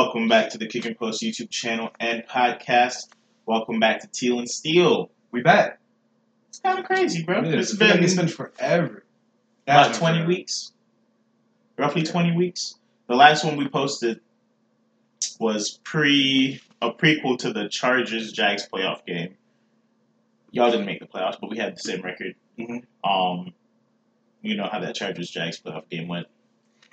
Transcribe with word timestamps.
Welcome 0.00 0.28
back 0.28 0.50
to 0.50 0.58
the 0.58 0.68
Kick 0.68 0.84
and 0.86 0.96
Post 0.96 1.22
YouTube 1.24 1.50
channel 1.50 1.90
and 1.98 2.22
podcast. 2.24 3.08
Welcome 3.46 3.80
back 3.80 4.00
to 4.02 4.06
Teal 4.06 4.38
and 4.38 4.48
Steel. 4.48 5.10
We 5.32 5.42
back. 5.42 5.80
It's 6.50 6.60
kind 6.60 6.78
of 6.78 6.84
crazy, 6.84 7.24
bro. 7.24 7.40
It 7.40 7.46
I 7.46 7.62
feel 7.64 7.88
like 7.88 7.96
been 7.96 8.04
it's 8.04 8.14
been 8.14 8.28
forever. 8.28 9.02
about 9.66 9.94
20 9.96 10.14
forever. 10.18 10.28
weeks. 10.28 10.70
Roughly 11.76 12.04
20 12.04 12.36
weeks. 12.36 12.76
The 13.08 13.16
last 13.16 13.42
one 13.44 13.56
we 13.56 13.66
posted 13.66 14.20
was 15.40 15.80
pre 15.82 16.60
a 16.80 16.92
prequel 16.92 17.36
to 17.40 17.52
the 17.52 17.68
Chargers 17.68 18.30
Jags 18.30 18.68
playoff 18.72 19.04
game. 19.04 19.34
Y'all 20.52 20.70
didn't 20.70 20.86
make 20.86 21.00
the 21.00 21.06
playoffs, 21.06 21.40
but 21.40 21.50
we 21.50 21.58
had 21.58 21.74
the 21.74 21.80
same 21.80 22.02
record. 22.02 22.36
Mhm. 22.56 22.84
Um, 23.02 23.52
you 24.42 24.56
know 24.56 24.68
how 24.70 24.78
that 24.78 24.94
Chargers 24.94 25.28
Jags 25.28 25.60
playoff 25.60 25.88
game 25.90 26.06
went. 26.06 26.28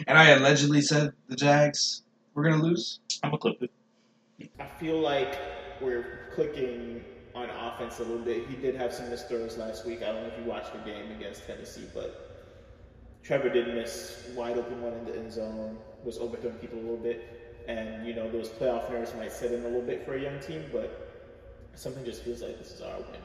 And 0.08 0.18
I 0.18 0.30
allegedly 0.32 0.82
said 0.82 1.14
the 1.28 1.36
Jags 1.36 2.02
were 2.36 2.44
gonna 2.44 2.62
lose. 2.62 3.00
I'm 3.24 3.32
gonna 3.32 3.40
clip 3.40 3.64
it. 3.64 3.72
I 4.60 4.68
feel 4.80 5.00
like 5.00 5.40
we're 5.82 6.30
clicking 6.36 7.04
on 7.34 7.50
offense 7.50 8.00
a 8.00 8.04
little 8.04 8.24
bit. 8.24 8.48
He 8.48 8.56
did 8.56 8.76
have 8.76 8.94
some 8.94 9.10
missed 9.10 9.28
throws 9.28 9.58
last 9.58 9.86
week. 9.86 10.04
I 10.04 10.08
don't 10.08 10.24
know 10.24 10.28
if 10.28 10.38
you 10.38 10.46
watched 10.46 10.74
the 10.74 10.80
game 10.80 11.12
against 11.12 11.48
Tennessee, 11.48 11.88
but 11.94 12.36
Trevor 13.24 13.50
did 13.50 13.74
miss 13.74 14.30
wide 14.36 14.58
open 14.58 14.82
one 14.82 14.94
in 14.94 15.06
the 15.06 15.18
end 15.18 15.32
zone, 15.32 15.78
was 16.04 16.18
overthrowing 16.18 16.58
people 16.58 16.78
a 16.78 16.82
little 16.82 16.98
bit. 16.98 17.64
And, 17.68 18.06
you 18.06 18.14
know, 18.14 18.30
those 18.30 18.50
playoff 18.50 18.90
nerves 18.92 19.14
might 19.18 19.32
set 19.32 19.52
in 19.52 19.62
a 19.62 19.64
little 19.64 19.82
bit 19.82 20.06
for 20.06 20.14
a 20.14 20.22
young 20.22 20.40
team, 20.40 20.64
but 20.72 21.34
something 21.74 22.06
just 22.06 22.24
feels 22.24 22.42
like 22.42 22.60
this 22.60 22.72
is 22.72 22.82
our 22.82 22.98
win 22.98 23.20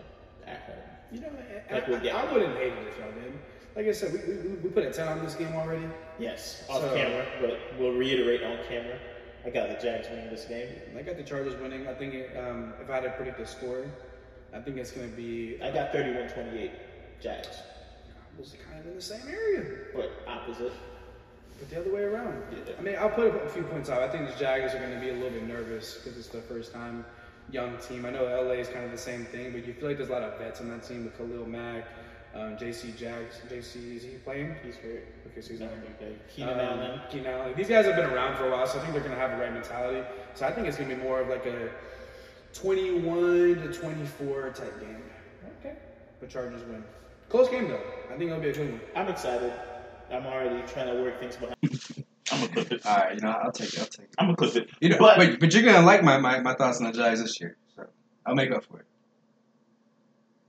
at 0.47 0.63
home. 0.63 0.77
You 1.13 1.21
know, 1.21 1.29
I, 1.71 1.75
Like 1.75 1.89
we'll 1.89 2.01
I, 2.01 2.23
I 2.23 2.33
wouldn't 2.33 2.57
hate 2.57 2.73
it 2.73 2.89
if 2.89 2.99
y'all 2.99 3.13
did. 3.13 3.33
Like 3.77 3.87
I 3.87 3.93
said, 3.93 4.13
we, 4.13 4.19
we, 4.35 4.49
we 4.57 4.69
put 4.71 4.85
a 4.85 4.91
10 4.93 5.07
on 5.09 5.25
this 5.25 5.35
game 5.35 5.53
already. 5.55 5.87
Yes, 6.19 6.65
off 6.69 6.81
So- 6.83 6.95
camera, 6.95 7.25
but 7.41 7.59
we'll 7.79 7.93
reiterate 7.93 8.43
on 8.43 8.59
camera. 8.69 8.99
I 9.45 9.51
got 9.51 9.69
the 9.71 9.83
Jags 9.83 10.07
winning 10.11 10.29
this 10.29 10.45
game. 10.45 10.69
I 10.99 11.03
got 11.03 11.17
the 11.17 11.23
Chargers 11.23 11.59
winning. 11.63 11.89
I 11.89 11.95
think 11.95 12.13
it, 12.13 12.37
um, 12.37 12.75
if 12.83 12.91
I 12.91 12.97
had 12.97 13.05
to 13.05 13.11
predict 13.11 13.39
the 13.39 13.47
score, 13.47 13.85
I 14.53 14.61
think 14.61 14.77
it's 14.77 14.91
going 14.91 15.09
to 15.11 15.17
be. 15.17 15.59
I 15.63 15.71
got 15.71 15.93
31-28 15.93 16.71
Jags, 17.23 17.49
I 17.49 18.39
was 18.41 18.55
kind 18.67 18.81
of 18.81 18.87
in 18.87 18.95
the 18.97 19.01
same 19.03 19.23
area, 19.29 19.65
but 19.95 20.11
opposite. 20.27 20.73
but 21.59 21.71
the 21.71 21.81
other 21.81 21.91
way 21.93 22.03
around. 22.03 22.43
Yeah. 22.53 22.73
I 22.79 22.83
mean, 22.83 22.97
I'll 22.99 23.09
put 23.11 23.35
a 23.35 23.49
few 23.49 23.63
points 23.63 23.89
out. 23.89 24.03
I 24.03 24.09
think 24.09 24.29
the 24.29 24.35
Jaguars 24.39 24.75
are 24.75 24.79
going 24.79 24.93
to 24.95 25.01
be 25.01 25.11
a 25.11 25.15
little 25.15 25.31
bit 25.31 25.47
nervous 25.47 25.95
because 25.99 26.19
it's 26.19 26.29
their 26.29 26.43
first 26.43 26.73
time 26.73 27.05
young 27.51 27.77
team. 27.79 28.05
I 28.07 28.11
know 28.11 28.25
LA 28.25 28.55
is 28.55 28.69
kind 28.69 28.85
of 28.85 28.91
the 28.91 28.99
same 28.99 29.25
thing, 29.27 29.53
but 29.53 29.67
you 29.67 29.73
feel 29.75 29.89
like 29.89 29.97
there's 29.97 30.09
a 30.11 30.13
lot 30.13 30.23
of 30.23 30.39
vets 30.39 30.61
on 30.61 30.69
that 30.71 30.83
team 30.83 31.05
with 31.05 31.17
Khalil 31.17 31.47
Mack, 31.47 31.87
um, 32.35 32.57
JC 32.57 32.97
Jags. 32.97 33.41
JC, 33.49 33.97
is 33.97 34.03
he 34.05 34.11
playing? 34.25 34.55
He's 34.65 34.77
hurt. 34.77 35.05
Okay, 35.31 35.41
so 35.41 35.49
he's 35.49 35.49
He's 35.49 35.61
not 35.61 35.71
not 35.71 35.83
going 35.83 35.95
to 35.99 36.05
gonna 36.05 36.17
Keenan 36.35 36.61
Um, 36.61 36.61
Allen. 36.81 37.01
Keenan 37.11 37.27
Allen. 37.27 37.55
These 37.57 37.69
guys 37.69 37.87
have 37.87 37.97
been 37.97 38.11
around 38.11 38.37
for 38.37 38.47
a 38.47 38.51
while, 38.51 38.67
so 38.67 38.79
I 38.79 38.83
think 38.83 38.93
they're 38.93 39.03
going 39.03 39.15
to 39.15 39.21
have 39.21 39.33
the 39.33 39.37
right 39.43 39.53
mentality. 39.53 40.07
So 40.35 40.47
I 40.47 40.53
think 40.53 40.67
it's 40.69 40.77
going 40.77 40.89
to 40.91 40.97
be 40.97 41.03
more 41.03 41.21
of 41.21 41.29
like 41.29 41.45
a 41.47 41.71
21 42.55 43.57
to 43.63 43.73
24 43.73 44.51
type 44.51 44.81
game. 44.81 45.03
Okay. 45.61 45.77
The 46.21 46.27
Chargers 46.27 46.63
win. 46.65 46.85
Close 47.29 47.49
game 47.49 47.69
though. 47.69 47.81
I 48.13 48.17
think 48.19 48.31
it'll 48.31 48.41
be 48.43 48.49
a 48.51 48.53
good 48.53 48.71
one. 48.73 48.81
I'm 48.97 49.09
excited. 49.09 49.53
I'm 50.11 50.27
already 50.27 50.67
trying 50.67 50.89
to 50.95 51.01
work 51.03 51.21
things 51.21 51.37
behind. 51.37 51.57
I'm 52.33 52.41
gonna 52.41 52.53
clip 52.53 52.73
it. 52.73 52.87
All 52.87 52.97
right, 52.97 53.15
you 53.15 53.21
know, 53.21 53.31
I'll 53.31 53.53
take 53.53 53.73
it. 53.73 53.79
I'll 53.81 53.87
take 53.87 54.07
it. 54.07 54.15
I'm 54.19 54.27
gonna 54.27 54.37
clip 54.37 54.57
it. 54.57 54.71
You 54.81 54.89
know, 54.91 54.99
But- 54.99 55.17
but, 55.17 55.41
but, 55.41 55.55
you're 55.55 55.63
gonna 55.63 55.85
like 55.87 56.03
my, 56.03 56.19
my, 56.19 56.41
my 56.41 56.55
thoughts 56.55 56.79
on 56.81 56.87
the 56.87 56.93
Jags 56.93 57.23
this 57.23 57.41
year, 57.41 57.57
so 57.77 57.87
I'll 58.27 58.35
make 58.35 58.51
up 58.51 58.65
for 58.65 58.81
it. 58.81 58.87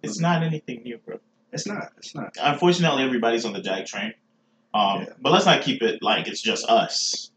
It's 0.03 0.19
not 0.19 0.41
anything 0.43 0.81
new, 0.83 0.97
bro. 0.97 1.19
It's 1.51 1.67
not. 1.67 1.91
It's 1.97 2.15
not. 2.15 2.35
Unfortunately, 2.41 3.03
everybody's 3.03 3.45
on 3.45 3.53
the 3.53 3.61
Jag 3.61 3.85
train. 3.85 4.13
Um, 4.73 5.01
Yeah. 5.01 5.13
But 5.21 5.31
let's 5.33 5.45
not 5.45 5.61
keep 5.61 5.81
it 5.81 6.01
like 6.01 6.27
it's 6.27 6.41
just 6.41 6.65
us. 6.69 7.31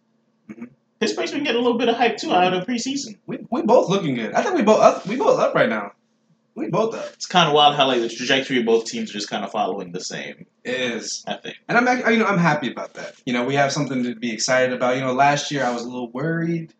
Mhm. 0.48 0.68
Pittsburgh's 1.00 1.32
been 1.32 1.42
getting 1.44 1.60
a 1.60 1.64
little 1.64 1.78
bit 1.78 1.88
of 1.88 1.96
hype 1.96 2.16
too 2.16 2.32
out 2.32 2.54
of 2.54 2.64
preseason. 2.66 3.18
We 3.26 3.38
we 3.50 3.62
both 3.62 3.88
looking 3.88 4.14
good. 4.14 4.32
I 4.32 4.42
think 4.42 4.54
we 4.54 4.62
both 4.62 4.80
up, 4.80 5.06
we 5.06 5.16
both 5.16 5.38
up 5.40 5.54
right 5.54 5.68
now. 5.68 5.92
We 6.54 6.68
both 6.68 6.94
up. 6.94 7.10
It's 7.14 7.26
kind 7.26 7.48
of 7.48 7.54
wild 7.54 7.74
how 7.74 7.88
like 7.88 8.00
the 8.00 8.08
trajectory 8.08 8.60
of 8.60 8.64
both 8.66 8.84
teams 8.84 9.10
are 9.10 9.14
just 9.14 9.28
kind 9.28 9.44
of 9.44 9.50
following 9.50 9.90
the 9.90 10.00
same. 10.00 10.46
It 10.62 10.74
is. 10.80 11.24
I 11.27 11.34
think. 11.36 11.56
And 11.68 11.77
I'm 11.77 12.12
you 12.12 12.18
know 12.18 12.27
I'm 12.27 12.39
happy 12.39 12.70
about 12.70 12.94
that. 12.94 13.14
You 13.27 13.33
know 13.33 13.44
we 13.44 13.56
have 13.56 13.72
something 13.72 14.05
to 14.05 14.14
be 14.14 14.33
excited 14.33 14.72
about. 14.72 14.94
You 14.96 15.02
know 15.02 15.12
last 15.12 15.50
year 15.50 15.64
I 15.64 15.72
was 15.72 15.83
a 15.83 15.89
little 15.89 16.10
worried. 16.12 16.72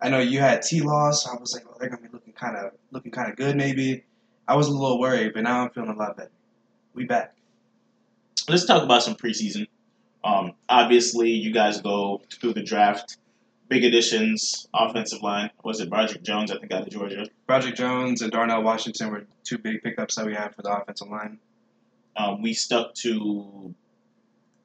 I 0.00 0.08
know 0.08 0.18
you 0.18 0.40
had 0.40 0.62
T 0.62 0.80
loss. 0.80 1.28
I 1.28 1.34
was 1.36 1.52
like, 1.54 1.64
oh, 1.68 1.76
they're 1.78 1.90
gonna 1.90 2.02
be 2.02 2.08
looking 2.12 2.32
kind 2.32 2.56
of 2.56 2.72
looking 2.90 3.12
kind 3.12 3.30
of 3.30 3.36
good 3.36 3.54
maybe. 3.56 4.04
I 4.48 4.56
was 4.56 4.66
a 4.68 4.72
little 4.72 4.98
worried, 4.98 5.32
but 5.34 5.42
now 5.44 5.62
I'm 5.62 5.70
feeling 5.70 5.90
a 5.90 5.94
lot 5.96 6.16
better. 6.16 6.30
We 6.94 7.04
back. 7.04 7.34
Let's 8.48 8.66
talk 8.66 8.82
about 8.82 9.02
some 9.02 9.14
preseason. 9.14 9.66
Um, 10.24 10.52
obviously, 10.68 11.30
you 11.30 11.52
guys 11.52 11.80
go 11.80 12.22
through 12.32 12.54
the 12.54 12.62
draft. 12.62 13.16
Big 13.68 13.84
additions, 13.84 14.68
offensive 14.74 15.22
line. 15.22 15.50
Was 15.64 15.80
it 15.80 15.88
Broderick 15.88 16.22
Jones? 16.22 16.50
I 16.50 16.58
think 16.58 16.72
out 16.72 16.82
of 16.82 16.90
Georgia. 16.90 17.26
Broderick 17.46 17.76
Jones 17.76 18.20
and 18.20 18.30
Darnell 18.30 18.62
Washington 18.62 19.10
were 19.10 19.24
two 19.44 19.58
big 19.58 19.82
pickups 19.82 20.16
that 20.16 20.26
we 20.26 20.34
had 20.34 20.54
for 20.54 20.62
the 20.62 20.70
offensive 20.70 21.08
line. 21.08 21.38
Um, 22.16 22.42
we 22.42 22.52
stuck 22.52 22.94
to 22.96 23.74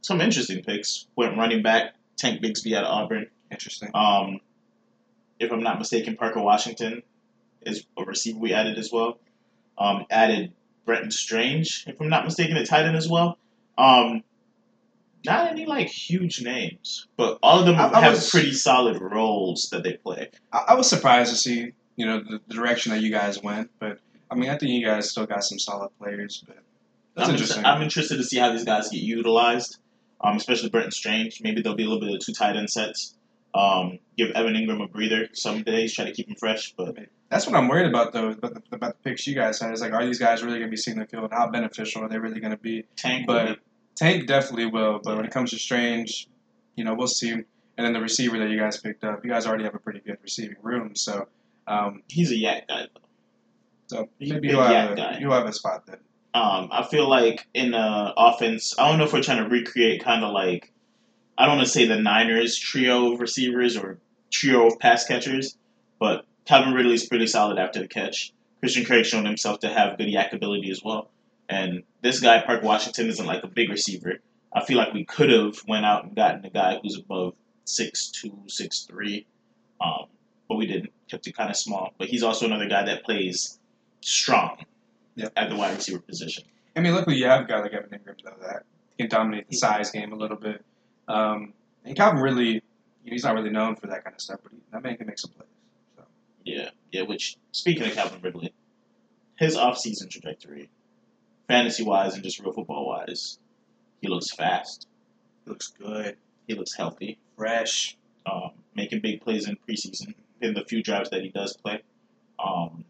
some 0.01 0.19
interesting 0.19 0.63
picks. 0.63 1.07
Went 1.15 1.38
running 1.38 1.63
back, 1.63 1.94
Tank 2.17 2.41
Bigsby 2.41 2.75
out 2.75 2.83
of 2.83 2.91
Auburn. 2.91 3.27
Interesting. 3.49 3.91
Um, 3.94 4.41
if 5.39 5.51
I'm 5.51 5.63
not 5.63 5.79
mistaken, 5.79 6.17
Parker 6.17 6.41
Washington 6.41 7.03
is 7.61 7.85
a 7.97 8.03
receiver 8.03 8.39
we 8.39 8.53
added 8.53 8.77
as 8.77 8.91
well. 8.91 9.19
Um, 9.77 10.05
added 10.09 10.51
Brenton 10.87 11.11
Strange, 11.11 11.83
if 11.85 12.01
I'm 12.01 12.09
not 12.09 12.23
mistaken, 12.25 12.57
a 12.57 12.65
tight 12.65 12.85
end 12.85 12.95
as 12.95 13.07
well. 13.07 13.37
Um, 13.77 14.23
not 15.25 15.51
any 15.51 15.65
like 15.65 15.87
huge 15.87 16.41
names, 16.41 17.07
but 17.17 17.37
all 17.43 17.59
of 17.59 17.65
them 17.65 17.75
I- 17.75 17.91
I 17.91 17.99
have 18.01 18.13
was- 18.13 18.31
pretty 18.31 18.53
solid 18.53 18.99
roles 18.99 19.69
that 19.71 19.83
they 19.83 19.93
play. 19.93 20.29
I, 20.51 20.63
I 20.69 20.75
was 20.75 20.89
surprised 20.89 21.29
to 21.31 21.37
see 21.37 21.73
you 21.97 22.05
know 22.05 22.19
the, 22.21 22.39
the 22.47 22.53
direction 22.55 22.91
that 22.93 23.01
you 23.01 23.11
guys 23.11 23.43
went, 23.43 23.69
but 23.79 23.99
I 24.31 24.35
mean 24.35 24.49
I 24.49 24.57
think 24.57 24.71
you 24.71 24.83
guys 24.85 25.11
still 25.11 25.25
got 25.25 25.43
some 25.43 25.59
solid 25.59 25.89
players. 25.99 26.43
But 26.47 26.57
that's 27.15 27.27
I'm, 27.29 27.35
interesting. 27.35 27.65
I'm 27.65 27.81
interested 27.81 28.17
to 28.17 28.23
see 28.23 28.37
how 28.39 28.51
these 28.53 28.63
guys 28.63 28.89
get 28.89 29.01
utilized, 29.01 29.77
um, 30.21 30.37
especially 30.37 30.69
Brenton 30.69 30.91
Strange. 30.91 31.41
Maybe 31.41 31.61
there'll 31.61 31.75
be 31.75 31.83
a 31.83 31.89
little 31.89 31.99
bit 31.99 32.15
of 32.15 32.25
two 32.25 32.33
tight 32.33 32.55
end 32.55 32.69
sets. 32.69 33.13
Um, 33.57 34.00
give 34.18 34.31
Evan 34.31 34.53
Engram 34.53 34.84
a 34.84 34.88
breather 34.88 35.29
some 35.34 35.63
days, 35.63 35.94
try 35.94 36.06
to 36.06 36.12
keep 36.12 36.28
him 36.28 36.35
fresh. 36.35 36.73
But 36.78 36.95
That's 37.29 37.47
what 37.47 37.56
I'm 37.56 37.68
worried 37.68 37.88
about, 37.88 38.13
though, 38.13 38.29
about 38.29 38.53
the, 38.53 38.62
about 38.72 39.01
the 39.01 39.09
picks 39.09 39.25
you 39.25 39.34
guys 39.34 39.59
had. 39.59 39.73
Is 39.73 39.81
like, 39.81 39.94
are 39.94 40.06
these 40.06 40.19
guys 40.19 40.44
really 40.44 40.59
going 40.59 40.69
to 40.69 40.72
be 40.72 40.78
seeing 40.78 41.00
the 41.00 41.06
field? 41.06 41.31
How 41.31 41.50
beneficial 41.50 42.03
are 42.03 42.09
they 42.09 42.19
really 42.19 42.40
going 42.40 42.51
to 42.51 42.57
be? 42.57 42.84
Tank, 42.95 43.25
But 43.25 43.59
Tank 43.95 44.28
definitely 44.28 44.68
will. 44.68 45.00
But 45.03 45.18
when 45.18 45.25
it 45.25 45.31
comes 45.31 45.50
to 45.51 45.57
Strange, 45.57 46.28
you 46.75 46.84
know, 46.84 46.94
we'll 46.94 47.07
see. 47.07 47.31
And 47.31 47.45
then 47.85 47.94
the 47.94 48.01
receiver 48.01 48.38
that 48.40 48.50
you 48.50 48.59
guys 48.59 48.78
picked 48.78 49.03
up, 49.03 49.25
you 49.25 49.31
guys 49.31 49.47
already 49.47 49.63
have 49.63 49.75
a 49.75 49.79
pretty 49.79 50.00
good 50.00 50.18
receiving 50.22 50.57
room. 50.62 50.95
So, 50.95 51.28
um, 51.68 52.03
he's 52.07 52.31
a 52.31 52.35
YAC 52.35 52.68
guy. 52.68 52.88
Though. 52.94 53.01
so 53.88 54.09
maybe 54.19 54.50
you'll 54.50 54.62
have, 54.62 54.97
a, 54.97 55.19
have 55.31 55.47
a 55.47 55.53
spot 55.53 55.85
then. 55.85 55.97
Um, 56.34 56.69
I 56.72 56.84
feel 56.84 57.09
like 57.09 57.47
in 57.53 57.72
the 57.72 58.13
offense, 58.16 58.75
I 58.78 58.89
don't 58.89 59.00
know 59.00 59.06
if 59.06 59.13
we're 59.13 59.24
trying 59.24 59.44
to 59.44 59.50
recreate 59.50 60.03
kind 60.03 60.24
of 60.24 60.31
like, 60.31 60.72
I 61.37 61.45
don't 61.45 61.57
want 61.57 61.67
to 61.67 61.71
say 61.73 61.85
the 61.85 61.99
Niners 61.99 62.57
trio 62.57 63.13
of 63.13 63.19
receivers 63.19 63.77
or 63.77 63.99
trio 64.31 64.67
of 64.67 64.79
pass 64.79 65.05
catchers, 65.05 65.57
but 65.99 66.25
Calvin 66.45 66.73
Ridley's 66.73 67.07
pretty 67.07 67.27
solid 67.27 67.57
after 67.59 67.79
the 67.79 67.87
catch. 67.87 68.33
Christian 68.59 68.85
Kirk 68.85 69.05
shown 69.05 69.25
himself 69.25 69.59
to 69.59 69.69
have 69.69 69.97
good 69.97 70.07
YAC 70.07 70.33
ability 70.33 70.71
as 70.71 70.83
well. 70.83 71.11
And 71.49 71.83
this 72.01 72.19
guy, 72.19 72.41
Park 72.41 72.63
Washington, 72.63 73.07
isn't 73.07 73.25
like 73.25 73.43
a 73.43 73.47
big 73.47 73.69
receiver. 73.69 74.15
I 74.53 74.65
feel 74.65 74.77
like 74.77 74.93
we 74.93 75.05
could 75.05 75.29
have 75.29 75.57
went 75.67 75.85
out 75.85 76.05
and 76.05 76.15
gotten 76.15 76.43
a 76.43 76.49
guy 76.49 76.79
who's 76.81 76.97
above 76.97 77.35
six 77.65 78.07
two, 78.09 78.33
six 78.47 78.81
three, 78.81 79.27
um, 79.79 80.05
but 80.49 80.55
we 80.55 80.65
didn't. 80.65 80.91
Kept 81.09 81.25
it 81.27 81.37
kind 81.37 81.49
of 81.49 81.55
small. 81.55 81.93
But 81.97 82.09
he's 82.09 82.23
also 82.23 82.45
another 82.45 82.67
guy 82.67 82.83
that 82.83 83.05
plays 83.05 83.59
strong 84.01 84.65
Yep. 85.15 85.31
at 85.37 85.49
the 85.49 85.55
wide 85.55 85.75
receiver 85.75 85.99
position. 85.99 86.43
I 86.75 86.81
mean, 86.81 86.93
luckily 86.93 87.15
you 87.15 87.25
have 87.27 87.41
a 87.41 87.45
guy 87.45 87.59
like 87.61 87.73
Evan 87.73 87.89
Engram, 87.91 88.15
though, 88.23 88.35
that 88.45 88.63
can 88.99 89.07
dominate 89.07 89.49
the 89.49 89.55
size 89.55 89.89
game 89.91 90.11
a 90.11 90.15
little 90.15 90.35
bit. 90.37 90.63
Um, 91.07 91.53
and 91.85 91.95
Calvin 91.95 92.22
Ridley, 92.22 92.63
he's 93.03 93.23
not 93.23 93.35
really 93.35 93.50
known 93.50 93.75
for 93.75 93.88
that 93.88 94.03
kind 94.03 94.16
of 94.16 94.22
stuff, 94.22 94.40
but 94.44 94.51
he, 94.51 94.57
that 94.72 94.84
man 94.84 94.97
can 94.97 95.07
make 95.07 95.19
some 95.19 95.31
plays. 95.31 95.50
So. 95.95 96.04
Yeah, 96.44 96.69
yeah. 96.92 97.04
Which 97.04 97.38
speaking 97.51 97.83
of 97.83 97.94
Calvin 97.94 98.21
Ridley, 98.21 98.54
his 99.38 99.56
off-season 99.56 100.09
trajectory, 100.09 100.69
fantasy-wise 101.48 102.15
and 102.15 102.24
just 102.24 102.39
real 102.39 102.51
football-wise, 102.54 103.39
he 104.01 104.07
looks 104.07 104.31
fast. 104.31 104.88
He 105.45 105.50
looks 105.50 105.68
good, 105.68 106.18
He 106.48 106.56
looks 106.56 106.75
healthy. 106.75 107.19
fresh. 107.36 107.98
Um, 108.25 108.51
making 108.75 109.00
big 109.00 109.21
plays 109.21 109.48
in 109.48 109.56
preseason 109.68 110.13
in 110.42 110.53
the 110.53 110.65
few 110.65 110.83
drives 110.83 111.10
that 111.12 111.21
he 111.24 111.30
does 111.30 111.56
play. 111.56 111.81
Um, 112.38 112.83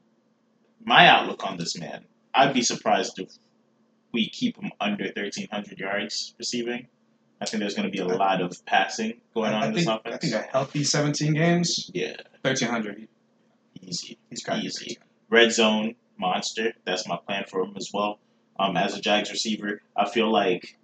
my 0.84 1.08
outlook 1.08 1.46
on 1.46 1.58
this 1.58 1.78
man, 1.78 2.06
I'd 2.34 2.54
be 2.54 2.64
surprised 2.64 3.20
if 3.20 3.30
we 4.12 4.30
keep 4.30 4.58
him 4.58 4.72
under 4.82 5.04
1,300 5.04 5.78
yards 5.80 6.34
receiving. 6.40 6.88
I 7.40 7.46
think 7.46 7.62
there's 7.62 7.76
going 7.76 7.88
to 7.88 7.92
be 7.92 8.00
a 8.00 8.06
lot 8.08 8.42
of 8.42 8.66
passing 8.66 9.14
going 9.34 9.54
on 9.54 9.64
I 9.64 9.68
in 9.68 9.74
this 9.74 9.86
think, 9.86 10.00
offense. 10.00 10.16
I 10.16 10.18
think 10.18 10.34
a 10.34 10.42
healthy 10.52 10.84
17 10.84 11.34
games, 11.34 11.92
yeah, 11.94 12.16
1,300. 12.42 13.08
easy. 13.82 14.18
He's 14.30 14.44
got 14.44 14.64
Easy. 14.64 14.98
red 15.30 15.52
zone 15.52 15.96
monster. 16.18 16.74
That's 16.86 17.08
my 17.08 17.18
plan 17.18 17.44
for 17.48 17.62
him 17.62 17.74
as 17.78 17.92
well. 17.94 18.20
Um, 18.60 18.76
as 18.76 18.98
a 18.98 19.02
Jags 19.02 19.30
receiver, 19.30 19.82
I 19.96 20.10
feel 20.10 20.32
like 20.32 20.78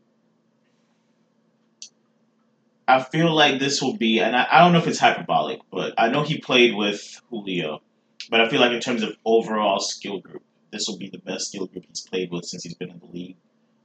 I 2.87 3.01
feel 3.01 3.33
like 3.33 3.59
this 3.59 3.81
will 3.81 3.95
be, 3.97 4.19
and 4.19 4.35
I, 4.35 4.45
I 4.51 4.59
don't 4.59 4.73
know 4.73 4.79
if 4.79 4.87
it's 4.87 4.99
hyperbolic, 4.99 5.59
but 5.71 5.93
I 5.97 6.09
know 6.09 6.23
he 6.23 6.37
played 6.39 6.75
with 6.75 7.21
Julio, 7.29 7.81
but 8.29 8.41
I 8.41 8.49
feel 8.49 8.59
like 8.59 8.73
in 8.73 8.81
terms 8.81 9.03
of 9.03 9.15
overall 9.25 9.79
skill 9.79 10.19
group, 10.19 10.43
this 10.71 10.85
will 10.87 10.97
be 10.97 11.09
the 11.09 11.17
best 11.17 11.47
skill 11.47 11.65
group 11.65 11.85
he's 11.87 12.01
played 12.01 12.29
with 12.31 12.45
since 12.45 12.63
he's 12.63 12.73
been 12.75 12.89
in 12.91 12.99
the 12.99 13.05
league. 13.05 13.37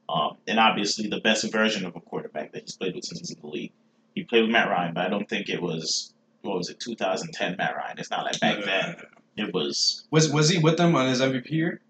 Um, 0.08 0.36
and 0.46 0.58
obviously 0.58 1.08
the 1.08 1.20
best 1.20 1.50
version 1.52 1.84
of 1.84 1.94
a 1.96 2.00
quarterback 2.00 2.52
that 2.52 2.62
he's 2.62 2.76
played 2.76 2.94
with 2.94 3.04
since 3.04 3.20
he's 3.20 3.30
in 3.32 3.40
the 3.40 3.46
league. 3.46 3.72
He 4.14 4.24
played 4.24 4.42
with 4.42 4.50
Matt 4.50 4.68
Ryan, 4.68 4.94
but 4.94 5.04
I 5.04 5.08
don't 5.08 5.28
think 5.28 5.48
it 5.48 5.60
was 5.60 6.14
what 6.42 6.56
was 6.56 6.70
it, 6.70 6.80
2010 6.80 7.56
Matt 7.56 7.76
Ryan. 7.76 7.98
It's 7.98 8.10
not 8.10 8.24
like 8.24 8.40
back 8.40 8.64
then. 8.64 8.96
It 9.36 9.52
was. 9.54 10.06
Was 10.10 10.32
was 10.32 10.48
he 10.48 10.58
with 10.58 10.76
them 10.76 10.94
on 10.96 11.08
his 11.08 11.20
MVP 11.20 11.50
year? 11.50 11.80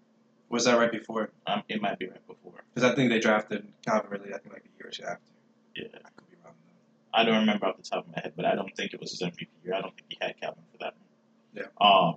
Was 0.49 0.65
that 0.65 0.77
right 0.77 0.91
before? 0.91 1.31
Um, 1.47 1.63
it 1.69 1.81
might 1.81 1.99
be 1.99 2.07
right 2.07 2.27
before. 2.27 2.63
Because 2.73 2.91
I 2.91 2.95
think 2.95 3.09
they 3.09 3.19
drafted 3.19 3.67
Calvin 3.85 4.09
Ridley. 4.09 4.33
I 4.33 4.39
think 4.39 4.53
like 4.53 4.65
a 4.65 4.77
year 4.77 4.87
or 4.87 4.91
two 4.91 5.03
after. 5.03 5.21
Yeah. 5.75 5.83
I 5.93 6.09
could 6.09 6.29
be 6.29 6.35
wrong. 6.43 6.53
I 7.13 7.23
don't 7.23 7.39
remember 7.39 7.67
off 7.67 7.77
the 7.77 7.83
top 7.83 8.07
of 8.07 8.15
my 8.15 8.21
head, 8.21 8.33
but 8.35 8.45
I 8.45 8.55
don't 8.55 8.75
think 8.75 8.93
it 8.93 8.99
was 8.99 9.11
his 9.11 9.21
MVP 9.21 9.47
year. 9.63 9.75
I 9.75 9.81
don't 9.81 9.95
think 9.95 10.07
he 10.09 10.17
had 10.19 10.39
Calvin 10.39 10.63
for 10.71 10.77
that. 10.79 10.93
Yeah. 11.53 11.63
Um, 11.79 12.15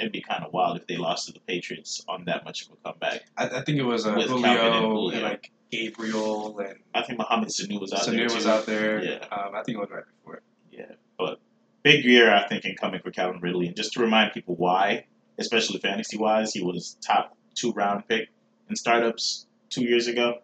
it'd 0.00 0.12
be 0.12 0.22
kind 0.22 0.44
of 0.44 0.52
wild 0.52 0.76
if 0.76 0.86
they 0.86 0.96
lost 0.96 1.26
to 1.26 1.32
the 1.32 1.40
Patriots 1.40 2.02
on 2.08 2.24
that 2.24 2.44
much 2.44 2.66
of 2.66 2.72
a 2.72 2.88
comeback. 2.88 3.22
I, 3.36 3.58
I 3.58 3.62
think 3.62 3.78
it 3.78 3.84
was 3.84 4.06
uh, 4.06 4.14
With 4.16 4.28
Julio, 4.28 4.42
Calvin 4.42 4.84
and 4.84 5.12
and, 5.12 5.22
like 5.22 5.50
Gabriel 5.70 6.58
and 6.58 6.78
I 6.94 7.02
think 7.02 7.18
Mohamed 7.18 7.48
Sanu 7.48 7.80
was 7.80 7.92
out 7.92 8.06
there. 8.06 8.26
Sanu 8.26 8.34
was 8.34 8.46
out 8.46 8.66
there. 8.66 9.04
Yeah. 9.04 9.24
Um, 9.30 9.54
I 9.54 9.62
think 9.62 9.76
it 9.76 9.80
was 9.80 9.90
right 9.90 10.04
before. 10.18 10.42
Yeah, 10.72 10.92
but 11.18 11.38
big 11.82 12.04
year 12.04 12.34
I 12.34 12.46
think 12.48 12.64
in 12.64 12.76
coming 12.76 13.00
for 13.00 13.10
Calvin 13.10 13.40
Ridley, 13.40 13.66
and 13.66 13.76
just 13.76 13.92
to 13.92 14.00
remind 14.00 14.32
people 14.32 14.56
why, 14.56 15.04
especially 15.38 15.78
fantasy 15.78 16.16
wise, 16.16 16.52
he 16.52 16.62
was 16.62 16.96
top 17.00 17.36
two 17.54 17.72
round 17.72 18.08
pick 18.08 18.28
in 18.68 18.76
startups 18.76 19.46
two 19.68 19.84
years 19.84 20.06
ago. 20.06 20.38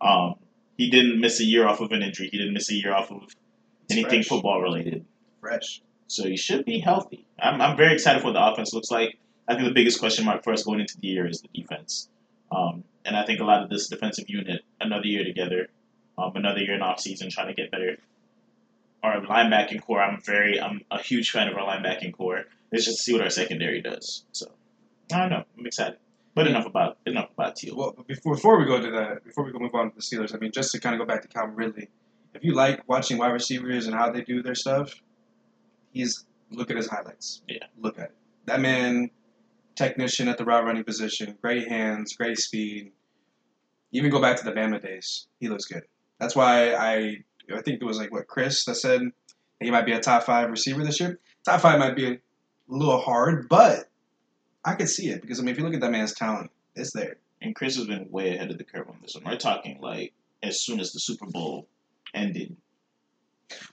Um, 0.00 0.36
he 0.76 0.88
didn't 0.88 1.20
miss 1.20 1.40
a 1.40 1.44
year 1.44 1.66
off 1.66 1.80
of 1.80 1.92
an 1.92 2.02
injury. 2.02 2.28
He 2.30 2.38
didn't 2.38 2.54
miss 2.54 2.70
a 2.70 2.74
year 2.74 2.94
off 2.94 3.10
of 3.10 3.34
anything 3.90 4.20
fresh. 4.20 4.28
football 4.28 4.62
related. 4.62 5.04
Fresh. 5.40 5.82
So 6.10 6.24
he 6.24 6.36
should 6.36 6.64
be 6.64 6.80
healthy. 6.80 7.24
I'm, 7.38 7.60
I'm 7.60 7.76
very 7.76 7.92
excited 7.94 8.20
for 8.20 8.26
what 8.26 8.32
the 8.32 8.44
offense 8.44 8.74
looks 8.74 8.90
like. 8.90 9.16
I 9.46 9.54
think 9.54 9.68
the 9.68 9.72
biggest 9.72 10.00
question 10.00 10.24
mark 10.24 10.42
for 10.42 10.52
us 10.52 10.64
going 10.64 10.80
into 10.80 10.98
the 11.00 11.06
year 11.06 11.24
is 11.24 11.40
the 11.40 11.48
defense. 11.54 12.08
Um, 12.50 12.82
and 13.04 13.16
I 13.16 13.24
think 13.24 13.38
a 13.38 13.44
lot 13.44 13.62
of 13.62 13.70
this 13.70 13.86
defensive 13.86 14.24
unit, 14.28 14.62
another 14.80 15.06
year 15.06 15.22
together, 15.22 15.68
um, 16.18 16.32
another 16.34 16.58
year 16.58 16.74
in 16.74 16.82
off 16.82 16.98
season, 16.98 17.30
trying 17.30 17.46
to 17.46 17.54
get 17.54 17.70
better. 17.70 17.96
Our 19.04 19.20
linebacking 19.20 19.82
core, 19.82 20.02
I'm 20.02 20.20
very, 20.20 20.60
I'm 20.60 20.82
a 20.90 21.00
huge 21.00 21.30
fan 21.30 21.46
of 21.46 21.56
our 21.56 21.64
linebacking 21.64 22.16
core. 22.16 22.42
Let's 22.72 22.86
just 22.86 23.04
see 23.04 23.12
what 23.12 23.22
our 23.22 23.30
secondary 23.30 23.80
does. 23.80 24.24
So 24.32 24.50
I 25.12 25.20
don't 25.20 25.30
know. 25.30 25.44
I'm 25.56 25.66
excited. 25.66 25.98
But 26.34 26.48
enough 26.48 26.66
about 26.66 26.98
enough 27.06 27.30
about 27.34 27.54
Teal. 27.54 27.76
Well, 27.76 28.04
before 28.08 28.34
before 28.34 28.58
we 28.58 28.64
go 28.64 28.80
to 28.80 28.90
that, 28.90 29.24
before 29.24 29.44
we 29.44 29.52
go 29.52 29.60
move 29.60 29.74
on 29.76 29.90
to 29.90 29.96
the 29.96 30.02
Steelers, 30.02 30.34
I 30.34 30.38
mean, 30.38 30.50
just 30.50 30.72
to 30.72 30.80
kind 30.80 30.94
of 30.94 30.98
go 30.98 31.06
back 31.06 31.22
to 31.22 31.28
Calvin 31.28 31.54
Ridley, 31.54 31.88
if 32.34 32.42
you 32.42 32.54
like 32.54 32.88
watching 32.88 33.16
wide 33.18 33.32
receivers 33.32 33.86
and 33.86 33.94
how 33.94 34.10
they 34.10 34.22
do 34.22 34.42
their 34.42 34.54
stuff, 34.54 34.94
he's 35.92 36.24
look 36.50 36.70
at 36.70 36.76
his 36.76 36.88
highlights. 36.88 37.42
Yeah. 37.48 37.64
Look 37.78 37.98
at 37.98 38.06
it. 38.06 38.14
That 38.46 38.60
man, 38.60 39.10
technician 39.76 40.28
at 40.28 40.38
the 40.38 40.44
route 40.44 40.64
running 40.64 40.84
position, 40.84 41.36
great 41.40 41.68
hands, 41.68 42.14
great 42.14 42.38
speed. 42.38 42.92
Even 43.92 44.10
go 44.10 44.20
back 44.20 44.36
to 44.36 44.44
the 44.44 44.52
Bama 44.52 44.80
days, 44.80 45.26
he 45.40 45.48
looks 45.48 45.64
good. 45.64 45.82
That's 46.18 46.36
why 46.36 46.74
I 46.74 47.24
I 47.52 47.62
think 47.62 47.80
it 47.80 47.84
was 47.84 47.98
like 47.98 48.12
what 48.12 48.26
Chris 48.26 48.64
that 48.64 48.76
said 48.76 49.02
he 49.60 49.70
might 49.70 49.86
be 49.86 49.92
a 49.92 50.00
top 50.00 50.24
five 50.24 50.50
receiver 50.50 50.84
this 50.84 51.00
year. 51.00 51.18
Top 51.44 51.60
five 51.60 51.78
might 51.78 51.96
be 51.96 52.12
a 52.12 52.18
little 52.68 53.00
hard, 53.00 53.48
but 53.48 53.88
I 54.64 54.74
could 54.74 54.88
see 54.88 55.08
it 55.08 55.22
because 55.22 55.40
I 55.40 55.42
mean, 55.42 55.52
if 55.52 55.58
you 55.58 55.64
look 55.64 55.74
at 55.74 55.80
that 55.80 55.90
man's 55.90 56.14
talent, 56.14 56.50
it's 56.74 56.92
there. 56.92 57.16
And 57.42 57.54
Chris 57.54 57.76
has 57.76 57.86
been 57.86 58.10
way 58.10 58.34
ahead 58.34 58.50
of 58.50 58.58
the 58.58 58.64
curve 58.64 58.88
on 58.88 58.98
this 59.02 59.14
one. 59.14 59.24
We're 59.24 59.38
talking 59.38 59.80
like 59.80 60.12
as 60.42 60.60
soon 60.60 60.80
as 60.80 60.92
the 60.92 61.00
Super 61.00 61.26
Bowl 61.26 61.66
ended, 62.14 62.56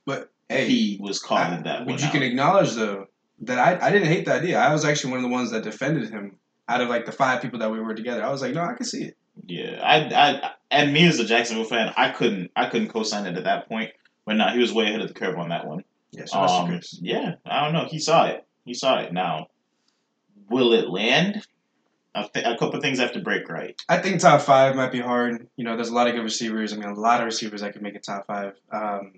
But 0.06 0.32
hey, 0.50 0.68
he 0.68 0.98
was 1.02 1.20
calling 1.20 1.60
I- 1.60 1.62
that 1.64 1.86
but 1.86 2.00
you 2.00 2.06
out. 2.08 2.12
can 2.12 2.24
acknowledge 2.24 2.74
though 2.74 3.06
that 3.42 3.60
I, 3.60 3.88
I 3.88 3.92
didn't 3.92 4.08
hate 4.08 4.26
the 4.26 4.34
idea. 4.34 4.58
I 4.60 4.72
was 4.74 4.84
actually 4.86 5.12
one 5.12 5.20
of 5.20 5.24
the 5.24 5.30
ones 5.30 5.52
that 5.52 5.64
defended 5.64 6.10
him 6.10 6.38
out 6.68 6.82
of 6.82 6.90
like 6.90 7.06
the 7.06 7.12
five 7.12 7.42
people 7.42 7.60
that 7.60 7.72
we 7.72 7.80
were 7.80 7.94
together. 7.94 8.24
I 8.24 8.32
was 8.32 8.42
like, 8.42 8.54
no, 8.54 8.62
I 8.64 8.74
can 8.74 8.86
see 8.86 9.04
it. 9.04 9.18
Yeah, 9.46 9.80
I, 9.84 9.98
I, 10.14 10.52
and 10.72 10.92
me 10.92 11.06
as 11.08 11.20
a 11.20 11.26
Jacksonville 11.26 11.64
fan, 11.66 11.94
I 11.96 12.10
couldn't, 12.10 12.50
I 12.56 12.68
couldn't 12.68 12.88
co-sign 12.90 13.28
it 13.28 13.38
at 13.38 13.44
that 13.44 13.70
point. 13.70 13.92
But 14.26 14.38
no, 14.38 14.48
he 14.48 14.58
was 14.60 14.74
way 14.74 14.86
ahead 14.88 15.02
of 15.02 15.08
the 15.08 15.14
curve 15.14 15.38
on 15.38 15.50
that 15.50 15.68
one. 15.68 15.84
Yeah, 16.12 16.26
so 16.26 16.40
Um, 16.40 16.80
yeah, 17.00 17.36
I 17.46 17.64
don't 17.64 17.74
know. 17.74 17.86
He 17.86 18.00
saw 18.00 18.26
it. 18.26 18.46
He 18.66 18.74
saw 18.74 18.98
it. 19.00 19.14
Now, 19.14 19.48
will 20.50 20.74
it 20.74 20.90
land? 20.90 21.46
A, 22.16 22.28
th- 22.34 22.46
a 22.46 22.58
couple 22.58 22.82
things 22.82 22.98
have 22.98 23.12
to 23.14 23.20
break 23.22 23.48
right. 23.48 23.80
I 23.88 24.00
think 24.00 24.20
top 24.20 24.42
five 24.42 24.76
might 24.76 24.92
be 24.92 25.00
hard. 25.00 25.48
You 25.56 25.64
know, 25.66 25.76
there's 25.76 25.90
a 25.90 25.94
lot 25.94 26.08
of 26.08 26.14
good 26.16 26.24
receivers. 26.24 26.74
I 26.74 26.78
mean, 26.78 26.90
a 26.90 27.00
lot 27.00 27.22
of 27.22 27.26
receivers 27.26 27.62
that 27.62 27.74
can 27.74 27.84
make 27.84 27.96
a 27.96 28.00
top 28.00 28.26
five. 28.26 28.54
Um, 28.72 29.14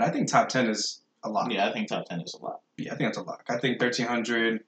but 0.00 0.08
I 0.08 0.12
think 0.12 0.28
top 0.28 0.48
ten 0.48 0.68
is 0.68 1.02
a 1.22 1.28
lot. 1.28 1.52
Yeah, 1.52 1.68
I 1.68 1.72
think 1.72 1.88
top 1.88 2.06
ten 2.06 2.20
is 2.20 2.32
a 2.34 2.42
lot. 2.42 2.60
Yeah, 2.78 2.94
I 2.94 2.96
think 2.96 3.08
that's 3.08 3.18
a 3.18 3.22
lot. 3.22 3.42
I 3.50 3.58
think 3.58 3.80
1,300, 3.80 4.64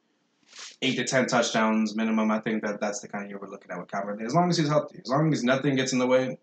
eight 0.83 0.97
to 0.97 1.05
ten 1.05 1.27
touchdowns 1.27 1.97
minimum. 1.97 2.31
I 2.31 2.39
think 2.41 2.63
that 2.65 2.81
that's 2.81 3.01
the 3.01 3.09
kind 3.09 3.25
of 3.25 3.31
year 3.31 3.39
we're 3.41 3.49
looking 3.49 3.71
at 3.71 3.79
with 3.79 3.91
Calvin. 3.91 4.21
As 4.25 4.35
long 4.35 4.51
as 4.51 4.59
he's 4.59 4.69
healthy, 4.69 5.01
as 5.03 5.09
long 5.09 5.33
as 5.33 5.43
nothing 5.43 5.77
gets 5.77 5.95
in 5.95 5.99
the 5.99 6.07
way. 6.07 6.37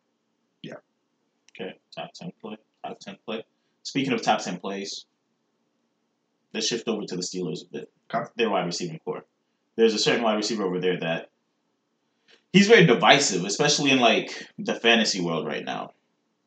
Yeah. 0.63 0.75
Okay, 1.53 1.77
top 1.95 2.13
ten 2.15 2.31
play. 2.41 2.57
Top 2.83 3.00
ten 3.00 3.18
play. 3.25 3.44
Speaking 3.83 4.13
of 4.13 4.24
top 4.24 4.41
ten 4.41 4.59
plays, 4.59 5.06
let's 6.51 6.65
shift 6.65 6.88
over 6.88 7.06
to 7.06 7.15
the 7.15 7.21
Steelers 7.21 7.62
a 7.62 7.71
bit. 7.71 7.92
Okay. 8.12 8.27
Their 8.38 8.50
wide 8.50 8.65
receiving 8.65 9.00
core. 9.06 9.24
There's 9.75 9.94
a 9.94 10.00
certain 10.00 10.24
wide 10.24 10.35
receiver 10.35 10.63
over 10.63 10.80
there 10.80 11.00
that 11.00 11.30
he's 12.51 12.68
very 12.68 12.88
divisive, 12.88 13.45
especially 13.45 13.92
in 13.92 14.00
like 14.00 14.47
the 14.57 14.74
fantasy 14.74 15.21
world 15.21 15.45
right 15.45 15.63
now. 15.63 15.92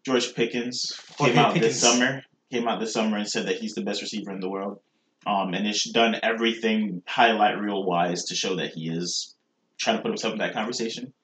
George 0.04 0.34
Pickens 0.34 1.00
oh, 1.20 1.26
came 1.26 1.36
Jorge 1.36 1.38
out 1.38 1.54
Pickens. 1.54 1.74
this 1.74 1.80
summer. 1.80 2.24
Came 2.52 2.68
out 2.68 2.80
this 2.80 2.92
summer 2.92 3.16
and 3.16 3.26
said 3.26 3.46
that 3.46 3.56
he's 3.56 3.74
the 3.74 3.82
best 3.82 4.02
receiver 4.02 4.30
in 4.30 4.40
the 4.40 4.50
world. 4.50 4.78
Um, 5.26 5.54
and 5.54 5.66
it's 5.66 5.90
done 5.90 6.20
everything 6.22 7.02
highlight 7.06 7.58
reel 7.58 7.82
wise 7.82 8.24
to 8.24 8.34
show 8.34 8.56
that 8.56 8.74
he 8.74 8.90
is 8.90 9.34
trying 9.78 9.96
to 9.96 10.02
put 10.02 10.10
himself 10.10 10.34
in 10.34 10.40
that 10.40 10.52
conversation. 10.52 11.14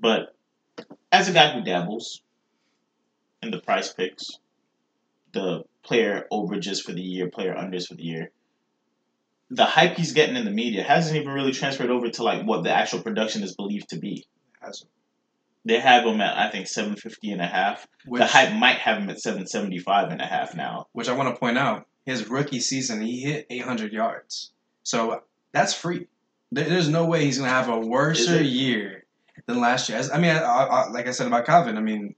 But 0.00 0.34
as 1.12 1.28
a 1.28 1.32
guy 1.32 1.52
who 1.52 1.62
dabbles 1.62 2.22
in 3.40 3.52
the 3.52 3.60
PrizePicks, 3.60 4.32
the 5.32 5.62
player 5.84 6.26
overages 6.32 6.82
for 6.82 6.92
the 6.92 7.02
year, 7.02 7.30
player 7.30 7.54
unders 7.54 7.86
for 7.86 7.94
the 7.94 8.02
year, 8.02 8.32
the 9.50 9.64
hype 9.64 9.96
he's 9.96 10.12
getting 10.12 10.34
in 10.34 10.44
the 10.44 10.50
media 10.50 10.82
hasn't 10.82 11.16
even 11.16 11.32
really 11.32 11.52
transferred 11.52 11.90
over 11.90 12.08
to 12.08 12.24
like 12.24 12.44
what 12.44 12.64
the 12.64 12.74
actual 12.74 13.00
production 13.00 13.44
is 13.44 13.54
believed 13.54 13.90
to 13.90 13.98
be. 13.98 14.26
Has 14.60 14.84
They 15.66 15.78
have 15.80 16.04
him 16.04 16.20
at 16.20 16.36
I 16.36 16.50
think 16.50 16.66
750 16.66 17.30
and 17.32 17.40
a 17.40 17.46
half. 17.46 17.86
which, 18.06 18.20
the 18.20 18.26
hype 18.26 18.52
might 18.54 18.76
have 18.78 18.98
him 18.98 19.08
at 19.10 19.18
775 19.20 20.10
and 20.10 20.20
a 20.20 20.26
half 20.26 20.54
now. 20.54 20.86
which 20.92 21.08
I 21.08 21.12
want 21.14 21.34
to 21.34 21.38
point 21.40 21.56
out, 21.58 21.86
his 22.04 22.28
rookie 22.28 22.60
season 22.60 23.00
he 23.00 23.20
hit 23.20 23.46
800 23.48 23.92
yards, 23.92 24.52
so 24.82 25.22
that's 25.52 25.72
free. 25.74 26.06
There's 26.52 26.88
no 26.88 27.06
way 27.06 27.24
he's 27.24 27.38
gonna 27.38 27.50
have 27.50 27.68
a 27.68 27.78
worse 27.78 28.28
year 28.28 29.04
than 29.46 29.60
last 29.60 29.88
year. 29.88 30.00
I 30.12 30.18
mean, 30.18 30.30
I, 30.30 30.40
I, 30.40 30.88
like 30.90 31.08
I 31.08 31.12
said 31.12 31.26
about 31.26 31.46
Calvin, 31.46 31.76
I 31.78 31.80
mean, 31.80 32.14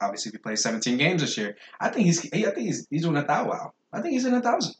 obviously 0.00 0.30
if 0.30 0.34
he 0.34 0.38
plays 0.38 0.62
17 0.62 0.98
games 0.98 1.22
this 1.22 1.38
year, 1.38 1.56
I 1.80 1.88
think 1.90 2.06
he's 2.06 2.26
I 2.32 2.50
think 2.50 2.56
he's 2.66 2.86
he's 2.90 3.02
doing 3.02 3.16
a 3.16 3.24
thou 3.24 3.48
wow. 3.48 3.72
I 3.92 4.00
think 4.02 4.12
he's 4.14 4.24
in 4.26 4.34
a 4.34 4.42
thousand. 4.42 4.74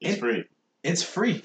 It's 0.00 0.16
It- 0.16 0.20
free. 0.20 0.44
It's 0.84 1.02
free. 1.02 1.42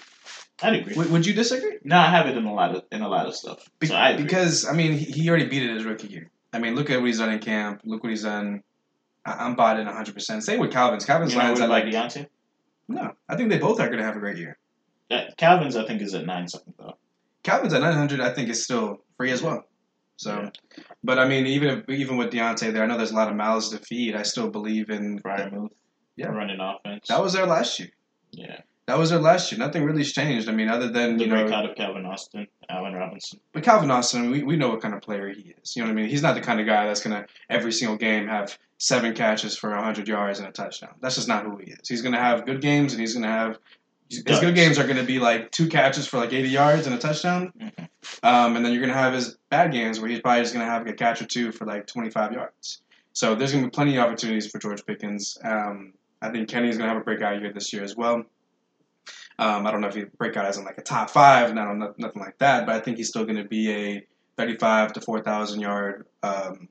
I'd 0.62 0.76
agree. 0.76 0.94
Would, 0.96 1.12
would 1.12 1.26
you 1.26 1.34
disagree? 1.34 1.78
No, 1.84 1.98
I 1.98 2.06
have 2.10 2.28
it 2.28 2.38
in 2.38 2.46
a 2.46 2.54
lot 2.54 2.76
of 2.76 2.84
in 2.92 3.02
a 3.02 3.10
lot 3.10 3.26
of 3.28 3.36
stuff. 3.36 3.68
Be- 3.80 3.88
so 3.88 3.96
I 3.96 4.16
because 4.16 4.66
I 4.68 4.74
mean, 4.74 4.94
he, 4.94 5.06
he 5.06 5.30
already 5.30 5.48
beat 5.48 5.64
it 5.64 5.74
his 5.74 5.84
rookie 5.86 6.08
year. 6.08 6.30
I 6.54 6.60
mean, 6.60 6.76
look 6.76 6.90
at 6.90 7.00
what 7.00 7.08
he's 7.08 7.18
done 7.20 7.32
in 7.32 7.40
camp. 7.40 7.82
Look 7.84 8.04
what 8.04 8.10
he's 8.12 8.24
done. 8.24 8.62
I, 9.26 9.34
I'm 9.46 9.56
bought 9.56 9.80
in 9.80 9.86
100. 9.88 10.14
percent 10.14 10.44
Same 10.44 10.60
with 10.60 10.72
Calvin's. 10.72 11.06
Calvin's 11.06 11.34
you 11.34 11.40
lines 11.40 11.60
at 11.60 11.70
like 11.70 11.86
Deontay? 11.86 12.28
no. 12.88 13.14
I 13.28 13.36
think 13.36 13.50
they 13.50 13.58
both 13.58 13.80
are 13.80 13.88
going 13.88 14.00
to 14.00 14.06
have 14.06 14.16
a 14.16 14.20
great 14.20 14.38
year. 14.38 14.58
Yeah, 15.10 15.30
Calvin's 15.38 15.76
I 15.76 15.86
think 15.86 16.02
is 16.02 16.14
at 16.14 16.26
nine 16.26 16.48
something 16.48 16.74
though. 16.78 16.98
Calvin's 17.44 17.74
at 17.74 17.82
900. 17.82 18.22
I 18.22 18.32
think 18.34 18.50
is 18.50 18.64
still 18.64 18.98
free 19.18 19.32
as 19.32 19.42
well. 19.42 19.64
So, 20.16 20.52
but 21.04 21.18
I 21.20 21.28
mean, 21.28 21.48
even 21.48 21.70
if, 21.80 21.90
even 21.90 22.18
with 22.18 22.30
Deontay 22.32 22.72
there, 22.72 22.84
I 22.84 22.86
know 22.86 22.98
there's 22.98 23.12
a 23.12 23.16
lot 23.16 23.30
of 23.30 23.36
mouths 23.36 23.70
to 23.72 23.80
feed. 23.80 24.16
I 24.16 24.22
still 24.22 24.50
believe 24.50 24.90
in. 24.92 25.18
Brian 25.18 25.54
Muth, 25.54 25.72
Yeah. 26.16 26.28
running 26.28 26.60
offense. 26.60 27.08
That 27.08 27.22
was 27.22 27.34
there 27.34 27.48
last 27.48 27.80
year. 27.80 27.90
yeah. 28.32 28.62
That 28.86 28.98
was 28.98 29.12
there 29.12 29.20
last 29.20 29.52
year. 29.52 29.60
Nothing 29.60 29.84
really's 29.86 30.12
changed. 30.12 30.50
I 30.50 30.52
mean, 30.52 30.68
other 30.68 30.90
than 30.90 31.16
The 31.18 31.24
you 31.24 31.30
know, 31.30 31.42
breakout 31.44 31.70
of 31.70 31.76
Calvin 31.76 32.06
Austin, 32.06 32.48
Allen 32.70 32.94
Robinson. 32.94 33.40
But 33.54 33.64
Calvin 33.64 33.90
Austin, 33.90 34.30
we, 34.30 34.44
we 34.44 34.58
know 34.58 34.70
what 34.70 34.82
kind 34.82 34.94
of 34.94 35.02
player 35.02 35.30
he 35.30 35.56
is. 35.62 35.76
You 35.76 35.84
know 35.84 35.88
what 35.88 35.94
I 35.94 36.02
mean? 36.02 36.10
He's 36.10 36.22
not 36.22 36.36
the 36.36 36.42
kind 36.42 36.60
of 36.60 36.66
guy 36.66 36.86
that's 36.88 37.02
gonna 37.02 37.26
every 37.50 37.72
single 37.72 37.96
game 37.98 38.28
have 38.28 38.58
seven 38.80 39.14
catches 39.14 39.58
for 39.58 39.74
hundred 39.74 40.08
yards 40.10 40.40
and 40.40 40.48
a 40.48 40.52
touchdown. 40.52 40.96
That's 41.00 41.16
just 41.16 41.30
not 41.30 41.46
who 41.46 41.58
he 41.58 41.72
is. 41.72 41.88
He's 41.88 42.02
gonna 42.02 42.20
have 42.20 42.46
good 42.46 42.60
games 42.62 42.92
and 42.92 43.00
he's 43.00 43.14
gonna 43.14 43.28
have 43.28 43.58
his 44.10 44.22
Ducks. 44.22 44.42
good 44.42 44.54
games 44.56 44.78
are 44.78 44.86
gonna 44.86 45.04
be 45.04 45.18
like 45.18 45.50
two 45.52 45.68
catches 45.70 46.06
for 46.06 46.18
like 46.18 46.34
eighty 46.34 46.50
yards 46.50 46.86
and 46.86 46.94
a 46.94 47.00
touchdown. 47.00 47.54
Mhm. 47.58 47.88
Um, 48.22 48.58
and 48.58 48.66
then 48.66 48.74
you're 48.74 48.82
gonna 48.82 48.94
have 49.00 49.14
his 49.14 49.38
bad 49.50 49.72
games 49.72 50.02
where 50.02 50.10
he's 50.10 50.20
probably 50.20 50.42
just 50.42 50.54
gonna 50.54 50.66
have 50.66 50.86
a 50.86 50.92
catch 50.94 51.22
or 51.22 51.26
two 51.26 51.54
for 51.54 51.66
like 51.66 51.88
twenty 51.88 52.10
five 52.10 52.34
yards. 52.34 52.82
So 53.14 53.34
there's 53.34 53.54
gonna 53.54 53.64
be 53.64 53.70
plenty 53.70 53.96
of 53.96 54.04
opportunities 54.04 54.52
for 54.52 54.60
George 54.60 54.86
Pickens. 54.86 55.38
Um, 55.42 55.94
I 56.22 56.30
think 56.32 56.50
Kenny's 56.50 56.78
gonna 56.78 56.90
have 56.90 56.98
a 57.02 57.04
breakout 57.06 57.40
year 57.40 57.54
this 57.54 57.72
year 57.72 57.84
as 57.84 57.96
well. 57.96 58.26
Um, 59.40 59.66
I 59.66 59.72
don't 59.72 59.82
know 59.82 59.88
if 59.88 59.96
he 59.96 60.04
breakout 60.04 60.46
as 60.46 60.58
in 60.58 60.66
like 60.66 60.78
a 60.78 60.84
top 60.84 61.10
five, 61.10 61.54
no, 61.54 61.74
no, 61.74 61.94
nothing 61.98 62.22
like 62.22 62.38
that. 62.38 62.66
But 62.66 62.76
I 62.76 62.80
think 62.80 62.98
he's 62.98 63.10
still 63.10 63.24
going 63.24 63.38
to 63.38 63.44
be 63.44 63.72
a 63.72 64.08
35 64.38 64.94
to 64.94 65.02
4,000 65.02 65.60
yard 65.60 66.06
um, 66.22 66.68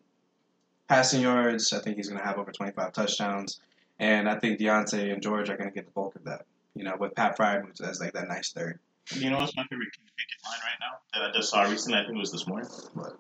passing 0.89 1.23
yards. 1.23 1.73
I 1.73 1.81
think 1.81 1.97
he's 1.97 2.09
going 2.09 2.21
to 2.21 2.27
have 2.27 2.39
over 2.39 2.53
25 2.53 2.93
touchdowns. 2.93 3.61
And 3.99 4.29
I 4.29 4.39
think 4.39 4.59
Deontay 4.59 5.13
and 5.13 5.23
George 5.23 5.49
are 5.49 5.57
going 5.57 5.69
to 5.69 5.75
get 5.75 5.87
the 5.87 5.93
bulk 5.93 6.15
of 6.17 6.25
that. 6.25 6.47
You 6.75 6.85
know, 6.85 6.97
with 6.99 7.15
Pat 7.15 7.37
Freiermuth 7.37 7.81
as 7.83 8.01
like 8.01 8.15
that 8.15 8.29
nice 8.29 8.53
third. 8.53 8.79
You 9.11 9.31
know 9.31 9.39
what's 9.39 9.55
my 9.57 9.65
favorite 9.65 9.89
Pickett 9.93 10.45
line 10.45 10.61
right 10.63 10.79
now 10.81 10.99
that 11.13 11.31
I 11.31 11.33
just 11.33 11.51
saw 11.51 11.63
recently? 11.63 11.99
I 11.99 12.03
think 12.03 12.17
it 12.17 12.19
was 12.19 12.33
this 12.33 12.47
morning. 12.47 12.71
What? 12.95 13.19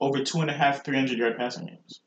Over 0.00 0.24
two 0.24 0.40
and 0.40 0.50
a 0.50 0.52
half, 0.52 0.84
three 0.84 0.96
hundred 0.96 1.18
yard 1.18 1.36
passing 1.36 1.66
games. 1.66 2.00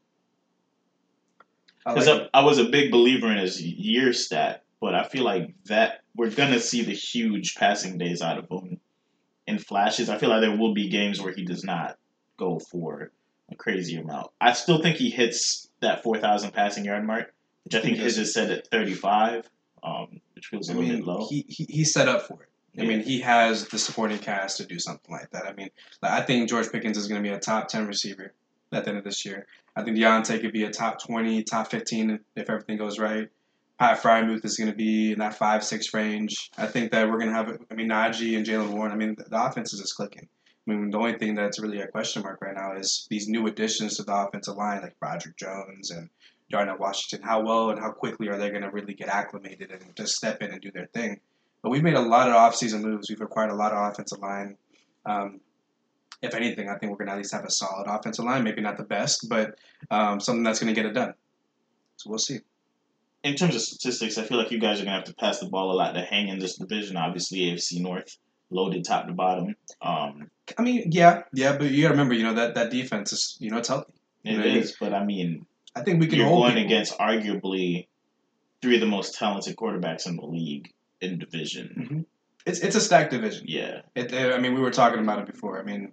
I 1.85 1.93
Because 1.93 2.07
like 2.07 2.29
I, 2.33 2.39
I 2.39 2.43
was 2.43 2.57
a 2.57 2.65
big 2.65 2.91
believer 2.91 3.31
in 3.31 3.37
his 3.37 3.61
year 3.61 4.11
stat, 4.11 4.63
but 4.81 4.95
I 4.95 5.03
feel 5.03 5.23
like 5.23 5.53
that 5.65 6.01
we're 6.19 6.29
gonna 6.29 6.59
see 6.59 6.83
the 6.83 6.93
huge 6.93 7.55
passing 7.55 7.97
days 7.97 8.21
out 8.21 8.37
of 8.37 8.49
him 8.49 8.81
in 9.47 9.57
flashes. 9.57 10.09
I 10.09 10.17
feel 10.17 10.29
like 10.29 10.41
there 10.41 10.57
will 10.57 10.73
be 10.73 10.89
games 10.89 11.21
where 11.21 11.31
he 11.31 11.45
does 11.45 11.63
not 11.63 11.97
go 12.35 12.59
for 12.59 13.11
a 13.49 13.55
crazy 13.55 13.95
amount. 13.95 14.27
I 14.41 14.51
still 14.51 14.81
think 14.81 14.97
he 14.97 15.09
hits 15.09 15.69
that 15.79 16.03
four 16.03 16.17
thousand 16.17 16.51
passing 16.51 16.83
yard 16.83 17.07
mark, 17.07 17.33
which 17.63 17.73
I 17.73 17.79
think 17.79 17.95
He 17.95 18.03
his 18.03 18.17
is 18.17 18.33
set 18.33 18.51
at 18.51 18.67
thirty 18.67 18.93
five, 18.93 19.49
um, 19.81 20.19
which 20.35 20.47
feels 20.47 20.67
a 20.67 20.73
little 20.73 20.89
mean, 20.89 20.97
bit 20.97 21.07
low. 21.07 21.25
he, 21.29 21.45
he 21.47 21.65
he's 21.69 21.93
set 21.93 22.09
up 22.09 22.27
for 22.27 22.43
it. 22.43 22.49
I 22.81 22.85
mean, 22.85 22.99
he 22.99 23.21
has 23.21 23.69
the 23.69 23.79
supporting 23.79 24.19
cast 24.19 24.57
to 24.57 24.65
do 24.65 24.77
something 24.77 25.11
like 25.11 25.31
that. 25.31 25.45
I 25.45 25.53
mean, 25.53 25.69
like, 26.01 26.11
I 26.11 26.21
think 26.21 26.49
George 26.49 26.69
Pickens 26.69 26.97
is 26.97 27.07
going 27.07 27.23
to 27.23 27.27
be 27.27 27.33
a 27.33 27.39
top 27.39 27.67
10 27.67 27.87
receiver 27.87 28.33
at 28.71 28.83
the 28.83 28.89
end 28.89 28.97
of 28.99 29.03
this 29.03 29.25
year. 29.25 29.47
I 29.75 29.83
think 29.83 29.97
Deontay 29.97 30.39
could 30.41 30.53
be 30.53 30.63
a 30.63 30.69
top 30.69 31.01
20, 31.01 31.43
top 31.43 31.71
15 31.71 32.19
if 32.35 32.49
everything 32.49 32.77
goes 32.77 32.99
right. 32.99 33.29
Pat 33.79 34.01
Freiermuth 34.03 34.43
is 34.43 34.57
going 34.57 34.69
to 34.69 34.75
be 34.75 35.13
in 35.13 35.19
that 35.19 35.35
5 35.35 35.63
6 35.63 35.93
range. 35.93 36.51
I 36.57 36.67
think 36.67 36.91
that 36.91 37.07
we're 37.07 37.17
going 37.17 37.29
to 37.29 37.35
have, 37.35 37.57
I 37.71 37.75
mean, 37.75 37.87
Najee 37.87 38.35
and 38.35 38.45
Jaylen 38.45 38.71
Warren. 38.71 38.91
I 38.91 38.95
mean, 38.95 39.15
the, 39.17 39.23
the 39.23 39.41
offense 39.41 39.73
is 39.73 39.79
just 39.79 39.95
clicking. 39.95 40.27
I 40.67 40.71
mean, 40.71 40.89
the 40.89 40.97
only 40.97 41.17
thing 41.17 41.33
that's 41.33 41.59
really 41.59 41.79
a 41.79 41.87
question 41.87 42.21
mark 42.21 42.41
right 42.41 42.53
now 42.53 42.73
is 42.73 43.07
these 43.09 43.29
new 43.29 43.47
additions 43.47 43.95
to 43.95 44.03
the 44.03 44.13
offensive 44.13 44.57
line, 44.57 44.81
like 44.81 44.99
Broderick 44.99 45.37
Jones 45.37 45.91
and 45.91 46.09
Darnell 46.51 46.77
Washington. 46.77 47.25
How 47.25 47.41
well 47.41 47.69
and 47.69 47.79
how 47.79 47.91
quickly 47.91 48.27
are 48.27 48.37
they 48.37 48.49
going 48.49 48.63
to 48.63 48.69
really 48.69 48.93
get 48.93 49.07
acclimated 49.07 49.71
and 49.71 49.95
just 49.95 50.15
step 50.15 50.43
in 50.43 50.51
and 50.51 50.61
do 50.61 50.71
their 50.71 50.87
thing? 50.87 51.21
But 51.63 51.69
we've 51.69 51.83
made 51.83 51.95
a 51.95 52.01
lot 52.01 52.27
of 52.27 52.35
offseason 52.35 52.81
moves. 52.81 53.09
We've 53.09 53.21
acquired 53.21 53.51
a 53.51 53.55
lot 53.55 53.71
of 53.71 53.91
offensive 53.91 54.19
line. 54.19 54.57
Um, 55.05 55.39
if 56.21 56.35
anything, 56.35 56.67
I 56.67 56.77
think 56.77 56.91
we're 56.91 56.97
going 56.97 57.07
to 57.07 57.13
at 57.13 57.17
least 57.17 57.33
have 57.33 57.45
a 57.45 57.51
solid 57.51 57.87
offensive 57.87 58.25
line. 58.25 58.43
Maybe 58.43 58.61
not 58.61 58.75
the 58.75 58.83
best, 58.83 59.29
but 59.29 59.57
um, 59.89 60.19
something 60.19 60.43
that's 60.43 60.59
going 60.59 60.73
to 60.73 60.79
get 60.79 60.89
it 60.89 60.93
done. 60.93 61.13
So 61.95 62.09
we'll 62.09 62.19
see. 62.19 62.39
In 63.23 63.35
terms 63.35 63.55
of 63.55 63.61
statistics, 63.61 64.17
I 64.17 64.23
feel 64.23 64.37
like 64.37 64.51
you 64.51 64.59
guys 64.59 64.79
are 64.79 64.85
gonna 64.85 64.95
have 64.95 65.05
to 65.05 65.15
pass 65.15 65.39
the 65.39 65.47
ball 65.47 65.71
a 65.71 65.73
lot 65.73 65.93
to 65.93 66.01
hang 66.01 66.29
in 66.29 66.39
this 66.39 66.55
division. 66.57 66.97
Obviously, 66.97 67.39
AFC 67.39 67.81
North 67.81 68.17
loaded 68.51 68.83
top 68.85 69.07
to 69.07 69.13
bottom. 69.13 69.55
Um, 69.81 70.29
I 70.57 70.61
mean, 70.61 70.89
yeah, 70.91 71.23
yeah, 71.33 71.57
but 71.57 71.71
you 71.71 71.83
got 71.83 71.89
to 71.89 71.93
remember, 71.93 72.15
you 72.15 72.23
know, 72.23 72.33
that, 72.33 72.55
that 72.55 72.71
defense 72.71 73.13
is, 73.13 73.37
you 73.39 73.51
know, 73.51 73.57
it's 73.57 73.67
healthy. 73.67 73.93
it 74.23 74.43
is, 74.43 74.75
but 74.79 74.93
I 74.93 75.05
mean, 75.05 75.45
I 75.75 75.81
think 75.81 75.99
we 75.99 76.07
can 76.07 76.17
you're 76.17 76.27
hold 76.27 76.43
going 76.43 76.55
people. 76.55 76.65
against 76.65 76.97
arguably 76.97 77.87
three 78.61 78.75
of 78.75 78.81
the 78.81 78.87
most 78.87 79.15
talented 79.15 79.55
quarterbacks 79.55 80.07
in 80.07 80.15
the 80.15 80.25
league 80.25 80.73
in 81.01 81.19
division. 81.19 82.05
It's, 82.45 82.59
it's 82.59 82.75
a 82.75 82.81
stacked 82.81 83.11
division. 83.11 83.45
Yeah, 83.47 83.81
It, 83.95 84.13
I 84.13 84.39
mean, 84.39 84.55
we 84.55 84.61
were 84.61 84.71
talking 84.71 84.99
about 84.99 85.19
it 85.19 85.27
before. 85.31 85.59
I 85.59 85.63
mean, 85.63 85.91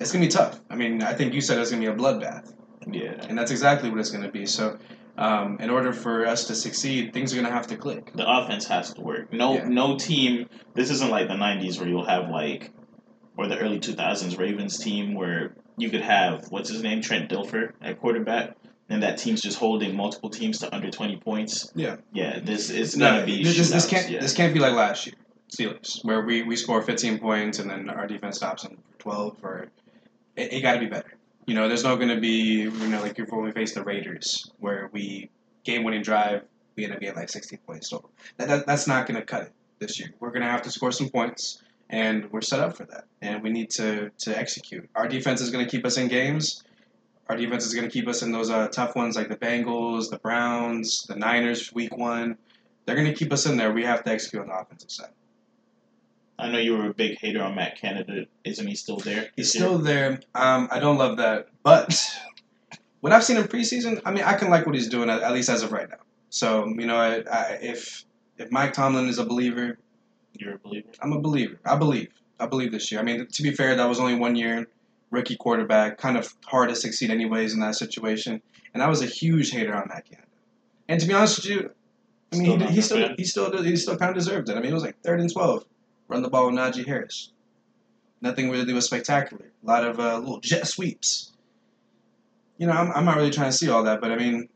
it's 0.00 0.10
going 0.10 0.22
to 0.22 0.28
be 0.28 0.32
tough. 0.32 0.60
I 0.68 0.74
mean, 0.76 1.02
I 1.02 1.14
think 1.14 1.32
you 1.34 1.40
said 1.40 1.58
it's 1.58 1.70
going 1.70 1.82
to 1.82 1.92
be 1.92 1.94
a 1.94 1.96
bloodbath. 1.96 2.52
yeah. 2.90 3.12
And 3.28 3.38
that's 3.38 3.50
exactly 3.52 3.90
what 3.90 4.00
it's 4.00 4.10
going 4.10 4.24
to 4.24 4.30
be. 4.30 4.44
So, 4.46 4.78
um, 5.16 5.58
in 5.60 5.70
order 5.70 5.92
for 5.92 6.26
us 6.26 6.46
to 6.48 6.54
succeed, 6.54 7.12
things 7.12 7.32
are 7.32 7.36
going 7.36 7.46
to 7.46 7.52
have 7.52 7.66
to 7.68 7.76
click. 7.76 8.12
The 8.14 8.28
offense 8.28 8.66
has 8.66 8.92
to 8.94 9.00
work. 9.00 9.32
No, 9.32 9.54
Yeah. 9.54 9.68
no 9.68 9.96
team. 9.96 10.48
This 10.74 10.90
isn't 10.90 11.10
like 11.10 11.28
the 11.28 11.34
'90s 11.34 11.78
where 11.78 11.88
you'll 11.88 12.06
have 12.06 12.28
like, 12.30 12.72
or 13.36 13.46
the 13.46 13.58
early 13.58 13.78
2000s 13.78 14.38
Ravens 14.38 14.78
team 14.78 15.14
where 15.14 15.54
you 15.76 15.90
could 15.90 16.02
have 16.02 16.46
what's 16.50 16.68
his 16.70 16.82
name 16.82 17.00
Trent 17.00 17.30
Dilfer 17.30 17.72
at 17.82 18.00
quarterback. 18.00 18.56
And 18.90 19.02
that 19.02 19.16
team's 19.16 19.40
just 19.40 19.58
holding 19.58 19.96
multiple 19.96 20.28
teams 20.28 20.58
to 20.58 20.74
under 20.74 20.90
twenty 20.90 21.16
points. 21.16 21.72
Yeah. 21.74 21.96
yeah. 22.12 22.40
This 22.42 22.68
is 22.68 22.94
gonna 22.96 23.20
No, 23.20 23.26
be 23.26 23.42
this, 23.42 23.70
this, 23.70 23.86
can't 23.88 24.10
yeah. 24.10 24.20
this 24.20 24.34
can't 24.34 24.52
be 24.52 24.60
like 24.60 24.74
last 24.74 25.06
year, 25.06 25.14
Steelers, 25.50 26.04
where 26.04 26.20
we, 26.20 26.42
we 26.42 26.54
score 26.54 26.82
15 26.82 27.18
points 27.18 27.58
and 27.60 27.70
then 27.70 27.88
our 27.88 28.06
defense 28.06 28.36
stops 28.36 28.64
for 28.64 28.72
12. 28.98 29.36
Or 29.42 29.68
it, 30.36 30.52
it 30.52 30.60
got 30.60 30.74
to 30.74 30.80
be 30.80 30.86
better. 30.86 31.14
You 31.46 31.54
know, 31.54 31.68
there's 31.68 31.84
not 31.84 31.96
going 31.96 32.08
to 32.08 32.20
be 32.20 32.62
you 32.62 32.70
know 32.70 33.02
like 33.02 33.18
when 33.18 33.44
we 33.44 33.52
face 33.52 33.74
the 33.74 33.82
Raiders, 33.82 34.50
where 34.58 34.88
we 34.92 35.30
game 35.64 35.84
winning 35.84 36.02
drive, 36.02 36.42
we 36.76 36.84
end 36.84 36.94
up 36.94 37.00
getting 37.00 37.16
like 37.16 37.28
16 37.28 37.58
points 37.66 37.88
total. 37.88 38.10
That, 38.36 38.48
that 38.48 38.66
that's 38.66 38.86
not 38.86 39.06
going 39.06 39.20
to 39.20 39.26
cut 39.26 39.42
it 39.42 39.52
this 39.78 39.98
year. 39.98 40.10
We're 40.20 40.30
going 40.30 40.42
to 40.42 40.48
have 40.48 40.62
to 40.62 40.70
score 40.70 40.92
some 40.92 41.08
points, 41.08 41.62
and 41.90 42.30
we're 42.32 42.40
set 42.40 42.60
up 42.60 42.76
for 42.76 42.84
that. 42.86 43.04
And 43.20 43.42
we 43.42 43.50
need 43.50 43.70
to 43.70 44.10
to 44.10 44.38
execute. 44.38 44.88
Our 44.94 45.08
defense 45.08 45.40
is 45.40 45.50
going 45.50 45.64
to 45.64 45.70
keep 45.70 45.84
us 45.84 45.96
in 45.96 46.08
games. 46.08 46.64
Our 47.28 47.36
defense 47.36 47.64
is 47.64 47.74
going 47.74 47.86
to 47.86 47.92
keep 47.92 48.06
us 48.06 48.22
in 48.22 48.32
those 48.32 48.50
uh, 48.50 48.68
tough 48.68 48.94
ones 48.94 49.16
like 49.16 49.28
the 49.28 49.36
Bengals, 49.36 50.10
the 50.10 50.18
Browns, 50.18 51.04
the 51.08 51.16
Niners, 51.16 51.72
Week 51.72 51.96
One. 51.96 52.36
They're 52.84 52.96
going 52.96 53.08
to 53.08 53.14
keep 53.14 53.32
us 53.32 53.46
in 53.46 53.56
there. 53.56 53.72
We 53.72 53.84
have 53.84 54.04
to 54.04 54.10
execute 54.10 54.42
on 54.42 54.48
the 54.48 54.54
offensive 54.54 54.90
side. 54.90 55.12
I 56.38 56.50
know 56.50 56.58
you 56.58 56.76
were 56.76 56.90
a 56.90 56.94
big 56.94 57.18
hater 57.18 57.42
on 57.42 57.54
Matt 57.54 57.78
Canada. 57.80 58.26
Isn't 58.44 58.66
he 58.66 58.74
still 58.74 58.96
there? 58.96 59.28
He's 59.36 59.50
still 59.50 59.78
there. 59.78 60.20
Um, 60.34 60.68
I 60.70 60.80
don't 60.80 60.98
love 60.98 61.16
that, 61.18 61.48
but 61.62 61.94
what 63.00 63.12
I've 63.12 63.24
seen 63.24 63.36
in 63.36 63.44
preseason, 63.44 64.00
I 64.04 64.10
mean, 64.10 64.24
I 64.24 64.34
can 64.34 64.50
like 64.50 64.66
what 64.66 64.74
he's 64.74 64.88
doing 64.88 65.10
at, 65.10 65.22
at 65.22 65.32
least 65.32 65.48
as 65.48 65.62
of 65.62 65.72
right 65.72 65.88
now. 65.88 65.98
So 66.30 66.66
you 66.66 66.86
know, 66.86 66.96
I, 66.96 67.22
I, 67.30 67.58
if 67.62 68.04
if 68.38 68.50
Mike 68.50 68.72
Tomlin 68.72 69.08
is 69.08 69.18
a 69.18 69.24
believer, 69.26 69.78
You're 70.32 70.54
a 70.54 70.58
believer. 70.58 70.88
I'm 71.00 71.12
a 71.12 71.20
believer. 71.20 71.58
I 71.64 71.76
believe. 71.76 72.08
I 72.40 72.46
believe 72.46 72.72
this 72.72 72.90
year. 72.90 73.00
I 73.00 73.04
mean, 73.04 73.26
to 73.26 73.42
be 73.42 73.52
fair, 73.52 73.76
that 73.76 73.88
was 73.88 74.00
only 74.00 74.16
one 74.16 74.34
year, 74.34 74.66
rookie 75.10 75.36
quarterback, 75.36 75.98
kind 75.98 76.16
of 76.16 76.34
hard 76.44 76.68
to 76.70 76.74
succeed 76.74 77.10
anyways 77.10 77.54
in 77.54 77.60
that 77.60 77.76
situation. 77.76 78.42
And 78.72 78.82
I 78.82 78.88
was 78.88 79.02
a 79.02 79.06
huge 79.06 79.52
hater 79.52 79.72
on 79.72 79.86
Matt 79.88 80.06
Canada. 80.06 80.26
And 80.88 81.00
to 81.00 81.06
be 81.06 81.14
honest 81.14 81.38
with 81.38 81.46
you, 81.46 81.70
I 82.32 82.36
mean, 82.36 82.58
Still 82.58 82.68
he, 82.68 82.74
he 82.74 82.80
still 82.80 83.08
he 83.16 83.24
still 83.24 83.62
he 83.62 83.76
still 83.76 83.96
kind 83.96 84.10
of 84.10 84.16
deserved 84.16 84.48
it. 84.48 84.56
I 84.56 84.60
mean, 84.60 84.72
it 84.72 84.74
was 84.74 84.82
like 84.82 85.00
third 85.02 85.20
and 85.20 85.32
twelve, 85.32 85.64
run 86.08 86.22
the 86.22 86.28
ball 86.28 86.46
with 86.46 86.54
Najee 86.54 86.86
Harris. 86.86 87.30
Nothing 88.20 88.50
really 88.50 88.72
was 88.72 88.86
spectacular. 88.86 89.50
A 89.62 89.66
lot 89.66 89.84
of 89.84 90.00
uh, 90.00 90.18
little 90.18 90.40
jet 90.40 90.66
sweeps. 90.66 91.32
You 92.58 92.66
know, 92.66 92.72
I'm, 92.72 92.90
I'm 92.92 93.04
not 93.04 93.16
really 93.16 93.30
trying 93.30 93.50
to 93.50 93.56
see 93.56 93.68
all 93.68 93.82
that, 93.84 94.00
but 94.00 94.12
I 94.12 94.16
mean, 94.16 94.48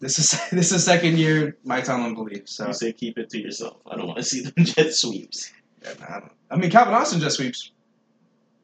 this 0.00 0.18
is 0.18 0.38
this 0.50 0.72
is 0.72 0.84
second 0.84 1.18
year 1.18 1.56
Mike 1.64 1.84
Tomlin 1.84 2.14
believes. 2.14 2.52
So 2.52 2.66
You 2.66 2.72
say 2.74 2.92
keep 2.92 3.18
it 3.18 3.30
to 3.30 3.40
yourself. 3.40 3.76
I 3.90 3.96
don't 3.96 4.06
want 4.06 4.18
to 4.18 4.24
see 4.24 4.42
them 4.42 4.52
jet 4.64 4.94
sweeps. 4.94 5.52
yeah, 5.82 5.94
nah, 6.00 6.06
I, 6.08 6.20
don't, 6.20 6.32
I 6.50 6.56
mean, 6.56 6.70
Calvin 6.70 6.94
Austin 6.94 7.20
jet 7.20 7.32
sweeps. 7.32 7.70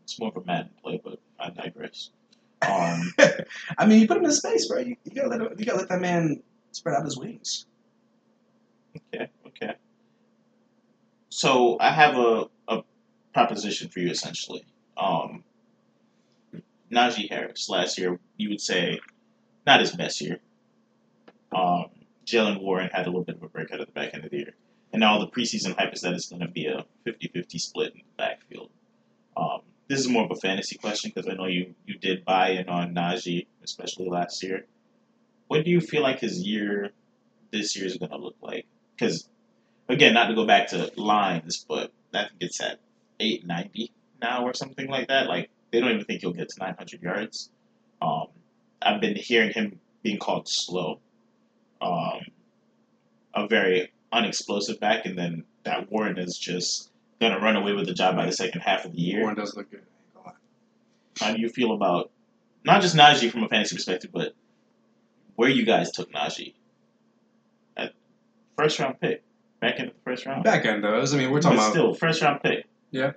It's 0.04 0.18
more 0.18 0.30
of 0.35 0.42
a 0.42 0.47
Madden 0.47 0.70
play, 0.82 1.00
but 1.02 1.18
I 1.38 1.50
digress. 1.50 2.11
Um, 2.61 3.14
I 3.78 3.87
mean, 3.87 4.00
you 4.00 4.08
put 4.08 4.16
him 4.16 4.25
in 4.25 4.32
space, 4.32 4.66
bro. 4.66 4.80
You, 4.80 4.97
you 5.04 5.12
gotta 5.12 5.28
let 5.28 5.40
him, 5.40 5.49
you 5.56 5.64
gotta 5.64 5.78
let 5.78 5.88
that 5.90 6.00
man 6.00 6.42
spread 6.73 6.97
out 6.97 7.04
his 7.04 7.16
wings. 7.16 7.66
okay, 9.14 9.28
okay. 9.47 9.75
So 11.38 11.76
I 11.78 11.92
have 11.92 12.16
a, 12.16 12.49
a 12.66 12.83
proposition 13.33 13.90
for 13.90 14.00
you 14.00 14.11
essentially. 14.11 14.64
Um, 14.97 15.45
Najee 16.90 17.30
Harris 17.30 17.68
last 17.68 17.97
year, 17.97 18.18
you 18.38 18.49
would 18.49 18.61
say, 18.61 18.99
not 19.64 19.78
his 19.78 19.95
best 19.95 20.21
year. 20.21 20.40
Um, 21.54 21.90
Jaylen 22.26 22.61
Warren 22.61 22.90
had 22.92 23.07
a 23.07 23.11
little 23.11 23.23
bit 23.23 23.37
of 23.37 23.45
a 23.45 23.49
breakout 23.49 23.80
at 23.80 23.87
the 23.87 23.92
back 23.92 24.14
end 24.14 24.25
of 24.25 24.33
the 24.33 24.38
year. 24.38 24.54
And 24.92 24.99
now 24.99 25.21
the 25.21 25.28
preseason 25.28 25.78
hype 25.78 25.95
is 25.95 26.00
that 26.00 26.12
it's 26.12 26.28
going 26.28 26.42
to 26.42 26.49
be 26.49 26.66
a 26.66 26.85
50-50 27.07 27.61
split 27.61 27.92
in 27.92 27.99
the 28.00 28.16
backfield. 28.16 28.71
Um, 29.37 29.61
this 29.87 30.00
is 30.00 30.09
more 30.09 30.25
of 30.25 30.33
a 30.33 30.40
fantasy 30.40 30.76
question 30.76 31.12
because 31.14 31.30
I 31.30 31.35
know 31.35 31.47
you, 31.47 31.73
you 31.87 31.99
did 31.99 32.25
buy 32.25 32.49
in 32.50 32.68
on 32.68 32.97
Najee, 32.97 33.47
especially 33.62 34.09
last 34.09 34.42
year. 34.42 34.66
What 35.47 35.64
do 35.64 35.71
you 35.71 35.80
feel 35.80 36.02
like 36.02 36.18
his 36.18 36.42
year 36.42 36.90
this 37.52 37.76
year 37.76 37.87
is 37.87 37.97
going 37.97 38.11
to 38.11 38.18
look 38.18 38.35
like? 38.42 38.66
Because, 38.97 39.28
again, 39.88 40.14
not 40.14 40.28
to 40.28 40.35
go 40.35 40.47
back 40.47 40.68
to 40.68 40.92
lines, 40.97 41.64
but 41.68 41.92
I 42.14 42.25
think 42.25 42.33
it's 42.40 42.61
at 42.61 42.80
890 43.21 43.92
now 44.21 44.45
or 44.45 44.54
something 44.54 44.88
like 44.88 45.09
that. 45.09 45.26
Like, 45.26 45.50
they 45.71 45.80
don't 45.80 45.92
even 45.92 46.04
think 46.04 46.21
he'll 46.21 46.33
get 46.33 46.49
to 46.50 46.61
900 46.61 47.02
yards. 47.02 47.50
Um, 48.00 48.28
I've 48.80 49.00
been 49.00 49.16
hearing 49.16 49.52
him 49.52 49.80
being 50.02 50.18
called 50.18 50.49
slow. 50.49 51.00
Um, 51.80 52.21
a 53.35 53.47
very 53.47 53.92
unexplosive 54.12 54.80
back, 54.80 55.07
and 55.07 55.16
then 55.16 55.45
that 55.64 55.90
Warren 55.90 56.18
is 56.18 56.38
just 56.38 56.90
going 57.21 57.33
to 57.33 57.38
run 57.38 57.57
away 57.57 57.73
with 57.73 57.87
the 57.87 57.95
job 57.95 58.16
by 58.16 58.26
the 58.26 58.33
second 58.33 58.62
half 58.62 58.85
of 58.85 58.92
the 58.92 59.00
year. 59.00 59.21
Warren 59.21 59.37
does 59.37 59.54
look 59.57 59.71
good. 59.71 59.80
I 59.80 59.83
ain't 59.83 60.14
gonna 60.14 60.26
lie. 60.26 61.26
How 61.26 61.35
do 61.35 61.40
you 61.40 61.49
feel 61.49 61.73
about 61.73 62.11
not 62.64 62.83
just 62.83 62.97
Najee 62.97 63.30
from 63.30 63.45
a 63.45 63.49
fantasy 63.49 63.76
perspective, 63.76 64.11
but 64.12 64.35
where 65.37 65.49
you 65.49 65.64
guys 65.64 65.92
took 65.92 66.12
Najee? 66.12 66.54
At 67.76 67.92
first 68.57 68.78
round 68.78 69.00
pick, 69.00 69.23
back 69.61 69.79
into 69.79 69.93
the 69.93 70.00
first 70.05 70.27
round. 70.27 70.45
Back 70.45 70.65
end 70.65 70.85
though, 70.85 71.00
I 71.00 71.17
mean, 71.17 71.31
we're 71.31 71.38
but 71.38 71.43
talking 71.43 71.59
about. 71.59 71.71
still, 71.71 71.95
first 71.95 72.23
round 72.23 72.43
pick. 72.43 72.67
Yeah. 72.91 73.12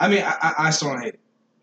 I 0.00 0.08
mean, 0.08 0.22
I, 0.22 0.36
I, 0.40 0.54
I 0.58 0.70
still 0.70 0.90
don't 0.90 1.02
hate 1.02 1.14
it. 1.14 1.20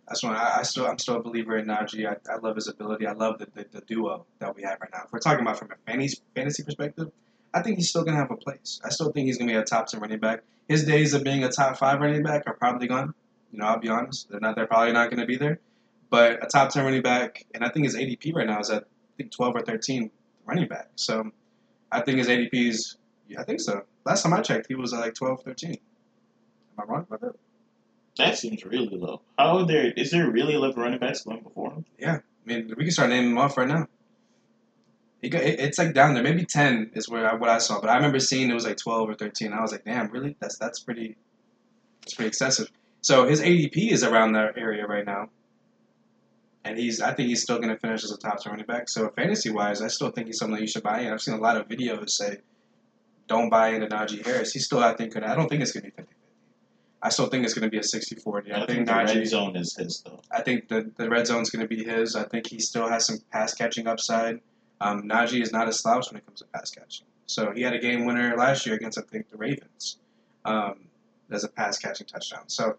I 0.09 0.15
still, 0.15 0.29
I, 0.31 0.55
I 0.59 0.63
still, 0.63 0.85
I'm 0.85 0.97
still 0.99 1.15
a 1.15 1.21
believer 1.21 1.57
in 1.57 1.65
Najee. 1.65 2.05
I, 2.07 2.17
I 2.31 2.37
love 2.37 2.55
his 2.55 2.67
ability. 2.67 3.07
I 3.07 3.13
love 3.13 3.39
the, 3.39 3.47
the, 3.53 3.65
the 3.71 3.81
duo 3.81 4.25
that 4.39 4.55
we 4.55 4.63
have 4.63 4.79
right 4.81 4.89
now. 4.93 5.03
If 5.05 5.13
we're 5.13 5.19
talking 5.19 5.41
about 5.41 5.57
from 5.57 5.69
a 5.71 5.75
fantasy 5.89 6.17
fantasy 6.35 6.63
perspective, 6.63 7.11
I 7.53 7.61
think 7.61 7.77
he's 7.77 7.89
still 7.89 8.03
gonna 8.03 8.17
have 8.17 8.31
a 8.31 8.35
place. 8.35 8.81
I 8.83 8.89
still 8.89 9.11
think 9.11 9.27
he's 9.27 9.37
gonna 9.37 9.51
be 9.51 9.57
a 9.57 9.63
top 9.63 9.87
ten 9.87 9.99
running 10.01 10.19
back. 10.19 10.43
His 10.67 10.83
days 10.85 11.13
of 11.13 11.23
being 11.23 11.43
a 11.43 11.49
top 11.49 11.77
five 11.77 11.99
running 12.01 12.23
back 12.23 12.43
are 12.47 12.53
probably 12.53 12.87
gone. 12.87 13.13
You 13.51 13.59
know, 13.59 13.65
I'll 13.65 13.79
be 13.79 13.89
honest. 13.89 14.29
They're 14.29 14.39
not. 14.39 14.55
They're 14.55 14.67
probably 14.67 14.91
not 14.93 15.09
gonna 15.09 15.25
be 15.25 15.37
there. 15.37 15.59
but 16.09 16.43
a 16.43 16.47
top 16.47 16.69
ten 16.69 16.83
running 16.85 17.01
back, 17.01 17.45
and 17.53 17.63
I 17.63 17.69
think 17.69 17.85
his 17.85 17.95
ADP 17.95 18.35
right 18.35 18.45
now 18.47 18.59
is 18.59 18.69
at 18.69 18.83
I 18.83 19.13
think 19.17 19.31
twelve 19.31 19.55
or 19.55 19.61
thirteen 19.61 20.11
running 20.45 20.67
back. 20.67 20.89
So 20.95 21.31
I 21.91 22.01
think 22.01 22.17
his 22.17 22.27
ADP 22.27 22.53
is 22.53 22.97
yeah, 23.27 23.41
I 23.41 23.43
think 23.45 23.61
so. 23.61 23.83
Last 24.05 24.23
time 24.23 24.33
I 24.33 24.41
checked, 24.41 24.67
he 24.67 24.75
was 24.75 24.93
like 24.93 25.13
12, 25.13 25.43
13. 25.43 25.71
Am 25.71 25.77
I 26.77 26.83
wrong 26.91 27.05
about 27.07 27.21
that? 27.21 27.35
That 28.17 28.37
seems 28.37 28.63
really 28.63 28.95
low. 28.95 29.21
How 29.37 29.57
are 29.57 29.65
there? 29.65 29.91
Is 29.91 30.11
there 30.11 30.29
really 30.29 30.53
eleven 30.53 30.81
running 30.81 30.99
backs 30.99 31.23
going 31.23 31.41
before 31.41 31.71
him? 31.71 31.85
Yeah, 31.97 32.17
I 32.17 32.21
mean, 32.45 32.73
we 32.77 32.83
can 32.83 32.91
start 32.91 33.09
naming 33.09 33.31
them 33.31 33.39
off 33.39 33.57
right 33.57 33.67
now. 33.67 33.87
It, 35.21 35.33
it, 35.33 35.59
it's 35.59 35.77
like 35.79 35.93
down 35.93 36.13
there. 36.13 36.21
Maybe 36.21 36.45
ten 36.45 36.91
is 36.93 37.09
where 37.09 37.27
I, 37.27 37.35
what 37.35 37.49
I 37.49 37.57
saw, 37.57 37.81
but 37.81 37.89
I 37.89 37.95
remember 37.95 38.19
seeing 38.19 38.49
it 38.49 38.53
was 38.53 38.65
like 38.65 38.77
twelve 38.77 39.09
or 39.09 39.15
thirteen. 39.15 39.51
I 39.51 39.61
was 39.61 39.71
like, 39.71 39.85
damn, 39.85 40.09
really? 40.11 40.35
That's 40.39 40.57
that's 40.57 40.79
pretty. 40.79 41.15
That's 42.01 42.13
pretty 42.13 42.27
excessive. 42.27 42.69
So 43.01 43.27
his 43.27 43.41
ADP 43.41 43.91
is 43.91 44.03
around 44.03 44.33
that 44.33 44.57
area 44.57 44.85
right 44.85 45.05
now, 45.05 45.29
and 46.63 46.77
he's. 46.77 47.01
I 47.01 47.13
think 47.13 47.29
he's 47.29 47.41
still 47.41 47.57
going 47.57 47.69
to 47.69 47.79
finish 47.79 48.03
as 48.03 48.11
a 48.11 48.17
top 48.17 48.45
running 48.45 48.65
back. 48.65 48.89
So 48.89 49.09
fantasy 49.09 49.49
wise, 49.49 49.81
I 49.81 49.87
still 49.87 50.11
think 50.11 50.27
he's 50.27 50.37
something 50.37 50.55
that 50.55 50.61
you 50.61 50.67
should 50.67 50.83
buy 50.83 50.99
in. 50.99 51.11
I've 51.11 51.21
seen 51.21 51.33
a 51.33 51.41
lot 51.41 51.57
of 51.57 51.67
videos 51.67 52.11
say, 52.11 52.41
don't 53.27 53.49
buy 53.49 53.69
into 53.69 53.87
Najee 53.87 54.25
Harris. 54.25 54.53
He's 54.53 54.65
still, 54.65 54.79
I 54.79 54.93
think. 54.93 55.15
I 55.17 55.35
don't 55.35 55.47
think 55.47 55.61
it's 55.61 55.71
going 55.71 55.85
to 55.85 55.91
be 55.91 56.03
50-50. 56.03 56.07
I 57.01 57.09
still 57.09 57.27
think 57.27 57.43
it's 57.43 57.53
going 57.53 57.63
to 57.63 57.69
be 57.69 57.77
a 57.77 57.81
60-40. 57.81 58.53
I, 58.53 58.63
I, 58.63 58.65
think, 58.65 58.69
think 58.69 58.87
the 58.87 58.93
red 58.93 59.27
zone 59.27 59.55
is 59.57 59.75
his 59.75 60.01
though. 60.05 60.21
I 60.31 60.41
think 60.41 60.69
the, 60.69 60.89
the 60.95 61.09
red 61.09 61.27
zone's 61.27 61.49
going 61.49 61.67
to 61.67 61.67
be 61.67 61.83
his. 61.83 62.15
I 62.15 62.23
think 62.23 62.47
he 62.47 62.59
still 62.59 62.87
has 62.87 63.05
some 63.05 63.17
pass 63.31 63.53
catching 63.53 63.87
upside. 63.87 64.39
Um, 64.79 65.03
Najee 65.03 65.41
is 65.41 65.51
not 65.51 65.67
a 65.67 65.73
slouch 65.73 66.09
when 66.09 66.17
it 66.17 66.25
comes 66.25 66.39
to 66.39 66.45
pass 66.53 66.71
catching. 66.71 67.05
So 67.25 67.51
he 67.51 67.61
had 67.61 67.73
a 67.73 67.79
game 67.79 68.05
winner 68.05 68.35
last 68.37 68.65
year 68.65 68.75
against 68.75 68.97
I 68.97 69.01
think 69.01 69.29
the 69.29 69.37
Ravens 69.37 69.97
um, 70.45 70.87
as 71.29 71.43
a 71.43 71.49
pass 71.49 71.77
catching 71.77 72.07
touchdown. 72.07 72.47
So 72.47 72.77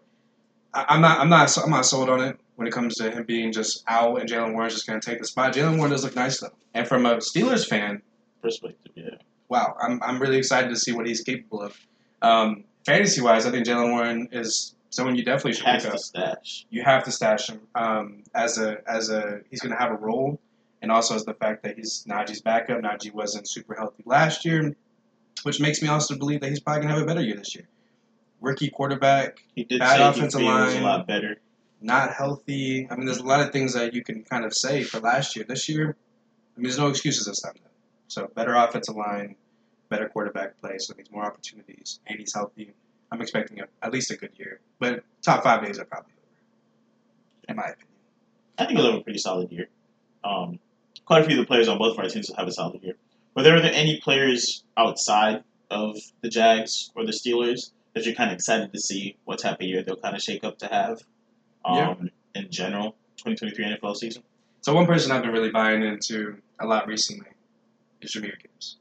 I, 0.73 0.85
I'm 0.89 1.01
not 1.01 1.19
I'm 1.19 1.29
not 1.29 1.55
I'm 1.57 1.69
not 1.69 1.85
sold 1.85 2.09
on 2.09 2.21
it 2.21 2.37
when 2.55 2.67
it 2.67 2.71
comes 2.71 2.95
to 2.95 3.11
him 3.11 3.25
being 3.25 3.51
just 3.51 3.83
out 3.87 4.19
and 4.19 4.29
Jaylen 4.29 4.53
Warren's 4.53 4.73
just 4.73 4.87
going 4.87 4.99
to 4.99 5.07
take 5.07 5.19
the 5.19 5.27
spot. 5.27 5.53
Jaylen 5.53 5.77
Warren 5.77 5.91
does 5.91 6.03
look 6.03 6.15
nice 6.15 6.39
though, 6.39 6.53
and 6.73 6.87
from 6.87 7.05
a 7.05 7.17
Steelers 7.17 7.67
fan, 7.67 8.01
Perspective, 8.41 8.91
yeah. 8.93 9.09
Wow, 9.49 9.75
I'm 9.81 10.01
I'm 10.03 10.19
really 10.19 10.37
excited 10.37 10.69
to 10.69 10.75
see 10.75 10.91
what 10.91 11.05
he's 11.07 11.21
capable 11.21 11.61
of. 11.61 11.77
Um, 12.21 12.63
fantasy 12.85 13.21
wise, 13.21 13.45
I 13.45 13.51
think 13.51 13.65
Jaylen 13.65 13.91
Warren 13.91 14.29
is 14.31 14.75
someone 14.89 15.15
you 15.15 15.23
definitely 15.23 15.53
should 15.53 15.65
Has 15.65 15.83
pick 15.83 15.93
up 15.93 15.99
stash. 15.99 16.65
you 16.69 16.81
have 16.83 17.03
to 17.03 17.11
stash 17.11 17.49
him 17.49 17.61
um, 17.75 18.23
as 18.33 18.57
a 18.57 18.77
as 18.89 19.09
a 19.09 19.41
he's 19.49 19.59
going 19.61 19.73
to 19.73 19.77
have 19.77 19.91
a 19.91 19.95
role, 19.95 20.39
and 20.81 20.91
also 20.91 21.15
as 21.15 21.25
the 21.25 21.33
fact 21.33 21.63
that 21.63 21.75
he's 21.77 22.05
Najee's 22.09 22.41
backup. 22.41 22.81
Najee 22.81 23.13
wasn't 23.13 23.47
super 23.49 23.75
healthy 23.75 24.03
last 24.05 24.45
year, 24.45 24.75
which 25.43 25.59
makes 25.59 25.81
me 25.81 25.89
also 25.89 26.17
believe 26.17 26.41
that 26.41 26.49
he's 26.49 26.59
probably 26.59 26.81
going 26.83 26.93
to 26.93 26.99
have 26.99 27.03
a 27.03 27.07
better 27.07 27.21
year 27.21 27.35
this 27.35 27.53
year. 27.55 27.67
Rookie 28.41 28.69
quarterback, 28.69 29.39
He 29.55 29.63
did 29.63 29.79
Bad 29.79 30.01
offensive 30.01 30.41
line. 30.41 30.77
a 30.77 30.81
lot 30.83 31.07
better. 31.07 31.37
not 31.81 32.13
healthy. 32.13 32.87
I 32.91 32.95
mean, 32.95 33.05
there's 33.05 33.17
a 33.19 33.23
lot 33.25 33.39
of 33.41 33.51
things 33.51 33.73
that 33.73 33.93
you 33.93 34.03
can 34.03 34.23
kind 34.23 34.45
of 34.45 34.53
say 34.53 34.83
for 34.83 34.99
last 34.99 35.35
year. 35.35 35.45
This 35.47 35.67
year, 35.69 35.95
I 36.55 36.59
mean, 36.59 36.63
there's 36.63 36.77
no 36.77 36.87
excuses 36.87 37.25
this 37.25 37.41
time. 37.41 37.53
Though. 37.55 37.69
So 38.07 38.29
better 38.35 38.53
offensive 38.53 38.95
line, 38.95 39.35
better 39.89 40.09
quarterback 40.09 40.59
play, 40.61 40.77
so 40.77 40.93
he's 40.97 41.11
more 41.11 41.25
opportunities, 41.25 41.99
and 42.07 42.19
he's 42.19 42.33
healthy. 42.33 42.73
I'm 43.11 43.21
expecting 43.21 43.59
a, 43.59 43.65
at 43.81 43.91
least 43.91 44.11
a 44.11 44.17
good 44.17 44.31
year, 44.35 44.59
but 44.79 45.03
top 45.21 45.43
five 45.43 45.63
days 45.63 45.79
are 45.79 45.85
probably 45.85 46.13
over, 46.13 47.49
in 47.49 47.55
my 47.55 47.63
opinion. 47.63 47.87
I 48.57 48.65
think 48.65 48.79
he'll 48.79 48.91
have 48.91 49.01
a 49.01 49.03
pretty 49.03 49.19
solid 49.19 49.51
year. 49.51 49.67
Um, 50.23 50.59
quite 51.05 51.23
a 51.23 51.25
few 51.25 51.39
of 51.39 51.45
the 51.45 51.47
players 51.47 51.67
on 51.67 51.77
both 51.77 51.93
of 51.93 51.99
our 51.99 52.09
teams 52.09 52.29
will 52.29 52.37
have 52.37 52.47
a 52.47 52.51
solid 52.51 52.81
year. 52.83 52.95
Were 53.35 53.43
there 53.43 53.57
any 53.57 53.99
players 53.99 54.63
outside 54.77 55.43
of 55.69 55.97
the 56.21 56.29
Jags 56.29 56.91
or 56.95 57.05
the 57.05 57.11
Steelers 57.11 57.71
that 57.93 58.05
you're 58.05 58.15
kind 58.15 58.31
of 58.31 58.35
excited 58.35 58.71
to 58.71 58.79
see 58.79 59.17
what 59.25 59.39
type 59.39 59.59
of 59.59 59.67
year 59.67 59.83
they'll 59.83 59.97
kind 59.97 60.15
of 60.15 60.21
shake 60.21 60.43
up 60.43 60.57
to 60.59 60.67
have 60.67 61.01
um, 61.65 62.09
in 62.33 62.49
general, 62.49 62.95
2023 63.17 63.77
NFL 63.77 63.95
season? 63.95 64.23
So 64.61 64.73
one 64.73 64.85
person 64.85 65.11
I've 65.11 65.21
been 65.21 65.31
really 65.31 65.51
buying 65.51 65.83
into 65.83 66.37
a 66.59 66.65
lot 66.65 66.87
recently 66.87 67.27
is 68.05 68.15
Jahmyr 68.15 68.39
Gibbs. 68.41 68.77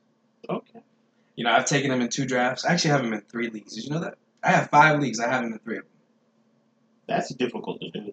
Okay. 0.49 0.81
You 1.37 1.45
know, 1.45 1.51
I've 1.53 1.67
taken 1.67 1.91
him 1.91 2.01
in 2.01 2.09
two 2.09 2.27
drafts. 2.27 2.65
I 2.65 2.73
actually 2.73 2.91
have 2.91 3.05
him 3.05 3.13
in 3.13 3.21
three 3.23 3.51
leagues. 3.51 3.75
Did 3.75 3.85
you 3.85 3.91
know 3.91 4.01
that? 4.01 4.17
I 4.43 4.53
have 4.53 4.71
five 4.71 5.01
leagues. 5.01 5.21
I 5.21 5.29
have 5.29 5.43
him 5.43 5.53
in 5.53 5.59
three 5.59 5.79
of 5.79 5.83
them. 5.83 5.91
That's 7.09 7.35
difficult 7.35 7.81
to 7.81 7.91
do. 7.91 8.13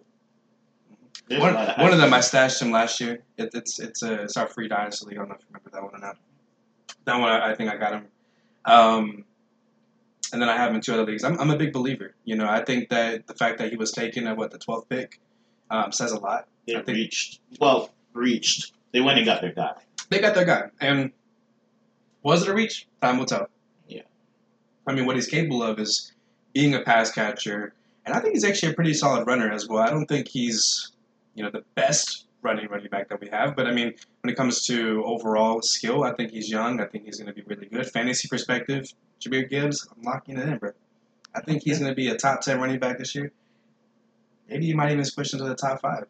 There's 1.28 1.40
One, 1.40 1.54
of 1.56 1.78
one 1.78 1.92
of 1.92 1.98
them 1.98 2.12
I 2.12 2.20
stashed 2.20 2.60
him 2.60 2.72
last 2.72 3.00
year. 3.00 3.22
It, 3.38 3.50
it's 3.54 3.78
it's 3.78 4.02
a 4.02 4.22
it's 4.24 4.36
our 4.36 4.48
free 4.48 4.68
dynasty 4.68 5.06
league. 5.06 5.18
I 5.18 5.20
don't 5.20 5.28
know 5.28 5.36
if 5.36 5.40
you 5.42 5.46
remember 5.50 5.70
that 5.70 5.82
one 5.82 5.94
or 5.94 5.98
not. 5.98 6.16
That 7.04 7.20
one 7.20 7.30
I, 7.30 7.52
I 7.52 7.54
think 7.54 7.70
I 7.70 7.76
got 7.76 7.92
him. 7.94 8.06
Um, 8.64 9.24
and 10.32 10.40
then 10.40 10.48
I 10.48 10.56
have 10.56 10.70
him 10.70 10.76
in 10.76 10.80
two 10.82 10.94
other 10.94 11.04
leagues. 11.04 11.24
I'm, 11.24 11.38
I'm 11.40 11.50
a 11.50 11.56
big 11.56 11.72
believer. 11.72 12.14
You 12.24 12.36
know, 12.36 12.48
I 12.48 12.64
think 12.64 12.88
that 12.88 13.26
the 13.26 13.34
fact 13.34 13.58
that 13.58 13.70
he 13.70 13.76
was 13.76 13.92
taken 13.92 14.26
at 14.26 14.36
what 14.36 14.50
the 14.50 14.58
12th 14.58 14.88
pick 14.88 15.20
um, 15.70 15.92
says 15.92 16.12
a 16.12 16.18
lot. 16.18 16.48
They 16.66 16.74
think- 16.74 16.88
reached. 16.88 17.40
Well, 17.60 17.90
reached. 18.12 18.72
They 18.92 19.00
went 19.00 19.18
and 19.18 19.26
got 19.26 19.40
their 19.40 19.52
guy. 19.52 19.72
They 20.12 20.20
got 20.20 20.34
their 20.34 20.44
guy, 20.44 20.64
and 20.80 21.10
was 22.22 22.42
it 22.42 22.48
a 22.48 22.54
reach? 22.54 22.86
Time 23.00 23.18
will 23.18 23.24
tell. 23.24 23.48
Yeah. 23.88 24.02
I 24.86 24.92
mean, 24.92 25.06
what 25.06 25.16
he's 25.16 25.26
capable 25.26 25.62
of 25.62 25.78
is 25.78 26.12
being 26.52 26.74
a 26.74 26.82
pass 26.82 27.10
catcher, 27.10 27.72
and 28.04 28.14
I 28.14 28.20
think 28.20 28.34
he's 28.34 28.44
actually 28.44 28.72
a 28.72 28.74
pretty 28.74 28.92
solid 28.92 29.26
runner 29.26 29.50
as 29.50 29.68
well. 29.68 29.82
I 29.82 29.88
don't 29.90 30.04
think 30.06 30.28
he's, 30.28 30.92
you 31.34 31.42
know, 31.42 31.50
the 31.50 31.64
best 31.76 32.26
running 32.42 32.68
running 32.68 32.88
back 32.90 33.08
that 33.08 33.20
we 33.20 33.28
have, 33.28 33.56
but 33.56 33.66
I 33.66 33.72
mean, 33.72 33.94
when 34.20 34.30
it 34.32 34.36
comes 34.36 34.66
to 34.66 35.02
overall 35.06 35.62
skill, 35.62 36.04
I 36.04 36.12
think 36.12 36.32
he's 36.32 36.50
young. 36.50 36.80
I 36.80 36.86
think 36.86 37.04
he's 37.06 37.16
going 37.18 37.28
to 37.28 37.32
be 37.32 37.42
really 37.46 37.66
good. 37.66 37.86
Fantasy 37.90 38.28
perspective, 38.28 38.92
Jahmyr 39.20 39.48
Gibbs, 39.48 39.88
I'm 39.96 40.02
locking 40.02 40.36
it 40.36 40.46
in, 40.46 40.58
bro. 40.58 40.72
I 41.34 41.40
think 41.40 41.62
he's 41.62 41.78
going 41.78 41.90
to 41.90 41.94
be 41.94 42.08
a 42.08 42.16
top 42.16 42.42
ten 42.42 42.60
running 42.60 42.78
back 42.80 42.98
this 42.98 43.14
year. 43.14 43.32
Maybe 44.48 44.66
he 44.66 44.74
might 44.74 44.92
even 44.92 45.04
squish 45.06 45.32
into 45.32 45.44
the 45.46 45.54
top 45.54 45.80
five. 45.80 46.04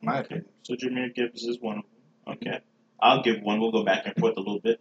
In 0.00 0.06
my 0.06 0.18
Okay. 0.18 0.26
opinion. 0.36 0.46
So 0.62 0.74
Jahmyr 0.74 1.12
Gibbs 1.12 1.42
is 1.42 1.58
one 1.60 1.78
of 1.78 1.84
them. 1.84 2.34
Okay. 2.34 2.60
I'll 3.02 3.22
give 3.22 3.42
one. 3.42 3.60
We'll 3.60 3.72
go 3.72 3.84
back 3.84 4.06
and 4.06 4.14
forth 4.16 4.36
a 4.36 4.40
little 4.40 4.60
bit. 4.60 4.80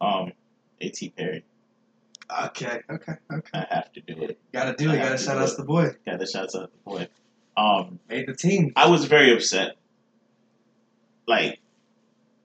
Um, 0.00 0.32
A.T. 0.80 1.14
Perry. 1.16 1.44
Okay, 2.46 2.80
okay, 2.88 3.14
okay. 3.32 3.50
I 3.54 3.66
have 3.74 3.92
to 3.94 4.00
do 4.00 4.22
it. 4.22 4.38
Gotta 4.52 4.74
do 4.74 4.90
it. 4.90 4.98
Gotta 4.98 5.18
shout 5.18 5.38
out 5.38 5.56
the 5.56 5.64
boy. 5.64 5.96
Got 6.06 6.18
the 6.18 6.26
shots 6.26 6.54
out 6.54 6.70
the 6.70 6.90
boy. 6.90 7.08
Um, 7.56 7.98
Made 8.08 8.26
the 8.28 8.34
team. 8.34 8.72
I 8.76 8.88
was 8.88 9.06
very 9.06 9.32
upset. 9.34 9.76
Like, 11.26 11.60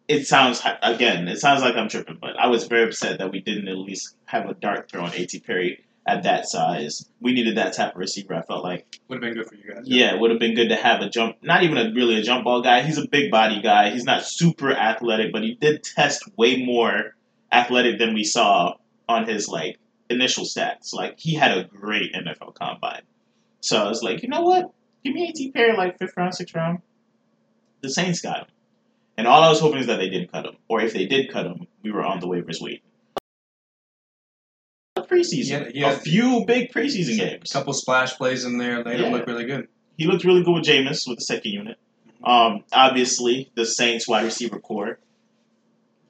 it 0.08 0.26
sounds 0.28 0.62
again. 0.82 1.28
It 1.28 1.40
sounds 1.40 1.62
like 1.62 1.76
I'm 1.76 1.90
tripping, 1.90 2.18
but 2.22 2.40
I 2.40 2.48
was 2.48 2.68
very 2.68 2.84
upset 2.84 3.20
that 3.20 3.32
we 3.32 3.42
didn't 3.42 3.68
at 3.68 3.78
least 3.78 4.16
have 4.26 4.50
a 4.50 4.54
dart 4.54 4.90
throw 4.90 5.04
on 5.04 5.14
A.T. 5.14 5.40
Perry 5.42 5.84
at 6.08 6.24
that 6.24 6.48
size. 6.48 7.08
We 7.20 7.34
needed 7.34 7.58
that 7.58 7.74
type 7.74 7.92
of 7.92 7.98
receiver. 7.98 8.34
I 8.34 8.42
felt 8.42 8.64
like. 8.64 9.00
Would 9.10 9.16
have 9.16 9.22
been 9.22 9.34
good 9.34 9.48
for 9.48 9.56
you 9.56 9.74
guys. 9.74 9.84
Yeah, 9.86 10.16
it 10.16 10.20
would 10.20 10.32
have 10.32 10.40
been 10.40 10.56
good 10.56 10.70
to 10.70 10.76
have 10.76 11.02
a 11.02 11.10
jump. 11.10 11.38
Not 11.42 11.64
even 11.64 11.78
a 11.78 11.94
really 11.94 12.16
a 12.16 12.24
jump 12.24 12.46
ball 12.46 12.62
guy. 12.62 12.82
He's 12.82 12.98
a 12.98 13.08
big 13.08 13.30
body 13.30 13.62
guy. 13.62 13.90
He's 13.90 14.06
not 14.06 14.24
super 14.24 14.72
athletic, 14.72 15.34
but 15.34 15.44
he 15.44 15.56
did 15.56 15.84
test 15.84 16.24
way 16.38 16.64
more 16.64 17.16
athletic 17.52 18.00
than 18.00 18.14
we 18.14 18.24
saw 18.24 18.76
on 19.10 19.28
his 19.28 19.48
like 19.48 19.78
initial 20.10 20.46
stats. 20.46 20.94
Like 20.94 21.20
he 21.20 21.36
had 21.36 21.58
a 21.58 21.66
great 21.66 22.14
NFL 22.14 22.56
combine. 22.56 23.02
So 23.60 23.84
I 23.84 23.90
was 23.90 24.02
like, 24.02 24.24
you 24.24 24.30
know 24.30 24.42
what? 24.42 24.72
Give 25.04 25.14
me 25.14 25.28
AT 25.28 25.54
Perry 25.54 25.76
like 25.76 26.00
fifth 26.00 26.16
round, 26.16 26.36
sixth 26.36 26.56
round. 26.56 26.80
The 27.82 27.90
Saints 27.90 28.22
got 28.22 28.40
him. 28.40 28.48
And 29.18 29.28
all 29.28 29.44
I 29.44 29.50
was 29.50 29.60
hoping 29.60 29.80
is 29.80 29.88
that 29.88 29.98
they 29.98 30.10
didn't 30.10 30.32
cut 30.32 30.46
him. 30.46 30.56
Or 30.68 30.82
if 30.82 30.94
they 30.94 31.06
did 31.06 31.32
cut 31.32 31.46
him, 31.46 31.68
we 31.84 31.92
were 31.92 32.06
on 32.06 32.20
the 32.20 32.28
waivers 32.28 32.62
waiting. 32.62 32.82
Preseason. 35.06 35.72
Yeah, 35.74 35.92
a 35.92 35.98
few 35.98 36.44
big 36.46 36.72
preseason 36.72 37.18
games. 37.18 37.52
A 37.52 37.54
couple 37.54 37.74
splash 37.74 38.16
plays 38.16 38.46
in 38.46 38.58
there. 38.58 38.84
They 38.84 38.94
Yeah. 38.94 39.04
don't 39.04 39.12
look 39.14 39.28
really 39.28 39.46
good. 39.46 39.68
he 39.98 40.06
looked 40.06 40.24
really 40.24 40.44
good 40.44 40.54
with 40.54 40.64
Jameis 40.64 41.08
with 41.08 41.18
the 41.18 41.24
second 41.24 41.52
unit. 41.52 41.78
Um, 42.24 42.64
obviously, 42.72 43.50
the 43.56 43.66
Saints 43.66 44.08
wide 44.08 44.26
receiver 44.26 44.60
core. 44.60 45.00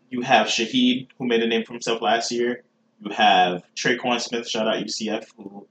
You 0.09 0.21
have 0.21 0.47
Shaheed, 0.47 1.07
who 1.17 1.25
made 1.27 1.41
a 1.43 1.47
name 1.47 1.63
for 1.63 1.73
himself 1.73 2.01
last 2.01 2.31
year. 2.31 2.63
You 3.01 3.11
have 3.11 3.63
Tre'Quan 3.75 4.19
Smith, 4.21 4.47
shout 4.49 4.67
out 4.67 4.81
UCF, 4.83 5.25
who 5.37 5.67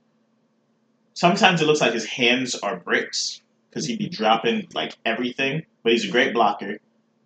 sometimes 1.13 1.61
it 1.61 1.65
looks 1.65 1.81
like 1.81 1.93
his 1.93 2.05
hands 2.05 2.55
are 2.55 2.77
bricks 2.77 3.41
because 3.69 3.85
he'd 3.85 3.99
be 3.99 4.09
dropping 4.09 4.67
like 4.73 4.95
everything, 5.05 5.65
but 5.83 5.91
he's 5.91 6.05
a 6.05 6.11
great 6.11 6.33
blocker 6.33 6.77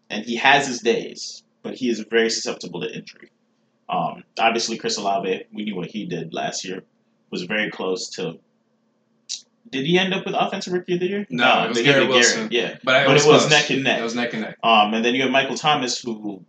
and 0.09 0.25
he 0.25 0.35
has 0.37 0.67
his 0.67 0.79
days, 0.79 1.43
but 1.63 1.75
he 1.75 1.89
is 1.89 1.99
very 2.09 2.29
susceptible 2.29 2.81
to 2.81 2.93
injury. 2.93 3.29
Um, 3.91 4.23
obviously, 4.39 4.77
Chris 4.77 4.97
Olave, 4.97 5.43
we 5.53 5.63
knew 5.65 5.75
what 5.75 5.87
he 5.91 6.05
did 6.05 6.33
last 6.33 6.63
year, 6.65 6.83
was 7.29 7.43
very 7.43 7.69
close 7.69 8.09
to 8.11 8.39
did 9.69 9.85
he 9.85 9.97
end 9.97 10.13
up 10.13 10.25
with 10.25 10.35
offensive 10.37 10.73
rookie 10.73 10.95
of 10.95 10.99
the 10.99 11.07
year? 11.07 11.27
No, 11.29 11.63
it 11.65 11.67
was 11.69 11.77
they 11.77 11.83
gave 11.83 11.93
Garrett 11.95 12.09
Wilson. 12.09 12.47
Yeah, 12.51 12.77
But, 12.83 13.03
it 13.03 13.05
but 13.07 13.13
was, 13.13 13.25
it 13.25 13.29
was 13.29 13.41
close. 13.43 13.49
neck 13.51 13.69
and 13.69 13.83
neck. 13.83 13.99
It 13.99 14.03
was 14.03 14.15
neck 14.15 14.33
and 14.33 14.41
neck. 14.41 14.57
Um, 14.63 14.93
and 14.93 15.05
then 15.05 15.13
you 15.15 15.21
have 15.21 15.31
Michael 15.31 15.55
Thomas, 15.55 16.01
who 16.01 16.43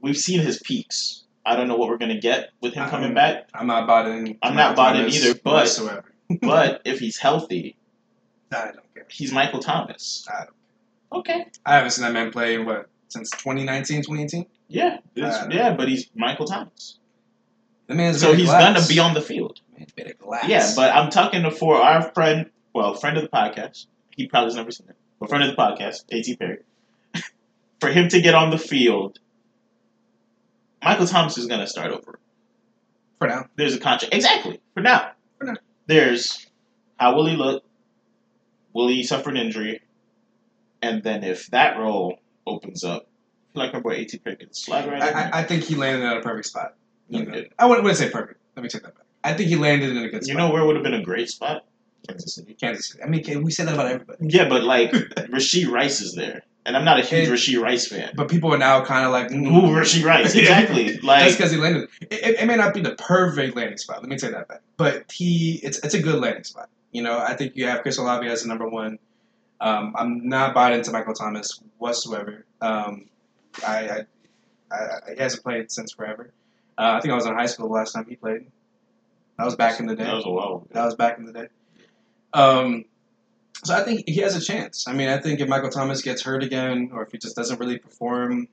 we've 0.00 0.16
seen 0.16 0.40
his 0.40 0.58
peaks. 0.60 1.22
I 1.46 1.54
don't 1.54 1.68
know 1.68 1.76
what 1.76 1.88
we're 1.90 1.98
gonna 1.98 2.18
get 2.18 2.50
with 2.60 2.74
him 2.74 2.88
coming 2.88 3.06
I'm- 3.06 3.14
back, 3.14 3.48
I'm 3.54 3.66
not 3.66 3.86
bought 3.86 4.08
in. 4.08 4.38
I'm 4.42 4.56
not 4.56 4.74
bought 4.74 4.96
in 4.96 5.08
either, 5.08 5.34
but- 5.44 5.52
whatsoever. 5.52 6.04
but 6.40 6.80
if 6.86 6.98
he's 6.98 7.18
healthy, 7.18 7.76
I 8.50 8.66
don't 8.72 8.94
care. 8.94 9.06
he's 9.10 9.30
Michael 9.32 9.60
Thomas. 9.60 10.26
I, 10.32 10.44
don't- 10.44 10.54
Okay. 11.20 11.46
I 11.64 11.74
haven't 11.74 11.90
seen 11.90 12.02
that 12.04 12.12
man 12.12 12.32
play 12.32 12.54
in 12.54 12.64
what 12.64 12.88
since 13.14 13.30
2019, 13.30 14.02
2018. 14.02 14.46
Yeah, 14.68 14.98
Uh, 15.16 15.46
yeah, 15.50 15.72
but 15.74 15.88
he's 15.88 16.10
Michael 16.14 16.46
Thomas, 16.46 16.98
The 17.86 17.94
man's 17.94 18.20
so 18.20 18.34
he's 18.34 18.46
glass. 18.46 18.74
gonna 18.74 18.86
be 18.88 18.98
on 18.98 19.14
the 19.14 19.20
field. 19.22 19.60
Man's 19.78 19.92
made 19.96 20.10
of 20.10 20.18
glass. 20.18 20.48
Yeah, 20.48 20.72
but 20.76 20.94
I'm 20.94 21.10
talking 21.10 21.42
to 21.44 21.50
for 21.50 21.76
our 21.76 22.02
friend, 22.12 22.50
well, 22.74 22.94
friend 22.94 23.16
of 23.16 23.22
the 23.22 23.28
podcast. 23.28 23.86
He 24.16 24.26
probably 24.26 24.48
has 24.48 24.56
never 24.56 24.70
seen 24.72 24.88
it, 24.88 24.96
a 25.22 25.28
friend 25.28 25.44
of 25.44 25.50
the 25.50 25.56
podcast, 25.56 26.04
A.T. 26.10 26.36
Perry, 26.36 26.58
for 27.80 27.88
him 27.90 28.08
to 28.08 28.20
get 28.20 28.34
on 28.34 28.50
the 28.50 28.58
field, 28.58 29.18
Michael 30.82 31.06
Thomas 31.06 31.38
is 31.38 31.46
going 31.46 31.60
to 31.60 31.66
start 31.66 31.92
over. 31.92 32.18
For 33.18 33.28
now. 33.28 33.46
There's 33.56 33.74
a 33.74 33.80
contract. 33.80 34.14
Exactly. 34.14 34.60
For 34.74 34.80
now. 34.80 35.12
For 35.38 35.44
now. 35.44 35.54
There's 35.86 36.46
how 36.98 37.14
will 37.14 37.26
he 37.26 37.36
look? 37.36 37.64
Will 38.72 38.88
he 38.88 39.02
suffer 39.04 39.30
an 39.30 39.36
injury? 39.36 39.80
And 40.82 41.02
then 41.02 41.22
if 41.24 41.46
that 41.48 41.78
role 41.78 42.18
opens 42.46 42.84
up, 42.84 43.06
like 43.54 43.74
our 43.74 43.80
boy 43.80 43.92
A.T. 43.94 44.18
Perry 44.18 44.48
slide 44.52 44.88
right 44.88 45.02
I. 45.02 45.08
I, 45.10 45.38
I 45.40 45.42
think 45.44 45.64
he 45.64 45.74
landed 45.74 46.06
at 46.06 46.16
a 46.16 46.20
perfect 46.20 46.46
spot. 46.46 46.74
You 47.08 47.20
No, 47.20 47.24
know, 47.26 47.32
good. 47.32 47.50
I 47.58 47.66
wouldn't, 47.66 47.84
wouldn't 47.84 47.98
say 47.98 48.10
perfect. 48.10 48.40
Let 48.56 48.62
me 48.62 48.68
take 48.68 48.82
that 48.82 48.94
back. 48.94 49.04
I 49.22 49.32
think 49.34 49.48
he 49.48 49.56
landed 49.56 49.90
in 49.90 49.98
a 49.98 50.08
good 50.08 50.24
spot. 50.24 50.28
You 50.28 50.34
know 50.34 50.50
where 50.50 50.64
would 50.64 50.76
have 50.76 50.84
been 50.84 50.94
a 50.94 51.02
great 51.02 51.28
spot? 51.30 51.64
Kansas 52.08 52.34
City. 52.34 52.54
Kansas 52.54 52.88
City. 52.90 53.02
I 53.02 53.06
mean, 53.06 53.24
can- 53.24 53.42
we 53.42 53.50
say 53.50 53.64
that 53.64 53.74
about 53.74 53.86
everybody. 53.86 54.26
Yeah, 54.28 54.48
but 54.48 54.64
like 54.64 54.90
Rashee 54.92 55.68
Rice 55.68 56.00
is 56.00 56.14
there, 56.14 56.42
and 56.66 56.76
I'm 56.76 56.84
not 56.84 56.98
a 56.98 57.02
huge 57.02 57.28
Rashee 57.28 57.60
Rice 57.60 57.88
fan. 57.88 58.12
But 58.14 58.28
people 58.28 58.52
are 58.52 58.58
now 58.58 58.84
kind 58.84 59.06
of 59.06 59.12
like, 59.12 59.30
Ooh, 59.32 59.36
mm-hmm. 59.36 59.74
Rashee 59.74 60.04
Rice, 60.04 60.34
exactly. 60.36 60.98
Just 60.98 61.38
because 61.38 61.50
he 61.50 61.56
landed, 61.56 61.88
it, 62.02 62.12
it, 62.12 62.40
it 62.40 62.46
may 62.46 62.56
not 62.56 62.74
be 62.74 62.80
the 62.80 62.94
perfect 62.96 63.56
landing 63.56 63.78
spot. 63.78 64.02
Let 64.02 64.08
me 64.10 64.18
take 64.18 64.32
that 64.32 64.48
back. 64.48 64.60
But 64.76 65.10
he, 65.12 65.60
it's 65.62 65.78
it's 65.78 65.94
a 65.94 66.02
good 66.02 66.20
landing 66.20 66.44
spot. 66.44 66.68
You 66.92 67.02
know, 67.02 67.18
I 67.18 67.34
think 67.34 67.56
you 67.56 67.66
have 67.66 67.82
Chris 67.82 67.96
Olave 67.98 68.26
as 68.28 68.42
the 68.42 68.48
number 68.48 68.68
one. 68.68 68.98
Um, 69.60 69.94
I'm 69.96 70.28
not 70.28 70.54
buying 70.54 70.74
into 70.74 70.90
Michael 70.90 71.14
Thomas 71.14 71.60
whatsoever. 71.78 72.44
Um, 72.60 73.08
I, 73.66 73.88
I, 73.88 74.00
I, 74.70 75.14
he 75.14 75.22
hasn't 75.22 75.42
played 75.42 75.70
since 75.70 75.92
forever. 75.92 76.32
Uh, 76.76 76.94
I 76.96 77.00
think 77.00 77.12
I 77.12 77.14
was 77.14 77.26
in 77.26 77.34
high 77.34 77.46
school 77.46 77.68
the 77.68 77.74
last 77.74 77.92
time 77.92 78.06
he 78.08 78.16
played. 78.16 78.46
That 79.38 79.44
was 79.44 79.56
back 79.56 79.80
in 79.80 79.86
the 79.86 79.96
day. 79.96 80.04
that 80.04 80.14
was 80.14 80.26
a 80.26 80.30
while. 80.30 80.66
That 80.72 80.84
was 80.84 80.94
back 80.94 81.18
in 81.18 81.24
the 81.24 81.32
day. 81.32 81.48
Um, 82.32 82.84
so 83.62 83.74
I 83.74 83.82
think 83.82 84.08
he 84.08 84.20
has 84.20 84.36
a 84.36 84.40
chance. 84.40 84.86
I 84.86 84.92
mean, 84.92 85.08
I 85.08 85.18
think 85.18 85.40
if 85.40 85.48
Michael 85.48 85.70
Thomas 85.70 86.02
gets 86.02 86.22
hurt 86.22 86.42
again, 86.42 86.90
or 86.92 87.02
if 87.02 87.12
he 87.12 87.18
just 87.18 87.36
doesn't 87.36 87.58
really 87.58 87.78
perform, 87.78 88.48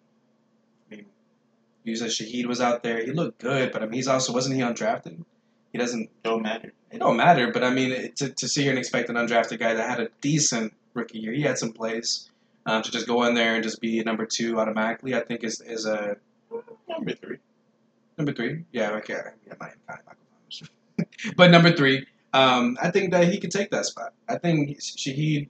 I 0.90 0.96
mean, 0.96 1.06
you 1.84 1.96
said 1.96 2.10
Shaheed 2.10 2.46
was 2.46 2.62
out 2.62 2.84
there. 2.84 3.04
He 3.04 3.12
looked 3.12 3.40
good, 3.40 3.72
but 3.72 3.82
I 3.82 3.86
mean, 3.86 3.94
he's 3.94 4.08
also 4.08 4.34
wasn't 4.34 4.56
he 4.56 4.62
undrafted? 4.62 5.24
He 5.72 5.78
doesn't. 5.78 6.10
Don't 6.24 6.42
matter. 6.42 6.74
It 6.92 7.00
don't 7.00 7.18
matter. 7.18 7.52
But 7.52 7.64
I 7.64 7.72
mean, 7.72 7.92
it, 7.92 8.16
to 8.18 8.30
to 8.30 8.48
sit 8.48 8.62
here 8.62 8.72
and 8.72 8.80
expect 8.80 9.10
an 9.10 9.16
undrafted 9.16 9.60
guy 9.60 9.74
that 9.74 9.90
had 9.90 10.00
a 10.00 10.10
decent 10.22 10.74
rookie 10.94 11.20
year, 11.20 11.34
he 11.34 11.42
had 11.42 11.58
some 11.58 11.72
plays. 11.72 12.28
Um, 12.68 12.84
to 12.84 12.92
just 12.92 13.08
go 13.08 13.24
in 13.24 13.34
there 13.34 13.56
and 13.56 13.64
just 13.64 13.82
be 13.82 14.04
number 14.04 14.24
two 14.26 14.60
automatically, 14.60 15.16
I 15.16 15.22
think 15.22 15.44
is 15.44 15.62
is 15.62 15.86
a 15.88 16.18
Number 16.88 17.14
three. 17.14 17.38
Number 18.18 18.34
three, 18.34 18.66
yeah, 18.72 18.92
okay, 18.92 19.20
yeah, 19.48 19.54
might 19.60 19.74
kind 19.88 20.00
of 20.00 20.06
Michael 20.06 20.24
Thomas. 20.98 21.34
but 21.38 21.50
number 21.50 21.72
three, 21.72 22.06
um, 22.34 22.78
I 22.82 22.92
think 22.92 23.12
that 23.12 23.32
he 23.32 23.40
could 23.40 23.50
take 23.52 23.72
that 23.72 23.86
spot. 23.86 24.14
I 24.30 24.38
think 24.38 24.78
Shaheed, 24.80 25.48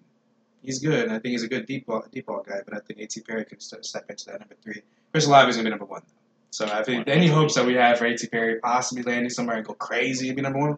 he's 0.63 0.80
good. 0.80 1.04
and 1.06 1.12
I 1.12 1.15
think 1.19 1.32
he's 1.34 1.43
a 1.43 1.47
good 1.49 1.65
deep 1.65 1.86
ball, 1.88 2.06
deep 2.12 2.27
ball 2.27 2.45
guy. 2.47 2.60
But 2.65 2.75
I 2.77 2.80
think 2.80 2.99
A.T. 3.01 3.21
Perry 3.21 3.43
could 3.45 3.62
st- 3.62 3.84
step 3.84 4.06
into 4.10 4.25
that 4.27 4.39
number 4.39 4.56
three. 4.63 4.82
Chris 5.12 5.27
Olave 5.27 5.49
is 5.49 5.58
gonna 5.58 5.65
be 5.65 5.71
number 5.71 5.86
one. 5.86 6.01
Though. 6.08 6.13
So 6.51 6.65
I 6.67 6.84
think 6.84 7.08
any 7.08 7.27
hopes 7.27 7.56
that 7.56 7.65
we 7.65 7.73
have 7.73 7.97
for 7.97 8.06
A.T. 8.06 8.27
Perry 8.27 8.60
possibly 8.60 9.04
landing 9.04 9.30
somewhere 9.32 9.58
and 9.58 9.65
go 9.65 9.73
crazy 9.73 10.30
and 10.30 10.36
be 10.36 10.41
number 10.43 10.60
one. 10.60 10.77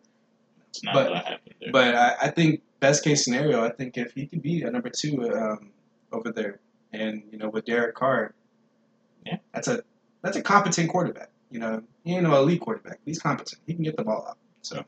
It's 0.69 0.83
not 0.83 0.93
But- 0.95 1.07
gonna 1.09 1.19
happen 1.19 1.53
there. 1.61 1.71
But 1.71 1.95
I, 1.95 2.15
I 2.23 2.29
think 2.31 2.61
best 2.83 3.01
case 3.03 3.23
scenario, 3.23 3.63
I 3.63 3.71
think 3.71 3.97
if 3.97 4.11
he 4.13 4.27
could 4.27 4.41
be 4.41 4.61
a 4.63 4.69
number 4.69 4.89
two 4.89 5.31
um, 5.33 5.71
over 6.11 6.31
there, 6.33 6.59
and 6.91 7.23
you 7.31 7.37
know 7.37 7.49
with 7.49 7.63
Derek 7.65 7.95
Carr, 7.95 8.33
Yeah. 9.25 9.37
that's 9.53 9.69
a 9.69 9.83
that's 10.21 10.35
a 10.35 10.41
competent 10.41 10.89
quarterback. 10.89 11.29
You 11.49 11.59
know, 11.59 11.81
he 12.03 12.13
ain't 12.13 12.23
no 12.23 12.35
elite 12.35 12.59
quarterback. 12.61 12.99
He's 13.05 13.19
competent. 13.19 13.61
He 13.65 13.73
can 13.73 13.83
get 13.83 13.95
the 13.95 14.03
ball 14.03 14.25
out. 14.29 14.37
So 14.61 14.83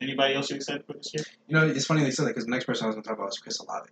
Anybody 0.00 0.34
else 0.34 0.50
you 0.50 0.56
excited 0.56 0.84
for 0.86 0.92
this 0.94 1.12
year? 1.14 1.24
you 1.46 1.54
know, 1.56 1.66
it's 1.66 1.86
funny 1.86 2.02
they 2.02 2.10
said 2.10 2.24
that 2.26 2.30
because 2.30 2.44
the 2.44 2.50
next 2.50 2.64
person 2.66 2.84
I 2.84 2.88
was 2.88 2.96
going 2.96 3.04
to 3.04 3.08
talk 3.08 3.16
about 3.18 3.28
was 3.28 3.38
Chris 3.38 3.58
Olave. 3.60 3.88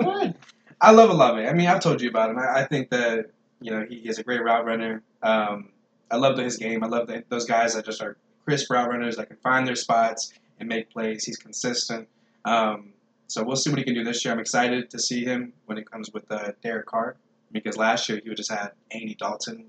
Go 0.00 0.10
ahead. 0.16 0.36
I 0.80 0.92
love 0.92 1.10
Olave. 1.10 1.46
I 1.46 1.52
mean, 1.52 1.66
I've 1.66 1.80
told 1.80 2.00
you 2.00 2.08
about 2.08 2.30
him. 2.30 2.38
I, 2.38 2.60
I 2.60 2.64
think 2.64 2.88
that 2.90 3.26
you 3.60 3.70
know 3.72 3.84
he 3.88 3.96
is 3.96 4.18
a 4.18 4.22
great 4.22 4.42
route 4.42 4.64
runner. 4.64 5.02
Um, 5.22 5.70
I 6.10 6.16
love 6.16 6.38
his 6.38 6.56
game. 6.56 6.82
I 6.84 6.86
love 6.86 7.08
that 7.08 7.28
those 7.28 7.44
guys 7.46 7.74
that 7.74 7.84
just 7.84 8.00
are 8.00 8.16
crisp 8.46 8.70
route 8.70 8.88
runners 8.88 9.16
that 9.16 9.26
can 9.28 9.36
find 9.42 9.66
their 9.66 9.76
spots 9.76 10.32
and 10.60 10.68
make 10.68 10.90
plays. 10.90 11.24
He's 11.24 11.36
consistent. 11.36 12.08
Um, 12.44 12.92
so 13.26 13.42
we'll 13.42 13.56
see 13.56 13.70
what 13.70 13.78
he 13.78 13.84
can 13.84 13.94
do 13.94 14.04
this 14.04 14.24
year. 14.24 14.32
I'm 14.32 14.40
excited 14.40 14.90
to 14.90 14.98
see 14.98 15.24
him 15.24 15.52
when 15.66 15.78
it 15.78 15.90
comes 15.90 16.10
with 16.12 16.30
uh, 16.30 16.52
Derek 16.62 16.86
Carr 16.86 17.16
because 17.52 17.76
last 17.76 18.08
year 18.08 18.20
he 18.22 18.28
would 18.28 18.36
just 18.36 18.50
had 18.50 18.72
Andy 18.90 19.14
Dalton 19.14 19.66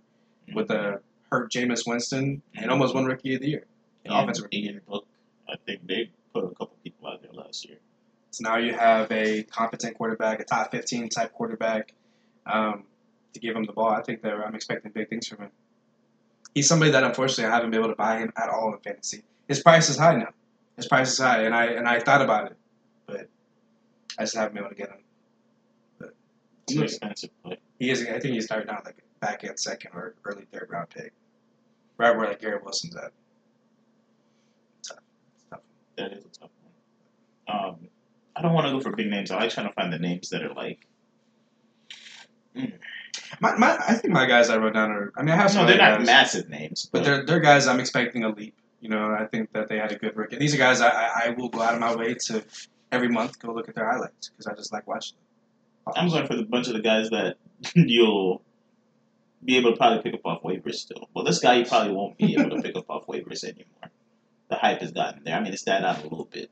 with 0.53 0.67
the 0.67 0.99
hurt 1.31 1.51
Jameis 1.51 1.87
Winston 1.87 2.41
and 2.55 2.69
almost 2.69 2.93
won 2.93 3.05
Rookie 3.05 3.35
of 3.35 3.41
the 3.41 3.49
Year. 3.49 3.65
And 4.03 4.13
offensive 4.13 4.45
rookie. 4.45 4.79
Book. 4.87 5.05
I 5.47 5.55
think 5.65 5.87
they 5.87 6.09
put 6.33 6.43
a 6.43 6.49
couple 6.49 6.75
people 6.83 7.07
out 7.07 7.21
there 7.21 7.31
last 7.33 7.67
year. 7.67 7.77
So 8.31 8.49
now 8.49 8.57
you 8.57 8.73
have 8.73 9.11
a 9.11 9.43
competent 9.43 9.97
quarterback, 9.97 10.39
a 10.39 10.43
top 10.43 10.71
15 10.71 11.09
type 11.09 11.33
quarterback 11.33 11.93
um, 12.45 12.85
to 13.33 13.39
give 13.39 13.55
him 13.55 13.65
the 13.65 13.73
ball. 13.73 13.89
I 13.89 14.01
think 14.01 14.21
that 14.23 14.33
I'm 14.33 14.55
expecting 14.55 14.91
big 14.91 15.09
things 15.09 15.27
from 15.27 15.39
him. 15.39 15.51
He's 16.55 16.67
somebody 16.67 16.91
that 16.91 17.03
unfortunately 17.03 17.45
I 17.45 17.55
haven't 17.55 17.71
been 17.71 17.79
able 17.79 17.89
to 17.89 17.95
buy 17.95 18.19
him 18.19 18.31
at 18.35 18.49
all 18.49 18.73
in 18.73 18.79
fantasy. 18.79 19.23
His 19.47 19.61
price 19.61 19.89
is 19.89 19.97
high 19.97 20.15
now. 20.15 20.29
His 20.81 20.87
price 20.87 21.11
is 21.11 21.19
high, 21.19 21.43
and 21.43 21.53
I 21.53 21.65
and 21.65 21.87
I 21.87 21.99
thought 21.99 22.23
about 22.23 22.47
it, 22.47 22.57
but 23.05 23.29
I 24.17 24.23
just 24.23 24.35
haven't 24.35 24.55
been 24.55 24.63
able 24.63 24.71
to 24.71 24.75
get 24.75 24.89
him. 24.89 24.97
But 25.99 26.15
an 26.71 26.81
expensive 26.81 27.29
play. 27.43 27.59
he 27.77 27.91
is. 27.91 28.01
I 28.01 28.17
think 28.17 28.33
he's 28.33 28.45
starting 28.45 28.67
out 28.71 28.83
like 28.83 28.97
back 29.19 29.43
end 29.43 29.59
second 29.59 29.91
or 29.93 30.15
early 30.25 30.45
third 30.51 30.69
round 30.71 30.89
pick, 30.89 31.13
right 31.99 32.17
where 32.17 32.27
like 32.27 32.41
Garrett 32.41 32.63
Wilson's 32.63 32.95
at. 32.95 33.11
Tough. 34.81 34.97
Tough. 35.51 35.59
That 35.99 36.13
is 36.13 36.25
a 36.25 36.29
tough 36.29 36.49
one. 37.45 37.59
Um, 37.59 37.75
I 38.35 38.41
don't 38.41 38.53
want 38.55 38.65
to 38.65 38.73
go 38.73 38.79
for 38.79 38.95
big 38.95 39.05
names. 39.07 39.29
I 39.29 39.35
like 39.37 39.51
trying 39.51 39.67
to 39.67 39.73
find 39.73 39.93
the 39.93 39.99
names 39.99 40.29
that 40.29 40.41
are 40.41 40.55
like. 40.55 40.87
My, 43.39 43.55
my, 43.55 43.77
I 43.87 43.93
think 43.93 44.13
my 44.15 44.25
guys 44.25 44.49
I 44.49 44.57
wrote 44.57 44.73
down 44.73 44.89
are. 44.89 45.13
I 45.15 45.21
mean, 45.21 45.29
I 45.29 45.35
have 45.35 45.51
some. 45.51 45.61
No, 45.61 45.67
they're 45.67 45.77
not 45.77 45.99
guys. 45.99 46.07
massive 46.07 46.49
names, 46.49 46.89
But 46.91 47.03
they're, 47.03 47.23
they're 47.23 47.39
guys 47.39 47.67
I'm 47.67 47.79
expecting 47.79 48.23
a 48.23 48.29
leap. 48.29 48.55
You 48.81 48.89
know, 48.89 49.15
I 49.17 49.25
think 49.25 49.53
that 49.53 49.69
they 49.69 49.77
had 49.77 49.91
a 49.91 49.95
good 49.95 50.15
rookie. 50.17 50.37
These 50.37 50.55
are 50.55 50.57
guys 50.57 50.81
I, 50.81 50.89
I, 50.89 51.29
will 51.37 51.49
go 51.49 51.61
out 51.61 51.75
of 51.75 51.79
my 51.79 51.95
way 51.95 52.15
to 52.25 52.43
every 52.91 53.09
month 53.09 53.39
go 53.39 53.53
look 53.53 53.69
at 53.69 53.75
their 53.75 53.89
highlights 53.89 54.29
because 54.29 54.47
I 54.47 54.55
just 54.55 54.73
like 54.73 54.87
watching 54.87 55.17
them. 55.85 55.93
I'm 55.95 56.09
going 56.09 56.25
for 56.25 56.35
the 56.35 56.43
bunch 56.43 56.67
of 56.67 56.73
the 56.73 56.81
guys 56.81 57.11
that 57.11 57.37
you'll 57.75 58.41
be 59.43 59.57
able 59.57 59.71
to 59.71 59.77
probably 59.77 60.01
pick 60.01 60.15
up 60.15 60.25
off 60.25 60.43
waivers 60.43 60.75
still. 60.75 61.09
Well, 61.13 61.23
this 61.23 61.39
guy 61.39 61.55
you 61.55 61.65
probably 61.65 61.93
won't 61.93 62.17
be 62.17 62.33
able 62.39 62.55
to 62.55 62.61
pick 62.61 62.75
up 62.75 62.89
off 62.89 63.07
waivers 63.07 63.43
anymore. 63.43 63.91
The 64.49 64.55
hype 64.55 64.81
has 64.81 64.91
gotten 64.91 65.23
there. 65.23 65.35
I 65.35 65.39
mean, 65.41 65.53
it's 65.53 65.63
died 65.63 65.83
out 65.83 65.99
a 65.99 66.03
little 66.03 66.25
bit. 66.25 66.49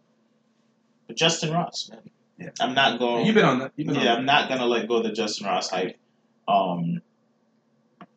But 1.08 1.18
Justin 1.18 1.52
Ross, 1.52 1.89
man. 1.89 2.02
Yeah. 2.38 2.50
I'm 2.62 2.74
not 2.74 3.00
going. 3.00 3.26
You've 3.26 3.36
been 3.36 3.46
on 3.46 3.60
that. 3.60 3.76
Been 3.76 3.94
yeah, 3.94 4.13
on 4.13 4.20
I'm 4.20 4.26
not 4.26 4.48
gonna 4.48 4.65
let 4.65 4.88
go 4.88 4.98
of 4.98 5.04
the 5.04 5.12
Justin 5.12 5.48
Ross 5.48 5.70
hype. 5.70 5.98
Um, 6.48 7.02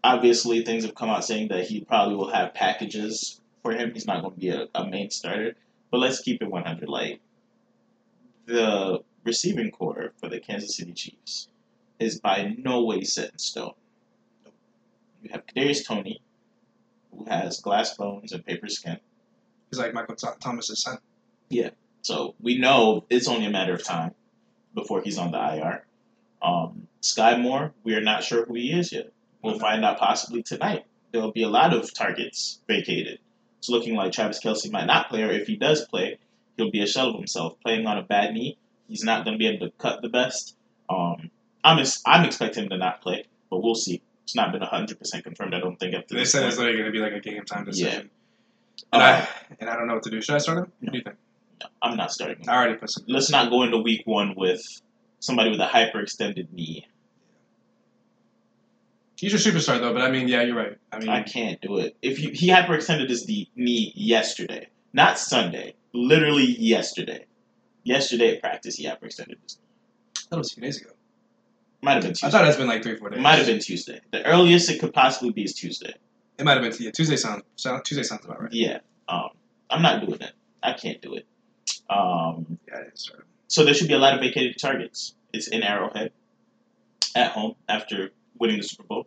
obviously, 0.05 0.65
things 0.65 0.85
have 0.85 0.95
come 0.95 1.11
out 1.11 1.25
saying 1.25 1.49
that 1.49 1.67
he 1.67 1.81
probably 1.85 2.15
will 2.15 2.31
have 2.31 2.55
packages 2.55 3.41
for 3.63 3.73
him. 3.73 3.93
He's 3.93 4.07
not 4.07 4.23
going 4.23 4.35
to 4.35 4.41
be 4.41 4.49
a, 4.51 4.67
a 4.75 4.87
main 4.87 5.11
starter. 5.11 5.55
But 5.91 5.99
let's 5.99 6.21
keep 6.21 6.43
it 6.43 6.51
100. 6.51 6.89
Like 6.89 7.21
the 8.47 9.03
receiving 9.25 9.71
core 9.71 10.13
for 10.19 10.29
the 10.29 10.41
Kansas 10.41 10.77
City 10.77 10.93
Chiefs 10.93 11.49
is 11.99 12.19
by 12.21 12.55
no 12.59 12.85
way 12.85 13.03
set 13.03 13.31
in 13.33 13.39
stone. 13.39 13.75
You 15.23 15.31
have 15.31 15.47
Kadarius 15.47 15.87
Toney, 15.87 16.21
who 17.13 17.25
has 17.27 17.61
glass 17.61 17.95
bones 17.95 18.33
and 18.33 18.45
paper 18.45 18.69
skin. 18.69 18.99
He's 19.71 19.79
like 19.79 19.95
Michael 19.95 20.17
Th- 20.17 20.35
Thomas's 20.41 20.83
son. 20.83 20.99
Yeah. 21.49 21.71
So 22.03 22.35
we 22.41 22.59
know 22.59 23.05
it's 23.09 23.29
only 23.29 23.47
a 23.47 23.51
matter 23.51 23.75
of 23.75 23.85
time 23.85 24.15
before 24.75 25.03
he's 25.03 25.19
on 25.19 25.31
the 25.31 25.39
IR. 25.39 25.85
Um, 26.43 26.89
Sky 27.01 27.37
Moore, 27.37 27.73
we 27.85 27.95
are 27.95 28.01
not 28.01 28.25
sure 28.25 28.45
who 28.45 28.55
he 28.55 28.73
is 28.73 28.93
yet. 28.93 29.13
We'll 29.43 29.59
find 29.59 29.85
out 29.85 29.99
possibly 29.99 30.43
tonight. 30.43 30.85
There'll 31.13 31.33
be 31.33 31.43
a 31.45 31.49
lot 31.49 31.73
of 31.75 31.93
targets 31.95 32.61
vacated. 32.67 33.19
It's 33.63 33.69
looking 33.69 33.95
like 33.95 34.11
Travis 34.11 34.41
Kelce 34.43 34.69
might 34.73 34.87
not 34.87 35.09
play, 35.09 35.23
or 35.23 35.31
if 35.31 35.47
he 35.47 35.55
does 35.55 35.87
play, 35.87 36.19
he'll 36.57 36.73
be 36.73 36.83
a 36.83 36.87
shell 36.87 37.11
of 37.11 37.15
himself. 37.15 37.55
Playing 37.65 37.87
on 37.87 37.97
a 37.97 38.03
bad 38.03 38.35
knee, 38.35 38.59
he's 38.89 39.05
not 39.05 39.25
going 39.25 39.35
to 39.35 39.39
be 39.39 39.47
able 39.47 39.65
to 39.69 39.73
cut 39.79 40.03
the 40.03 40.09
best. 40.09 40.57
Um, 40.91 41.31
I'm 41.63 41.85
I'm 42.05 42.25
expecting 42.25 42.65
him 42.65 42.71
to 42.71 42.77
not 42.77 43.03
play, 43.03 43.25
but 43.51 43.63
we'll 43.63 43.77
see. 43.77 44.03
It's 44.25 44.35
not 44.35 44.51
been 44.51 44.63
100% 44.63 45.23
confirmed, 45.23 45.55
I 45.55 45.61
don't 45.61 45.79
think, 45.79 45.95
to 46.09 46.15
They 46.15 46.25
said 46.25 46.41
point. 46.41 46.49
it's 46.49 46.59
literally 46.59 46.79
going 46.79 46.93
to 46.93 46.99
be 46.99 46.99
like 47.05 47.13
a 47.13 47.21
game 47.21 47.45
time 47.45 47.65
decision. 47.65 48.11
Uh, 48.93 48.97
And 48.97 49.03
I 49.03 49.29
and 49.61 49.71
I 49.71 49.77
don't 49.77 49.87
know 49.87 49.95
what 49.95 50.03
to 50.03 50.11
do. 50.11 50.21
Should 50.21 50.35
I 50.35 50.39
start 50.39 50.59
him? 50.59 50.73
What 50.81 50.93
do 50.93 50.99
you 50.99 51.05
think? 51.05 51.17
I'm 51.81 51.97
not 51.97 52.11
starting 52.11 52.39
him. 52.39 52.49
I 52.49 52.57
already 52.57 52.75
put 52.75 52.91
some. 52.91 53.05
let's 53.07 53.31
not 53.31 53.49
go 53.49 53.63
into 53.63 53.79
week 53.79 54.03
one 54.07 54.35
with 54.37 54.61
somebody 55.21 55.51
with 55.51 55.61
a 55.61 55.69
hyperextended 55.69 56.53
knee. 56.53 56.89
He's 59.23 59.31
your 59.31 59.55
superstar 59.55 59.79
though, 59.79 59.93
but 59.93 60.03
I 60.03 60.11
mean, 60.11 60.27
yeah, 60.27 60.43
you're 60.43 60.57
right. 60.57 60.77
I 60.91 60.99
mean, 60.99 61.09
I 61.09 61.23
can't 61.23 61.61
do 61.61 61.79
it. 61.79 61.97
If 62.03 62.19
you, 62.19 62.33
he 62.33 62.49
hyperextended 62.49 63.09
his 63.09 63.29
knee, 63.29 63.93
yesterday, 63.95 64.67
not 64.93 65.17
Sunday, 65.17 65.77
literally 65.93 66.43
yesterday. 66.45 67.27
Yesterday 67.85 68.35
at 68.35 68.41
practice, 68.41 68.75
he 68.75 68.87
hyperextended 68.87 69.37
his 69.41 69.59
knee. 69.61 70.25
Thought 70.29 70.39
was 70.39 70.51
a 70.51 70.55
few 70.57 70.65
days 70.65 70.81
ago. 70.81 70.91
Might 71.83 71.93
have 71.93 72.03
been 72.03 72.15
Tuesday. 72.15 72.27
I 72.27 72.31
thought 72.31 72.49
it's 72.49 72.57
been 72.57 72.67
like 72.67 72.83
three, 72.83 72.97
four 72.97 73.11
days. 73.11 73.21
It 73.21 73.23
might 73.23 73.37
have 73.37 73.47
been 73.47 73.61
Tuesday. 73.61 74.01
The 74.11 74.27
earliest 74.27 74.69
it 74.71 74.81
could 74.81 74.93
possibly 74.93 75.31
be 75.31 75.45
is 75.45 75.55
Tuesday. 75.55 75.95
It 76.39 76.45
might 76.45 76.61
have 76.61 76.63
been 76.63 76.73
yeah, 76.85 76.91
Tuesday. 76.91 77.15
Sounds 77.15 77.45
sound, 77.55 77.85
Tuesday 77.85 78.03
sounds 78.03 78.25
about 78.25 78.43
right. 78.43 78.53
Yeah. 78.53 78.79
Um, 79.09 79.29
I'm 79.71 79.83
not 79.83 80.05
doing 80.05 80.21
it. 80.21 80.33
I 80.65 80.73
can't 80.73 81.01
do 81.01 81.15
it. 81.15 81.27
Um, 81.89 82.59
Yeah, 82.67 82.75
I 82.75 82.83
didn't 82.83 82.99
start 82.99 83.21
him. 83.21 83.27
So 83.47 83.65
there 83.65 83.73
should 83.73 83.87
be 83.87 83.95
a 83.95 83.99
lot 83.99 84.15
of 84.15 84.21
vacated 84.21 84.59
targets. 84.61 85.15
It's 85.33 85.47
in 85.47 85.63
Arrowhead, 85.63 86.11
at 87.15 87.31
home 87.31 87.55
after 87.69 88.11
winning 88.43 88.59
the 88.59 88.65
Super 88.65 88.83
Bowl. 88.83 89.07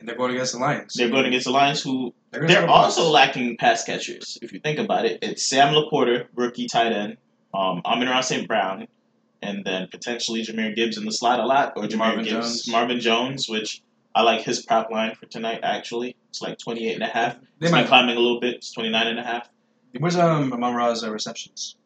And 0.00 0.08
they're 0.08 0.16
going 0.16 0.32
against 0.32 0.54
the 0.54 0.58
Lions. 0.58 0.94
They're 0.94 1.10
going 1.10 1.26
against 1.26 1.44
the 1.44 1.52
Lions, 1.52 1.82
who 1.82 2.14
They're, 2.30 2.46
they're 2.46 2.66
also 2.66 3.10
lacking 3.10 3.58
pass 3.58 3.84
catchers. 3.84 4.38
If 4.40 4.52
you 4.54 4.58
think 4.58 4.78
about 4.78 5.04
it, 5.04 5.18
it's 5.20 5.46
Sam 5.46 5.74
LaPorta, 5.74 6.26
rookie 6.34 6.66
tight 6.66 6.92
end, 6.92 7.18
um, 7.52 7.82
Amon-Ra 7.84 8.22
St. 8.22 8.48
Brown, 8.48 8.88
and 9.42 9.62
then 9.62 9.88
potentially 9.90 10.42
Jahmyr 10.42 10.74
Gibbs 10.74 10.96
in 10.96 11.04
the 11.04 11.12
slot 11.12 11.38
a 11.38 11.44
lot, 11.44 11.74
or 11.76 11.84
Jahmyr 11.84 11.98
Marvin 11.98 12.24
Gibbs, 12.24 12.64
Jones. 12.64 12.68
Marvin 12.68 13.00
Jones, 13.00 13.46
which 13.46 13.82
I 14.14 14.22
like 14.22 14.40
his 14.40 14.64
prop 14.64 14.90
line 14.90 15.14
for 15.14 15.26
tonight. 15.26 15.60
Actually, 15.62 16.16
it's 16.30 16.40
like 16.40 16.58
28 16.58 16.94
and 16.94 17.02
a 17.02 17.06
half. 17.06 17.38
They 17.58 17.66
It's 17.66 17.74
been 17.74 17.86
climbing 17.86 18.16
a 18.16 18.20
little 18.20 18.40
bit. 18.40 18.54
It's 18.56 18.72
29 18.72 19.06
and 19.06 19.18
a 19.18 19.22
half. 19.22 19.50
Where's 19.98 20.16
um 20.16 20.50
Amon-Ra's 20.50 21.04
uh, 21.04 21.12
receptions? 21.12 21.76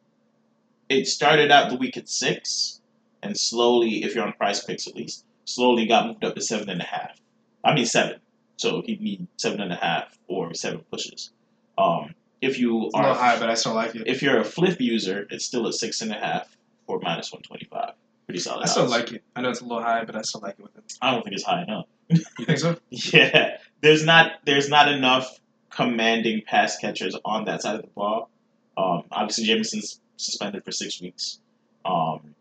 It 0.88 1.09
started 1.09 1.51
out 1.51 1.69
the 1.69 1.77
week 1.77 1.97
at 1.97 2.09
six, 2.09 2.81
and 3.25 3.37
slowly, 3.37 4.05
if 4.05 4.14
you're 4.14 4.25
on 4.25 4.35
PrizePicks 4.40 4.87
at 4.87 4.95
least, 4.95 5.25
slowly 5.44 5.87
got 5.87 6.07
moved 6.07 6.24
up 6.24 6.35
to 6.35 6.40
seven 6.40 6.68
and 6.70 6.80
a 6.80 6.85
half. 6.85 7.20
I 7.64 7.74
mean 7.74 7.87
seven. 7.87 8.20
So 8.57 8.83
he'd 8.83 9.00
need 9.00 9.26
seven 9.37 9.61
and 9.61 9.72
a 9.72 9.76
half 9.76 10.16
or 10.28 10.54
seven 10.54 10.80
pushes. 10.90 11.30
Um, 11.76 12.14
if 12.40 12.59
you 12.59 12.87
It's 12.87 12.94
a 12.94 12.98
are 12.98 13.14
high, 13.14 13.38
but 13.38 13.48
I 13.50 13.54
still 13.54 13.74
like 13.74 13.94
it. 13.94 14.07
if 14.07 14.22
you're 14.22 14.38
a 14.38 14.44
flip 14.44 14.80
user, 14.80 15.26
it's 15.30 15.44
still 15.44 15.66
at 15.66 15.74
six 15.74 16.00
and 16.02 16.12
a 16.12 16.14
half 16.18 16.57
or 16.87 17.00
minus 17.00 17.33
one 17.33 17.42
twenty 17.42 17.64
five. 17.64 17.92
Pretty 18.26 18.40
solid. 18.40 18.62
I 18.62 18.66
still 18.66 18.88
like 18.88 19.12
it. 19.12 19.22
I 19.37 19.40
know 19.42 19.50
it's 19.50 19.61
a 19.61 19.64
little 19.64 19.83
high, 19.83 20.04
but 20.04 20.14
I 20.16 20.22
still 20.22 20.40
like 20.40 20.54
it 20.59 20.62
with 20.62 20.76
it. 20.76 20.92
I 21.02 21.11
don't 21.11 21.22
think 21.22 21.35
it's 21.35 21.44
high 21.44 21.62
enough. 21.62 21.87
You 22.09 22.18
think 22.44 22.59
so? 22.59 22.76
Yeah, 22.90 23.57
there's 23.80 24.04
not 24.04 24.33
there's 24.44 24.68
not 24.68 24.88
enough 24.92 25.38
commanding 25.70 26.42
pass 26.46 26.76
catchers 26.78 27.16
on 27.24 27.44
that 27.46 27.62
side 27.62 27.76
of 27.76 27.83
the 27.83 27.88
ball. 27.88 28.30
Um, 28.76 29.04
obviously, 29.11 29.44
Jameson's 29.44 30.00
suspended 30.16 30.64
for 30.64 30.70
six 30.72 31.00
weeks. 31.00 31.38
Um, 31.85 32.35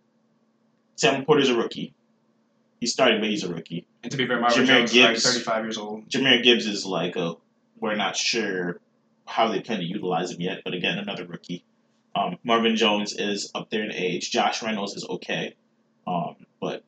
Sam 0.95 1.25
Porter's 1.25 1.49
a 1.49 1.55
rookie. 1.57 1.93
He 2.83 2.87
started, 2.87 3.21
but 3.21 3.29
he's 3.29 3.45
a 3.45 3.47
rookie. 3.47 3.87
And 4.03 4.11
to 4.11 4.17
be 4.17 4.27
fair, 4.27 4.41
Marvin 4.41 4.65
Jahmyr 4.65 4.91
Jones 4.91 4.93
is 4.93 5.25
like 5.25 5.45
35 5.45 5.63
years 5.63 5.77
old. 5.77 6.09
Jahmyr 6.09 6.43
Gibbs 6.43 6.65
is 6.65 6.85
like 6.85 7.15
a 7.15 7.35
we're 7.79 7.95
not 7.95 8.17
sure 8.17 8.81
how 9.25 9.47
they 9.47 9.61
plan 9.61 9.79
to 9.79 9.85
utilize 9.85 10.31
him 10.31 10.41
yet, 10.41 10.63
but 10.65 10.73
again, 10.73 10.97
another 10.97 11.25
rookie. 11.25 11.63
Um, 12.13 12.39
Marvin 12.43 12.75
Jones 12.75 13.15
is 13.17 13.49
up 13.55 13.69
there 13.69 13.85
in 13.85 13.93
age. 13.93 14.31
Josh 14.31 14.61
Reynolds 14.61 14.95
is 14.97 15.07
okay, 15.09 15.55
um, 16.05 16.35
but 16.59 16.83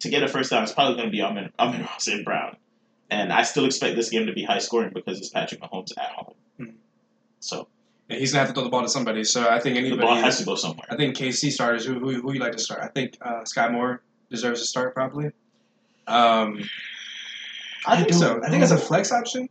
to 0.00 0.08
get 0.08 0.24
a 0.24 0.26
first 0.26 0.50
down, 0.50 0.64
it's 0.64 0.72
probably 0.72 0.96
going 0.96 1.06
to 1.06 1.12
be 1.12 1.22
Amon 1.22 1.52
Amon-Ra 1.60 1.98
St. 1.98 2.24
Brown, 2.24 2.56
and 3.08 3.32
I 3.32 3.42
still 3.44 3.66
expect 3.66 3.94
this 3.94 4.10
game 4.10 4.26
to 4.26 4.32
be 4.32 4.42
high 4.42 4.58
scoring 4.58 4.90
because 4.92 5.18
it's 5.18 5.28
Patrick 5.28 5.60
Mahomes 5.60 5.96
at 5.96 6.10
home. 6.10 6.34
Mhm. 6.58 6.72
So 7.38 7.68
And 8.08 8.18
he's 8.18 8.32
gonna 8.32 8.40
have 8.40 8.48
to 8.48 8.54
throw 8.54 8.64
the 8.64 8.68
ball 8.68 8.82
to 8.82 8.88
somebody. 8.88 9.22
So 9.22 9.48
I 9.48 9.60
think 9.60 9.76
anybody 9.76 10.00
the 10.00 10.02
ball 10.02 10.16
has 10.16 10.38
to 10.38 10.44
go 10.44 10.56
somewhere. 10.56 10.88
I 10.90 10.96
think 10.96 11.16
KC 11.16 11.52
starters. 11.52 11.84
Who 11.84 12.00
who 12.00 12.20
who 12.20 12.32
you 12.32 12.40
like 12.40 12.50
to 12.52 12.58
start? 12.58 12.80
I 12.82 12.88
think 12.88 13.16
uh, 13.22 13.44
Sky 13.44 13.68
Moore 13.68 14.02
deserves 14.32 14.60
to 14.60 14.66
start 14.66 14.94
probably. 14.94 15.26
Um, 16.08 16.64
I, 17.86 17.94
I 17.94 17.96
think 17.98 18.14
so. 18.14 18.40
I 18.44 18.50
think 18.50 18.62
it's 18.62 18.72
a 18.72 18.78
flex 18.78 19.12
option. 19.12 19.48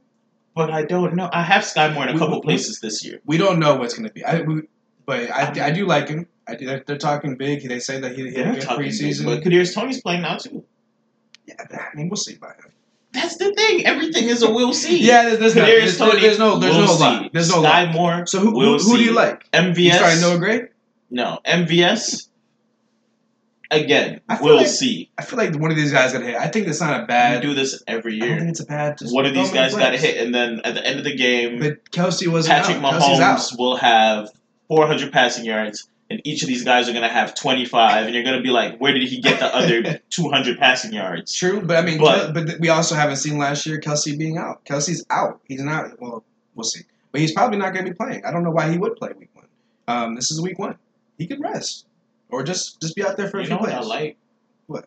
But 0.54 0.70
I 0.70 0.84
don't 0.84 1.16
know. 1.16 1.30
I 1.32 1.44
have 1.44 1.64
Sky 1.64 1.94
Moore 1.94 2.04
in 2.04 2.10
a 2.10 2.14
We- 2.14 2.20
couple 2.20 2.40
we- 2.40 2.42
places 2.44 2.82
this 2.82 3.06
year. 3.06 3.22
We 3.26 3.38
don't 3.38 3.60
know 3.60 3.76
what's 3.76 3.94
gonna 3.94 4.10
be. 4.12 4.26
I 4.26 4.42
we, 4.42 4.64
but 5.06 5.32
I, 5.32 5.68
I 5.68 5.72
do 5.72 5.86
like 5.86 6.10
him. 6.10 6.28
I 6.48 6.56
do, 6.56 6.66
they're, 6.66 6.84
they're 6.86 6.98
talking 6.98 7.36
big. 7.38 7.66
They 7.68 7.80
say 7.80 8.02
that 8.02 8.16
he, 8.18 8.34
had 8.34 8.48
a 8.48 8.52
good 8.54 8.62
talking 8.64 8.84
big, 8.84 8.92
preseason. 8.92 9.26
but 9.26 9.42
Kadarius 9.44 9.74
Toney's 9.74 10.02
playing 10.02 10.24
now 10.24 10.36
too. 10.38 10.66
yeah, 11.46 11.54
I 11.72 11.96
mean, 11.96 12.10
we'll 12.10 12.18
see 12.18 12.36
about 12.36 12.56
him. 12.58 12.72
That's 13.14 13.38
the 13.38 13.54
thing. 13.54 13.86
Everything 13.86 14.28
is 14.30 14.42
a 14.42 14.50
we'll 14.52 14.74
see. 14.74 14.98
Yeah, 15.06 15.24
there's, 15.24 15.40
there's, 15.40 15.56
no, 15.56 15.66
there's, 15.66 15.98
Toney, 15.98 16.22
there's 16.22 16.40
no 16.40 16.60
there's 16.60 16.76
we'll 16.76 16.86
no 16.88 16.94
lot. 16.94 17.34
There's 17.34 17.50
no 17.50 17.62
Sky 17.62 17.84
lot. 17.86 17.94
Moore. 17.94 18.26
So 18.26 18.40
who 18.40 18.52
we'll 18.54 18.78
who, 18.80 18.92
who 18.92 18.98
do 18.98 19.04
you 19.04 19.14
like? 19.14 19.48
You 19.54 19.60
MVS. 19.62 19.94
starting 19.96 20.22
Noah 20.22 20.38
Gray? 20.40 20.62
No, 21.10 21.40
MVS. 21.46 22.28
Again, 23.72 24.20
we'll 24.42 24.58
like 24.58 24.68
see. 24.68 25.10
I 25.18 25.24
feel 25.24 25.38
like 25.38 25.56
one 25.56 25.72
of 25.72 25.78
these 25.78 25.94
guys 25.94 26.12
got 26.12 26.24
hit. 26.24 26.36
I 26.36 26.48
think 26.50 26.68
it's 26.68 26.82
not 26.82 26.98
a 27.00 27.04
We 27.04 27.08
bad. 27.08 27.42
do 27.42 27.54
this 27.54 27.82
every 27.88 28.16
year. 28.16 28.36
I 28.36 28.38
think 28.40 28.50
it's 28.50 28.60
a 28.60 28.66
bad. 28.66 29.00
One 29.04 29.26
of 29.26 29.34
these 29.34 29.50
throw 29.50 29.60
him 29.60 29.66
in 29.66 29.72
guys 29.72 29.80
got 29.80 29.94
hit, 29.96 30.18
and 30.24 30.36
then 30.36 30.60
at 30.66 30.74
the 30.74 30.86
end 30.86 31.00
of 31.00 31.06
the 31.06 31.16
game, 31.16 31.60
But 31.60 31.90
Kelce 31.90 32.28
was 32.28 32.48
Patrick 32.48 32.78
out. 32.84 33.02
Mahomes 33.02 33.58
will 33.58 33.78
have 33.78 34.30
400 34.68 35.14
passing 35.14 35.46
yards, 35.46 35.88
and 36.10 36.20
each 36.26 36.42
of 36.44 36.50
these 36.50 36.66
guys 36.66 36.90
are 36.90 36.92
going 36.92 37.08
to 37.08 37.14
have 37.14 37.34
25, 37.34 38.08
and 38.08 38.14
you're 38.14 38.26
going 38.26 38.36
to 38.36 38.44
be 38.44 38.50
like, 38.50 38.78
where 38.80 38.94
did 38.94 39.04
he 39.08 39.22
get 39.22 39.40
the 39.40 39.56
other 39.56 40.00
200 40.10 40.60
passing 40.60 40.92
yards? 40.92 41.34
True, 41.34 41.62
but 41.62 41.78
I 41.78 41.82
mean, 41.82 41.98
But- 41.98 42.34
but, 42.34 42.46
but 42.48 42.60
we 42.60 42.68
also 42.68 42.96
haven't 42.96 43.16
seen 43.18 43.38
last 43.38 43.66
year 43.66 43.80
Kelce 43.80 44.18
being 44.18 44.38
out. 44.38 44.66
Kelce's 44.66 45.06
out. 45.10 45.40
He's 45.48 45.62
not. 45.64 46.00
Well, 46.02 46.26
we'll 46.56 46.66
see. 46.66 46.82
But 47.14 47.22
he's 47.22 47.32
probably 47.32 47.58
not 47.58 47.74
going 47.74 47.86
to 47.86 47.92
be 47.92 47.96
playing. 47.96 48.26
I 48.26 48.32
don't 48.32 48.44
know 48.44 48.52
why 48.52 48.70
he 48.70 48.78
would 48.78 48.98
play 48.98 49.12
week 49.18 49.30
one. 49.34 49.46
Um, 49.88 50.16
this 50.16 50.30
is 50.30 50.42
week 50.42 50.60
one. 50.60 50.78
He 51.18 51.26
could 51.28 51.40
rest 51.42 51.86
or 52.32 52.44
just 52.44 52.82
just 52.82 52.96
be 52.96 53.04
out 53.04 53.18
there 53.18 53.30
for 53.30 53.38
a 53.38 53.42
You 53.42 53.48
few 53.48 53.56
know 53.56 53.62
what. 53.62 53.72
I 53.72 53.82
like? 53.82 54.18
What? 54.68 54.86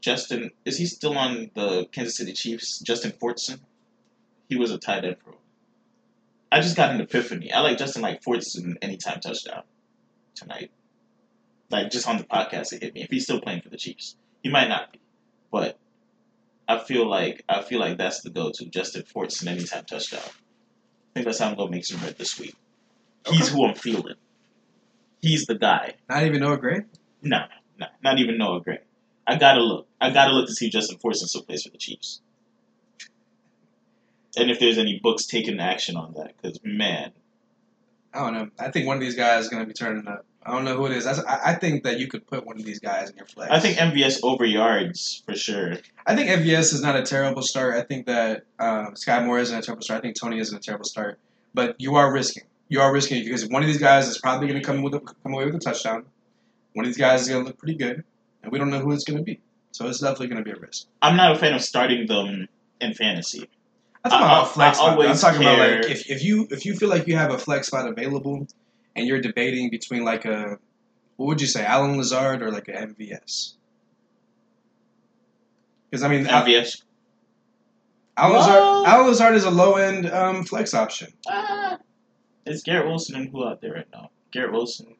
Justin, 0.00 0.50
is 0.64 0.76
he 0.78 0.86
still 0.86 1.16
on 1.16 1.50
the 1.54 1.86
Kansas 1.92 2.16
City 2.16 2.32
Chiefs? 2.32 2.78
Justin 2.80 3.12
Fortson? 3.12 3.60
He 4.48 4.56
was 4.56 4.70
a 4.70 4.78
tight 4.78 5.04
end 5.04 5.16
pro. 5.24 5.34
I 6.52 6.60
just 6.60 6.76
got 6.76 6.94
an 6.94 7.00
epiphany. 7.00 7.52
I 7.52 7.60
like 7.60 7.78
Justin 7.78 8.02
like 8.02 8.22
Fortson 8.22 8.76
anytime 8.82 9.20
touchdown 9.20 9.62
tonight. 10.34 10.70
Like 11.70 11.90
just 11.90 12.06
on 12.08 12.18
the 12.18 12.24
podcast 12.24 12.72
it 12.72 12.82
hit 12.82 12.94
me. 12.94 13.02
If 13.02 13.10
he's 13.10 13.24
still 13.24 13.40
playing 13.40 13.62
for 13.62 13.70
the 13.70 13.76
Chiefs. 13.76 14.16
He 14.42 14.50
might 14.50 14.68
not 14.68 14.92
be. 14.92 15.00
But 15.50 15.78
I 16.68 16.78
feel 16.78 17.06
like 17.08 17.42
I 17.48 17.62
feel 17.62 17.80
like 17.80 17.96
that's 17.96 18.20
the 18.20 18.30
go 18.30 18.50
to. 18.52 18.66
Justin 18.66 19.02
Fortson 19.02 19.46
anytime 19.48 19.84
touchdown. 19.84 20.20
I 20.24 20.30
think 21.14 21.26
that's 21.26 21.38
how 21.38 21.48
I'm 21.48 21.56
gonna 21.56 21.70
make 21.70 21.86
some 21.86 22.00
red 22.02 22.18
this 22.18 22.38
week. 22.38 22.54
He's 23.26 23.48
Okay. 23.48 23.52
who 23.56 23.64
I'm 23.66 23.74
feeling. 23.74 24.14
He's 25.24 25.46
the 25.46 25.54
guy. 25.54 25.94
Not 26.08 26.24
even 26.24 26.40
Noah 26.40 26.58
Gray. 26.58 26.82
No, 27.22 27.44
no, 27.80 27.86
not 28.02 28.18
even 28.18 28.36
Noah 28.36 28.60
Gray. 28.60 28.80
I 29.26 29.36
gotta 29.36 29.62
look. 29.62 29.86
I 29.98 30.10
gotta 30.10 30.32
look 30.32 30.46
to 30.48 30.52
see 30.52 30.66
if 30.66 30.72
Justin 30.72 30.98
Fortson 30.98 31.26
still 31.28 31.42
plays 31.42 31.62
for 31.62 31.70
the 31.70 31.78
Chiefs. 31.78 32.20
And 34.36 34.50
if 34.50 34.60
there's 34.60 34.76
any 34.76 35.00
books 35.02 35.24
taking 35.24 35.60
action 35.60 35.96
on 35.96 36.12
that, 36.14 36.34
because 36.36 36.60
man, 36.62 37.12
I 38.12 38.18
don't 38.18 38.34
know. 38.34 38.50
I 38.58 38.70
think 38.70 38.86
one 38.86 38.98
of 38.98 39.00
these 39.00 39.16
guys 39.16 39.44
is 39.44 39.48
going 39.48 39.62
to 39.62 39.66
be 39.66 39.72
turning 39.72 40.06
up. 40.06 40.26
I 40.42 40.52
don't 40.52 40.66
know 40.66 40.76
who 40.76 40.84
it 40.86 40.92
is. 40.92 41.06
I, 41.06 41.52
I 41.52 41.54
think 41.54 41.84
that 41.84 41.98
you 41.98 42.06
could 42.06 42.26
put 42.26 42.44
one 42.44 42.58
of 42.58 42.64
these 42.64 42.78
guys 42.78 43.08
in 43.08 43.16
your 43.16 43.24
flex. 43.24 43.50
I 43.50 43.60
think 43.60 43.78
MVS 43.78 44.18
over 44.22 44.44
yards 44.44 45.22
for 45.24 45.34
sure. 45.34 45.78
I 46.06 46.14
think 46.14 46.28
MVS 46.28 46.74
is 46.74 46.82
not 46.82 46.96
a 46.96 47.02
terrible 47.02 47.40
start. 47.40 47.76
I 47.76 47.82
think 47.82 48.04
that 48.06 48.44
um, 48.58 48.94
Sky 48.94 49.24
Moore 49.24 49.38
isn't 49.38 49.56
a 49.56 49.62
terrible 49.62 49.82
start. 49.82 49.98
I 49.98 50.02
think 50.02 50.20
Toney 50.20 50.38
isn't 50.38 50.54
a 50.54 50.60
terrible 50.60 50.84
start. 50.84 51.18
But 51.54 51.76
you 51.78 51.94
are 51.94 52.12
risking. 52.12 52.44
You 52.68 52.80
are 52.80 52.92
risking 52.92 53.20
it 53.20 53.24
because 53.24 53.46
one 53.48 53.62
of 53.62 53.68
these 53.68 53.78
guys 53.78 54.08
is 54.08 54.18
probably 54.18 54.48
going 54.48 54.60
to 54.60 54.66
come 54.66 54.82
with 54.82 54.94
a, 54.94 55.00
come 55.00 55.34
away 55.34 55.44
with 55.46 55.54
a 55.54 55.58
touchdown. 55.58 56.04
One 56.72 56.84
of 56.84 56.88
these 56.88 56.96
guys 56.98 57.22
is 57.22 57.28
going 57.28 57.42
to 57.44 57.48
look 57.48 57.58
pretty 57.58 57.76
good, 57.76 58.02
and 58.42 58.50
we 58.52 58.58
don't 58.58 58.70
know 58.70 58.80
who 58.80 58.92
it's 58.92 59.04
going 59.04 59.18
to 59.18 59.22
be. 59.22 59.40
So 59.72 59.86
it's 59.88 60.00
definitely 60.00 60.28
going 60.28 60.42
to 60.42 60.44
be 60.44 60.56
a 60.56 60.60
risk. 60.60 60.86
I'm 61.02 61.16
not 61.16 61.32
a 61.32 61.38
fan 61.38 61.54
of 61.54 61.62
starting 61.62 62.06
them 62.06 62.48
in 62.80 62.94
fantasy. 62.94 63.48
I'm 64.04 64.10
talking 64.10 64.26
I- 64.26 64.32
about 64.32 64.44
I- 64.46 64.48
flex 64.48 64.78
I 64.78 64.80
spot. 64.80 64.92
I'm 64.92 64.98
always 64.98 65.20
talking 65.20 65.42
about 65.42 65.56
care- 65.56 65.82
like 65.82 65.90
if, 65.90 66.10
if 66.10 66.24
you 66.24 66.46
if 66.50 66.64
you 66.66 66.74
feel 66.76 66.88
like 66.88 67.06
you 67.06 67.16
have 67.16 67.32
a 67.32 67.38
flex 67.38 67.66
spot 67.68 67.86
available, 67.88 68.46
and 68.96 69.06
you're 69.06 69.20
debating 69.20 69.70
between 69.70 70.04
like 70.04 70.24
a 70.24 70.58
what 71.16 71.26
would 71.26 71.40
you 71.40 71.46
say, 71.46 71.64
Allen 71.64 71.96
Lazard 71.96 72.42
or 72.42 72.50
like 72.50 72.66
an 72.68 72.94
MVS? 72.94 73.54
Because 75.90 76.02
I 76.02 76.08
mean, 76.08 76.24
MVS. 76.24 76.82
Allen 78.16 78.32
Lazard, 78.36 78.86
Allen 78.86 79.06
Lazard 79.08 79.34
is 79.36 79.44
a 79.44 79.50
low 79.50 79.74
end 79.76 80.10
um, 80.10 80.44
flex 80.44 80.72
option. 80.74 81.12
Ah, 81.28 81.78
it's 82.46 82.62
Garrett 82.62 82.86
Wilson 82.86 83.16
and 83.16 83.28
who 83.30 83.46
out 83.46 83.60
there 83.60 83.72
right 83.74 83.88
now? 83.92 84.10
Garrett 84.32 84.52
Wilson. 84.52 84.94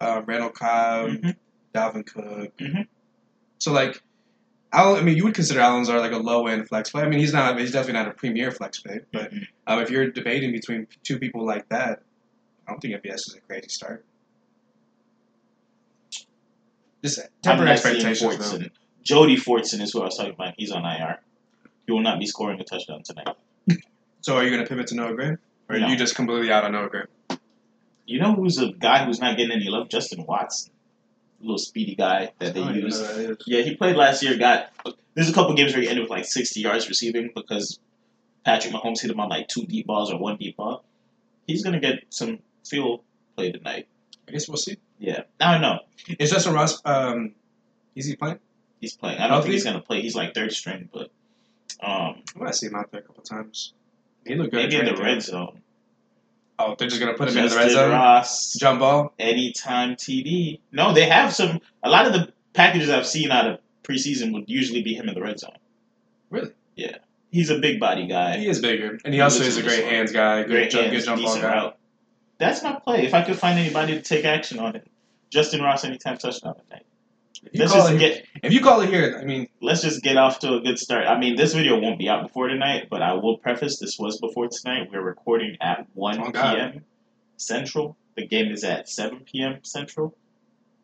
Uh, 0.00 0.22
Randall 0.26 0.50
Cobb, 0.50 1.10
Mhm. 1.10 1.36
Dalvin 1.74 2.06
Cook. 2.06 2.56
Mhm. 2.58 2.86
So 3.58 3.72
like, 3.72 4.02
Alan, 4.72 4.98
I 5.00 5.02
mean, 5.04 5.16
you 5.16 5.24
would 5.24 5.34
consider 5.34 5.60
Allen 5.60 5.80
Lazard 5.80 6.00
like 6.00 6.12
a 6.12 6.16
low 6.18 6.46
end 6.48 6.68
flex 6.68 6.90
play. 6.90 7.02
I 7.02 7.08
mean, 7.08 7.20
he's 7.20 7.32
not. 7.32 7.58
He's 7.60 7.70
definitely 7.72 8.00
not 8.02 8.08
a 8.08 8.14
premier 8.14 8.50
flex 8.50 8.80
play. 8.80 9.00
But 9.12 9.32
Mhm. 9.32 9.46
um, 9.68 9.80
if 9.80 9.90
you're 9.90 10.10
debating 10.10 10.50
between 10.52 10.88
two 11.04 11.18
people 11.18 11.44
like 11.46 11.68
that, 11.68 12.02
I 12.66 12.72
don't 12.72 12.80
think 12.80 12.94
FBS 12.94 13.28
is 13.28 13.34
a 13.36 13.40
crazy 13.40 13.68
start. 13.68 14.04
Just 17.02 17.20
temper 17.42 17.66
expectations. 17.66 18.20
Though. 18.20 18.28
Fortson. 18.58 18.70
Jody 19.02 19.36
Fortson 19.36 19.80
is 19.80 19.92
who 19.92 20.00
I 20.00 20.06
was 20.06 20.16
talking 20.16 20.32
about. 20.32 20.54
He's 20.56 20.70
on 20.72 20.84
IR. 20.84 21.20
He 21.86 21.92
will 21.92 22.00
not 22.00 22.18
be 22.18 22.26
scoring 22.26 22.58
a 22.60 22.64
touchdown 22.64 23.02
tonight. 23.02 23.28
So 24.22 24.36
are 24.36 24.42
you 24.42 24.50
going 24.50 24.62
to 24.62 24.68
pivot 24.68 24.86
to 24.88 24.94
Noah 24.94 25.14
Gray, 25.14 25.36
or 25.68 25.78
No. 25.78 25.86
are 25.86 25.90
you 25.90 25.96
just 25.96 26.14
completely 26.14 26.50
out 26.50 26.64
on 26.64 26.72
Noah 26.72 26.88
Gray? 26.88 27.38
You 28.06 28.20
know 28.20 28.34
who's 28.34 28.58
a 28.58 28.70
guy 28.72 29.04
who's 29.04 29.20
not 29.20 29.36
getting 29.36 29.52
any 29.52 29.68
love? 29.70 29.88
Justin 29.88 30.24
Watson, 30.26 30.72
little 31.40 31.58
speedy 31.58 31.94
guy 31.94 32.32
that 32.38 32.52
they 32.54 32.62
I 32.62 32.66
don't 32.66 32.74
use. 32.76 33.00
know 33.00 33.06
who 33.06 33.22
that 33.22 33.30
is. 33.30 33.36
Yeah, 33.46 33.62
he 33.62 33.76
played 33.76 33.96
last 33.96 34.22
year. 34.22 34.36
Got 34.36 34.70
there's 35.14 35.30
a 35.30 35.32
couple 35.32 35.54
games 35.54 35.72
where 35.72 35.82
he 35.82 35.88
ended 35.88 36.02
with 36.02 36.10
like 36.10 36.24
60 36.26 36.60
yards 36.60 36.88
receiving 36.88 37.30
because 37.34 37.78
Patrick 38.44 38.74
Mahomes 38.74 39.00
hit 39.00 39.10
him 39.10 39.20
on 39.20 39.28
like 39.30 39.48
two 39.48 39.64
deep 39.64 39.86
balls 39.86 40.12
or 40.12 40.18
one 40.18 40.36
deep 40.36 40.56
ball. 40.56 40.84
He's 41.46 41.62
gonna 41.64 41.80
get 41.80 42.04
some 42.10 42.40
field 42.66 43.00
play 43.36 43.52
tonight. 43.52 43.88
I 44.28 44.32
guess 44.32 44.48
we'll 44.48 44.56
see. 44.58 44.76
Yeah, 44.98 45.22
I 45.40 45.52
don't 45.52 45.62
know. 45.62 45.78
Is 46.18 46.30
Justin 46.30 46.54
Ross? 46.54 46.80
Um, 46.84 47.32
is 47.94 48.06
he 48.06 48.16
playing? 48.16 48.38
He's 48.80 48.96
playing. 48.96 49.16
I 49.18 49.22
don't 49.22 49.30
Healthy? 49.30 49.44
think 49.44 49.52
he's 49.54 49.64
gonna 49.64 49.80
play. 49.80 50.02
He's 50.02 50.14
like 50.14 50.34
third 50.34 50.52
string, 50.52 50.88
but 50.92 51.10
um, 51.82 52.22
I 52.36 52.38
might 52.38 52.54
see 52.54 52.66
him 52.66 52.74
out 52.74 52.90
there 52.92 53.00
a 53.00 53.04
couple 53.04 53.22
times. 53.22 53.72
He 54.26 54.34
look 54.34 54.50
good. 54.50 54.70
maybe 54.70 54.76
in 54.76 54.94
the 54.94 55.00
red 55.00 55.22
zone. 55.22 55.60
Oh, 56.58 56.76
they're 56.78 56.88
just 56.88 57.00
gonna 57.00 57.14
put 57.14 57.28
him 57.28 57.36
in 57.38 57.44
the 57.48 57.56
red 57.56 57.62
Justin 57.64 57.70
zone. 57.72 57.90
Ross, 57.90 58.54
Jump 58.54 58.80
ball. 58.80 59.12
anytime 59.18 59.96
TD. 59.96 60.60
No, 60.72 60.92
they 60.94 61.06
have 61.06 61.32
some. 61.34 61.60
A 61.82 61.90
lot 61.90 62.06
of 62.06 62.12
the 62.12 62.32
packages 62.52 62.88
I've 62.90 63.06
seen 63.06 63.30
out 63.30 63.46
of 63.50 63.58
preseason 63.82 64.32
would 64.32 64.44
usually 64.48 64.82
be 64.82 64.94
him 64.94 65.08
in 65.08 65.14
the 65.14 65.20
red 65.20 65.38
zone. 65.40 65.56
Really? 66.30 66.52
Yeah, 66.76 66.98
he's 67.30 67.50
a 67.50 67.58
big 67.58 67.80
body 67.80 68.06
guy. 68.06 68.38
He 68.38 68.46
is 68.48 68.60
bigger, 68.60 68.98
and 69.04 69.12
he 69.12 69.18
He 69.18 69.20
also 69.20 69.42
is 69.42 69.56
a 69.56 69.60
in 69.60 69.64
this 69.66 69.74
great 69.74 69.84
one. 69.84 69.94
hands 69.94 70.12
guy. 70.12 70.42
Good, 70.42 70.50
Great 70.50 70.70
jump, 70.70 70.86
hands, 70.86 70.96
good 70.96 71.04
jump 71.06 71.20
ball 71.22 71.26
decent 71.34 71.42
guy. 71.42 71.54
route. 71.54 71.76
That's 72.38 72.62
my 72.62 72.72
play. 72.78 73.04
If 73.04 73.14
I 73.14 73.22
could 73.22 73.36
find 73.36 73.58
anybody 73.58 73.94
to 73.94 74.02
take 74.02 74.24
action 74.24 74.58
on 74.58 74.76
it, 74.76 74.86
Justin 75.30 75.60
Ross 75.60 75.84
anytime 75.84 76.18
touchdown 76.18 76.54
tonight. 76.66 76.86
If 77.42 77.60
you, 77.60 77.66
call 77.66 77.86
it, 77.88 77.98
get 77.98 78.26
if 78.42 78.52
you 78.52 78.60
call 78.60 78.80
it 78.80 78.88
here, 78.88 79.18
I 79.20 79.24
mean, 79.24 79.48
let's 79.60 79.82
just 79.82 80.02
get 80.02 80.16
off 80.16 80.38
to 80.40 80.54
a 80.54 80.60
good 80.60 80.78
start. 80.78 81.06
I 81.06 81.18
mean, 81.18 81.36
this 81.36 81.52
video 81.52 81.78
won't 81.78 81.98
be 81.98 82.08
out 82.08 82.22
before 82.22 82.48
tonight, 82.48 82.88
but 82.90 83.02
I 83.02 83.14
will 83.14 83.38
preface 83.38 83.78
this 83.78 83.98
was 83.98 84.18
before 84.20 84.48
tonight. 84.48 84.88
We're 84.92 85.02
recording 85.02 85.56
at 85.60 85.86
1 85.94 86.20
Oh, 86.20 86.30
p.m. 86.32 86.84
Central. 87.36 87.96
The 88.16 88.26
game 88.26 88.52
is 88.52 88.62
at 88.64 88.88
7 88.88 89.20
p.m. 89.30 89.58
Central. 89.62 90.14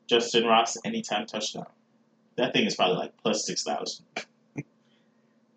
Justin 0.09 0.45
Ross, 0.45 0.77
anytime 0.85 1.27
touchdown. 1.27 1.67
That 2.37 2.53
thing 2.53 2.67
is 2.67 2.75
probably 2.75 2.97
like 2.97 3.17
plus 3.23 3.47
6,000. 3.47 4.05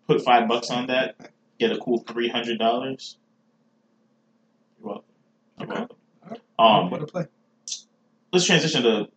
Put 0.06 0.22
five 0.24 0.46
bucks 0.48 0.70
on 0.70 0.86
that, 0.86 1.16
get 1.58 1.72
a 1.72 1.78
cool 1.78 2.04
$300. 2.04 2.58
You're 4.78 4.88
welcome. 4.88 5.04
You're 5.58 5.68
Okay. 5.68 5.78
welcome. 5.80 5.96
Alright. 6.22 6.40
Um, 6.58 6.90
what 6.90 7.02
a 7.02 7.06
play. 7.06 7.26
let's 8.32 8.46
transition 8.46 8.82
to 8.84 9.08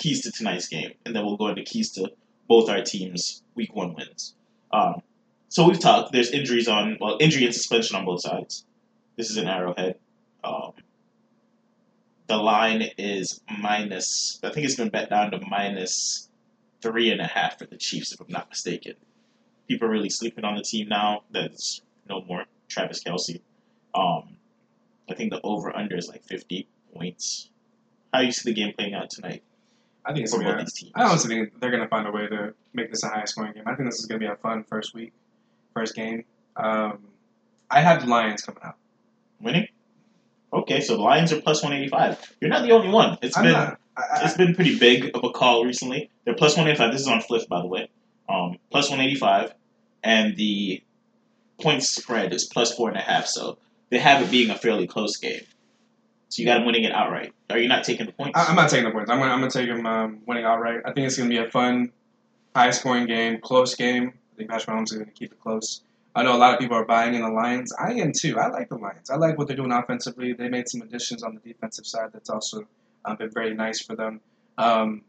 keys 0.00 0.22
to 0.22 0.32
tonight's 0.32 0.66
game, 0.66 0.94
and 1.04 1.14
then 1.14 1.24
we'll 1.24 1.36
go 1.36 1.48
into 1.48 1.62
keys 1.62 1.90
to 1.92 2.10
both 2.48 2.68
our 2.68 2.82
teams' 2.82 3.42
week 3.54 3.74
one 3.76 3.94
wins. 3.94 4.34
Um, 4.72 5.02
so 5.48 5.68
we've 5.68 5.78
talked. 5.78 6.12
There's 6.12 6.30
injuries 6.30 6.66
on, 6.66 6.96
well, 7.00 7.18
injury 7.20 7.44
and 7.44 7.54
suspension 7.54 7.96
on 7.96 8.04
both 8.04 8.22
sides. 8.22 8.64
This 9.16 9.30
is 9.30 9.36
an 9.36 9.46
Arrowhead. 9.46 9.96
Um, 10.42 10.72
the 12.26 12.36
line 12.36 12.82
is 12.96 13.40
minus. 13.48 14.40
I 14.42 14.50
think 14.50 14.64
it's 14.64 14.76
been 14.76 14.88
bet 14.88 15.10
down 15.10 15.30
to 15.32 15.40
minus 15.48 16.28
three 16.80 17.10
and 17.10 17.20
a 17.20 17.26
half 17.26 17.58
for 17.58 17.66
the 17.66 17.76
Chiefs, 17.76 18.12
if 18.12 18.20
I'm 18.20 18.26
not 18.28 18.48
mistaken. 18.48 18.94
People 19.68 19.88
are 19.88 19.90
really 19.90 20.10
sleeping 20.10 20.44
on 20.44 20.56
the 20.56 20.62
team 20.62 20.88
now. 20.88 21.22
That's 21.30 21.82
no 22.08 22.22
more 22.22 22.44
Travis 22.68 23.02
Kelce. 23.04 23.40
Um, 23.94 24.36
I 25.08 25.14
think 25.14 25.30
the 25.30 25.40
over 25.42 25.76
under 25.76 25.96
is 25.96 26.08
like 26.08 26.24
50 26.24 26.66
points. 26.94 27.50
How 28.12 28.20
do 28.20 28.26
you 28.26 28.32
see 28.32 28.50
the 28.50 28.54
game 28.54 28.72
playing 28.76 28.94
out 28.94 29.10
tonight 29.10 29.42
I 30.04 30.12
think 30.12 30.24
it's 30.24 30.34
for 30.34 30.40
gonna 30.40 30.50
both 30.50 30.58
be. 30.58 30.62
A, 30.62 30.64
these 30.64 30.72
teams? 30.74 30.92
I 30.94 31.04
honestly 31.04 31.34
think 31.34 31.60
they're 31.60 31.70
gonna 31.70 31.88
find 31.88 32.06
a 32.06 32.10
way 32.10 32.26
to 32.26 32.54
make 32.72 32.90
this 32.90 33.02
a 33.02 33.08
high 33.08 33.24
scoring 33.24 33.52
game. 33.52 33.64
I 33.66 33.74
think 33.74 33.88
this 33.88 33.98
is 33.98 34.06
gonna 34.06 34.18
be 34.18 34.26
a 34.26 34.36
fun 34.36 34.64
first 34.64 34.94
week, 34.94 35.12
first 35.74 35.94
game. 35.94 36.24
Um, 36.56 36.98
I 37.70 37.80
have 37.80 38.02
the 38.02 38.08
Lions 38.08 38.42
coming 38.42 38.62
out. 38.62 38.76
Winning? 39.40 39.68
Okay, 40.52 40.80
so 40.80 40.96
the 40.96 41.02
Lions 41.02 41.32
are 41.32 41.40
plus 41.40 41.62
185. 41.62 42.36
You're 42.40 42.50
not 42.50 42.62
the 42.62 42.72
only 42.72 42.88
one. 42.88 43.18
It's 43.22 43.36
I'm 43.36 43.44
been 43.44 43.52
not. 43.52 43.78
I, 43.96 44.00
I, 44.00 44.24
it's 44.24 44.36
been 44.36 44.54
pretty 44.54 44.78
big 44.78 45.10
of 45.14 45.22
a 45.22 45.30
call 45.30 45.64
recently. 45.64 46.10
They're 46.24 46.34
plus 46.34 46.56
185. 46.56 46.92
This 46.92 47.02
is 47.02 47.08
on 47.08 47.20
Flip, 47.20 47.46
by 47.48 47.60
the 47.60 47.68
way. 47.68 47.88
Um, 48.28 48.58
plus 48.70 48.88
185, 48.88 49.54
and 50.02 50.36
the 50.36 50.82
point 51.60 51.82
spread 51.82 52.32
is 52.32 52.44
plus 52.44 52.74
four 52.74 52.88
and 52.88 52.96
a 52.96 53.00
half. 53.02 53.26
So 53.26 53.58
they 53.90 53.98
have 53.98 54.22
it 54.22 54.30
being 54.30 54.50
a 54.50 54.56
fairly 54.56 54.86
close 54.86 55.16
game. 55.16 55.42
So 56.30 56.40
you 56.40 56.46
got 56.46 56.54
them 56.54 56.64
winning 56.66 56.84
it 56.84 56.92
outright. 56.92 57.34
Are 57.50 57.58
you 57.58 57.68
not 57.68 57.84
taking 57.84 58.06
the 58.06 58.12
points? 58.12 58.38
I, 58.38 58.46
I'm 58.46 58.56
not 58.56 58.70
taking 58.70 58.84
the 58.84 58.92
points. 58.92 59.10
I'm 59.10 59.18
gonna, 59.18 59.32
I'm 59.32 59.40
gonna 59.40 59.50
take 59.50 59.68
them 59.68 59.84
um, 59.84 60.22
winning 60.26 60.44
outright. 60.44 60.80
I 60.84 60.92
think 60.92 61.06
it's 61.06 61.16
gonna 61.16 61.28
be 61.28 61.38
a 61.38 61.50
fun, 61.50 61.92
high 62.54 62.70
scoring 62.70 63.06
game, 63.06 63.40
close 63.40 63.74
game. 63.74 64.14
I 64.32 64.36
think 64.36 64.50
Patrick 64.50 64.68
Mahomes 64.68 64.84
is 64.84 64.92
gonna 64.92 65.10
keep 65.10 65.32
it 65.32 65.40
close. 65.40 65.82
I 66.14 66.22
know 66.22 66.34
a 66.34 66.38
lot 66.38 66.54
of 66.54 66.60
people 66.60 66.76
are 66.76 66.84
buying 66.84 67.14
in 67.14 67.22
the 67.22 67.30
Lions. 67.30 67.72
I 67.78 67.94
am 67.94 68.12
too. 68.12 68.38
I 68.38 68.48
like 68.48 68.68
the 68.68 68.76
Lions. 68.76 69.10
I 69.10 69.16
like 69.16 69.38
what 69.38 69.48
they're 69.48 69.56
doing 69.56 69.72
offensively. 69.72 70.32
They 70.32 70.48
made 70.48 70.68
some 70.68 70.82
additions 70.82 71.22
on 71.22 71.34
the 71.34 71.52
defensive 71.52 71.86
side. 71.86 72.10
That's 72.12 72.30
also 72.30 72.64
um, 73.04 73.16
been 73.16 73.30
very 73.30 73.54
nice 73.54 73.80
for 73.82 73.96
them. 73.96 74.20
Um, 74.56 75.02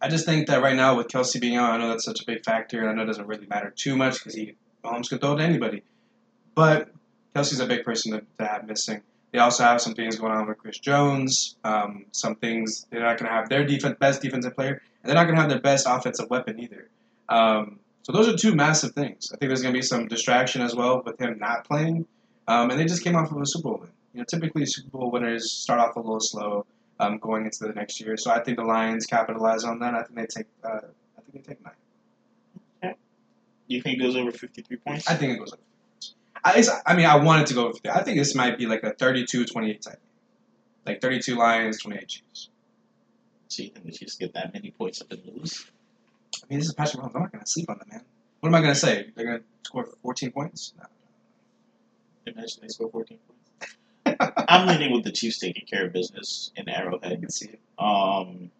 I 0.00 0.08
just 0.08 0.24
think 0.24 0.48
that 0.48 0.62
right 0.62 0.74
now 0.74 0.96
with 0.96 1.08
Kelce 1.08 1.40
being 1.40 1.56
out, 1.56 1.72
I 1.72 1.76
know 1.76 1.88
that's 1.88 2.04
such 2.04 2.20
a 2.20 2.26
big 2.26 2.44
factor, 2.44 2.80
and 2.80 2.90
I 2.90 2.94
know 2.94 3.02
it 3.02 3.06
doesn't 3.06 3.26
really 3.26 3.46
matter 3.46 3.70
too 3.70 3.96
much 3.96 4.18
because 4.18 4.34
he 4.34 4.54
Mahomes 4.84 5.08
can 5.08 5.18
throw 5.18 5.36
to 5.36 5.42
anybody. 5.42 5.82
But 6.54 6.90
Kelce's 7.34 7.60
a 7.60 7.66
big 7.66 7.84
person 7.84 8.12
to, 8.12 8.24
to 8.38 8.46
have 8.46 8.66
missing. 8.66 9.02
They 9.32 9.38
also 9.38 9.64
have 9.64 9.80
some 9.80 9.94
things 9.94 10.16
going 10.16 10.32
on 10.32 10.46
with 10.46 10.58
Chris 10.58 10.78
Jones. 10.78 11.56
Um, 11.64 12.04
some 12.12 12.36
things 12.36 12.86
they're 12.90 13.00
not 13.00 13.18
going 13.18 13.30
to 13.30 13.34
have 13.34 13.48
their 13.48 13.64
defense, 13.64 13.96
best 13.98 14.20
defensive 14.20 14.54
player, 14.54 14.82
and 15.02 15.08
they're 15.08 15.14
not 15.14 15.24
going 15.24 15.36
to 15.36 15.40
have 15.40 15.50
their 15.50 15.60
best 15.60 15.86
offensive 15.88 16.28
weapon 16.28 16.60
either. 16.60 16.88
Um, 17.28 17.80
so 18.02 18.12
those 18.12 18.28
are 18.28 18.36
two 18.36 18.54
massive 18.54 18.92
things. 18.92 19.30
I 19.32 19.38
think 19.38 19.48
there's 19.48 19.62
going 19.62 19.72
to 19.72 19.78
be 19.78 19.82
some 19.82 20.06
distraction 20.06 20.60
as 20.60 20.74
well 20.74 21.02
with 21.04 21.18
him 21.20 21.38
not 21.38 21.64
playing, 21.64 22.06
um, 22.46 22.70
and 22.70 22.78
they 22.78 22.84
just 22.84 23.02
came 23.02 23.16
off 23.16 23.32
of 23.32 23.40
a 23.40 23.46
Super 23.46 23.62
Bowl 23.62 23.78
win. 23.80 23.90
You 24.12 24.18
know, 24.20 24.24
typically 24.24 24.66
Super 24.66 24.90
Bowl 24.90 25.10
winners 25.10 25.50
start 25.50 25.80
off 25.80 25.96
a 25.96 26.00
little 26.00 26.20
slow 26.20 26.66
um, 27.00 27.18
going 27.18 27.46
into 27.46 27.64
the 27.64 27.72
next 27.72 28.00
year. 28.00 28.18
So 28.18 28.30
I 28.30 28.40
think 28.40 28.58
the 28.58 28.64
Lions 28.64 29.06
capitalize 29.06 29.64
on 29.64 29.78
that. 29.78 29.94
I 29.94 30.02
think 30.02 30.16
they 30.16 30.26
take. 30.26 30.46
Uh, 30.62 30.80
I 31.16 31.20
think 31.22 31.46
they 31.46 31.54
take 31.54 31.64
nine. 31.64 31.72
Okay. 32.84 32.96
you 33.68 33.80
think 33.80 33.98
it 33.98 34.02
goes 34.02 34.16
over 34.16 34.30
53 34.30 34.76
points? 34.76 35.08
I 35.08 35.14
think 35.14 35.32
it 35.32 35.38
goes 35.38 35.52
over. 35.52 35.62
I, 36.44 36.62
I 36.86 36.96
mean, 36.96 37.06
I 37.06 37.16
wanted 37.16 37.46
to 37.48 37.54
go 37.54 37.68
over. 37.68 37.78
I 37.92 38.02
think 38.02 38.18
this 38.18 38.34
might 38.34 38.58
be 38.58 38.66
like 38.66 38.82
a 38.82 38.92
32-28 38.92 39.80
type. 39.80 40.00
Like 40.84 41.00
32 41.00 41.36
Lions, 41.36 41.80
28 41.80 42.08
Chiefs. 42.08 42.48
so 43.48 43.62
you 43.62 43.68
think 43.70 43.86
the 43.86 43.92
Chiefs 43.92 44.16
get 44.16 44.34
that 44.34 44.52
many 44.52 44.70
points 44.72 45.00
up 45.00 45.12
and 45.12 45.22
lose? 45.26 45.64
I 46.42 46.46
mean, 46.50 46.58
this 46.58 46.68
is 46.68 46.74
Patrick 46.74 47.02
Mahomes. 47.02 47.14
I'm 47.14 47.22
not 47.22 47.32
going 47.32 47.44
to 47.44 47.50
sleep 47.50 47.70
on 47.70 47.78
them, 47.78 47.86
man. 47.90 48.02
What 48.40 48.48
am 48.48 48.54
I 48.56 48.60
going 48.60 48.74
to 48.74 48.78
say? 48.80 49.10
They're 49.14 49.24
going 49.26 49.38
to 49.38 49.44
score 49.62 49.86
14 50.02 50.32
points? 50.32 50.74
No. 50.76 50.84
Imagine 52.26 52.58
they 52.62 52.68
score 52.68 52.90
14 52.90 53.18
points. 53.26 53.76
I'm 54.48 54.66
leaning 54.66 54.92
with 54.92 55.04
the 55.04 55.12
Chiefs 55.12 55.38
taking 55.38 55.64
care 55.66 55.86
of 55.86 55.92
business 55.92 56.50
in 56.56 56.68
I 56.68 56.72
Arrowhead. 56.72 57.20
can 57.20 57.30
see 57.30 57.50
it. 57.50 57.60
Um, 57.78 58.50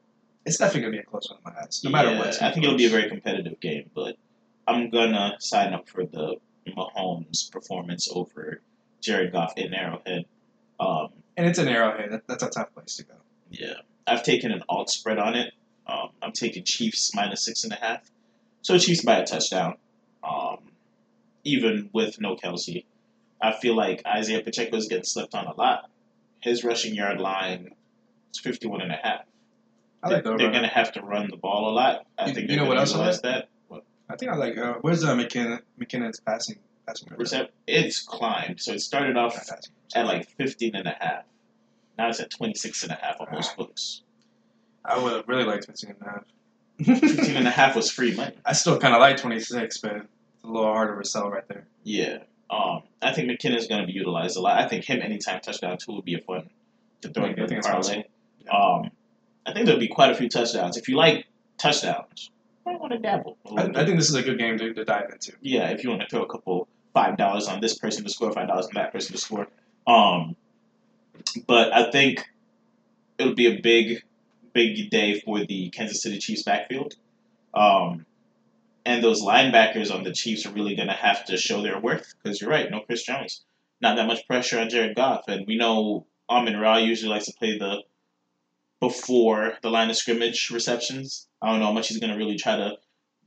It's 0.46 0.58
definitely 0.58 0.82
going 0.82 0.92
to 0.92 0.98
be 0.98 1.02
a 1.02 1.06
close 1.06 1.28
one 1.28 1.38
in 1.44 1.52
my 1.52 1.60
eyes. 1.60 1.82
No 1.82 1.90
matter 1.90 2.16
what. 2.16 2.40
I 2.40 2.52
think 2.52 2.62
be 2.62 2.66
it'll 2.66 2.76
be 2.78 2.86
a 2.86 2.90
very 2.90 3.08
competitive 3.08 3.58
game, 3.58 3.90
but 3.94 4.16
I'm 4.68 4.90
gonna 4.90 5.34
sign 5.40 5.72
up 5.74 5.88
for 5.88 6.04
the 6.06 6.36
Mahomes 6.68 7.50
performance 7.50 8.08
over 8.12 8.60
Jared 9.00 9.32
Goff 9.32 9.52
in 9.56 9.72
Arrowhead. 9.74 10.24
Um, 10.80 11.08
And 11.36 11.46
it's 11.46 11.58
an 11.58 11.68
arrowhead. 11.68 12.12
That, 12.12 12.26
that's 12.26 12.42
a 12.42 12.50
tough 12.50 12.72
place 12.74 12.96
to 12.96 13.04
go. 13.04 13.14
yeah, 13.50 13.74
I've 14.06 14.22
taken 14.22 14.50
an 14.52 14.62
alt 14.68 14.90
spread 14.90 15.18
on 15.18 15.34
it. 15.34 15.52
Um, 15.86 16.10
I'm 16.22 16.32
taking 16.32 16.64
Chiefs 16.64 17.12
minus 17.14 17.44
six 17.44 17.64
and 17.64 17.72
a 17.72 17.76
half, 17.76 18.08
so 18.62 18.78
Chiefs 18.78 19.04
by 19.04 19.16
a 19.18 19.26
touchdown. 19.26 19.76
Um, 20.22 20.58
even 21.44 21.90
with 21.92 22.20
no 22.20 22.36
Kelce, 22.36 22.84
I 23.40 23.52
feel 23.52 23.74
like 23.76 24.02
Isaiah 24.06 24.42
Pacheco 24.42 24.76
is 24.76 24.86
getting 24.88 25.04
slept 25.04 25.34
on 25.34 25.46
a 25.46 25.54
lot. 25.54 25.90
His 26.40 26.62
rushing 26.64 26.94
yard 26.94 27.20
line 27.20 27.70
is 28.32 28.40
51 28.40 28.80
and 28.82 28.92
a 28.92 28.96
half. 29.02 29.24
I 30.04 30.08
like 30.08 30.24
the 30.24 30.36
they're 30.36 30.50
going 30.50 30.62
to 30.62 30.68
have 30.68 30.92
to 30.92 31.02
run 31.02 31.28
the 31.30 31.36
ball 31.36 31.70
a 31.70 31.74
lot. 31.74 32.06
I 32.18 32.28
You- 32.28 32.34
think 32.34 32.42
you 32.50 32.56
they're 32.56 32.64
know 32.64 32.68
what 32.68 32.74
gonna 32.74 32.80
else 32.80 32.94
I 32.94 32.98
utilize 32.98 33.14
like? 33.16 33.22
that. 33.22 33.48
I 34.08 34.16
think 34.16 34.30
I 34.32 34.36
like. 34.36 34.56
Uh, 34.58 34.74
where's 34.82 35.04
uh, 35.04 35.14
McKinnon? 35.14 35.60
McKinnon's 35.80 36.20
passing. 36.20 36.56
passing? 36.86 37.08
Recep- 37.08 37.48
it's 37.66 38.00
climbed. 38.00 38.60
So 38.60 38.72
it 38.72 38.80
started 38.80 39.16
off 39.16 39.36
at 39.94 40.06
like 40.06 40.28
15 40.36 40.74
and 40.76 40.86
a 40.88 40.96
half. 40.98 41.24
Now 41.98 42.08
it's 42.08 42.20
at 42.20 42.30
26 42.30 42.82
and 42.84 42.92
a 42.92 42.94
half 42.96 43.20
on 43.20 43.28
Ah. 43.30 43.34
most 43.34 43.56
books. 43.56 44.02
I 44.84 44.98
would 44.98 45.12
have 45.12 45.28
really 45.28 45.44
liked 45.44 45.66
15 45.66 45.90
and 45.90 46.02
a 46.02 46.10
half. 46.10 46.24
15 47.00 47.36
and 47.36 47.46
a 47.46 47.50
half 47.50 47.76
was 47.76 47.90
free 47.90 48.14
money. 48.14 48.34
I 48.44 48.52
still 48.54 48.78
kind 48.78 48.94
of 48.94 49.00
like 49.00 49.16
26, 49.18 49.78
but 49.78 49.92
it's 49.96 50.06
a 50.44 50.46
little 50.46 50.72
harder 50.72 51.00
to 51.00 51.08
sell 51.08 51.30
right 51.30 51.46
there. 51.48 51.66
Yeah. 51.84 52.18
Um, 52.50 52.82
I 53.00 53.12
think 53.14 53.30
McKinnon's 53.30 53.66
going 53.68 53.80
to 53.80 53.86
be 53.86 53.92
utilized 53.92 54.36
a 54.36 54.40
lot. 54.40 54.58
I 54.58 54.68
think 54.68 54.84
him 54.84 55.00
anytime 55.00 55.40
touchdown 55.40 55.78
two 55.78 55.92
would 55.92 56.04
be 56.04 56.14
a 56.14 56.18
fun 56.20 56.50
to 57.02 57.08
throw 57.08 57.24
I 57.24 57.28
in 57.28 57.48
think 57.48 57.62
the 57.62 57.68
parlay. 57.68 58.04
Um, 58.52 58.90
I 59.46 59.52
think 59.52 59.66
there'll 59.66 59.80
be 59.80 59.88
quite 59.88 60.10
a 60.10 60.14
few 60.14 60.28
touchdowns. 60.28 60.76
If 60.76 60.88
you 60.88 60.96
like 60.96 61.26
touchdowns, 61.58 62.30
you 62.64 62.72
might 62.72 62.80
want 62.80 62.92
to 62.92 62.98
dabble. 62.98 63.38
a 63.46 63.48
I, 63.50 63.52
little 63.66 63.80
I 63.80 63.84
think 63.84 63.98
this 63.98 64.08
is 64.08 64.14
a 64.14 64.22
good 64.22 64.38
game 64.38 64.58
to, 64.58 64.72
to 64.74 64.84
dive 64.84 65.10
into. 65.12 65.32
yeah, 65.40 65.68
if 65.70 65.82
you 65.84 65.90
want 65.90 66.02
to 66.02 66.08
throw 66.08 66.22
a 66.22 66.28
couple 66.28 66.68
five 66.94 67.16
dollars 67.16 67.48
on 67.48 67.60
this 67.60 67.78
person 67.78 68.04
to 68.04 68.10
score, 68.10 68.32
five 68.32 68.48
dollars 68.48 68.66
on 68.66 68.72
that 68.74 68.92
person 68.92 69.14
to 69.14 69.20
score. 69.20 69.48
Um, 69.86 70.36
but 71.46 71.72
I 71.72 71.90
think 71.90 72.24
it'll 73.18 73.34
be 73.34 73.46
a 73.46 73.60
big, 73.60 74.02
big 74.52 74.90
day 74.90 75.20
for 75.20 75.44
the 75.44 75.70
Kansas 75.70 76.02
City 76.02 76.18
Chiefs 76.18 76.42
backfield. 76.42 76.94
Um, 77.54 78.06
and 78.84 79.02
those 79.02 79.22
linebackers 79.22 79.94
on 79.94 80.02
the 80.02 80.12
Chiefs 80.12 80.44
are 80.46 80.52
really 80.52 80.74
going 80.74 80.88
to 80.88 80.94
have 80.94 81.24
to 81.26 81.36
show 81.36 81.62
their 81.62 81.78
worth 81.78 82.14
because 82.22 82.40
you're 82.40 82.50
right, 82.50 82.70
no 82.70 82.80
Chris 82.80 83.04
Jones, 83.04 83.42
not 83.80 83.96
that 83.96 84.06
much 84.06 84.26
pressure 84.26 84.58
on 84.58 84.70
Jared 84.70 84.96
Goff, 84.96 85.24
and 85.28 85.46
we 85.46 85.56
know 85.56 86.06
Amon-Ra 86.28 86.78
usually 86.78 87.10
likes 87.10 87.26
to 87.26 87.32
play 87.38 87.58
the 87.58 87.82
before 88.82 89.52
the 89.62 89.70
line 89.70 89.88
of 89.90 89.96
scrimmage 89.96 90.50
receptions. 90.52 91.28
I 91.40 91.48
don't 91.48 91.60
know 91.60 91.66
how 91.66 91.72
much 91.72 91.86
he's 91.88 92.00
going 92.00 92.12
to 92.12 92.18
really 92.18 92.36
try 92.36 92.56
to 92.56 92.72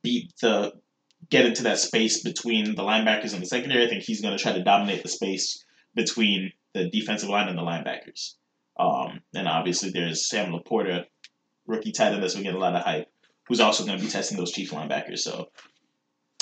beat 0.03 0.33
the 0.41 0.73
get 1.29 1.45
into 1.45 1.63
that 1.63 1.79
space 1.79 2.21
between 2.21 2.75
the 2.75 2.83
linebackers 2.83 3.33
and 3.33 3.41
the 3.41 3.45
secondary. 3.47 3.85
I 3.85 3.87
think 3.89 4.03
he's 4.03 4.21
going 4.21 4.37
to 4.37 4.43
try 4.43 4.51
to 4.51 4.61
dominate 4.63 5.01
the 5.01 5.07
space 5.09 5.63
between 5.95 6.51
the 6.73 6.89
defensive 6.89 7.29
line 7.29 7.47
and 7.47 7.57
the 7.57 7.61
linebackers. 7.63 8.33
Um, 8.77 9.21
and 9.33 9.47
obviously, 9.47 9.91
there's 9.91 10.27
Sam 10.27 10.51
LaPorta, 10.51 11.05
rookie 11.65 11.93
tight 11.93 12.11
end 12.11 12.21
that's 12.21 12.33
going 12.33 12.43
to 12.43 12.51
get 12.51 12.57
a 12.57 12.59
lot 12.59 12.75
of 12.75 12.83
hype, 12.83 13.07
who's 13.47 13.61
also 13.61 13.85
going 13.85 13.97
to 13.97 14.03
be 14.03 14.11
testing 14.11 14.37
those 14.37 14.51
Chief 14.51 14.71
linebackers. 14.71 15.19
So 15.19 15.47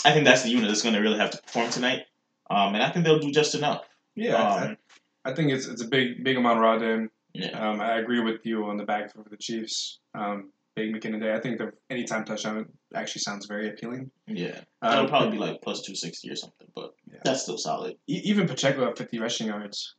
I 0.03 0.11
think 0.11 0.25
that's 0.25 0.41
the 0.41 0.49
unit 0.49 0.67
that's 0.69 0.81
going 0.81 0.95
to 0.95 1.01
really 1.01 1.19
have 1.19 1.29
to 1.31 1.41
perform 1.43 1.69
tonight. 1.69 2.01
Um, 2.49 2.73
and 2.73 2.81
I 2.81 2.89
think 2.89 3.05
they'll 3.05 3.19
do 3.19 3.31
just 3.31 3.53
enough. 3.53 3.83
Yeah, 4.15 4.35
I- 4.41 4.65
Um, 4.69 4.77
I 5.23 5.33
think 5.33 5.51
it's 5.51 5.67
it's 5.67 5.81
a 5.83 5.87
big 5.87 6.23
big 6.23 6.35
Amon-Ra 6.35 6.79
then. 6.79 7.09
Yeah. 7.33 7.57
Um, 7.69 7.81
I 7.81 7.97
agree 7.99 8.19
with 8.21 8.45
you 8.45 8.65
on 8.65 8.77
the 8.77 8.83
back 8.85 9.11
for 9.13 9.23
the 9.29 9.37
Chiefs. 9.37 9.99
Um, 10.13 10.51
Big 10.75 10.93
McKinnon 10.93 11.19
Day. 11.21 11.33
I 11.33 11.39
think 11.39 11.59
the 11.59 11.71
anytime 11.89 12.25
touchdown 12.25 12.65
actually 12.95 13.21
sounds 13.21 13.45
very 13.45 13.69
appealing. 13.69 14.09
Yeah. 14.27 14.57
Um, 14.81 14.89
That'll 14.91 15.07
probably 15.07 15.31
be 15.31 15.37
like 15.37 15.61
plus 15.61 15.81
260 15.81 16.29
or 16.31 16.35
something, 16.35 16.67
but 16.75 16.93
Yeah. 17.11 17.19
that's 17.23 17.43
still 17.43 17.57
solid. 17.57 17.97
e- 18.07 18.21
even 18.25 18.47
Pacheco 18.47 18.87
at 18.89 18.97
50 18.97 19.19
rushing 19.19 19.47
yards 19.47 19.95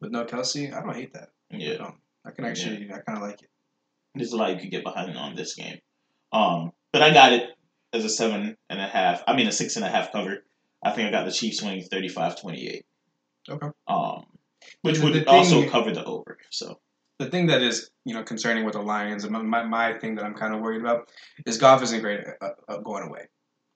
with 0.00 0.10
no 0.10 0.24
Kelce. 0.24 0.72
I 0.72 0.80
don't 0.80 0.94
hate 0.94 1.12
that. 1.14 1.30
I, 1.52 1.56
Yeah. 1.56 1.76
don't. 1.78 1.94
I 2.24 2.30
can 2.32 2.44
actually. 2.44 2.90
I 2.92 2.98
kind 2.98 3.18
of 3.18 3.22
like 3.22 3.42
it. 3.42 3.50
There's 4.14 4.32
a 4.32 4.36
lot 4.36 4.50
you 4.50 4.58
could 4.60 4.70
get 4.70 4.84
behind 4.84 5.16
on 5.16 5.34
this 5.36 5.54
game. 5.54 5.78
Um, 6.32 6.72
but 6.92 7.02
I 7.02 7.12
got 7.12 7.32
it 7.32 7.50
as 7.92 8.04
a 8.04 8.08
seven 8.08 8.56
and 8.70 8.80
a 8.80 8.86
half. 8.86 9.22
I 9.26 9.34
mean, 9.36 9.46
a 9.48 9.52
six 9.52 9.76
and 9.76 9.84
a 9.84 9.88
half 9.88 10.12
cover. 10.12 10.44
I 10.84 10.90
think 10.90 11.08
I 11.08 11.10
got 11.12 11.26
the 11.26 11.32
Chiefs 11.32 11.62
winning 11.62 11.84
35-28. 11.88 12.82
Okay. 13.48 13.66
Um, 13.86 14.26
which 14.82 14.98
The- 14.98 15.04
would 15.04 15.14
the 15.14 15.20
thing- 15.20 15.28
also 15.28 15.68
cover 15.68 15.92
the 15.92 16.04
over. 16.04 16.38
So 16.50 16.80
The 17.18 17.30
thing 17.30 17.46
that 17.48 17.62
is, 17.62 17.90
you 18.04 18.14
know, 18.14 18.22
concerning 18.24 18.64
with 18.64 18.74
the 18.74 18.82
Lions, 18.82 19.22
and 19.24 19.32
my, 19.32 19.42
my, 19.42 19.62
my 19.64 19.92
thing 19.98 20.14
that 20.16 20.24
I'm 20.24 20.34
kind 20.34 20.54
of 20.54 20.60
worried 20.60 20.80
about 20.80 21.08
is 21.46 21.56
Goff 21.58 21.82
isn't 21.82 22.00
great 22.00 22.20
at, 22.20 22.36
at, 22.42 22.52
at 22.68 22.84
going 22.84 23.04
away. 23.08 23.26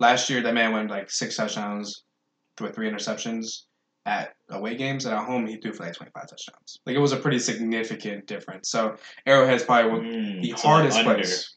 Last 0.00 0.28
year, 0.30 0.42
that 0.42 0.52
man 0.54 0.72
went 0.72 0.90
like 0.90 1.10
six 1.10 1.36
touchdowns 1.36 2.02
with 2.60 2.74
three 2.74 2.90
interceptions 2.90 3.62
at 4.04 4.34
away 4.50 4.76
games, 4.76 5.04
and 5.04 5.14
at 5.14 5.24
home 5.24 5.46
he 5.46 5.56
threw 5.58 5.72
for 5.72 5.84
like 5.84 5.94
25 5.94 6.28
touchdowns. 6.28 6.78
Like 6.86 6.96
it 6.96 7.00
was 7.00 7.12
a 7.12 7.16
pretty 7.16 7.38
significant 7.38 8.26
difference. 8.26 8.70
So 8.70 8.96
Arrowhead's 9.26 9.64
probably 9.64 9.90
one- 9.90 10.02
mm, 10.04 10.42
the 10.42 10.50
hardest 10.52 10.98
under. 10.98 11.14
place. 11.14 11.55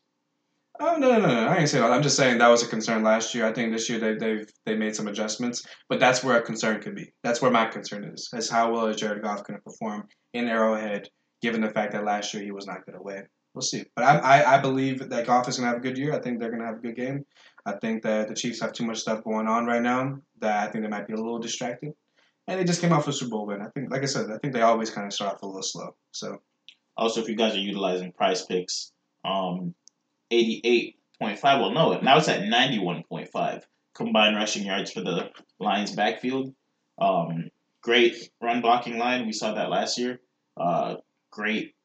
Oh 0.82 0.96
no 0.98 1.20
no 1.20 1.28
no! 1.28 1.48
I 1.48 1.58
ain't 1.58 1.70
saying 1.70 1.84
that. 1.84 1.92
I'm 1.92 2.02
just 2.02 2.16
saying 2.16 2.38
that 2.38 2.48
was 2.48 2.64
a 2.64 2.68
concern 2.68 3.04
last 3.04 3.36
year. 3.36 3.46
I 3.46 3.52
think 3.54 3.74
this 3.74 3.90
year 3.90 4.00
they 4.00 4.16
they've 4.16 4.50
they 4.66 4.76
made 4.76 4.96
some 4.96 5.08
adjustments, 5.08 5.66
but 5.90 6.00
that's 6.00 6.24
where 6.24 6.38
a 6.38 6.42
concern 6.42 6.82
could 6.82 6.96
be. 6.96 7.12
That's 7.24 7.42
where 7.42 7.52
my 7.52 7.66
concern 7.66 8.06
is: 8.06 8.30
is 8.34 8.50
how 8.50 8.72
well 8.72 8.88
is 8.88 8.96
Jared 8.98 9.22
Goff 9.22 9.44
going 9.44 9.60
to 9.60 9.64
perform 9.64 10.08
in 10.34 10.48
Arrowhead, 10.48 11.10
given 11.42 11.62
the 11.62 11.70
fact 11.70 11.92
that 11.94 12.06
last 12.06 12.34
year 12.34 12.44
he 12.44 12.52
was 12.52 12.66
not 12.66 12.86
good 12.86 12.96
away. 12.96 13.24
We'll 13.54 13.62
see. 13.62 13.84
But 13.96 14.06
I 14.06 14.18
I, 14.20 14.56
I 14.56 14.62
believe 14.62 15.10
that 15.10 15.28
Goff 15.28 15.50
is 15.50 15.58
going 15.58 15.68
to 15.68 15.74
have 15.74 15.80
a 15.80 15.88
good 15.88 15.98
year. 15.98 16.14
I 16.14 16.22
think 16.22 16.40
they're 16.40 16.50
going 16.50 16.62
to 16.62 16.68
have 16.68 16.78
a 16.78 16.82
good 16.82 16.96
game. 16.96 17.26
I 17.66 17.74
think 17.74 18.04
that 18.04 18.30
the 18.30 18.34
Chiefs 18.36 18.62
have 18.62 18.72
too 18.72 18.86
much 18.86 19.00
stuff 19.00 19.24
going 19.24 19.48
on 19.48 19.66
right 19.66 19.82
now 19.82 20.20
that 20.40 20.68
I 20.68 20.72
think 20.72 20.84
they 20.86 20.90
might 20.90 21.08
be 21.08 21.14
a 21.14 21.18
little 21.18 21.40
distracted. 21.40 21.94
And 22.48 22.60
they 22.60 22.64
just 22.64 22.82
came 22.82 22.94
off 22.94 23.08
a 23.08 23.14
Super 23.14 23.32
Bowl 23.32 23.48
win. 23.48 23.62
I 23.62 23.70
think, 23.76 23.92
like 23.92 24.02
I 24.02 24.06
said, 24.06 24.32
I 24.32 24.38
think 24.38 24.54
they 24.54 24.62
always 24.62 24.90
kind 24.90 25.06
of 25.06 25.14
start 25.14 25.36
off 25.36 25.42
a 25.42 25.46
little 25.46 25.62
slow. 25.62 25.96
So 26.12 26.42
Also, 26.98 27.22
if 27.22 27.30
you 27.30 27.36
guys 27.36 27.56
are 27.56 27.60
utilizing 27.60 28.14
PrizePicks, 28.14 28.92
um, 29.26 29.76
eighty-eight 30.32 30.96
point 31.20 31.40
five. 31.40 31.60
Well, 31.60 31.72
no, 31.72 32.00
now 32.00 32.18
it's 32.18 32.28
at 32.28 32.48
ninety-one 32.48 33.04
point 33.04 33.30
five 33.30 33.66
combined 33.96 34.36
rushing 34.36 34.66
yards 34.66 34.92
for 34.92 35.02
the 35.02 35.30
Lions' 35.60 35.96
backfield. 35.96 36.54
Um, 36.98 37.50
great 37.82 38.30
run 38.42 38.62
blocking 38.62 38.98
line. 38.98 39.26
We 39.26 39.34
saw 39.34 39.54
that 39.54 39.70
last 39.70 39.98
year. 39.98 40.20
Uh, 40.56 40.96
great 41.32 41.76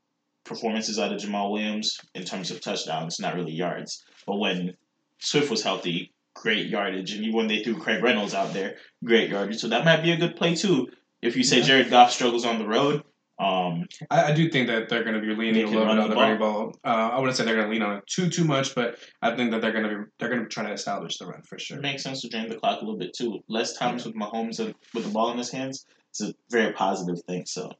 performances 0.44 0.98
out 0.98 1.12
of 1.12 1.20
Jamaal 1.20 1.52
Williams 1.52 1.98
in 2.14 2.24
terms 2.24 2.50
of 2.50 2.60
touchdowns, 2.60 3.18
not 3.18 3.34
really 3.34 3.52
yards. 3.52 4.04
But 4.26 4.38
when 4.38 4.76
Swift 5.18 5.50
was 5.50 5.62
healthy, 5.62 6.12
great 6.34 6.66
yardage, 6.66 7.12
and 7.12 7.22
even 7.22 7.36
when 7.36 7.46
they 7.46 7.62
threw 7.62 7.78
Craig 7.78 8.02
Reynolds 8.02 8.34
out 8.34 8.52
there, 8.52 8.76
great 9.04 9.30
yardage. 9.30 9.60
So 9.60 9.68
that 9.68 9.84
might 9.84 10.02
be 10.02 10.12
a 10.12 10.16
good 10.16 10.36
play 10.36 10.54
too. 10.54 10.88
If 11.22 11.36
you 11.36 11.44
say. 11.44 11.62
Jared 11.62 11.88
Goff 11.88 12.12
struggles 12.12 12.44
on 12.44 12.58
the 12.58 12.66
road, 12.66 13.02
um, 13.38 13.86
I, 14.10 14.30
I 14.30 14.32
do 14.32 14.48
think 14.48 14.68
that 14.68 14.88
they're 14.88 15.02
going 15.02 15.20
to 15.20 15.20
be 15.20 15.34
leaning 15.34 15.64
a 15.64 15.66
little 15.66 15.86
bit 15.86 15.98
on 15.98 16.08
the 16.08 16.14
the 16.14 16.20
running 16.20 16.38
ball. 16.38 16.72
Uh, 16.84 17.10
I 17.12 17.18
wouldn't 17.18 17.36
say 17.36 17.44
they're 17.44 17.56
going 17.56 17.66
to 17.66 17.72
lean 17.72 17.82
on 17.82 17.96
it 17.98 18.06
too 18.06 18.28
too 18.30 18.44
much, 18.44 18.74
but 18.74 18.98
I 19.22 19.34
think 19.34 19.50
that 19.50 19.60
they're 19.60 19.72
going 19.72 19.84
to 19.84 19.90
be 19.90 20.04
they're 20.18 20.28
going 20.28 20.42
to 20.42 20.48
try 20.48 20.64
to 20.64 20.72
establish 20.72 21.18
the 21.18 21.26
run 21.26 21.42
for 21.42 21.58
sure. 21.58 21.78
It 21.78 21.82
makes 21.82 22.02
sense 22.04 22.20
to 22.22 22.28
drain 22.28 22.48
the 22.48 22.54
clock 22.56 22.80
a 22.80 22.84
little 22.84 22.98
bit 22.98 23.12
too. 23.12 23.40
Less 23.48 23.76
times 23.76 24.04
with 24.06 24.14
Mahomes 24.14 24.60
and 24.60 24.74
with 24.94 25.04
the 25.04 25.10
ball 25.10 25.32
in 25.32 25.38
his 25.38 25.50
hands. 25.50 25.84
It's 26.10 26.20
a 26.20 26.32
very 26.48 26.72
positive 26.72 27.20
thing. 27.24 27.44
So, 27.46 27.72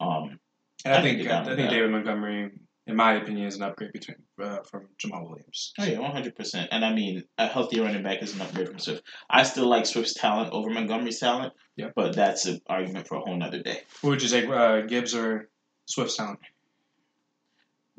um, 0.00 0.40
And 0.84 0.92
I 0.94 0.98
I 0.98 1.02
can 1.02 1.04
think 1.04 1.20
I, 1.20 1.30
down 1.30 1.44
I 1.44 1.48
with 1.50 1.58
think. 1.58 1.70
David 1.70 1.90
Montgomery, 1.92 2.50
in 2.86 2.96
my 2.96 3.14
opinion, 3.14 3.46
is 3.46 3.56
an 3.56 3.62
upgrade 3.62 3.92
between 3.92 4.16
uh, 4.40 4.58
from 4.62 4.88
Jamaal 4.98 5.28
Williams. 5.28 5.72
oh 5.78 5.84
yeah, 5.84 5.98
one 5.98 6.12
hundred 6.12 6.36
percent. 6.36 6.68
And 6.70 6.84
I 6.84 6.92
mean, 6.92 7.24
a 7.38 7.46
healthy 7.46 7.80
running 7.80 8.02
back 8.02 8.22
is 8.22 8.34
an 8.34 8.42
upgrade 8.42 8.68
from 8.68 8.78
Swift. 8.78 9.02
I 9.28 9.42
still 9.42 9.68
like 9.68 9.86
Swift's 9.86 10.14
talent 10.14 10.52
over 10.52 10.70
Montgomery's 10.70 11.18
talent. 11.18 11.52
Yeah. 11.76 11.90
But 11.94 12.14
that's 12.14 12.46
an 12.46 12.60
argument 12.68 13.08
for 13.08 13.16
a 13.16 13.20
whole 13.20 13.36
nother 13.36 13.62
day. 13.62 13.82
Who 14.02 14.08
would 14.08 14.22
you 14.22 14.28
say, 14.28 14.46
uh, 14.46 14.82
Gibbs 14.82 15.14
or 15.14 15.48
Swift's 15.86 16.16
talent? 16.16 16.38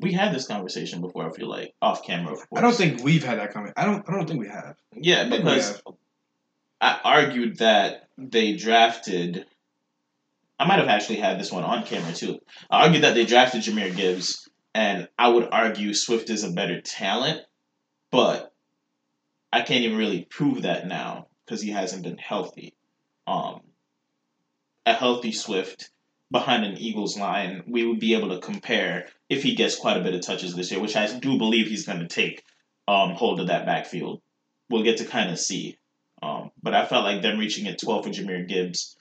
We 0.00 0.12
had 0.12 0.34
this 0.34 0.46
conversation 0.46 1.00
before. 1.00 1.28
I 1.28 1.32
feel 1.32 1.48
like 1.48 1.74
off 1.82 2.04
camera. 2.04 2.32
Of 2.32 2.48
course. 2.48 2.58
I 2.58 2.60
don't 2.60 2.74
think 2.74 3.02
we've 3.02 3.24
had 3.24 3.38
that 3.38 3.52
comment. 3.52 3.74
I 3.76 3.84
don't. 3.84 4.08
I 4.08 4.12
don't 4.12 4.26
think 4.26 4.40
we 4.40 4.48
have. 4.48 4.76
Yeah, 4.94 5.28
because 5.28 5.72
have. 5.72 5.82
I 6.80 7.00
argued 7.04 7.58
that 7.58 8.08
they 8.16 8.54
drafted. 8.54 9.44
I 10.58 10.66
might 10.66 10.78
have 10.78 10.88
actually 10.88 11.18
had 11.18 11.38
this 11.38 11.52
one 11.52 11.64
on 11.64 11.84
camera 11.84 12.12
too. 12.12 12.38
I 12.70 12.84
argued 12.84 13.04
that 13.04 13.14
they 13.14 13.24
drafted 13.26 13.62
Jahmyr 13.62 13.94
Gibbs, 13.94 14.47
and 14.74 15.08
I 15.18 15.28
would 15.28 15.48
argue 15.50 15.94
Swift 15.94 16.30
is 16.30 16.44
a 16.44 16.50
better 16.50 16.80
talent, 16.80 17.42
but 18.10 18.52
I 19.52 19.62
can't 19.62 19.84
even 19.84 19.98
really 19.98 20.24
prove 20.24 20.62
that 20.62 20.86
now 20.86 21.28
because 21.44 21.62
he 21.62 21.70
hasn't 21.70 22.02
been 22.02 22.18
healthy. 22.18 22.74
Um, 23.26 23.60
a 24.86 24.92
healthy 24.92 25.32
Swift 25.32 25.90
behind 26.30 26.64
an 26.64 26.78
Eagles 26.78 27.18
line, 27.18 27.62
we 27.66 27.86
would 27.86 28.00
be 28.00 28.14
able 28.14 28.28
to 28.30 28.40
compare 28.40 29.08
if 29.28 29.42
he 29.42 29.54
gets 29.54 29.76
quite 29.76 29.96
a 29.96 30.02
bit 30.02 30.14
of 30.14 30.20
touches 30.20 30.54
this 30.54 30.70
year, 30.70 30.80
which 30.80 30.96
I 30.96 31.06
do 31.18 31.38
believe 31.38 31.68
he's 31.68 31.86
going 31.86 32.00
to 32.00 32.06
take 32.06 32.44
um, 32.86 33.12
hold 33.12 33.40
of 33.40 33.46
that 33.48 33.66
backfield. 33.66 34.20
We'll 34.68 34.82
get 34.82 34.98
to 34.98 35.04
kind 35.04 35.30
of 35.30 35.38
see. 35.38 35.78
Um, 36.22 36.50
but 36.62 36.74
I 36.74 36.84
felt 36.84 37.04
like 37.04 37.22
them 37.22 37.38
reaching 37.38 37.66
at 37.68 37.80
12 37.80 38.04
for 38.04 38.10
Jahmyr 38.10 38.46
Gibbs, 38.46 38.96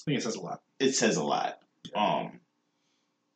I 0.00 0.04
think 0.04 0.18
it 0.18 0.22
says 0.22 0.34
a 0.34 0.40
lot. 0.40 0.60
it 0.78 0.92
says 0.92 1.16
a 1.16 1.24
lot. 1.24 1.58
Um, 1.94 2.40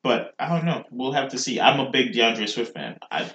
but 0.02 0.34
I 0.38 0.48
don't 0.48 0.64
know. 0.64 0.84
We'll 0.90 1.12
have 1.12 1.30
to 1.30 1.38
see. 1.38 1.60
I'm 1.60 1.80
a 1.80 1.90
big 1.90 2.12
D'Andre 2.12 2.46
Swift 2.46 2.74
fan. 2.74 2.98
I 3.10 3.30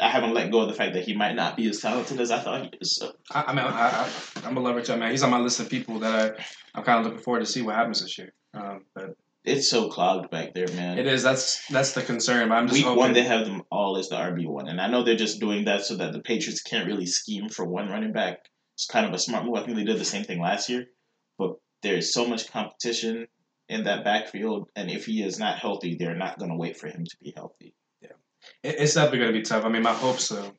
I 0.00 0.08
haven't 0.08 0.32
let 0.34 0.50
go 0.50 0.60
of 0.60 0.68
the 0.68 0.74
fact 0.74 0.94
that 0.94 1.04
he 1.04 1.14
might 1.14 1.34
not 1.34 1.56
be 1.56 1.68
as 1.68 1.80
talented 1.80 2.20
as 2.20 2.30
I 2.30 2.40
thought 2.40 2.62
he 2.62 2.70
is. 2.80 2.96
So 2.96 3.12
I, 3.30 3.44
I 3.48 3.52
mean, 3.52 3.64
I, 3.64 3.70
I, 3.90 4.46
I'm 4.46 4.56
a 4.56 4.60
lover 4.60 4.80
too, 4.80 4.96
man. 4.96 5.10
He's 5.10 5.22
on 5.22 5.30
my 5.30 5.38
list 5.38 5.60
of 5.60 5.68
people 5.68 5.98
that 6.00 6.38
I, 6.38 6.44
I'm 6.74 6.84
kind 6.84 7.00
of 7.00 7.04
looking 7.04 7.22
forward 7.22 7.40
to 7.40 7.46
see 7.46 7.62
what 7.62 7.74
happens 7.74 8.00
this 8.00 8.16
year. 8.16 8.32
Um, 8.54 8.86
but 8.94 9.14
it's 9.44 9.68
so 9.68 9.88
clogged 9.88 10.30
back 10.30 10.54
there, 10.54 10.68
man. 10.68 10.98
it 10.98 11.06
is. 11.06 11.22
That's 11.22 11.66
that's 11.68 11.92
the 11.92 12.02
concern. 12.02 12.50
I'm 12.50 12.66
just 12.66 12.78
Week 12.78 12.84
hoping. 12.84 12.98
one, 12.98 13.12
they 13.12 13.22
have 13.22 13.46
them 13.46 13.62
all 13.70 13.96
as 13.98 14.08
the 14.08 14.16
RB 14.16 14.46
one, 14.46 14.68
and 14.68 14.80
I 14.80 14.88
know 14.88 15.02
they're 15.02 15.16
just 15.16 15.40
doing 15.40 15.64
that 15.66 15.82
so 15.84 15.96
that 15.96 16.12
the 16.12 16.20
Patriots 16.20 16.62
can't 16.62 16.86
really 16.86 17.06
scheme 17.06 17.48
for 17.48 17.64
one 17.64 17.88
running 17.88 18.12
back. 18.12 18.38
It's 18.74 18.86
kind 18.86 19.06
of 19.06 19.12
a 19.12 19.18
smart 19.18 19.44
move. 19.44 19.56
I 19.56 19.64
think 19.64 19.76
they 19.76 19.84
did 19.84 19.98
the 19.98 20.04
same 20.04 20.24
thing 20.24 20.40
last 20.40 20.68
year, 20.68 20.86
but 21.38 21.56
there's 21.82 22.12
so 22.12 22.26
much 22.26 22.50
competition 22.50 23.26
in 23.70 23.84
that 23.84 24.04
backfield, 24.04 24.68
and 24.76 24.90
if 24.90 25.06
he 25.06 25.22
is 25.22 25.38
not 25.38 25.58
healthy, 25.58 25.94
they're 25.94 26.16
not 26.16 26.38
going 26.38 26.50
to 26.50 26.56
wait 26.56 26.76
for 26.76 26.88
him 26.88 27.04
to 27.04 27.16
be 27.22 27.32
healthy. 27.36 27.74
Yeah, 28.02 28.08
it's 28.62 28.94
definitely 28.94 29.20
going 29.20 29.32
to 29.32 29.38
be 29.38 29.44
tough. 29.44 29.64
I 29.64 29.68
mean, 29.68 29.82
my 29.82 29.92
hopes 29.94 30.28
though, 30.28 30.52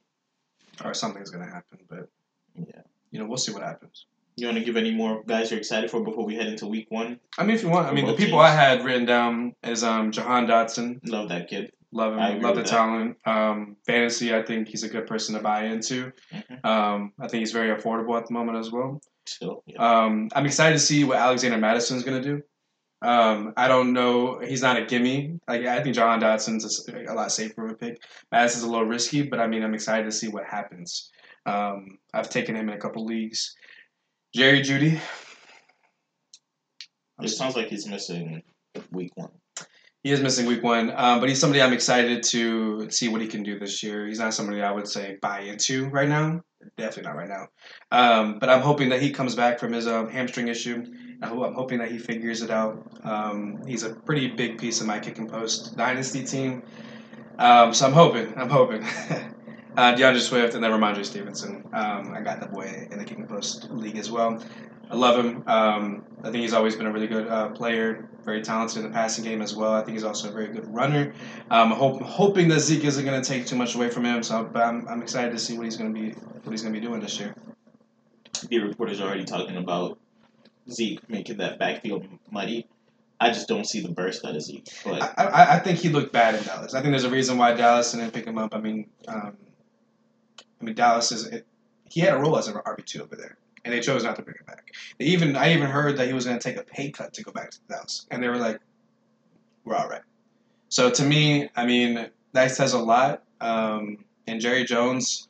are 0.83 0.93
something's 0.93 1.29
going 1.29 1.45
to 1.45 1.51
happen. 1.51 1.79
But 1.89 2.09
Yeah. 2.55 2.81
you 3.11 3.19
know, 3.19 3.25
we'll 3.27 3.37
see 3.37 3.51
what 3.51 3.63
happens. 3.63 4.05
You 4.37 4.47
want 4.47 4.57
to 4.59 4.63
give 4.63 4.77
any 4.77 4.91
more 4.91 5.23
guys 5.23 5.51
you're 5.51 5.59
excited 5.59 5.91
for 5.91 6.03
before 6.03 6.25
we 6.25 6.35
head 6.35 6.47
into 6.47 6.65
Week 6.67 6.87
One? 6.89 7.19
I 7.37 7.43
mean, 7.43 7.55
if 7.55 7.63
you 7.63 7.69
want, 7.69 7.87
I 7.87 7.91
mean, 7.91 8.05
the 8.07 8.13
people 8.13 8.39
teams. 8.39 8.49
I 8.49 8.51
had 8.51 8.83
written 8.85 9.05
down 9.05 9.55
is 9.63 9.83
um 9.83 10.11
Jahan 10.11 10.47
Dotson. 10.47 10.99
Love 11.05 11.29
that 11.29 11.49
kid. 11.49 11.73
Love 11.91 12.13
him. 12.17 12.41
Love 12.41 12.55
the 12.55 12.61
that. 12.61 12.69
talent. 12.69 13.17
Um, 13.25 13.75
fantasy, 13.85 14.33
I 14.33 14.41
think 14.41 14.69
he's 14.69 14.83
a 14.83 14.89
good 14.89 15.05
person 15.07 15.35
to 15.35 15.41
buy 15.41 15.65
into. 15.65 16.13
Mhm. 16.33 16.63
Um, 16.65 17.11
I 17.19 17.27
think 17.27 17.41
he's 17.41 17.51
very 17.51 17.75
affordable 17.75 18.17
at 18.17 18.25
the 18.27 18.33
moment 18.33 18.57
as 18.57 18.71
well. 18.71 19.01
Still, 19.25 19.63
yeah. 19.67 19.77
Um, 20.05 20.29
I'm 20.33 20.45
excited 20.45 20.73
to 20.73 20.79
see 20.79 21.03
what 21.03 21.17
Alexander 21.17 21.57
Mattison's 21.57 22.03
going 22.03 22.23
to 22.23 22.27
do. 22.37 22.41
Um, 23.01 23.53
I 23.57 23.67
don't 23.67 23.93
know. 23.93 24.39
He's 24.39 24.61
not 24.61 24.77
a 24.77 24.85
gimme. 24.85 25.39
Like 25.47 25.65
I 25.65 25.81
think 25.81 25.95
Jahan 25.95 26.19
Dotson's 26.19 26.87
a, 26.87 27.11
a 27.11 27.15
lot 27.15 27.31
safer 27.31 27.65
of 27.65 27.71
a 27.71 27.75
pick. 27.75 28.01
Mattison's 28.31 28.63
a 28.63 28.69
little 28.69 28.85
risky, 28.85 29.23
but 29.23 29.39
I 29.39 29.47
mean, 29.47 29.63
I'm 29.63 29.73
excited 29.73 30.05
to 30.05 30.11
see 30.11 30.27
what 30.27 30.45
happens. 30.45 31.09
Um, 31.45 31.97
I've 32.13 32.29
taken 32.29 32.55
him 32.55 32.69
in 32.69 32.75
a 32.75 32.79
couple 32.79 33.05
leagues. 33.05 33.55
Jerry 34.35 34.61
Jeudy. 34.61 34.99
it 37.21 37.27
sounds 37.29 37.55
like 37.55 37.67
he's 37.67 37.87
missing 37.87 38.43
Week 38.91 39.11
One. 39.15 39.31
He 40.03 40.11
is 40.11 40.19
missing 40.19 40.47
week 40.47 40.63
one, 40.63 40.91
um, 40.95 41.19
but 41.19 41.29
he's 41.29 41.39
somebody 41.39 41.61
I'm 41.61 41.73
excited 41.73 42.23
to 42.23 42.89
see 42.89 43.07
what 43.07 43.21
he 43.21 43.27
can 43.27 43.43
do 43.43 43.59
this 43.59 43.83
year. 43.83 44.07
He's 44.07 44.17
not 44.17 44.33
somebody 44.33 44.63
I 44.63 44.71
would 44.71 44.87
say 44.87 45.17
buy 45.21 45.41
into 45.41 45.89
right 45.89 46.09
now. 46.09 46.41
Definitely 46.77 47.03
not 47.03 47.15
right 47.17 47.29
now. 47.29 47.47
Um, 47.91 48.39
but 48.39 48.49
I'm 48.49 48.61
hoping 48.61 48.89
that 48.89 49.01
he 49.01 49.11
comes 49.11 49.35
back 49.35 49.59
from 49.59 49.73
his 49.73 49.87
um, 49.87 50.09
hamstring 50.09 50.47
issue. 50.47 50.83
I'm 51.21 51.53
hoping 51.53 51.79
that 51.79 51.91
he 51.91 51.97
figures 51.99 52.41
it 52.41 52.49
out. 52.49 52.99
Um, 53.03 53.61
he's 53.67 53.83
a 53.83 53.93
pretty 53.93 54.27
big 54.27 54.57
piece 54.57 54.81
of 54.81 54.87
my 54.87 54.99
kick 54.99 55.17
and 55.17 55.29
post 55.29 55.77
dynasty 55.77 56.23
team. 56.23 56.63
Um, 57.37 57.73
so 57.73 57.85
I'm 57.85 57.93
hoping. 57.93 58.33
I'm 58.37 58.49
hoping. 58.49 58.83
uh, 59.77 59.95
D'Andre 59.95 60.19
Swift 60.21 60.55
and 60.55 60.63
then 60.63 60.71
Rhamondre 60.71 61.05
Stevenson. 61.05 61.63
Um, 61.73 62.13
I 62.13 62.21
got 62.21 62.39
that 62.39 62.51
boy 62.51 62.87
in 62.91 62.97
the 62.97 63.05
kick 63.05 63.17
and 63.17 63.29
post 63.29 63.69
league 63.69 63.97
as 63.97 64.09
well. 64.09 64.43
I 64.91 64.95
love 64.95 65.23
him. 65.23 65.43
Um, 65.47 66.03
I 66.19 66.23
think 66.23 66.41
he's 66.41 66.53
always 66.53 66.75
been 66.75 66.85
a 66.85 66.91
really 66.91 67.07
good 67.07 67.25
uh, 67.27 67.49
player, 67.49 68.09
very 68.25 68.41
talented 68.41 68.83
in 68.83 68.83
the 68.83 68.89
passing 68.89 69.23
game 69.23 69.41
as 69.41 69.55
well. 69.55 69.71
I 69.71 69.83
think 69.83 69.95
he's 69.95 70.03
also 70.03 70.29
a 70.29 70.33
very 70.33 70.49
good 70.49 70.67
runner. 70.67 71.13
Um, 71.49 71.71
hope, 71.71 72.01
hoping 72.01 72.49
that 72.49 72.59
Zeke 72.59 72.83
isn't 72.83 73.05
going 73.05 73.19
to 73.21 73.27
take 73.27 73.45
too 73.45 73.55
much 73.55 73.73
away 73.73 73.89
from 73.89 74.03
him. 74.03 74.21
So, 74.21 74.43
but 74.43 74.61
I'm, 74.61 74.85
I'm 74.89 75.01
excited 75.01 75.31
to 75.31 75.39
see 75.39 75.57
what 75.57 75.63
he's 75.63 75.77
going 75.77 75.93
to 75.93 75.99
be 75.99 76.11
what 76.11 76.51
he's 76.51 76.61
going 76.61 76.73
to 76.73 76.79
be 76.79 76.85
doing 76.85 76.99
this 76.99 77.17
year. 77.19 77.33
The 78.49 78.59
reporters 78.59 78.99
are 78.99 79.07
already 79.07 79.23
talking 79.23 79.55
about 79.55 79.97
Zeke 80.69 81.09
making 81.09 81.37
that 81.37 81.57
backfield 81.57 82.05
muddy. 82.29 82.67
I 83.19 83.29
just 83.29 83.47
don't 83.47 83.65
see 83.65 83.81
the 83.81 83.89
burst 83.89 84.25
out 84.25 84.35
of 84.35 84.41
Zeke. 84.41 84.67
But 84.83 85.01
I, 85.17 85.23
I, 85.23 85.55
I 85.55 85.59
think 85.59 85.79
he 85.79 85.87
looked 85.87 86.11
bad 86.11 86.35
in 86.35 86.43
Dallas. 86.43 86.73
I 86.73 86.81
think 86.81 86.91
there's 86.91 87.03
a 87.05 87.09
reason 87.09 87.37
why 87.37 87.53
Dallas 87.53 87.91
didn't 87.93 88.11
pick 88.11 88.25
him 88.25 88.37
up. 88.37 88.53
I 88.53 88.59
mean, 88.59 88.89
um, 89.07 89.37
I 90.59 90.63
mean 90.63 90.75
Dallas 90.75 91.11
is 91.11 91.27
it, 91.27 91.47
he 91.87 92.01
had 92.01 92.13
a 92.13 92.17
role 92.17 92.37
as 92.37 92.47
an 92.47 92.55
RB 92.55 92.85
two 92.85 93.03
over 93.03 93.15
there, 93.15 93.37
and 93.63 93.73
they 93.73 93.79
chose 93.79 94.03
not 94.03 94.15
to 94.15 94.21
bring 94.21 94.37
him 94.37 94.45
back. 94.45 94.73
They 94.97 95.05
even 95.05 95.35
I 95.35 95.53
even 95.53 95.67
heard 95.67 95.97
that 95.97 96.07
he 96.07 96.13
was 96.13 96.25
going 96.25 96.37
to 96.37 96.43
take 96.43 96.57
a 96.57 96.63
pay 96.63 96.91
cut 96.91 97.13
to 97.13 97.23
go 97.23 97.31
back 97.31 97.51
to 97.51 97.59
the 97.67 97.73
Dallas, 97.75 98.07
and 98.11 98.21
they 98.21 98.27
were 98.27 98.37
like, 98.37 98.59
"We're 99.65 99.75
all 99.75 99.87
right." 99.87 100.01
So 100.69 100.89
to 100.89 101.03
me, 101.03 101.49
I 101.55 101.65
mean, 101.65 102.09
that 102.33 102.51
says 102.51 102.73
a 102.73 102.79
lot. 102.79 103.23
Um, 103.39 104.05
and 104.27 104.39
Jerry 104.39 104.63
Jones, 104.63 105.27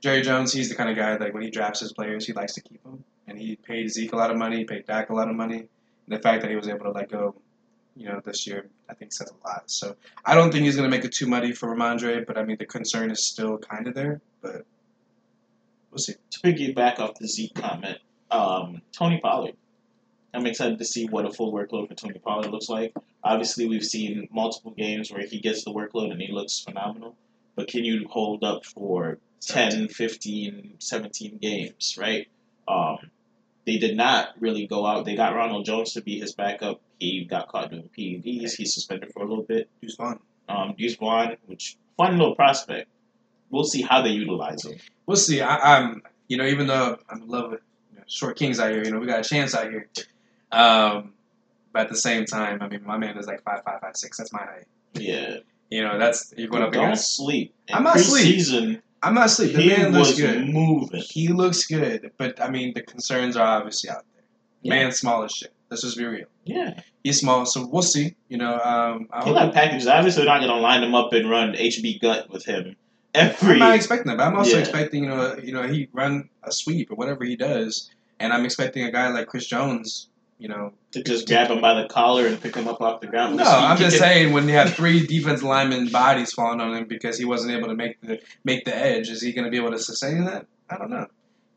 Jerry 0.00 0.22
Jones, 0.22 0.52
he's 0.52 0.68
the 0.68 0.74
kind 0.74 0.90
of 0.90 0.96
guy 0.96 1.16
like 1.16 1.34
when 1.34 1.42
he 1.42 1.50
drafts 1.50 1.80
his 1.80 1.92
players, 1.92 2.26
he 2.26 2.32
likes 2.32 2.54
to 2.54 2.60
keep 2.60 2.82
them, 2.82 3.04
and 3.26 3.38
he 3.38 3.56
paid 3.56 3.90
Zeke 3.90 4.12
a 4.12 4.16
lot 4.16 4.30
of 4.30 4.36
money, 4.36 4.64
paid 4.64 4.86
Dak 4.86 5.10
a 5.10 5.14
lot 5.14 5.28
of 5.28 5.36
money. 5.36 5.58
And 5.58 6.16
the 6.16 6.20
fact 6.20 6.42
that 6.42 6.50
he 6.50 6.56
was 6.56 6.68
able 6.68 6.84
to 6.84 6.92
let 6.92 7.10
go, 7.10 7.34
you 7.96 8.08
know, 8.08 8.20
this 8.24 8.46
year, 8.46 8.68
I 8.88 8.94
think 8.94 9.12
says 9.12 9.30
a 9.30 9.48
lot. 9.48 9.64
So 9.66 9.96
I 10.24 10.34
don't 10.34 10.50
think 10.52 10.64
he's 10.64 10.76
going 10.76 10.90
to 10.90 10.96
make 10.96 11.04
it 11.04 11.12
too 11.12 11.26
muddy 11.26 11.52
for 11.52 11.74
Rhamondre, 11.74 12.26
but 12.26 12.38
I 12.38 12.44
mean 12.44 12.56
the 12.58 12.66
concern 12.66 13.10
is 13.10 13.26
still 13.26 13.58
kind 13.58 13.86
of 13.86 13.94
there, 13.94 14.20
but 14.40 14.64
we'll 15.90 15.98
see. 15.98 16.14
to 16.30 16.40
piggyback 16.40 16.98
off 16.98 17.18
the 17.18 17.28
Zeke 17.28 17.54
comment, 17.54 17.98
um, 18.30 18.82
Tony 18.92 19.20
Pollard. 19.20 19.54
I'm 20.34 20.46
excited 20.46 20.78
to 20.78 20.84
see 20.84 21.06
what 21.06 21.24
a 21.24 21.32
full 21.32 21.52
workload 21.52 21.88
for 21.88 21.94
Tony 21.94 22.18
Pollard 22.18 22.50
looks 22.50 22.68
like. 22.68 22.94
Obviously, 23.24 23.66
we've 23.66 23.84
seen 23.84 24.28
multiple 24.30 24.72
games 24.72 25.10
where 25.10 25.26
he 25.26 25.40
gets 25.40 25.64
the 25.64 25.72
workload 25.72 26.12
and 26.12 26.20
he 26.20 26.32
looks 26.32 26.60
phenomenal. 26.60 27.16
But 27.56 27.68
can 27.68 27.84
you 27.84 28.06
hold 28.08 28.44
up 28.44 28.64
for 28.64 29.18
10, 29.40 29.88
15, 29.88 30.74
17 30.78 31.38
games, 31.38 31.96
right? 31.98 32.28
Um, 32.68 33.10
they 33.66 33.78
did 33.78 33.96
not 33.96 34.30
really 34.38 34.66
go 34.66 34.86
out. 34.86 35.04
They 35.04 35.16
got 35.16 35.34
Ronald 35.34 35.64
Jones 35.64 35.92
to 35.94 36.02
be 36.02 36.18
his 36.18 36.32
backup. 36.32 36.80
He 36.98 37.24
got 37.24 37.48
caught 37.48 37.70
doing 37.70 37.90
PEDs. 37.96 38.52
He's 38.52 38.74
suspended 38.74 39.12
for 39.12 39.22
a 39.22 39.28
little 39.28 39.44
bit. 39.44 39.68
Who's 39.80 39.94
fun? 39.94 40.20
Um, 40.48 40.74
Deuce 40.78 40.96
Vaughn, 40.96 41.36
which 41.46 41.76
fun 41.96 42.18
little 42.18 42.34
prospect. 42.34 42.88
We'll 43.50 43.64
see 43.64 43.82
how 43.82 44.02
they 44.02 44.10
utilize 44.10 44.64
him. 44.64 44.78
We'll 45.06 45.16
see. 45.16 45.40
I, 45.40 45.76
I'm, 45.78 46.02
you 46.28 46.36
know, 46.36 46.44
even 46.46 46.66
though 46.66 46.98
I'm 47.08 47.22
in 47.22 47.28
love 47.28 47.50
with 47.52 47.60
you 47.92 47.98
know, 47.98 48.04
short 48.06 48.36
kings 48.36 48.60
out 48.60 48.70
here, 48.70 48.84
you 48.84 48.90
know, 48.90 48.98
we 48.98 49.06
got 49.06 49.20
a 49.20 49.28
chance 49.28 49.54
out 49.54 49.70
here. 49.70 49.88
Um, 50.52 51.14
but 51.72 51.82
at 51.82 51.88
the 51.88 51.96
same 51.96 52.24
time, 52.24 52.60
I 52.62 52.68
mean, 52.68 52.84
my 52.84 52.98
man 52.98 53.16
is 53.18 53.26
like 53.26 53.42
five, 53.42 53.62
five, 53.64 53.80
five, 53.80 53.96
six. 53.96 54.18
That's 54.18 54.32
my 54.32 54.40
height. 54.40 54.66
Yeah. 54.94 55.38
You 55.70 55.82
know, 55.82 55.98
that's 55.98 56.32
you're 56.36 56.48
going 56.48 56.62
up 56.62 56.72
Don't 56.72 56.84
against. 56.84 57.16
sleep. 57.16 57.54
In 57.68 57.74
I'm 57.74 57.82
not 57.84 57.96
preseason, 57.96 58.80
I'm 59.02 59.14
not 59.14 59.26
asleep. 59.26 59.54
The 59.54 59.62
he 59.62 59.68
man 59.68 59.92
looks 59.92 60.18
good. 60.18 60.48
moving. 60.48 61.02
He 61.02 61.28
looks 61.28 61.66
good, 61.66 62.10
but 62.16 62.40
I 62.42 62.50
mean, 62.50 62.72
the 62.74 62.82
concerns 62.82 63.36
are 63.36 63.46
obviously 63.46 63.90
out 63.90 64.04
there. 64.14 64.24
Yeah. 64.62 64.70
Man's 64.74 64.98
small 64.98 65.24
as 65.24 65.32
shit. 65.32 65.52
Let's 65.70 65.82
just 65.82 65.98
be 65.98 66.04
real. 66.04 66.26
Yeah. 66.44 66.80
He's 67.04 67.20
small, 67.20 67.44
so 67.44 67.66
we'll 67.66 67.82
see. 67.82 68.14
You 68.28 68.38
know, 68.38 68.58
um, 68.58 69.08
I 69.12 69.24
He 69.24 69.30
like 69.30 69.52
packages. 69.52 69.86
Obviously, 69.86 70.24
they're 70.24 70.32
not 70.32 70.40
going 70.40 70.50
to 70.50 70.60
line 70.60 70.82
him 70.82 70.94
up 70.94 71.12
and 71.12 71.28
run 71.28 71.52
HB 71.52 72.00
gut 72.00 72.30
with 72.30 72.46
him 72.46 72.76
every. 73.18 73.54
I'm 73.54 73.58
not 73.58 73.74
expecting 73.74 74.08
that, 74.10 74.18
but 74.18 74.26
I'm 74.26 74.36
also 74.36 74.56
Yeah. 74.56 74.60
expecting 74.60 75.04
you 75.04 75.10
know, 75.10 75.36
you 75.42 75.52
know, 75.52 75.66
he 75.66 75.88
run 75.92 76.28
a 76.42 76.52
sweep 76.52 76.90
or 76.90 76.94
whatever 76.94 77.24
he 77.24 77.36
does, 77.36 77.90
and 78.20 78.32
I'm 78.32 78.44
expecting 78.44 78.84
a 78.84 78.90
guy 78.92 79.08
like 79.08 79.26
Chris 79.26 79.46
Jones. 79.46 80.08
You 80.40 80.46
know, 80.46 80.72
to 80.92 81.02
just 81.02 81.26
grab 81.26 81.50
him 81.50 81.60
by 81.60 81.74
the 81.74 81.88
collar 81.88 82.24
and 82.28 82.40
pick 82.40 82.54
him 82.54 82.68
up 82.68 82.80
off 82.80 83.00
the 83.00 83.08
ground. 83.08 83.36
no, 83.38 83.42
I'm 83.44 83.76
just 83.76 83.98
saying 83.98 84.32
when 84.32 84.46
you 84.46 84.54
have 84.54 84.72
three 84.72 85.04
defense 85.04 85.42
linemen 85.42 85.88
bodies 85.88 86.32
falling 86.32 86.60
on 86.60 86.76
him 86.76 86.84
because 86.86 87.18
he 87.18 87.24
wasn't 87.24 87.52
able 87.54 87.66
to 87.66 87.74
make 87.74 88.00
the 88.02 88.20
make 88.44 88.64
the 88.64 88.72
edge, 88.72 89.08
is 89.08 89.20
he 89.20 89.32
going 89.32 89.46
to 89.46 89.50
be 89.50 89.56
able 89.56 89.72
to 89.72 89.78
sustain 89.80 90.24
that? 90.26 90.46
I 90.70 90.78
don't 90.78 90.90
know. 90.90 91.06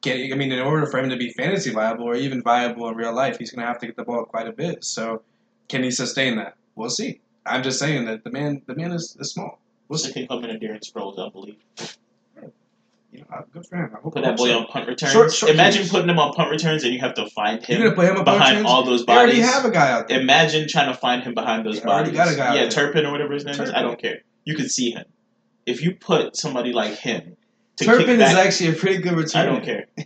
Can, 0.01 0.33
I 0.33 0.35
mean, 0.35 0.51
in 0.51 0.57
order 0.59 0.87
for 0.87 0.97
him 0.97 1.11
to 1.11 1.15
be 1.15 1.29
fantasy 1.29 1.69
viable 1.69 2.05
or 2.05 2.15
even 2.15 2.41
viable 2.41 2.89
in 2.89 2.95
real 2.95 3.13
life, 3.13 3.37
he's 3.37 3.51
going 3.51 3.61
to 3.61 3.67
have 3.67 3.77
to 3.81 3.85
get 3.85 3.95
the 3.97 4.03
ball 4.03 4.25
quite 4.25 4.47
a 4.47 4.51
bit. 4.51 4.83
So, 4.83 5.21
can 5.69 5.83
he 5.83 5.91
sustain 5.91 6.37
that? 6.37 6.55
We'll 6.73 6.89
see. 6.89 7.21
I'm 7.45 7.61
just 7.61 7.77
saying 7.77 8.05
that 8.05 8.23
the 8.23 8.31
man, 8.31 8.63
the 8.65 8.73
man 8.73 8.93
is, 8.93 9.15
is 9.19 9.31
small. 9.31 9.59
We'll 9.91 9.97
What's 9.99 10.05
see. 10.05 10.13
can 10.13 10.27
come 10.27 10.41
in 10.45 10.49
and 10.51 10.61
Darren 10.61 10.79
Sproles, 10.79 11.19
I 11.19 11.27
believe. 11.29 11.57
You 13.11 13.19
know, 13.29 13.43
good 13.51 13.65
for 13.65 13.75
him. 13.75 13.89
I 13.93 13.99
hope, 13.99 14.13
Put 14.13 14.23
that 14.23 14.37
boy 14.37 14.55
on 14.55 14.67
punt 14.67 14.87
returns. 14.87 15.11
Short- 15.11 15.33
short 15.33 15.51
Imagine 15.51 15.81
kicks. 15.81 15.91
putting 15.91 16.07
him 16.09 16.17
on 16.17 16.31
punt 16.31 16.49
returns 16.49 16.85
and 16.85 16.93
you 16.93 17.01
have 17.01 17.13
to 17.15 17.29
find 17.31 17.59
You're 17.67 17.77
him 17.79 17.83
gonna 17.83 17.95
play 17.95 18.05
him 18.05 18.15
up 18.15 18.23
behind 18.23 18.65
all 18.65 18.83
those 18.85 19.05
They 19.05 19.11
already 19.11 19.33
bodies. 19.41 19.53
have 19.53 19.65
a 19.65 19.69
guy 19.69 19.91
out 19.91 20.07
there. 20.07 20.21
Imagine 20.21 20.69
trying 20.69 20.87
to 20.87 20.97
find 20.97 21.21
him 21.23 21.33
behind 21.33 21.65
those 21.65 21.81
They 21.81 21.89
already 21.89 22.11
bodies. 22.15 22.17
got 22.17 22.33
a 22.33 22.37
guy 22.37 22.55
yeah, 22.55 22.61
there. 22.61 22.71
Turpin 22.71 23.05
or 23.05 23.11
whatever 23.11 23.33
his 23.33 23.43
name 23.43 23.55
is. 23.55 23.59
I 23.59 23.65
Turpin. 23.65 23.83
don't 23.83 24.01
care. 24.01 24.19
You 24.45 24.55
can 24.55 24.69
see 24.69 24.91
him. 24.91 25.03
If 25.65 25.81
you 25.83 25.93
put 25.95 26.37
somebody 26.37 26.71
like 26.71 26.93
him 26.99 27.35
to 27.75 27.83
Turpin 27.83 28.05
kick 28.05 28.13
is 28.15 28.33
back, 28.33 28.45
actually 28.45 28.69
a 28.69 28.73
pretty 28.75 29.01
good 29.01 29.15
return. 29.17 29.41
I 29.41 29.45
don't 29.45 29.65
care. 29.65 29.87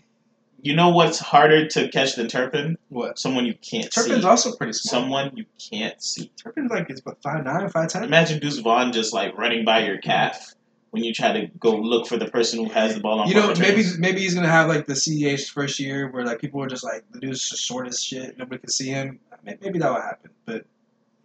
You 0.65 0.75
know 0.75 0.89
what's 0.89 1.19
harder 1.19 1.67
to 1.67 1.89
catch 1.89 2.15
than 2.15 2.27
Turpin? 2.27 2.77
What? 2.89 3.19
Someone 3.19 3.45
you 3.45 3.53
can't 3.53 3.91
Turpin's 3.91 4.21
see. 4.23 4.27
also 4.27 4.55
pretty 4.55 4.73
small. 4.73 5.01
Someone 5.01 5.31
you 5.37 5.45
can't 5.71 6.01
see. 6.01 6.31
Turpin's 6.41 6.71
like 6.71 6.89
it's 6.89 7.01
about 7.01 7.21
five 7.21 7.43
nine, 7.45 7.69
five 7.69 7.89
ten. 7.89 8.03
Imagine 8.03 8.39
Deuce 8.39 8.57
Vaughn 8.57 8.91
just 8.91 9.13
like 9.13 9.37
running 9.37 9.63
by 9.63 9.85
your 9.85 9.99
calf 9.99 10.55
when 10.89 11.03
you 11.03 11.13
try 11.13 11.33
to 11.33 11.47
go 11.59 11.75
look 11.75 12.07
for 12.07 12.17
the 12.17 12.25
person 12.25 12.63
who 12.65 12.71
has 12.71 12.95
the 12.95 12.99
ball 13.01 13.19
on 13.19 13.27
You 13.27 13.35
know, 13.35 13.47
maybe 13.59 13.77
returns. 13.77 13.99
maybe 13.99 14.21
he's 14.21 14.33
gonna 14.33 14.47
have 14.47 14.67
like 14.67 14.87
the 14.87 14.93
CEH 14.95 15.49
first 15.51 15.79
year 15.79 16.09
where 16.09 16.25
like 16.25 16.39
people 16.41 16.63
are 16.63 16.67
just 16.67 16.83
like 16.83 17.03
the 17.11 17.19
dude's 17.19 17.47
just 17.47 17.61
short 17.63 17.87
as 17.87 18.01
shit, 18.03 18.35
nobody 18.37 18.59
can 18.59 18.69
see 18.69 18.87
him. 18.89 19.19
May- 19.43 19.57
Maybe 19.61 19.77
that 19.79 19.89
will 19.89 20.01
happen, 20.01 20.31
but 20.45 20.65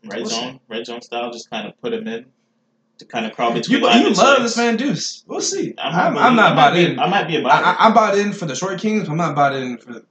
red 0.05 0.27
zone, 0.27 0.61
red 0.69 0.85
zone 0.85 1.01
style, 1.01 1.33
just 1.33 1.49
kind 1.49 1.67
of 1.67 1.81
put 1.81 1.95
him 1.95 2.07
in 2.07 2.27
to 3.01 3.05
kind 3.07 3.27
of 3.27 3.33
crawl 3.33 3.53
between. 3.53 3.81
you, 3.81 3.89
you 3.91 4.11
love 4.13 4.43
this 4.43 4.57
man 4.57 4.77
Deuce. 4.77 5.25
We'll 5.27 5.41
see. 5.41 5.75
I'm, 5.79 6.17
I'm, 6.17 6.19
I'm 6.19 6.37
not 6.37 6.53
I 6.53 6.55
bought 6.55 6.77
in. 6.77 6.99
I 6.99 7.09
might 7.09 7.27
be 7.27 7.37
I, 7.37 7.41
about. 7.41 7.65
I, 7.65 7.77
I'm 7.87 7.95
bought 7.95 8.17
in 8.17 8.33
for 8.33 8.47
the 8.47 8.55
short 8.55 8.79
kings. 8.79 9.09
I'm 9.09 9.17
not 9.17 9.35
bought 9.35 9.55
in 9.57 9.79
for 9.79 10.03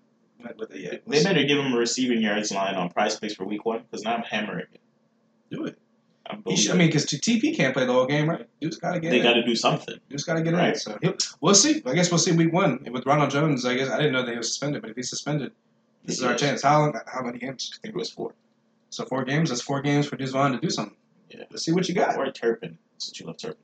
with 0.57 0.71
it 0.73 0.81
yet. 0.81 1.01
We'll 1.05 1.13
They 1.13 1.19
see. 1.19 1.23
better 1.25 1.43
give 1.43 1.57
him 1.59 1.73
a 1.73 1.77
receiving 1.77 2.21
yards 2.21 2.51
line 2.51 2.75
on 2.75 2.89
PrizePicks 2.89 3.35
for 3.35 3.45
week 3.45 3.65
one 3.65 3.83
because 3.83 4.03
now 4.03 4.15
I'm 4.15 4.23
hammering 4.23 4.65
it. 4.73 4.79
do 5.51 5.65
it. 5.65 5.77
I'm 6.29 6.43
He 6.45 6.55
should, 6.55 6.71
I 6.71 6.77
mean, 6.77 6.87
because 6.87 7.05
TP 7.05 7.55
can't 7.55 7.73
play 7.73 7.85
the 7.85 7.93
whole 7.93 8.05
game, 8.05 8.29
right? 8.29 8.47
Deuce 8.61 8.77
gotta 8.77 8.99
get 8.99 9.09
they 9.11 9.19
got 9.19 9.33
to 9.33 9.43
do 9.43 9.55
something. 9.55 9.95
Deuce 10.09 10.23
gotta 10.23 10.41
get 10.41 10.53
in. 10.53 10.59
Right. 10.59 10.77
So 10.77 10.97
he'll, 11.01 11.15
we'll 11.41 11.55
see. 11.55 11.81
I 11.85 11.93
guess 11.93 12.11
we'll 12.11 12.19
see 12.19 12.31
week 12.31 12.53
one 12.53 12.85
with 12.91 13.05
Ronald 13.05 13.31
Jones. 13.31 13.65
I 13.65 13.73
guess 13.75 13.89
I 13.89 13.97
didn't 13.97 14.13
know 14.13 14.23
that 14.25 14.31
he 14.31 14.37
was 14.37 14.47
suspended, 14.47 14.81
but 14.81 14.91
if 14.91 14.95
he's 14.95 15.09
suspended, 15.09 15.51
this 16.05 16.17
is 16.17 16.23
our 16.23 16.31
Yes. 16.31 16.39
chance. 16.41 16.61
How 16.63 16.79
long? 16.79 16.99
How 17.07 17.21
many 17.23 17.37
games? 17.39 17.71
I 17.75 17.77
think 17.81 17.95
it 17.95 17.97
was 17.97 18.09
four. 18.11 18.33
So 18.91 19.05
four 19.05 19.23
games. 19.25 19.49
That's 19.49 19.61
four 19.61 19.81
games 19.81 20.07
for 20.07 20.15
Deuce 20.17 20.31
Vaughn 20.31 20.51
to 20.53 20.59
do 20.59 20.69
something. 20.69 20.95
Yeah. 21.29 21.43
Let's 21.49 21.63
see 21.65 21.71
what 21.71 21.87
you 21.87 21.95
got. 21.95 22.15
Or 22.17 22.31
Turpin, 22.31 22.77
since 22.97 23.19
you 23.19 23.25
love 23.25 23.37
Turpin. 23.37 23.57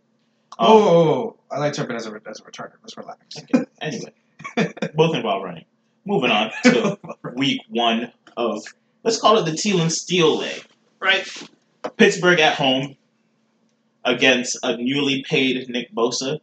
Um, 0.59 0.67
Oh, 0.69 1.37
I 1.51 1.57
like 1.59 1.73
Turpin 1.73 1.95
as 1.95 2.05
a 2.07 2.21
as 2.27 2.39
a 2.39 2.43
returner. 2.43 2.73
Let's 2.81 2.95
relax. 2.97 3.37
okay. 3.39 3.65
Anyway, 3.81 4.13
both 4.95 5.15
involve 5.15 5.43
running. 5.43 5.65
Moving 6.05 6.31
on 6.31 6.51
to 6.63 6.97
week 7.35 7.61
one 7.69 8.11
of 8.37 8.63
let's 9.03 9.19
call 9.19 9.37
it 9.39 9.45
the 9.49 9.57
teal 9.57 9.81
and 9.81 9.91
steel 9.91 10.37
leg, 10.37 10.63
right? 10.99 11.27
Pittsburgh 11.97 12.39
at 12.39 12.55
home 12.55 12.95
against 14.03 14.57
a 14.63 14.77
newly 14.77 15.23
paid 15.27 15.67
Nick 15.69 15.93
Bosa. 15.93 16.39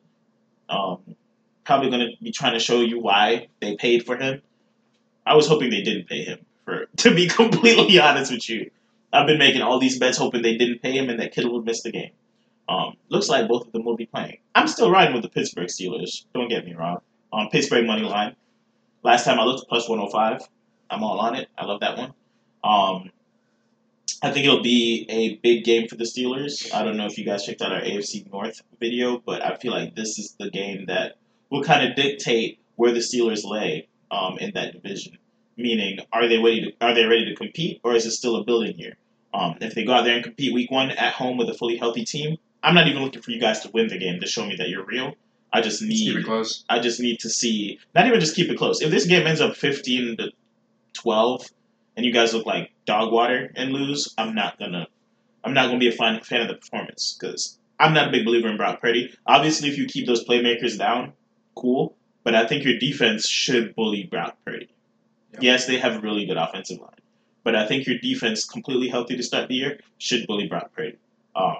Um, 0.68 1.16
probably 1.64 1.90
going 1.90 2.00
to 2.00 2.22
be 2.22 2.32
trying 2.32 2.54
to 2.54 2.58
show 2.58 2.80
you 2.80 2.98
why 3.00 3.48
they 3.60 3.76
paid 3.76 4.04
for 4.04 4.16
him. 4.16 4.42
I 5.24 5.34
was 5.36 5.46
hoping 5.46 5.70
they 5.70 5.82
didn't 5.82 6.08
pay 6.08 6.24
him. 6.24 6.40
For 6.64 6.86
to 6.98 7.14
be 7.14 7.28
completely 7.28 7.98
honest 8.00 8.32
with 8.32 8.48
you, 8.48 8.70
I've 9.12 9.26
been 9.26 9.38
making 9.38 9.62
all 9.62 9.78
these 9.78 9.98
bets 9.98 10.18
hoping 10.18 10.42
they 10.42 10.56
didn't 10.56 10.80
pay 10.80 10.96
him 10.96 11.10
and 11.10 11.20
that 11.20 11.32
Kittle 11.32 11.52
would 11.54 11.66
miss 11.66 11.82
the 11.82 11.92
game. 11.92 12.12
Um, 12.68 12.96
looks 13.08 13.28
like 13.28 13.48
both 13.48 13.66
of 13.66 13.72
them 13.72 13.84
will 13.84 13.96
be 13.96 14.06
playing. 14.06 14.38
I'm 14.54 14.68
still 14.68 14.90
riding 14.90 15.14
with 15.14 15.22
the 15.22 15.28
Pittsburgh 15.28 15.68
Steelers. 15.68 16.24
Don't 16.34 16.48
get 16.48 16.64
me 16.64 16.74
wrong. 16.74 16.98
On 17.32 17.48
Pittsburgh 17.50 17.86
money 17.86 18.02
line. 18.02 18.36
Last 19.02 19.24
time 19.24 19.38
I 19.38 19.44
looked, 19.44 19.68
plus 19.68 19.88
105. 19.88 20.48
I'm 20.90 21.02
all 21.02 21.18
on 21.18 21.34
it. 21.34 21.48
I 21.58 21.64
love 21.64 21.80
that 21.80 21.98
one. 21.98 22.14
Um, 22.64 23.10
I 24.22 24.30
think 24.30 24.46
it'll 24.46 24.62
be 24.62 25.06
a 25.08 25.34
big 25.36 25.64
game 25.64 25.88
for 25.88 25.96
the 25.96 26.04
Steelers. 26.04 26.72
I 26.72 26.84
don't 26.84 26.96
know 26.96 27.06
if 27.06 27.18
you 27.18 27.24
guys 27.24 27.44
checked 27.44 27.60
out 27.60 27.72
our 27.72 27.80
AFC 27.80 28.30
North 28.30 28.62
video, 28.78 29.18
but 29.18 29.42
I 29.42 29.56
feel 29.56 29.72
like 29.72 29.96
this 29.96 30.18
is 30.18 30.36
the 30.38 30.48
game 30.48 30.86
that 30.86 31.16
will 31.50 31.64
kind 31.64 31.88
of 31.88 31.96
dictate 31.96 32.60
where 32.76 32.92
the 32.92 33.00
Steelers 33.00 33.44
lay 33.44 33.88
um, 34.10 34.38
in 34.38 34.52
that 34.54 34.74
division. 34.74 35.18
Meaning, 35.56 35.98
are 36.12 36.28
they 36.28 36.38
ready 36.38 36.62
to 36.62 36.86
are 36.86 36.94
they 36.94 37.04
ready 37.04 37.26
to 37.26 37.34
compete, 37.34 37.80
or 37.82 37.94
is 37.94 38.06
it 38.06 38.12
still 38.12 38.36
a 38.36 38.44
building 38.44 38.78
year? 38.78 38.96
Um, 39.34 39.56
if 39.60 39.74
they 39.74 39.84
go 39.84 39.92
out 39.92 40.04
there 40.04 40.14
and 40.14 40.24
compete 40.24 40.52
week 40.52 40.70
one 40.70 40.90
at 40.90 41.14
home 41.14 41.38
with 41.38 41.48
a 41.48 41.54
fully 41.54 41.76
healthy 41.76 42.04
team, 42.04 42.36
I'm 42.62 42.74
not 42.74 42.86
even 42.86 43.02
looking 43.02 43.22
for 43.22 43.30
you 43.30 43.40
guys 43.40 43.60
to 43.60 43.70
win 43.70 43.88
the 43.88 43.98
game 43.98 44.20
to 44.20 44.26
show 44.26 44.46
me 44.46 44.56
that 44.56 44.68
you're 44.68 44.84
real. 44.84 45.14
I 45.52 45.60
just 45.60 45.82
Let's 45.82 45.92
keep 45.92 46.14
need 46.14 46.20
it 46.20 46.24
close. 46.24 46.64
I 46.68 46.78
just 46.78 47.00
need 47.00 47.20
to 47.20 47.30
see 47.30 47.78
not 47.94 48.06
even 48.06 48.20
just 48.20 48.36
keep 48.36 48.50
it 48.50 48.58
close. 48.58 48.80
If 48.80 48.90
this 48.90 49.06
game 49.06 49.26
ends 49.26 49.40
up 49.40 49.56
fifteen 49.56 50.16
to 50.16 50.30
twelve, 50.94 51.44
and 51.96 52.06
you 52.06 52.12
guys 52.12 52.32
look 52.32 52.46
like 52.46 52.72
dog 52.86 53.12
water 53.12 53.52
and 53.54 53.72
lose, 53.72 54.14
I'm 54.16 54.34
not 54.34 54.58
gonna 54.58 54.86
I'm 55.44 55.54
not 55.54 55.66
gonna 55.66 55.78
be 55.78 55.88
a 55.88 55.92
fan 55.92 56.20
fan 56.22 56.42
of 56.42 56.48
the 56.48 56.54
performance 56.54 57.16
because 57.18 57.58
I'm 57.78 57.94
not 57.94 58.08
a 58.08 58.10
big 58.10 58.24
believer 58.24 58.48
in 58.48 58.56
Brock 58.56 58.80
Purdy. 58.80 59.14
Obviously, 59.26 59.68
if 59.68 59.76
you 59.76 59.86
keep 59.86 60.06
those 60.06 60.24
playmakers 60.24 60.78
down, 60.78 61.12
cool. 61.54 61.96
But 62.24 62.34
I 62.34 62.46
think 62.46 62.64
your 62.64 62.78
defense 62.78 63.28
should 63.28 63.74
bully 63.74 64.04
Brock 64.04 64.36
Purdy. 64.46 64.68
Yep. 65.32 65.42
Yes, 65.42 65.66
they 65.66 65.78
have 65.78 65.96
a 65.96 66.00
really 66.00 66.24
good 66.24 66.36
offensive 66.36 66.78
line, 66.80 66.90
but 67.44 67.54
I 67.56 67.66
think 67.66 67.86
your 67.86 67.98
defense, 67.98 68.44
completely 68.44 68.88
healthy 68.88 69.16
to 69.16 69.22
start 69.22 69.48
the 69.48 69.54
year, 69.54 69.80
should 69.98 70.26
bully 70.26 70.46
Brock 70.46 70.72
Purdy. 70.74 70.96
Um, 71.34 71.58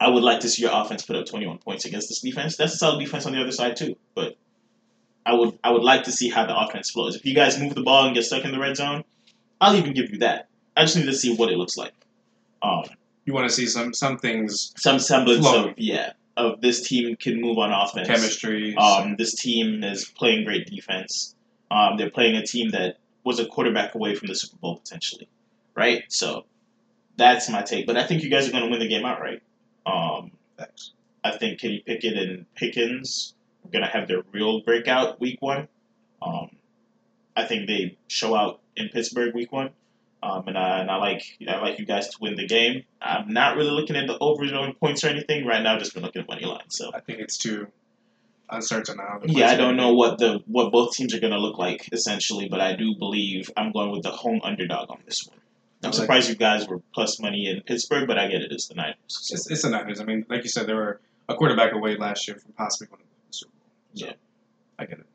I 0.00 0.08
would 0.08 0.22
like 0.24 0.40
to 0.40 0.48
see 0.48 0.62
your 0.62 0.72
offense 0.74 1.02
put 1.04 1.16
up 1.16 1.26
21 1.26 1.58
points 1.58 1.84
against 1.84 2.08
this 2.08 2.20
defense. 2.20 2.56
That's 2.56 2.74
a 2.74 2.76
solid 2.76 2.98
defense 2.98 3.24
on 3.26 3.32
the 3.32 3.40
other 3.40 3.52
side 3.52 3.76
too, 3.76 3.96
but 4.14 4.36
I 5.24 5.34
would 5.34 5.56
I 5.62 5.70
would 5.70 5.82
like 5.84 6.04
to 6.04 6.12
see 6.12 6.28
how 6.28 6.44
the 6.46 6.56
offense 6.58 6.90
flows. 6.90 7.14
If 7.14 7.24
you 7.24 7.34
guys 7.34 7.60
move 7.60 7.74
the 7.74 7.82
ball 7.82 8.06
and 8.06 8.14
get 8.14 8.24
stuck 8.24 8.44
in 8.44 8.50
the 8.50 8.58
red 8.58 8.76
zone, 8.76 9.04
I'll 9.60 9.76
even 9.76 9.92
give 9.94 10.10
you 10.10 10.18
that. 10.18 10.48
I 10.76 10.82
just 10.82 10.96
need 10.96 11.06
to 11.06 11.14
see 11.14 11.34
what 11.36 11.50
it 11.52 11.56
looks 11.58 11.76
like. 11.76 11.92
Um, 12.62 12.84
You 13.24 13.32
want 13.34 13.48
to 13.48 13.54
see 13.54 13.66
some 13.66 13.94
some 13.94 14.18
things, 14.18 14.72
some 14.76 14.98
semblance 14.98 15.46
Flow. 15.46 15.68
of 15.68 15.74
yeah 15.78 16.14
of 16.36 16.60
this 16.62 16.88
team 16.88 17.14
can 17.16 17.40
move 17.40 17.58
on 17.58 17.70
offense. 17.70 18.08
chemistry. 18.08 18.74
Um, 18.76 19.16
this 19.16 19.34
team 19.34 19.84
is 19.84 20.06
playing 20.06 20.44
great 20.44 20.66
defense. 20.66 21.36
Um, 21.70 21.96
they're 21.96 22.10
playing 22.10 22.36
a 22.36 22.44
team 22.44 22.70
that 22.70 22.96
was 23.24 23.38
a 23.38 23.46
quarterback 23.46 23.94
away 23.94 24.14
from 24.14 24.28
the 24.28 24.34
Super 24.34 24.56
Bowl 24.58 24.76
potentially, 24.76 25.28
right? 25.74 26.04
So 26.08 26.44
that's 27.16 27.48
my 27.48 27.62
take. 27.62 27.86
But 27.86 27.96
I 27.96 28.06
think 28.06 28.22
you 28.22 28.30
guys 28.30 28.48
are 28.48 28.52
going 28.52 28.64
to 28.64 28.70
win 28.70 28.80
the 28.80 28.88
game 28.88 29.04
outright. 29.04 29.42
Um, 29.86 30.32
Thanks. 30.56 30.92
I 31.24 31.36
think 31.36 31.60
Kenny 31.60 31.82
Pickett 31.86 32.16
and 32.16 32.52
Pickens 32.54 33.34
are 33.64 33.70
going 33.70 33.84
to 33.84 33.90
have 33.90 34.08
their 34.08 34.22
real 34.32 34.60
breakout 34.60 35.20
week 35.20 35.40
one. 35.40 35.68
Um, 36.20 36.50
I 37.36 37.44
think 37.44 37.66
they 37.66 37.96
show 38.08 38.34
out 38.34 38.60
in 38.76 38.88
Pittsburgh 38.88 39.34
week 39.34 39.52
one. 39.52 39.70
Um, 40.22 40.46
and, 40.46 40.56
I, 40.56 40.80
and 40.80 40.90
I 40.90 40.96
like 40.96 41.24
I 41.48 41.58
like 41.58 41.80
you 41.80 41.86
guys 41.86 42.08
to 42.10 42.16
win 42.20 42.36
the 42.36 42.46
game. 42.46 42.84
I'm 43.00 43.32
not 43.32 43.56
really 43.56 43.70
looking 43.70 43.96
at 43.96 44.06
the 44.06 44.16
overs 44.18 44.52
points 44.78 45.02
or 45.02 45.08
anything 45.08 45.46
right 45.46 45.62
now. 45.62 45.78
Just 45.78 45.94
been 45.94 46.04
looking 46.04 46.22
at 46.22 46.28
money 46.28 46.44
line. 46.44 46.68
So 46.68 46.92
I 46.94 47.00
think 47.00 47.18
it's 47.18 47.36
too 47.36 47.66
uncertain 48.50 48.96
now. 48.96 49.18
The 49.22 49.32
yeah, 49.32 49.48
I 49.50 49.56
don't 49.56 49.76
know 49.76 49.94
what 49.94 50.18
the 50.18 50.42
what 50.46 50.70
both 50.72 50.92
teams 50.94 51.14
are 51.14 51.20
going 51.20 51.32
to 51.32 51.38
look 51.38 51.58
like 51.58 51.88
essentially, 51.92 52.48
but 52.48 52.60
I 52.60 52.74
do 52.74 52.94
believe 52.98 53.50
I'm 53.56 53.72
going 53.72 53.90
with 53.90 54.02
the 54.02 54.10
home 54.10 54.40
underdog 54.44 54.90
on 54.90 54.98
this 55.06 55.26
one. 55.28 55.38
I'm 55.84 55.88
Okay. 55.88 55.98
surprised 55.98 56.28
you 56.28 56.36
guys 56.36 56.68
were 56.68 56.80
plus 56.94 57.18
money 57.20 57.48
in 57.48 57.60
Pittsburgh, 57.62 58.06
but 58.06 58.16
I 58.18 58.28
get 58.28 58.42
it. 58.42 58.52
It's 58.52 58.68
the 58.68 58.74
Niners. 58.74 58.94
So, 59.08 59.34
It's, 59.34 59.50
it's 59.50 59.62
the 59.62 59.70
Niners. 59.70 60.00
I 60.00 60.04
mean, 60.04 60.24
like 60.28 60.44
you 60.44 60.48
said, 60.48 60.66
they 60.68 60.74
were 60.74 61.00
a 61.28 61.34
quarterback 61.34 61.72
away 61.72 61.96
last 61.96 62.28
year 62.28 62.36
from 62.36 62.52
possibly 62.52 62.86
winning 62.92 63.06
the 63.28 63.32
Super 63.36 63.50
Bowl. 63.52 63.66
So, 63.94 64.06
Yeah. 64.06 64.12
I 64.78 64.84
get 64.86 65.00
it. 65.00 65.06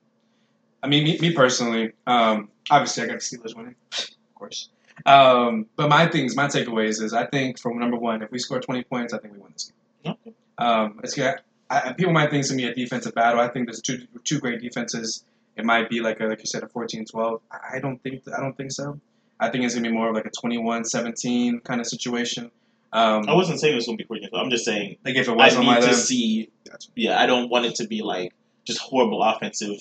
I 0.84 0.88
mean, 0.88 1.06
me, 1.06 1.18
me 1.20 1.32
personally, 1.34 1.94
um, 2.06 2.50
obviously, 2.70 3.04
I 3.04 3.08
got 3.08 3.20
the 3.20 3.38
Steelers 3.38 3.56
winning, 3.56 3.76
of 3.94 4.36
course. 4.36 4.70
Um, 5.06 5.68
but 5.78 5.88
my 5.90 6.08
things, 6.08 6.36
my 6.36 6.48
takeaways 6.48 7.02
is 7.02 7.14
I 7.14 7.28
think 7.28 7.60
from 7.60 7.80
number 7.80 7.96
one, 7.98 8.22
if 8.22 8.30
we 8.32 8.38
score 8.40 8.60
20 8.60 8.84
points, 8.84 9.14
I 9.14 9.20
think 9.20 9.36
we 9.36 9.40
win 9.40 9.54
this 9.54 9.72
game. 10.04 10.14
Okay. 10.26 10.34
Um, 10.58 11.00
it's 11.04 11.14
got, 11.16 11.42
I, 11.70 11.94
people 11.94 12.14
might 12.14 12.30
think 12.30 12.42
it's 12.42 12.50
gonna 12.50 12.62
be 12.62 12.68
a 12.68 12.76
defensive 12.76 13.14
battle. 13.14 13.40
I 13.40 13.50
think 13.50 13.68
there's 13.68 13.82
two 13.82 14.08
two 14.24 14.40
great 14.40 14.62
defenses. 14.62 15.24
It 15.56 15.66
might 15.66 15.90
be 15.90 16.02
like 16.02 16.20
a, 16.20 16.26
like 16.26 16.40
you 16.40 16.46
said, 16.46 16.62
a 16.64 16.68
14-12. 16.68 17.42
I 17.52 17.78
I 17.78 17.80
don't 17.80 18.02
think 18.04 18.24
I 18.36 18.40
don't 18.40 18.56
think 18.56 18.72
so. 18.72 19.00
I 19.40 19.50
think 19.50 19.66
it's 19.66 19.76
gonna 19.76 19.90
be 19.90 19.94
more 19.94 20.10
of 20.10 20.16
like 20.16 20.26
a 20.26 20.32
21-17 20.32 21.64
kind 21.64 21.82
of 21.82 21.88
situation. 21.88 22.52
Um, 22.94 23.28
I 23.28 23.34
wasn't 23.34 23.60
saying 23.60 23.74
it 23.74 23.76
was 23.76 23.86
going 23.86 23.98
to 23.98 24.04
be 24.04 24.08
quick. 24.08 24.24
I'm 24.34 24.50
just 24.50 24.64
saying 24.66 24.98
like 25.04 25.16
if 25.16 25.28
it 25.28 25.32
I 25.32 25.34
was 25.34 25.58
my 25.58 25.80
need 25.80 25.88
to 25.88 25.94
see. 25.94 26.50
Yeah, 26.96 27.20
I 27.20 27.26
don't 27.26 27.50
want 27.50 27.66
it 27.66 27.76
to 27.76 27.88
be 27.88 28.02
like 28.02 28.34
just 28.66 28.80
horrible 28.80 29.22
offensive, 29.22 29.78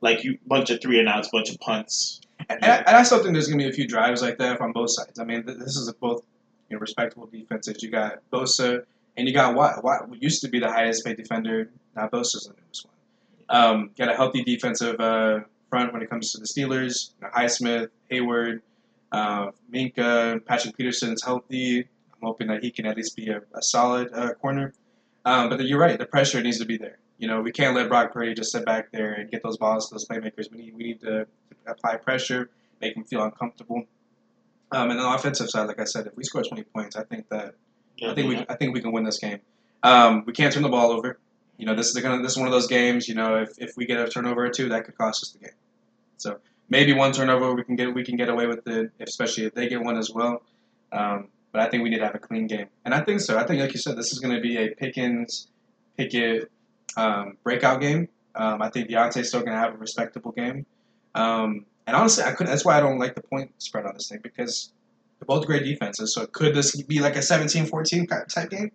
like 0.00 0.24
you 0.24 0.38
bunch 0.46 0.70
of 0.70 0.80
three 0.80 1.00
and 1.00 1.08
outs, 1.08 1.28
bunch 1.32 1.50
of 1.50 1.58
punts. 1.58 2.20
And, 2.48 2.64
I, 2.64 2.76
and 2.78 2.96
I 2.96 3.02
still 3.02 3.22
think 3.22 3.32
there's 3.32 3.46
going 3.48 3.58
to 3.58 3.64
be 3.64 3.70
a 3.70 3.72
few 3.72 3.86
drives 3.86 4.20
like 4.22 4.38
that 4.38 4.58
from 4.58 4.72
both 4.72 4.90
sides. 4.90 5.18
I 5.18 5.24
mean, 5.24 5.44
this 5.46 5.76
is 5.76 5.88
a 5.88 5.94
both 5.94 6.24
you 6.68 6.76
know, 6.76 6.80
respectable 6.80 7.26
defenses. 7.26 7.82
You 7.82 7.90
got 7.90 8.18
Bosa 8.32 8.84
and 9.16 9.28
you 9.28 9.34
got 9.34 9.54
Watt. 9.54 9.82
Watt 9.82 10.08
used 10.20 10.42
to 10.42 10.48
be 10.48 10.58
the 10.58 10.70
highest 10.70 11.04
paid 11.04 11.16
defender. 11.16 11.70
Now 11.94 12.08
Bosa's 12.08 12.44
the 12.44 12.54
newest 12.60 12.86
one. 12.86 12.94
Um, 13.48 13.90
got 13.96 14.08
a 14.08 14.16
healthy 14.16 14.42
defensive 14.42 14.98
uh, 15.00 15.40
front 15.70 15.92
when 15.92 16.02
it 16.02 16.10
comes 16.10 16.32
to 16.32 16.38
the 16.38 16.46
Steelers. 16.46 17.10
You 17.20 17.26
know, 17.26 17.32
Highsmith, 17.34 17.90
Heyward, 18.10 18.60
uh, 19.12 19.50
Minkah, 19.72 20.44
Patrick 20.44 20.76
Peterson's 20.76 21.22
healthy. 21.22 21.80
I'm 21.80 22.22
hoping 22.22 22.48
that 22.48 22.62
he 22.62 22.70
can 22.70 22.86
at 22.86 22.96
least 22.96 23.16
be 23.16 23.28
a, 23.28 23.42
a 23.54 23.62
solid 23.62 24.10
uh, 24.12 24.34
corner. 24.34 24.72
Um, 25.24 25.48
but 25.48 25.64
you're 25.64 25.78
right. 25.78 25.98
The 25.98 26.06
pressure 26.06 26.42
needs 26.42 26.58
to 26.58 26.64
be 26.64 26.76
there. 26.76 26.98
You 27.18 27.28
know, 27.28 27.40
we 27.40 27.52
can't 27.52 27.74
let 27.74 27.88
Brock 27.88 28.12
Purdy 28.12 28.34
just 28.34 28.50
sit 28.50 28.64
back 28.64 28.90
there 28.90 29.12
and 29.12 29.30
get 29.30 29.42
those 29.42 29.56
balls 29.56 29.88
to 29.88 29.94
those 29.94 30.06
playmakers. 30.06 30.50
We 30.50 30.58
need 30.58 30.76
we 30.76 30.84
need 30.84 31.00
to 31.02 31.26
apply 31.66 31.96
pressure, 31.96 32.50
make 32.80 32.94
them 32.94 33.04
feel 33.04 33.22
uncomfortable. 33.22 33.84
Um, 34.72 34.90
and 34.90 34.98
on 34.98 35.10
the 35.10 35.16
offensive 35.16 35.48
side, 35.48 35.68
like 35.68 35.80
I 35.80 35.84
said, 35.84 36.06
if 36.06 36.16
we 36.16 36.24
score 36.24 36.42
20 36.42 36.64
points, 36.64 36.96
I 36.96 37.04
think 37.04 37.28
that 37.28 37.54
Yeah, 37.96 38.10
I 38.10 38.14
think 38.14 38.28
we 38.28 38.44
I 38.48 38.56
think 38.56 38.74
we 38.74 38.80
can 38.80 38.92
win 38.92 39.04
this 39.04 39.18
game. 39.18 39.40
Um, 39.82 40.24
we 40.26 40.32
can't 40.32 40.52
turn 40.52 40.62
the 40.62 40.68
ball 40.68 40.90
over. 40.90 41.18
You 41.56 41.66
know, 41.66 41.74
this 41.74 41.94
is 41.94 42.02
gonna 42.02 42.22
this 42.22 42.32
is 42.32 42.38
one 42.38 42.46
of 42.46 42.52
those 42.52 42.66
games. 42.66 43.08
You 43.08 43.14
know, 43.14 43.36
if, 43.36 43.50
if 43.58 43.76
we 43.76 43.86
get 43.86 44.00
a 44.00 44.08
turnover 44.08 44.44
or 44.44 44.50
two, 44.50 44.68
that 44.70 44.84
could 44.84 44.96
cost 44.96 45.22
us 45.22 45.30
the 45.30 45.38
game. 45.38 45.54
So 46.16 46.38
maybe 46.68 46.92
one 46.92 47.12
turnover 47.12 47.54
we 47.54 47.64
can 47.64 47.76
get 47.76 47.94
we 47.94 48.04
can 48.04 48.16
get 48.16 48.28
away 48.28 48.46
with 48.46 48.66
it, 48.66 48.90
especially 49.00 49.44
if 49.44 49.54
they 49.54 49.68
get 49.68 49.82
one 49.82 49.96
as 49.96 50.10
well. 50.10 50.42
Um, 50.92 51.28
but 51.52 51.60
I 51.60 51.68
think 51.68 51.82
we 51.84 51.90
need 51.90 51.98
to 51.98 52.06
have 52.06 52.14
a 52.14 52.18
clean 52.18 52.46
game, 52.46 52.66
and 52.84 52.92
I 52.92 53.00
think 53.00 53.20
so. 53.20 53.38
I 53.38 53.44
think, 53.44 53.60
like 53.60 53.72
you 53.72 53.78
said, 53.78 53.96
this 53.96 54.12
is 54.12 54.18
going 54.18 54.34
to 54.34 54.40
be 54.40 54.56
a 54.56 54.70
Pickens 54.70 55.48
Pickett 55.96 56.50
um, 56.96 57.36
breakout 57.44 57.80
game. 57.80 58.08
Um, 58.34 58.60
I 58.60 58.70
think 58.70 58.88
Diontae's 58.88 59.28
still 59.28 59.40
going 59.40 59.52
to 59.52 59.58
have 59.58 59.74
a 59.74 59.76
respectable 59.76 60.32
game. 60.32 60.66
Um, 61.14 61.66
and 61.86 61.94
honestly, 61.96 62.24
I 62.24 62.32
couldn't. 62.32 62.50
That's 62.50 62.64
why 62.64 62.76
I 62.76 62.80
don't 62.80 62.98
like 62.98 63.14
the 63.14 63.22
point 63.22 63.52
spread 63.62 63.86
on 63.86 63.94
this 63.94 64.08
thing 64.08 64.20
because 64.22 64.72
they're 65.18 65.26
both 65.26 65.46
great 65.46 65.64
defenses. 65.64 66.14
So 66.14 66.26
could 66.26 66.54
this 66.54 66.80
be 66.82 67.00
like 67.00 67.16
a 67.16 67.20
17-14 67.20 68.28
type 68.28 68.50
game? 68.50 68.70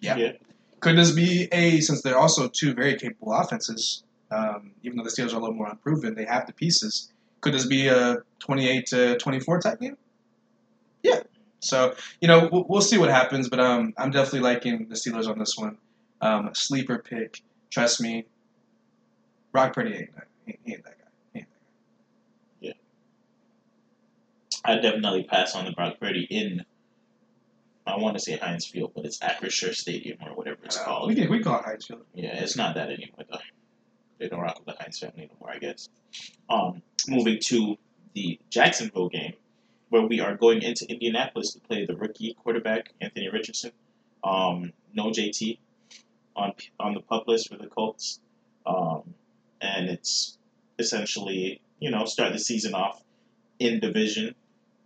Yeah. 0.00 0.16
Yeah. 0.16 0.32
Could 0.80 0.98
this 0.98 1.12
be 1.12 1.48
a 1.50 1.80
since 1.80 2.02
they're 2.02 2.18
also 2.18 2.48
two 2.48 2.74
very 2.74 2.96
capable 2.96 3.32
offenses? 3.32 4.02
Um, 4.30 4.72
even 4.82 4.98
though 4.98 5.04
the 5.04 5.10
Steelers 5.10 5.32
are 5.32 5.36
a 5.36 5.40
little 5.40 5.54
more 5.54 5.70
unproven, 5.70 6.14
they 6.14 6.26
have 6.26 6.46
the 6.46 6.52
pieces. 6.52 7.10
Could 7.40 7.54
this 7.54 7.66
be 7.66 7.88
a 7.88 8.18
twenty-eight 8.38 8.86
to 8.88 9.16
twenty-four 9.16 9.60
type 9.60 9.80
game? 9.80 9.96
Yeah. 11.02 11.20
So 11.60 11.94
you 12.20 12.28
know 12.28 12.48
we'll, 12.52 12.66
we'll 12.68 12.82
see 12.82 12.98
what 12.98 13.08
happens, 13.08 13.48
but 13.48 13.60
um, 13.60 13.94
I'm 13.96 14.10
definitely 14.10 14.40
liking 14.40 14.88
the 14.88 14.94
Steelers 14.94 15.26
on 15.26 15.38
this 15.38 15.56
one. 15.56 15.78
Um, 16.20 16.50
sleeper 16.52 16.98
pick, 16.98 17.42
trust 17.70 18.00
me. 18.02 18.26
Brock 19.52 19.72
Purdy 19.72 19.94
ain't 19.94 20.14
that, 20.16 20.26
he 20.44 20.58
he 20.64 20.72
ain't 20.72 20.84
that 20.84 20.98
guy. 20.98 21.04
He 21.32 21.38
ain't 21.40 21.48
that 22.62 22.76
I 24.64 24.76
definitely 24.76 25.24
pass 25.24 25.54
on 25.54 25.66
the 25.66 25.72
Brock 25.72 26.00
Purdy 26.00 26.26
in. 26.30 26.64
I 27.86 27.98
want 27.98 28.16
to 28.16 28.22
say 28.22 28.38
Heinz 28.38 28.66
Field, 28.66 28.92
but 28.94 29.04
it's 29.04 29.18
Acrisure 29.18 29.74
Stadium 29.74 30.16
or 30.24 30.34
whatever 30.34 30.58
it's. 30.64 30.78
Uh, 30.78 30.84
called. 30.84 31.08
we 31.08 31.14
can 31.14 31.30
we 31.30 31.42
call 31.42 31.58
it 31.58 31.64
Heinz 31.66 31.86
Field. 31.86 32.04
Yeah, 32.14 32.42
it's 32.42 32.56
not 32.56 32.74
that 32.76 32.90
anymore 32.90 33.24
though. 33.30 33.38
They 34.18 34.28
don't 34.28 34.40
rock 34.40 34.58
with 34.58 34.74
the 34.74 34.82
Heinz 34.82 34.98
family 34.98 35.28
anymore, 35.30 35.50
I 35.50 35.58
guess. 35.58 35.88
Um, 36.48 36.80
moving 37.06 37.38
to 37.46 37.76
the 38.14 38.38
Jacksonville 38.48 39.08
game, 39.10 39.34
where 39.90 40.02
we 40.02 40.20
are 40.20 40.34
going 40.34 40.62
into 40.62 40.90
Indianapolis 40.90 41.52
to 41.52 41.60
play 41.60 41.84
the 41.84 41.94
rookie 41.94 42.34
quarterback 42.42 42.90
Anthony 43.00 43.28
Richardson. 43.28 43.72
Um, 44.22 44.72
no 44.94 45.10
JT 45.10 45.58
on 46.36 46.52
on 46.80 46.94
the 46.94 47.00
pup 47.00 47.28
list 47.28 47.50
for 47.50 47.58
the 47.58 47.66
Colts, 47.66 48.20
um, 48.64 49.14
and 49.60 49.90
it's 49.90 50.38
essentially 50.78 51.60
you 51.80 51.90
know 51.90 52.06
start 52.06 52.32
the 52.32 52.38
season 52.38 52.72
off 52.74 53.02
in 53.58 53.78
division 53.80 54.34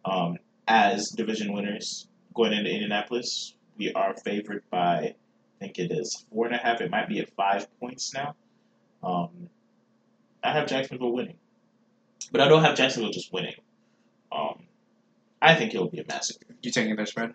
um, 0.09 0.39
as 0.67 1.11
division 1.11 1.53
winners 1.53 2.09
going 2.35 2.53
into 2.53 2.71
Indianapolis. 2.71 3.55
We 3.77 3.93
are 3.93 4.15
favored 4.17 4.63
by 4.71 5.15
I 5.61 5.65
think 5.65 5.79
it 5.79 5.91
is 5.91 6.25
four 6.33 6.47
and 6.47 6.55
a 6.55 6.59
half. 6.59 6.81
It 6.81 6.91
might 6.91 7.09
be 7.09 7.21
at 7.21 7.31
five 7.35 7.67
points 7.81 8.15
now. 8.15 8.35
Um, 9.03 9.49
I 10.43 10.53
have 10.53 10.69
Jacksonville 10.69 11.13
winning, 11.13 11.37
but 12.31 12.41
I 12.41 12.49
don't 12.49 12.63
have 12.63 12.77
Jacksonville 12.77 13.11
just 13.11 13.33
winning. 13.33 13.55
Um, 14.31 14.63
I 15.43 15.55
think 15.55 15.75
it'll 15.75 15.89
be 15.89 16.01
a 16.01 16.05
massacre. 16.09 16.55
You 16.63 16.71
taking 16.71 16.97
their 16.97 17.07
spread? 17.07 17.35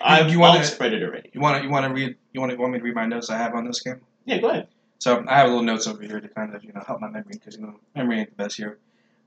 I've 0.00 0.26
you 0.26 0.34
you 0.34 0.40
wanna- 0.40 0.64
spread 0.64 0.92
it 0.92 1.02
already. 1.02 1.30
You 1.32 1.40
want 1.40 1.58
to 1.58 1.64
you 1.64 1.70
want 1.70 1.86
to 1.86 1.92
read 1.92 2.16
you 2.32 2.40
want 2.40 2.52
to 2.52 2.56
want 2.58 2.72
me 2.72 2.78
to 2.78 2.84
read 2.84 2.94
my 2.94 3.06
notes 3.06 3.30
I 3.30 3.38
have 3.38 3.54
on 3.54 3.66
this 3.66 3.80
game? 3.80 4.00
Yeah, 4.24 4.38
go 4.38 4.50
ahead. 4.50 4.68
So 4.98 5.24
I 5.26 5.38
have 5.38 5.48
little 5.48 5.62
notes 5.62 5.86
over 5.86 6.02
here 6.02 6.20
to 6.20 6.28
kind 6.28 6.54
of 6.54 6.62
you 6.62 6.72
know 6.72 6.82
help 6.86 7.00
my 7.00 7.08
memory 7.08 7.32
because 7.32 7.56
you 7.56 7.62
know 7.62 7.74
memory 7.96 8.20
ain't 8.20 8.30
the 8.30 8.36
best 8.36 8.56
here. 8.56 8.78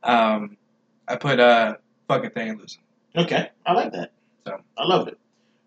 Um, 0.04 0.58
I 1.08 1.16
put 1.18 1.40
uh 1.40 1.76
fuck 2.08 2.24
it 2.24 2.34
they 2.36 2.44
ain't 2.44 2.60
losing. 2.60 2.83
Okay, 3.16 3.50
I 3.66 3.74
like 3.74 3.92
that. 3.94 4.12
So. 4.46 4.58
I 4.78 4.86
love 4.86 5.08
it. 5.08 5.18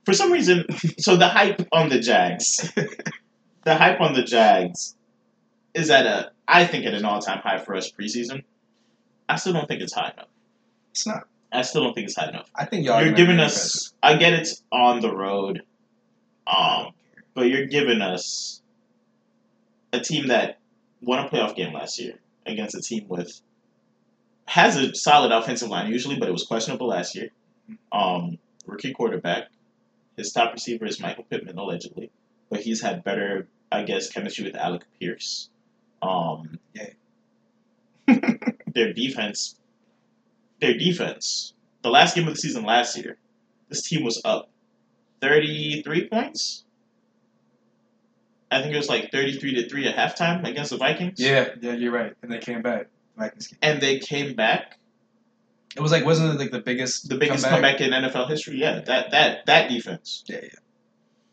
For 0.04 0.12
some 0.12 0.32
reason, 0.32 0.66
so 0.98 1.16
the 1.16 1.28
hype 1.28 1.66
on 1.72 1.88
the 1.88 2.00
Jags, 2.00 2.72
the 3.64 3.74
hype 3.74 4.00
on 4.00 4.14
the 4.14 4.22
Jags, 4.22 4.94
is 5.74 5.90
at 5.90 6.06
a 6.06 6.30
I 6.48 6.64
think 6.64 6.86
at 6.86 6.94
an 6.94 7.04
all 7.04 7.20
time 7.20 7.38
high 7.38 7.58
for 7.58 7.74
us 7.74 7.90
preseason. 7.90 8.44
I 9.28 9.36
still 9.36 9.52
don't 9.52 9.66
think 9.66 9.82
it's 9.82 9.92
high 9.92 10.12
enough. 10.12 10.28
It's 10.92 11.06
not. 11.06 11.26
I 11.52 11.62
still 11.62 11.84
don't 11.84 11.94
think 11.94 12.06
it's 12.06 12.16
high 12.16 12.28
enough. 12.28 12.50
I 12.54 12.64
think 12.64 12.84
y'all. 12.84 12.96
are 12.96 13.04
you're 13.04 13.14
giving 13.14 13.40
us. 13.40 13.92
I 14.02 14.16
get 14.16 14.32
it's 14.32 14.62
on 14.70 15.00
the 15.00 15.14
road, 15.14 15.62
um, 16.46 16.92
but 17.34 17.48
you're 17.48 17.66
giving 17.66 18.00
us 18.00 18.60
a 19.92 20.00
team 20.00 20.28
that 20.28 20.58
won 21.02 21.24
a 21.24 21.28
playoff 21.28 21.56
game 21.56 21.72
last 21.72 21.98
year 21.98 22.14
against 22.44 22.74
a 22.74 22.80
team 22.80 23.06
with 23.08 23.40
has 24.46 24.76
a 24.76 24.94
solid 24.94 25.32
offensive 25.32 25.68
line 25.68 25.90
usually, 25.90 26.16
but 26.16 26.28
it 26.28 26.32
was 26.32 26.44
questionable 26.44 26.88
last 26.88 27.14
year. 27.14 27.30
Um, 27.92 28.38
rookie 28.64 28.92
quarterback, 28.92 29.48
his 30.16 30.32
top 30.32 30.52
receiver 30.52 30.86
is 30.86 31.00
Michael 31.00 31.24
Pittman 31.24 31.58
allegedly, 31.58 32.10
but 32.48 32.60
he's 32.60 32.80
had 32.80 33.04
better, 33.04 33.48
I 33.70 33.82
guess, 33.82 34.08
chemistry 34.08 34.44
with 34.44 34.56
Alec 34.56 34.82
Pierce. 34.98 35.50
Um, 36.00 36.58
Yay. 36.74 36.94
their 38.74 38.92
defense, 38.92 39.56
their 40.60 40.76
defense. 40.78 41.52
The 41.82 41.90
last 41.90 42.14
game 42.14 42.28
of 42.28 42.34
the 42.34 42.40
season 42.40 42.64
last 42.64 42.96
year, 42.96 43.16
this 43.68 43.82
team 43.82 44.04
was 44.04 44.20
up 44.24 44.48
33 45.20 46.08
points. 46.08 46.64
I 48.50 48.62
think 48.62 48.74
it 48.74 48.76
was 48.76 48.88
like 48.88 49.10
33 49.10 49.54
to 49.56 49.68
3 49.68 49.88
at 49.88 49.96
halftime 49.96 50.48
against 50.48 50.70
the 50.70 50.76
Vikings. 50.76 51.18
Yeah, 51.18 51.48
yeah, 51.60 51.72
you're 51.72 51.92
right. 51.92 52.14
And 52.22 52.30
they 52.30 52.38
came 52.38 52.62
back. 52.62 52.86
Vikings 53.16 53.48
came. 53.48 53.58
And 53.62 53.80
they 53.82 53.98
came 53.98 54.34
back 54.34 54.78
It 55.76 55.80
was 55.82 55.92
like 55.92 56.04
wasn't 56.04 56.34
it 56.34 56.38
like 56.40 56.50
the 56.50 56.60
biggest 56.60 57.08
The 57.08 57.16
biggest 57.18 57.46
comeback, 57.46 57.80
in 57.80 57.90
NFL 57.92 58.28
history. 58.28 58.58
Yeah, 58.58 58.80
that 58.86 59.10
that 59.12 59.46
that 59.46 59.68
defense. 59.70 60.24
Yeah, 60.26 60.40
yeah. 60.42 60.48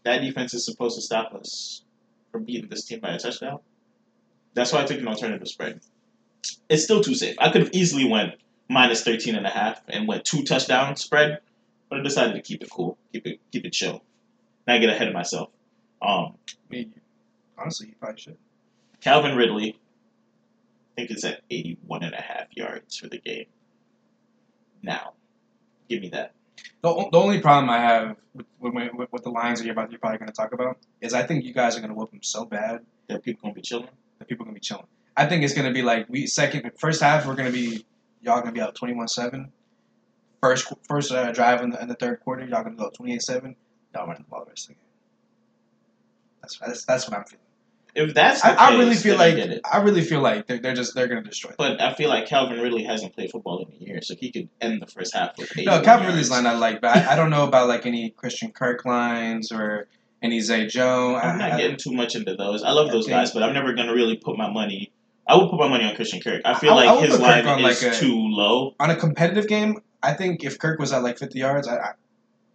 That 0.04 0.22
defense 0.22 0.54
is 0.54 0.66
supposed 0.66 0.96
to 0.98 1.02
stop 1.02 1.34
us 1.34 1.84
from 2.32 2.46
beating 2.46 2.70
this 2.70 2.86
team 2.86 3.00
by 3.00 3.12
a 3.12 3.20
touchdown. 3.20 3.60
That's 4.54 4.72
why 4.74 4.84
I 4.84 4.86
took 4.86 5.00
an 5.00 5.08
alternative 5.08 5.48
spread. 5.48 5.82
It's 6.70 6.84
still 6.84 7.02
too 7.04 7.16
safe. 7.16 7.36
I 7.40 7.52
could 7.52 7.62
have 7.62 7.72
easily 7.74 8.10
went 8.10 8.36
minus 8.70 9.04
13 9.04 9.36
and 9.36 9.46
a 9.46 9.50
half 9.50 9.82
and 9.88 10.08
went 10.08 10.26
two 10.26 10.44
touchdown 10.44 10.96
spread, 10.98 11.40
but 11.90 12.00
I 12.00 12.04
decided 12.04 12.34
to 12.36 12.42
keep 12.42 12.64
it 12.64 12.70
cool, 12.70 12.98
keep 13.14 13.28
it 13.28 13.40
keep 13.52 13.66
it 13.66 13.74
chill. 13.74 14.04
Not 14.68 14.82
get 14.82 14.90
ahead 14.90 15.08
of 15.08 15.14
myself. 15.14 15.50
Um, 16.02 16.36
I 16.50 16.70
mean, 16.70 16.94
honestly, 17.58 17.88
you 17.90 17.96
probably 18.00 18.22
should. 18.22 18.38
Calvin 19.02 19.36
Ridley, 19.38 19.80
think 20.96 21.12
it's 21.12 21.24
at 21.24 21.42
81 21.50 22.04
and 22.04 22.14
a 22.14 22.22
half 22.22 22.48
yards 22.56 22.98
for 22.98 23.08
the 23.08 23.18
game. 23.18 23.46
Now, 24.82 25.14
give 25.90 26.02
me 26.02 26.10
that. 26.10 26.34
The, 26.82 27.10
the 27.12 27.18
only 27.18 27.40
problem 27.40 27.70
I 27.70 27.80
have 27.80 28.18
with, 28.34 28.46
with, 28.60 29.10
with, 29.12 29.24
the 29.24 29.30
lines 29.30 29.60
that 29.60 29.66
you're 29.66 29.74
about 29.74 29.92
you're 29.92 30.00
probably 30.00 30.20
going 30.20 30.30
to 30.30 30.36
talk 30.36 30.54
about 30.54 30.78
is 31.02 31.14
I 31.14 31.24
think 31.24 31.46
you 31.46 31.54
guys 31.54 31.76
are 31.76 31.80
going 31.80 31.90
to 31.90 31.96
whoop 31.96 32.12
them 32.12 32.22
so 32.22 32.46
bad 32.46 32.82
That 33.08 33.24
people 33.24 33.42
gonna 33.44 33.54
be 33.54 33.62
chilling. 33.62 33.88
that 34.20 34.28
people 34.28 34.44
are 34.44 34.46
going 34.46 34.56
to 34.56 34.60
be 34.60 34.66
chilling. 34.66 34.88
I 35.16 35.26
think 35.26 35.44
it's 35.44 35.54
going 35.54 35.68
to 35.68 35.74
be 35.74 35.82
like 35.82 36.08
we 36.10 36.28
second 36.28 36.72
first 36.78 37.02
half 37.02 37.26
we're 37.26 37.36
going 37.36 37.52
to 37.52 37.54
be 37.54 37.86
y'all 38.22 38.42
going 38.42 38.48
to 38.48 38.52
be 38.52 38.62
out 38.62 38.76
21-7. 38.76 39.50
First 40.42 40.74
first 40.88 41.12
uh, 41.12 41.32
drive 41.32 41.62
in 41.62 41.70
the, 41.70 41.82
in 41.82 41.88
the 41.88 41.96
third 41.96 42.20
quarter 42.22 42.46
y'all 42.46 42.64
going 42.64 42.76
to 42.76 42.84
go 42.84 42.90
28-7. 42.90 43.56
Y'all 43.94 44.08
running 44.08 44.24
the 44.24 44.30
ball 44.30 44.44
the 44.44 44.50
rest 44.50 44.66
of 44.66 44.68
the 44.70 44.74
game. 44.74 44.84
That's 46.42 46.60
that's, 46.60 46.86
that's 46.86 47.10
what 47.10 47.18
I'm 47.18 47.26
feeling. 47.26 47.43
If 47.96 48.14
that's 48.16 48.42
the 48.42 48.60
I, 48.60 48.72
I 48.72 48.78
really 48.78 48.96
feel 48.96 49.18
like. 49.18 49.62
I 49.72 49.78
really 49.78 50.02
feel 50.02 50.22
like 50.22 50.48
they're, 50.48 50.58
they're 50.58 50.74
just 50.74 50.96
they're 50.96 51.08
going 51.08 51.24
to 51.24 51.30
destroy. 51.30 51.50
Them. 51.50 51.58
But 51.60 51.82
I 51.82 51.94
feel 51.94 52.10
like 52.10 52.26
Calvin 52.26 52.60
really 52.60 52.84
hasn't 52.84 53.14
played 53.14 53.30
football 53.32 53.60
in 53.60 53.72
a 53.72 53.86
year, 53.86 54.02
so 54.02 54.16
he 54.16 54.32
could 54.32 54.50
end 54.60 54.82
the 54.82 54.88
first 54.88 55.14
half 55.14 55.38
with. 55.38 55.52
No, 55.58 55.82
Calvin 55.82 56.08
Ridley's 56.08 56.32
line 56.32 56.48
I 56.48 56.54
like, 56.54 56.82
but 56.82 56.98
I, 56.98 57.14
I 57.14 57.16
don't 57.16 57.30
know 57.30 57.44
about 57.44 57.68
like 57.68 57.86
any 57.86 58.10
Christian 58.10 58.52
Kirk 58.52 58.84
lines 58.86 59.52
or 59.52 59.88
any 60.24 60.40
Zay 60.40 60.66
Jones. 60.66 61.22
I'm 61.24 61.38
not 61.38 61.52
I- 61.52 61.58
getting 61.58 61.78
too 61.78 61.92
much 61.92 62.16
into 62.16 62.36
those. 62.36 62.64
I 62.64 62.72
love 62.72 62.92
those 62.92 63.08
guys, 63.08 63.32
but 63.32 63.44
I'm 63.44 63.54
never 63.54 63.74
gonna 63.74 63.94
really 63.94 64.16
put 64.16 64.38
my 64.38 64.50
money. 64.50 64.92
I 65.28 65.38
would 65.38 65.50
put 65.50 65.60
my 65.60 65.68
money 65.70 65.86
on 65.86 65.96
Christian 65.96 66.20
Kirk. 66.20 66.42
I 66.44 66.54
feel 66.56 66.76
like 66.76 67.06
his 67.06 67.20
line 67.20 67.48
is 67.48 67.84
like, 67.84 67.94
a- 67.94 67.96
too 67.96 68.18
low. 68.18 68.76
on 68.80 68.90
a 68.90 68.96
competitive 68.96 69.48
game, 69.48 69.82
I 70.02 70.14
think 70.14 70.44
if 70.44 70.58
Kirk 70.58 70.80
was 70.80 70.92
at 70.92 71.04
like 71.04 71.18
50 71.20 71.38
yards, 71.40 71.68
I 71.68 71.78
I, 71.78 71.92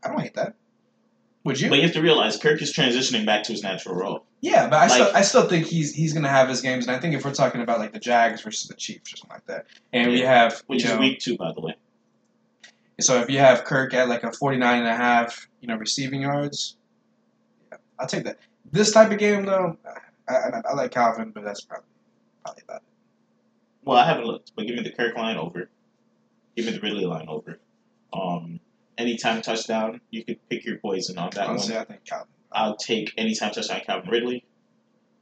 I 0.02 0.08
don't 0.08 0.20
hate 0.20 0.34
that. 0.34 0.54
Would 1.48 1.58
you? 1.58 1.70
But 1.70 1.76
you 1.76 1.84
have 1.84 1.94
to 1.94 2.02
realize 2.02 2.36
Kirk 2.36 2.60
is 2.60 2.74
transitioning 2.74 3.24
back 3.24 3.42
to 3.44 3.52
his 3.52 3.62
natural 3.62 3.94
role. 3.94 4.26
yeah, 4.42 4.68
but 4.68 4.80
I 4.80 4.88
still 4.88 5.10
I 5.14 5.22
still 5.22 5.48
think 5.48 5.64
he's 5.64 5.94
he's 5.94 6.12
gonna 6.12 6.28
have 6.28 6.46
his 6.46 6.60
games, 6.60 6.86
and 6.86 6.94
I 6.94 7.00
think 7.00 7.14
if 7.14 7.24
we're 7.24 7.32
talking 7.32 7.62
about 7.62 7.78
like 7.78 7.94
the 7.94 7.98
Jags 7.98 8.42
versus 8.42 8.68
the 8.68 8.74
Chiefs 8.74 9.14
or 9.14 9.16
something 9.16 9.36
like 9.36 9.46
that, 9.46 9.64
and 9.90 10.12
we 10.12 10.20
have 10.20 10.62
Which 10.66 10.84
is 10.84 10.90
know, 10.90 10.98
week 10.98 11.20
two, 11.20 11.38
by 11.38 11.52
the 11.54 11.62
way. 11.62 11.74
so 13.00 13.22
if 13.22 13.30
you 13.30 13.38
have 13.38 13.64
Kirk 13.64 13.94
at 13.94 14.10
like 14.10 14.24
a 14.24 14.30
49 14.30 14.78
and 14.80 14.86
a 14.86 14.94
half, 14.94 15.48
you 15.62 15.68
know, 15.68 15.76
receiving 15.76 16.20
yards, 16.20 16.76
yeah, 17.72 17.78
I'll 17.98 18.06
take 18.06 18.24
that. 18.24 18.38
This 18.70 18.92
type 18.92 19.10
of 19.10 19.16
game 19.16 19.46
though, 19.46 19.78
I, 20.28 20.34
I, 20.34 20.62
I 20.68 20.74
like 20.74 20.90
Calvin, 20.90 21.30
but 21.30 21.44
that's 21.44 21.62
probably 21.62 21.86
probably 22.44 22.62
about 22.68 22.82
it. 22.82 22.88
Well, 23.86 23.96
I 23.96 24.04
haven't 24.06 24.26
looked, 24.26 24.52
but 24.54 24.66
give 24.66 24.76
me 24.76 24.82
the 24.82 24.92
Kirk 24.92 25.16
line 25.16 25.38
over. 25.38 25.70
Give 26.56 26.66
me 26.66 26.72
the 26.72 26.80
Ridley 26.80 27.06
line 27.06 27.26
over. 27.26 27.58
Um, 28.12 28.60
anytime 28.98 29.40
touchdown, 29.40 30.00
you 30.10 30.24
could 30.24 30.46
pick 30.50 30.64
your 30.66 30.78
poison 30.78 31.16
on 31.16 31.30
that 31.34 31.48
Honestly, 31.48 31.74
one. 31.74 31.82
I 31.82 31.84
think 31.86 32.04
Calvin. 32.04 32.26
I'll 32.52 32.76
take 32.76 33.14
anytime 33.16 33.52
touchdown 33.52 33.80
Calvin 33.86 34.10
Ridley. 34.10 34.44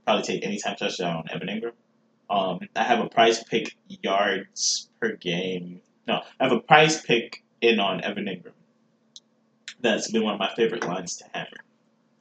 Probably 0.05 0.23
take 0.25 0.45
anytime 0.45 0.77
touchdown 0.77 1.25
Evan 1.33 1.49
Engram. 1.49 1.73
Um, 2.29 2.61
I 2.75 2.83
have 2.83 3.01
a 3.01 3.09
price 3.09 3.43
pick 3.45 3.77
yards 3.89 4.89
per 5.01 5.15
game. 5.17 5.81
No, 6.09 6.23
I 6.41 6.45
have 6.45 6.53
a 6.53 6.61
price 6.61 7.03
pick 7.03 7.45
in 7.61 7.79
on 7.79 8.03
Evan 8.03 8.25
Engram. 8.25 8.53
That's 9.81 10.11
been 10.11 10.25
one 10.25 10.35
of 10.35 10.41
my 10.41 10.53
favorite 10.55 10.85
lines 10.85 11.17
to 11.17 11.25
hammer. 11.33 11.59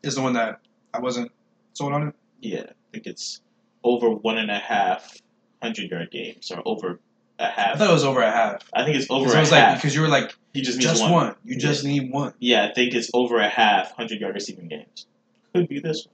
Is 0.03 0.15
the 0.15 0.21
one 0.21 0.33
that 0.33 0.59
I 0.93 0.99
wasn't 0.99 1.31
sold 1.73 1.93
on 1.93 2.09
it. 2.09 2.15
Yeah, 2.41 2.65
I 2.69 2.73
think 2.91 3.07
it's 3.07 3.41
over 3.83 4.09
one 4.09 4.37
and 4.37 4.51
a 4.51 4.59
half 4.59 5.17
hundred 5.61 5.89
yard 5.89 6.11
games 6.11 6.51
or 6.51 6.61
over 6.65 6.99
a 7.39 7.43
I 7.45 7.49
half. 7.49 7.77
thought 7.77 7.89
it 7.89 7.93
was 7.93 8.03
over 8.03 8.21
a 8.21 8.31
half. 8.31 8.63
I 8.73 8.83
think 8.86 8.97
it's 8.97 9.09
over 9.09 9.29
I 9.29 9.38
a 9.38 9.39
was 9.39 9.51
like, 9.51 9.75
because 9.75 9.95
you 9.95 10.01
were 10.01 10.07
like, 10.07 10.36
he 10.53 10.61
just 10.61 10.77
needs 10.77 10.89
just 10.91 11.01
one. 11.03 11.11
one. 11.11 11.36
You 11.43 11.57
just 11.57 11.83
need 11.83 12.11
one. 12.11 12.33
Yeah, 12.39 12.67
I 12.69 12.73
think 12.73 12.93
it's 12.93 13.09
over 13.13 13.38
a 13.38 13.49
half 13.49 13.91
hundred 13.95 14.21
yard 14.21 14.36
receiving 14.36 14.67
games. 14.67 15.05
Could 15.53 15.67
be 15.67 15.79
this 15.79 16.05
one. 16.07 16.13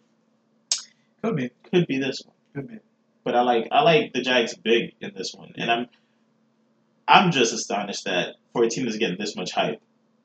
Could 1.24 1.36
be. 1.36 1.51
Could 1.72 1.88
be 1.88 1.97
this 1.99 2.22
one. 2.26 2.36
Could 2.55 2.67
be. 2.69 2.80
But 3.24 3.36
I 3.36 3.41
like 3.41 3.67
I 3.72 3.82
like 3.84 4.13
the 4.13 4.22
Jags 4.22 4.55
big 4.55 4.93
in 4.99 5.11
this 5.15 5.34
one, 5.36 5.53
and 5.57 5.72
I'm 5.72 5.88
I'm 7.07 7.32
just 7.32 7.53
astonished 7.53 8.05
that 8.05 8.36
for 8.53 8.63
a 8.63 8.69
team 8.69 8.86
that's 8.86 8.97
getting 8.97 9.17
this 9.19 9.36
much 9.36 9.51
hype, 9.51 9.80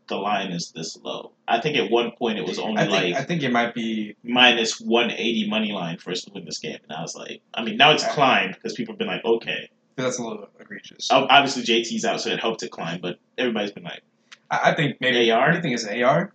the 0.09 0.17
line 0.17 0.51
is 0.53 0.73
this 0.75 0.97
low. 1.03 1.33
I 1.47 1.61
think 1.61 1.77
at 1.77 1.91
one 1.91 2.13
point 2.13 2.39
it 2.39 2.47
was 2.47 2.59
only 2.59 2.81
I 2.81 2.87
think 2.87 2.93
like 2.93 3.15
I 3.23 3.25
think 3.25 3.43
it 3.43 3.53
might 3.53 3.75
be. 3.75 4.17
minus 4.23 4.81
one 4.81 5.11
eighty 5.11 5.47
money 5.49 5.73
line 5.73 5.99
for 5.99 6.11
us 6.11 6.23
to 6.23 6.31
win 6.33 6.47
this 6.47 6.59
game, 6.59 6.79
and 6.85 6.93
I 6.93 7.03
was 7.03 7.15
like, 7.15 7.43
I 7.53 7.63
mean 7.65 7.77
now 7.77 7.93
it's 7.93 8.07
climbed 8.07 8.55
because 8.55 8.73
people 8.73 8.95
have 8.95 8.99
been 8.99 9.09
like, 9.09 9.25
okay, 9.25 9.69
That's 9.97 10.19
a 10.19 10.23
little 10.23 10.49
egregious. 10.61 11.09
Oh, 11.11 11.27
obviously 11.29 11.63
JT's 11.63 12.05
out, 12.05 12.21
so 12.21 12.31
it 12.31 12.41
helped 12.41 12.61
to 12.61 12.69
climb, 12.69 13.01
but 13.01 13.19
everybody's 13.39 13.73
been 13.73 13.85
like, 13.85 14.03
I, 14.51 14.71
I 14.71 14.75
think 14.75 15.01
maybe 15.01 15.31
AR? 15.31 15.55
You 15.55 15.63
think 15.63 15.75
it's 15.75 15.87
AR? 15.87 16.33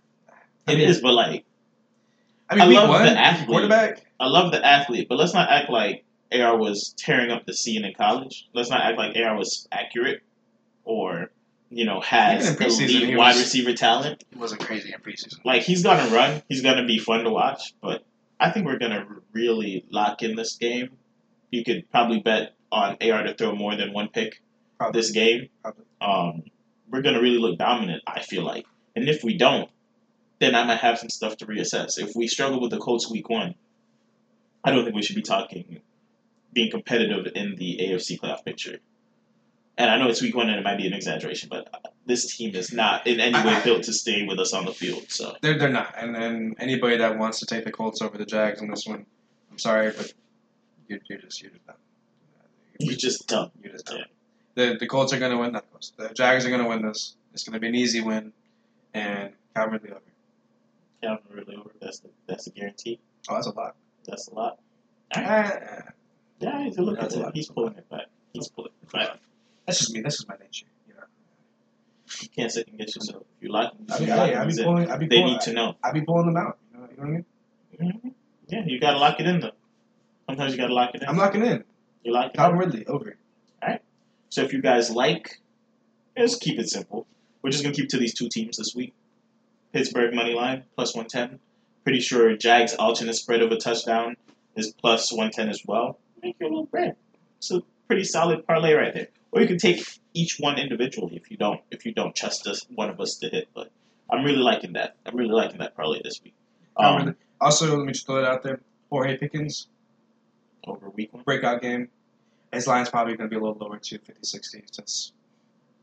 I 0.66 0.72
it 0.72 0.78
mean, 0.78 0.88
is, 0.88 1.00
but 1.00 1.14
like 1.14 1.44
I 2.48 2.66
mean, 2.66 2.76
I 2.76 2.80
love 2.80 2.88
one, 2.88 3.06
the 3.06 3.18
athlete. 3.18 3.48
quarterback. 3.48 4.04
I 4.20 4.26
love 4.26 4.52
the 4.52 4.64
athlete, 4.64 5.08
but 5.08 5.16
let's 5.16 5.34
not 5.34 5.48
act 5.50 5.70
like 5.70 6.04
AR 6.32 6.56
was 6.56 6.94
tearing 6.96 7.30
up 7.30 7.46
the 7.46 7.54
scene 7.54 7.84
in 7.84 7.94
college. 7.94 8.48
Let's 8.52 8.70
not 8.70 8.82
act 8.82 8.98
like 8.98 9.16
AR 9.16 9.36
was 9.36 9.66
accurate 9.72 10.22
or, 10.84 11.30
you 11.70 11.84
know, 11.84 12.00
has 12.00 12.50
Even 12.60 12.66
elite 12.66 13.08
he 13.10 13.16
wide 13.16 13.36
receiver 13.36 13.72
talent. 13.74 14.24
He 14.30 14.38
wasn't 14.38 14.60
crazy 14.60 14.92
in 14.92 15.00
preseason. 15.00 15.44
Like 15.44 15.62
he's 15.62 15.82
gonna 15.82 16.12
run, 16.14 16.42
he's 16.48 16.62
gonna 16.62 16.86
be 16.86 16.98
fun 16.98 17.24
to 17.24 17.30
watch, 17.30 17.74
but 17.80 18.04
I 18.38 18.50
think 18.50 18.66
we're 18.66 18.78
gonna 18.78 19.06
really 19.32 19.84
lock 19.90 20.22
in 20.22 20.36
this 20.36 20.56
game. 20.56 20.90
You 21.50 21.64
could 21.64 21.90
probably 21.90 22.20
bet 22.20 22.54
on 22.72 22.96
AR 23.00 23.22
to 23.22 23.34
throw 23.34 23.54
more 23.54 23.76
than 23.76 23.92
one 23.92 24.08
pick 24.08 24.42
Probably. 24.78 25.00
this 25.00 25.10
game. 25.12 25.48
Um, 26.00 26.42
we're 26.90 27.02
gonna 27.02 27.20
really 27.20 27.38
look 27.38 27.58
dominant. 27.58 28.02
I 28.06 28.20
feel 28.22 28.42
like, 28.42 28.66
and 28.96 29.08
if 29.08 29.22
we 29.22 29.36
don't, 29.36 29.70
then 30.40 30.54
I 30.54 30.64
might 30.64 30.80
have 30.80 30.98
some 30.98 31.08
stuff 31.08 31.36
to 31.38 31.46
reassess. 31.46 31.98
If 31.98 32.16
we 32.16 32.26
struggle 32.26 32.60
with 32.60 32.70
the 32.72 32.78
Colts 32.78 33.08
week 33.08 33.28
one, 33.28 33.54
I 34.64 34.72
don't 34.72 34.82
think 34.84 34.96
we 34.96 35.02
should 35.02 35.16
be 35.16 35.22
talking 35.22 35.80
being 36.52 36.70
competitive 36.70 37.32
in 37.34 37.56
the 37.56 37.78
AFC 37.80 38.20
playoff 38.20 38.44
picture. 38.44 38.78
And 39.78 39.90
I 39.90 39.96
know 39.96 40.08
it's 40.08 40.20
week 40.20 40.36
one 40.36 40.50
and 40.50 40.58
it 40.58 40.62
might 40.64 40.76
be 40.76 40.86
an 40.86 40.92
exaggeration, 40.92 41.48
but 41.50 41.94
this 42.04 42.36
team 42.36 42.54
is 42.54 42.72
not 42.72 43.06
in 43.06 43.20
any 43.20 43.38
way 43.46 43.58
built 43.64 43.84
to 43.84 43.92
stay 43.92 44.26
with 44.26 44.38
us 44.38 44.52
on 44.52 44.66
the 44.66 44.72
field. 44.72 45.04
So 45.08 45.34
They're 45.40 45.58
they're 45.58 45.70
not. 45.70 45.94
And 45.96 46.14
and 46.16 46.54
anybody 46.58 46.98
that 46.98 47.18
wants 47.18 47.40
to 47.40 47.46
take 47.46 47.64
the 47.64 47.72
Colts 47.72 48.02
over 48.02 48.18
the 48.18 48.26
Jags 48.26 48.60
in 48.60 48.68
this 48.68 48.86
one, 48.86 49.06
I'm 49.50 49.58
sorry, 49.58 49.92
but 49.96 50.12
you're, 50.88 50.98
you're 51.08 51.18
just 51.20 51.40
you're 51.40 51.50
just 51.52 51.66
dumb. 51.66 51.76
You 52.82 52.96
just 52.96 53.26
dumb. 53.28 53.50
You're 53.62 53.72
just 53.72 53.86
dumb. 53.86 53.98
Yeah. 53.98 54.04
The 54.72 54.76
the 54.78 54.86
Colts 54.86 55.12
are 55.12 55.18
gonna 55.18 55.38
win. 55.38 55.52
Not 55.52 55.64
the 55.96 56.08
The 56.08 56.14
Jags 56.14 56.44
are 56.46 56.50
gonna 56.50 56.68
win 56.68 56.82
this. 56.82 57.16
It's 57.32 57.44
gonna 57.44 57.58
be 57.60 57.68
an 57.68 57.74
easy 57.74 58.00
win, 58.00 58.32
and 58.92 59.32
Calvin 59.54 59.74
Ridley 59.74 59.90
over. 59.90 60.00
Calvin 61.02 61.24
really 61.32 61.56
over. 61.56 61.70
That's 61.80 62.00
the 62.00 62.10
that's 62.26 62.44
the 62.44 62.50
guarantee. 62.50 62.98
Oh, 63.28 63.34
that's 63.34 63.46
a 63.46 63.52
lot. 63.52 63.74
That's 64.06 64.28
a 64.28 64.34
lot. 64.34 64.58
Ah, 65.14 65.52
Yeah, 66.40 66.64
he's 66.64 66.78
look 66.78 66.98
at 66.98 67.14
a 67.14 67.28
it. 67.28 67.34
He's 67.34 67.48
pulling 67.48 67.76
it 67.76 67.88
back. 67.88 68.06
He's 68.32 68.48
pulling 68.48 68.72
it 68.82 68.92
back. 68.92 69.18
that's 69.66 69.78
just 69.78 69.92
me. 69.92 70.00
That's 70.00 70.16
just 70.16 70.28
my 70.28 70.36
nature. 70.42 70.66
You 70.88 70.94
know. 70.94 71.00
You 72.20 72.28
can't 72.28 72.52
second 72.52 72.78
guess 72.78 72.94
yourself. 72.96 73.22
If 73.38 73.42
you 73.44 73.52
like 73.52 73.72
him, 73.72 73.86
I 73.90 73.98
be, 73.98 74.04
you 74.04 74.10
like 74.10 74.34
I, 74.34 74.42
I 74.42 74.44
be 74.46 74.52
in. 74.58 74.64
pulling. 74.64 74.90
I 74.90 74.96
be 74.96 75.06
They 75.06 75.16
pulling. 75.20 75.32
need 75.32 75.40
to 75.42 75.52
know. 75.52 75.74
I, 75.82 75.88
I 75.88 75.92
be 75.92 76.00
pulling 76.02 76.26
them 76.26 76.36
out. 76.36 76.58
You 76.72 76.78
know, 76.80 76.88
you 76.90 76.96
know 76.96 77.02
what 77.02 77.08
I 77.08 77.10
mean? 77.10 77.24
Mhm. 78.04 78.12
Yeah, 78.48 78.62
you 78.66 78.78
gotta 78.80 78.98
lock 78.98 79.18
it 79.20 79.26
in 79.26 79.40
though. 79.40 79.52
Sometimes 80.26 80.52
you 80.52 80.58
gotta 80.58 80.74
lock 80.74 80.94
it 80.94 81.02
in. 81.02 81.08
I'm 81.08 81.16
locking 81.16 81.42
in. 81.44 81.64
You 82.04 82.12
lock 82.12 82.26
it 82.26 82.34
in. 82.34 82.36
Calvin 82.38 82.58
Ridley 82.58 82.86
over. 82.86 83.16
All 83.62 83.68
right. 83.68 83.82
So 84.28 84.42
if 84.42 84.52
you 84.52 84.62
guys 84.62 84.90
like, 84.90 85.40
just 86.16 86.40
keep 86.40 86.58
it 86.58 86.68
simple. 86.68 87.06
We're 87.42 87.50
just 87.50 87.62
gonna 87.62 87.74
keep 87.74 87.88
to 87.90 87.98
these 87.98 88.14
two 88.14 88.28
teams 88.28 88.56
this 88.56 88.74
week. 88.74 88.94
Pittsburgh 89.72 90.14
money 90.14 90.34
line 90.34 90.64
plus 90.74 90.94
one 90.94 91.06
ten. 91.06 91.38
Pretty 91.84 92.00
sure 92.00 92.36
Jags 92.36 92.74
alternate 92.74 93.14
spread 93.14 93.42
of 93.42 93.50
a 93.50 93.56
touchdown 93.56 94.16
is 94.56 94.72
plus 94.72 95.12
one 95.12 95.30
ten 95.30 95.48
as 95.48 95.62
well. 95.66 95.98
Make 96.22 96.36
your 96.38 96.50
little 96.50 96.66
bread. 96.66 96.96
It's 97.38 97.50
a 97.50 97.62
pretty 97.88 98.04
solid 98.04 98.46
parlay 98.46 98.74
right 98.74 98.94
there. 98.94 99.08
Or 99.32 99.40
you 99.40 99.48
can 99.48 99.58
take 99.58 99.84
each 100.14 100.38
one 100.38 100.58
individually 100.58 101.16
if 101.16 101.30
you 101.30 101.36
don't 101.36 101.60
if 101.70 101.84
you 101.86 101.92
don't 101.92 102.14
trust 102.14 102.46
us 102.46 102.64
one 102.74 102.90
of 102.90 103.00
us 103.00 103.16
to 103.16 103.28
hit. 103.28 103.48
But 103.54 103.70
I'm 104.10 104.24
really 104.24 104.38
liking 104.38 104.74
that. 104.74 104.96
I'm 105.06 105.16
really 105.16 105.32
liking 105.32 105.58
that 105.58 105.74
parlay 105.74 106.00
this 106.04 106.20
week. 106.22 106.34
Um, 106.76 107.16
Also, 107.40 107.76
let 107.76 107.86
me 107.86 107.92
just 107.92 108.06
throw 108.06 108.18
it 108.18 108.24
out 108.24 108.42
there. 108.42 108.60
Jorge 108.90 109.16
Pickens 109.16 109.66
over 110.66 110.90
week 110.90 111.12
one. 111.12 111.22
breakout 111.24 111.62
game. 111.62 111.88
His 112.52 112.66
line's 112.66 112.90
probably 112.90 113.16
going 113.16 113.28
to 113.30 113.34
be 113.34 113.36
a 113.38 113.42
little 113.42 113.56
lower 113.58 113.78
to 113.78 113.98
50-60 113.98 114.62
since 114.70 115.12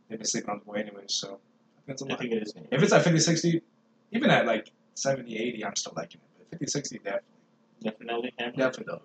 they've 0.07 0.19
been 0.19 0.25
sleeping 0.27 0.49
on 0.51 0.61
the 0.63 0.71
way 0.71 0.82
anyway. 0.82 1.03
So 1.07 1.39
I 1.77 1.82
think 1.86 1.89
it's 1.89 2.01
a 2.03 2.13
I 2.13 2.15
think 2.17 2.32
it 2.34 2.43
is. 2.43 2.53
If 2.71 2.84
it's 2.84 2.93
at 2.93 3.03
50-60, 3.03 3.61
even 4.11 4.30
at 4.30 4.45
like 4.45 4.71
70-80, 4.95 5.65
I'm 5.65 5.75
still 5.75 5.93
liking 5.95 6.21
it. 6.21 6.47
But 6.51 6.59
50-60, 6.59 7.03
definitely, 7.03 7.19
Definitely. 7.82 8.34
Hammer. 8.38 8.51
definitely. 8.55 8.99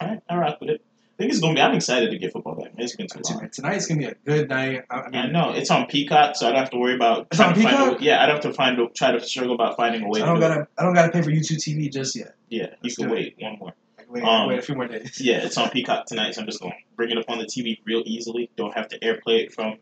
All 0.00 0.08
right, 0.08 0.20
I 0.28 0.36
rock 0.36 0.60
with 0.60 0.70
it. 0.70 0.82
I 0.84 1.16
think 1.22 1.30
it's 1.32 1.40
gonna 1.40 1.54
be. 1.54 1.60
I'm 1.62 1.74
excited 1.74 2.10
to 2.10 2.18
get 2.18 2.32
football 2.34 2.56
back. 2.56 2.72
It's 2.76 2.94
been 2.94 3.06
too 3.06 3.20
long. 3.24 3.38
Tonight- 3.38 3.52
Tonight's 3.54 3.86
gonna 3.86 4.00
be 4.00 4.04
a 4.04 4.14
good 4.26 4.50
night. 4.50 4.84
I, 4.90 5.08
mean, 5.08 5.14
I 5.14 5.26
know 5.28 5.52
it's 5.54 5.70
on 5.70 5.86
Peacock, 5.86 6.36
so 6.36 6.46
I 6.46 6.50
don't 6.50 6.58
have 6.58 6.70
to 6.72 6.76
worry 6.76 6.94
about. 6.94 7.28
It's 7.30 7.40
on 7.40 7.54
Peacock? 7.54 8.00
A, 8.02 8.04
yeah, 8.04 8.22
I 8.22 8.26
don't 8.26 8.34
have 8.34 8.42
to 8.44 8.52
find 8.52 8.78
a, 8.78 8.88
try 8.90 9.12
to 9.12 9.20
struggle 9.20 9.54
about 9.54 9.78
finding 9.78 10.02
a 10.02 10.08
way. 10.08 10.20
I 10.20 10.26
don't 10.26 10.38
do 10.38 10.44
it. 10.44 10.48
gotta. 10.48 10.68
I 10.76 10.82
don't 10.82 10.92
gotta 10.92 11.10
pay 11.10 11.22
for 11.22 11.30
YouTube 11.30 11.56
TV 11.56 11.90
just 11.90 12.14
yet. 12.16 12.34
Yeah, 12.50 12.64
you 12.64 12.68
Let's 12.82 12.96
can 12.96 13.08
do 13.08 13.14
it. 13.14 13.16
wait 13.16 13.36
one 13.38 13.58
more. 13.58 13.72
Wait, 14.16 14.24
Um, 14.24 14.48
wait 14.48 14.58
a 14.58 14.62
few 14.62 14.74
more 14.74 14.86
days. 14.88 15.20
Yeah, 15.20 15.38
it's 15.44 15.56
on 15.56 15.70
Peacock 15.76 16.06
tonight, 16.06 16.34
so 16.34 16.40
I'm 16.42 16.46
just 16.46 16.60
gonna 16.60 16.74
bring 16.96 17.10
it 17.10 17.18
up 17.18 17.24
on 17.28 17.38
the 17.38 17.44
TV 17.46 17.78
real 17.84 18.02
easily. 18.06 18.50
Don't 18.56 18.74
have 18.74 18.88
to 18.88 18.98
airplay 19.00 19.44
it 19.44 19.52
from 19.54 19.76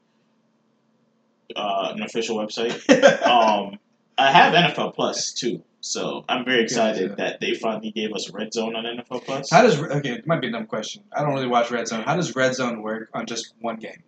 uh, 1.57 1.93
an 1.95 2.03
official 2.03 2.37
website. 2.37 2.75
Um, 3.25 3.79
I 4.17 4.31
have 4.31 4.53
NFL 4.55 4.95
Plus 4.95 5.33
too, 5.33 5.63
so 5.81 6.25
I'm 6.29 6.45
very 6.45 6.63
excited 6.63 7.11
Yeah. 7.11 7.15
that 7.17 7.41
they 7.41 7.55
finally 7.55 7.91
gave 7.91 8.13
us 8.13 8.31
Red 8.31 8.53
Zone 8.53 8.77
on 8.77 8.85
NFL 8.85 9.25
Plus. 9.25 9.51
How 9.51 9.63
does 9.63 9.81
okay? 9.81 10.11
It 10.13 10.27
might 10.27 10.41
be 10.41 10.49
a 10.49 10.53
dumb 10.53 10.67
question. 10.67 11.03
I 11.13 11.23
don't 11.23 11.35
really 11.35 11.49
watch 11.49 11.71
Red 11.73 11.89
Zone. 11.89 12.05
How 12.05 12.15
does 12.15 12.37
Red 12.37 12.55
Zone 12.55 12.81
work 12.83 13.11
on 13.13 13.27
just 13.27 13.55
one 13.61 13.77
game? 13.77 14.03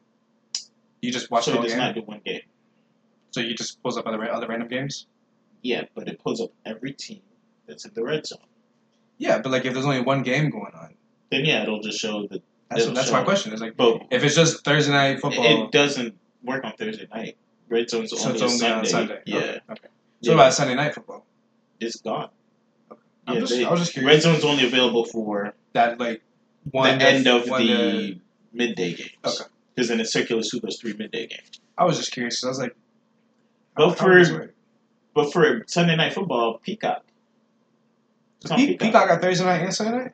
You 1.03 1.11
just 1.13 1.31
watch 1.31 1.47
so 1.47 1.55
it 1.55 1.63
does 1.63 1.73
game. 1.73 1.79
not 1.79 1.95
do 1.95 2.03
one 2.03 2.21
game. 2.25 2.43
So 3.33 3.41
you 3.41 3.55
just 3.55 3.83
pulls 3.83 3.99
up 3.99 4.07
other 4.07 4.31
other 4.33 4.47
random 4.47 4.69
games. 4.69 5.07
Yeah, 5.63 5.85
but 5.95 6.07
it 6.09 6.21
pulls 6.23 6.41
up 6.41 6.51
every 6.65 6.93
team 6.93 7.21
that's 7.67 7.85
in 7.85 7.93
the 7.95 8.05
red 8.05 8.27
zone. 8.27 8.39
Yeah, 9.19 9.39
but 9.39 9.51
like 9.53 9.65
if 9.65 9.73
there's 9.73 9.85
only 9.87 10.01
one 10.03 10.23
game 10.23 10.51
going 10.51 10.73
on, 10.75 10.95
Then 11.31 11.45
yeah, 11.45 11.63
it'll 11.63 11.81
just 11.81 11.99
show 11.99 12.27
that. 12.29 12.43
that's 12.71 12.87
that's 12.87 13.07
show. 13.09 13.13
my 13.13 13.23
question. 13.25 13.53
Is 13.53 13.61
like 13.61 13.77
But 13.77 14.03
if 14.11 14.23
it's 14.25 14.35
just 14.35 14.65
Thursday 14.65 14.93
night 14.93 15.21
football, 15.21 15.65
it 15.67 15.73
doesn't 15.73 16.15
work 16.45 16.65
on 16.65 16.73
Thursday 16.79 17.07
night. 17.13 17.37
Red 17.69 17.89
zone's 17.91 18.11
so 18.11 18.19
only, 18.29 18.35
it's 18.35 18.43
only 18.43 18.59
Sunday. 18.59 18.79
on 18.79 18.85
Sunday. 18.87 19.21
Yeah, 19.27 19.37
Okay. 19.39 19.61
okay. 19.71 19.89
yeah. 20.21 20.29
So 20.31 20.35
about 20.35 20.53
Sunday 20.55 20.75
night 20.75 20.95
football? 20.95 21.25
it's 21.81 21.97
gone. 21.97 22.31
I'm 23.27 23.35
Yeah, 23.35 23.41
just, 23.41 23.53
they- 23.53 23.65
I 23.65 23.71
was 23.71 23.81
just 23.81 23.93
curious. 23.93 24.15
Red 24.15 24.23
zone's 24.23 24.45
only 24.45 24.67
available 24.67 25.05
for 25.05 25.55
that 25.73 25.99
like 25.99 26.23
one 26.71 26.99
the 26.99 27.05
to- 27.05 27.11
end 27.11 27.27
of 27.27 27.49
one 27.49 27.67
the 27.67 27.73
to- 28.15 28.21
midday 28.53 28.95
games. 28.95 29.11
Okay. 29.25 29.45
Because 29.75 29.89
then 29.89 30.01
it 30.01 30.09
circular 30.09 30.43
those 30.63 30.79
three 30.81 30.93
midday 30.95 31.27
games. 31.27 31.51
I 31.77 31.85
was 31.85 31.97
just 31.99 32.13
curious. 32.13 32.41
'cause 32.41 32.47
I 32.47 32.51
was 32.51 32.59
like, 32.61 32.77
how 33.77 33.91
for- 33.91 34.19
does 34.19 34.29
this 34.29 34.37
work? 34.39 34.55
But 35.15 35.33
for 35.33 35.65
Sunday 35.67 35.97
night 35.97 36.13
football, 36.13 36.59
Peacock. 36.59 37.05
On 38.51 38.57
Pe- 38.59 38.67
Peacock. 38.67 38.81
Peacock 38.87 39.09
got 39.09 39.21
Thursday 39.23 39.45
night 39.45 39.63
and 39.63 39.75
Sunday 39.75 39.97
night. 39.99 40.13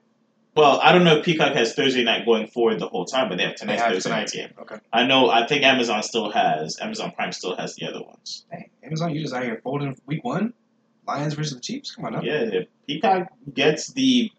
Well, 0.55 0.81
I 0.83 0.93
don't 0.93 1.05
know 1.05 1.17
if 1.17 1.25
Peacock 1.25 1.55
has 1.55 1.75
Thursday 1.75 2.05
night 2.05 2.27
going 2.27 2.47
forward 2.47 2.79
the 2.79 2.87
whole 2.89 3.07
time, 3.07 3.29
but 3.31 3.39
they 3.39 3.45
have 3.45 3.57
They 3.59 3.77
have 3.77 3.93
Thursday 3.93 4.11
night 4.11 4.29
tonight's 4.29 4.33
game. 4.33 4.51
Okay. 4.61 4.77
I 4.93 5.05
know. 5.07 5.31
I 5.31 5.47
think 5.47 5.65
Amazon 5.65 6.03
still 6.03 6.31
has 6.31 6.79
Amazon 6.81 7.13
Prime 7.13 7.33
still 7.33 7.57
has 7.57 7.75
the 7.77 7.87
other 7.89 8.03
ones. 8.03 8.45
Dang, 8.51 8.69
Amazon, 8.83 9.15
you 9.15 9.23
just 9.23 9.35
out 9.35 9.43
here 9.45 9.61
folding 9.65 9.97
week 10.07 10.23
one. 10.25 10.53
Lions 11.09 11.35
versus 11.35 11.55
the 11.55 11.61
Chiefs. 11.61 11.95
Come 11.95 12.05
on, 12.05 12.13
now. 12.13 12.21
Yeah, 12.23 12.61
Peacock 12.87 13.29
gets 13.53 13.93
the. 13.93 14.31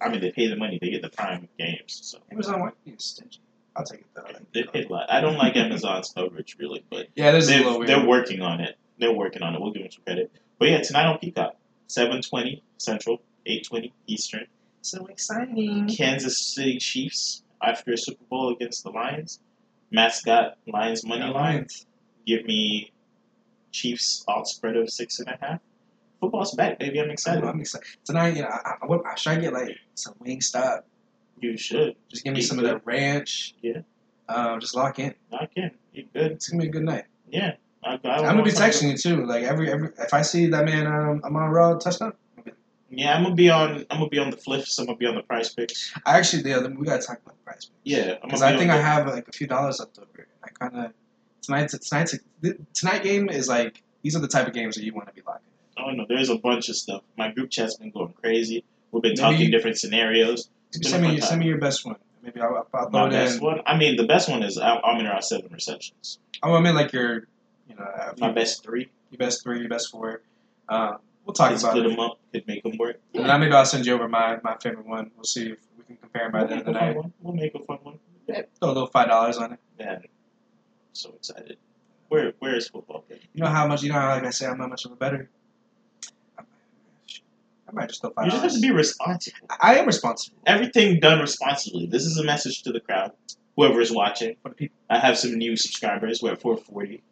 I 0.00 0.08
mean, 0.08 0.20
they 0.20 0.30
pay 0.30 0.46
the 0.46 0.56
money. 0.56 0.78
They 0.80 0.90
get 0.90 1.02
the 1.02 1.10
Prime 1.10 1.48
games, 1.58 1.98
so 2.02 2.18
Amazon, 2.30 2.60
why 2.60 2.70
you 2.84 2.94
stingy? 2.98 3.40
I'll 3.76 3.84
take 3.84 4.00
it 4.00 4.06
though. 4.14 4.24
they 4.54 4.62
pay 4.64 4.84
a 4.84 4.88
lot. 4.88 5.10
I 5.12 5.20
don't 5.20 5.36
like 5.36 5.56
Amazon's 5.56 6.12
coverage 6.16 6.56
really, 6.58 6.84
but 6.88 7.08
Yeah, 7.16 7.32
they're, 7.32 7.86
they're 7.86 8.06
working 8.06 8.42
on 8.42 8.60
it. 8.60 8.76
They're 8.98 9.12
working 9.12 9.42
on 9.42 9.54
it. 9.54 9.60
We'll 9.60 9.72
give 9.72 9.82
them 9.82 9.90
some 9.90 10.04
credit. 10.04 10.30
But 10.58 10.68
yeah, 10.68 10.80
tonight 10.82 11.06
on 11.06 11.18
Peacock, 11.18 11.56
seven 11.90 12.22
twenty 12.22 12.62
Central, 12.78 13.20
eight 13.46 13.66
twenty 13.66 13.92
Eastern. 14.06 14.46
so 14.82 15.06
exciting. 15.06 15.88
Kansas 15.88 16.54
City 16.54 16.78
Chiefs 16.78 17.42
after 17.62 17.92
a 17.92 17.96
Super 17.98 18.24
Bowl 18.30 18.52
against 18.52 18.84
the 18.84 18.90
Lions. 18.90 19.40
Mascot 19.90 20.56
Lions 20.66 21.04
money 21.04 21.20
Yeah, 21.22 21.30
line. 21.30 21.54
Lions. 21.54 21.86
Give 22.26 22.44
me 22.44 22.92
Chiefs 23.72 24.24
alt 24.28 24.46
spread 24.48 24.76
of 24.76 24.88
six 24.90 25.18
and 25.18 25.28
a 25.28 25.38
half. 25.40 25.60
Football's 26.20 26.54
back, 26.54 26.78
baby. 26.78 27.00
I'm 27.00 27.10
excited. 27.10 27.44
I'm 27.44 27.60
excited 27.60 27.86
tonight. 28.04 28.36
You 28.36 28.42
know, 28.42 28.48
I, 28.48 28.74
I, 28.82 28.86
what, 28.86 29.18
should 29.18 29.30
I 29.32 29.36
get 29.40 29.52
like 29.52 29.76
some 29.94 30.14
wing 30.20 30.40
stop? 30.40 30.86
You 31.40 31.56
should. 31.56 31.96
Just 32.08 32.22
give 32.24 32.34
me 32.34 32.40
Eat 32.40 32.42
some 32.44 32.58
of 32.58 32.64
good. 32.64 32.74
that 32.74 32.86
ranch. 32.86 33.54
Yeah. 33.62 33.80
Um, 34.28 34.60
just 34.60 34.76
lock 34.76 34.98
in. 34.98 35.14
Knock 35.32 35.50
in. 35.56 35.70
You 35.92 36.04
good? 36.12 36.32
It's 36.32 36.48
gonna 36.48 36.62
be 36.62 36.68
a 36.68 36.72
good 36.72 36.84
night. 36.84 37.04
Yeah. 37.30 37.54
I, 37.82 37.92
I'm 38.04 38.22
gonna 38.22 38.42
be 38.42 38.50
texting 38.50 38.90
you 38.90 38.96
too. 38.96 39.24
Like 39.26 39.44
every 39.44 39.70
every 39.72 39.88
if 39.98 40.12
I 40.12 40.22
see 40.22 40.46
that 40.48 40.64
man, 40.64 40.86
um, 40.86 41.20
I'm 41.24 41.34
on 41.36 41.42
a 41.48 41.50
raw 41.50 41.74
touchdown. 41.78 42.12
Yeah, 42.90 43.16
I'm 43.16 43.22
gonna 43.22 43.34
be 43.34 43.48
on. 43.50 43.86
I'm 43.90 43.98
gonna 43.98 44.08
be 44.08 44.18
on 44.18 44.30
the 44.30 44.36
flips. 44.36 44.78
I'm 44.78 44.86
gonna 44.86 44.98
be 44.98 45.06
on 45.06 45.14
the 45.14 45.22
PrizePicks. 45.22 45.92
I 46.04 46.18
actually, 46.18 46.42
yeah, 46.50 46.66
we 46.66 46.84
gotta 46.84 47.00
talk 47.02 47.20
about 47.22 47.36
the 47.36 47.44
price. 47.44 47.66
Picks. 47.66 47.70
Yeah, 47.84 48.16
because 48.22 48.42
I 48.42 48.52
be 48.52 48.58
think 48.58 48.70
I 48.70 48.76
have 48.76 49.06
like 49.06 49.28
a 49.28 49.32
few 49.32 49.46
dollars 49.46 49.78
left 49.78 49.98
over. 49.98 50.26
I 50.44 50.48
kind 50.48 50.86
of 50.86 50.92
tonight's 51.40 51.78
tonight's 51.88 52.16
tonight 52.74 53.02
game 53.02 53.28
is 53.30 53.48
like 53.48 53.82
these 54.02 54.16
are 54.16 54.18
the 54.20 54.28
type 54.28 54.46
of 54.46 54.52
games 54.52 54.74
that 54.74 54.84
you 54.84 54.92
want 54.92 55.08
to 55.08 55.14
be 55.14 55.22
locking. 55.26 55.42
Oh 55.78 55.90
no, 55.92 56.04
there's 56.08 56.28
a 56.30 56.36
bunch 56.36 56.68
of 56.68 56.76
stuff. 56.76 57.02
My 57.16 57.30
group 57.30 57.50
chat's 57.50 57.76
been 57.76 57.90
going 57.90 58.12
crazy. 58.14 58.64
We've 58.92 59.02
been 59.02 59.10
Maybe 59.12 59.20
talking 59.20 59.40
you- 59.46 59.50
different 59.52 59.78
scenarios. 59.78 60.50
Send 60.72 61.02
me 61.02 61.12
your, 61.12 61.20
send 61.22 61.40
me 61.40 61.46
your 61.46 61.58
best 61.58 61.84
one. 61.86 61.96
Maybe 62.22 62.40
I'll, 62.40 62.66
I'll 62.74 62.90
throw 62.90 63.00
My 63.00 63.06
it 63.06 63.10
best 63.10 63.38
in. 63.38 63.44
one. 63.44 63.60
I 63.66 63.76
mean, 63.76 63.96
the 63.96 64.06
best 64.06 64.28
one 64.28 64.42
is 64.42 64.58
Al- 64.58 64.80
Amon-Ra 64.82 65.20
seven 65.20 65.50
receptions. 65.52 66.18
Oh, 66.42 66.54
I 66.54 66.60
mean 66.60 66.74
like 66.74 66.92
your, 66.92 67.26
you 67.70 67.76
know, 67.76 67.84
uh, 67.84 68.12
My 68.18 68.26
your, 68.26 68.34
best 68.34 68.62
three. 68.62 68.90
your 69.10 69.18
best 69.18 69.42
three, 69.42 69.60
your 69.60 69.68
best 69.68 69.90
four. 69.90 70.22
Um, 70.68 70.98
we'll 71.24 71.32
talk 71.34 71.50
Could 71.50 71.60
about 71.60 71.70
split 71.72 71.86
it. 71.86 71.88
them 71.90 72.00
up. 72.00 72.18
Could 72.32 72.46
make 72.46 72.62
them 72.62 72.76
work. 72.78 73.00
And 73.14 73.26
then 73.28 73.40
maybe 73.40 73.52
I'll 73.52 73.64
send 73.64 73.86
you 73.86 73.94
over 73.94 74.08
my, 74.08 74.38
my 74.44 74.56
favorite 74.62 74.86
one. 74.86 75.10
We'll 75.16 75.24
see 75.24 75.50
if 75.50 75.58
we 75.78 75.84
can 75.84 75.96
compare 75.96 76.24
them 76.24 76.32
by 76.32 76.38
We'll 76.40 76.48
the 76.48 76.52
end 76.54 76.60
of 76.60 76.66
the 76.66 76.72
night. 76.72 76.96
one. 76.96 77.12
We'll 77.22 77.34
make 77.34 77.54
a 77.54 77.60
fun 77.60 77.78
one. 77.82 77.98
Yeah, 78.26 78.42
Throw 78.60 78.68
a 78.70 78.72
little 78.72 78.86
five 78.88 79.08
dollars 79.08 79.38
on 79.38 79.52
it. 79.54 79.58
man, 79.78 80.02
so 80.92 81.10
excited. 81.16 81.56
Where 82.08 82.32
Where 82.40 82.54
is 82.56 82.68
football? 82.68 83.04
You 83.08 83.42
know 83.42 83.46
how 83.48 83.66
much? 83.66 83.82
You 83.82 83.88
know 83.92 83.98
how 84.00 84.08
like 84.10 84.24
I 84.24 84.30
say 84.30 84.46
I'm 84.46 84.58
not 84.58 84.68
much 84.70 84.84
of 84.84 84.92
a 84.92 84.96
better. 84.96 85.30
I 86.38 86.42
might- 86.42 86.46
I 87.68 87.72
might 87.72 87.88
just 87.88 88.00
throw 88.00 88.10
five 88.10 88.26
You 88.26 88.30
just 88.32 88.42
have 88.42 88.52
to 88.52 88.60
be 88.60 88.70
responsible. 88.72 89.38
I 89.60 89.78
am 89.78 89.86
responsible 89.86 90.38
Everything 90.46 90.98
done 91.00 91.20
responsibly. 91.20 91.86
This 91.86 92.04
is 92.04 92.18
a 92.18 92.24
message 92.24 92.62
to 92.64 92.72
the 92.72 92.80
crowd. 92.80 93.12
Whoever 93.56 93.80
is 93.80 93.92
watching. 93.92 94.36
for 94.42 94.48
the 94.50 94.54
people. 94.54 94.76
I 94.88 94.98
have 94.98 95.18
some 95.18 95.36
new 95.36 95.56
subscribers. 95.56 96.20
We're 96.22 96.32
at 96.32 96.40
440. 96.40 97.02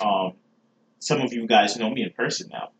Um, 0.00 0.32
some 0.98 1.20
of 1.20 1.32
you 1.32 1.46
guys 1.46 1.76
know 1.76 1.90
me 1.90 2.02
in 2.02 2.10
person 2.10 2.48
now. 2.52 2.70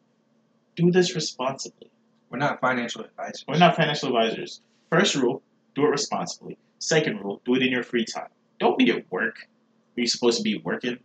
Do 0.77 0.91
this 0.91 1.15
responsibly. 1.15 1.91
We're 2.31 2.39
not 2.39 2.61
financial 2.61 3.03
advisors. 3.03 3.45
We're 3.49 3.59
not 3.59 3.77
financial 3.77 4.09
advisors. 4.09 4.61
First 4.91 5.15
rule, 5.17 5.43
do 5.75 5.85
it 5.85 5.89
responsibly. 5.89 6.59
Second 6.79 7.21
rule, 7.21 7.41
do 7.45 7.55
it 7.55 7.63
in 7.63 7.71
your 7.71 7.83
free 7.83 8.05
time. 8.05 8.29
Don't 8.59 8.79
be 8.79 8.91
at 8.91 9.11
work. 9.11 9.49
Are 9.97 10.01
you 10.01 10.07
supposed 10.07 10.39
to 10.39 10.43
be 10.43 10.59
working, 10.59 10.99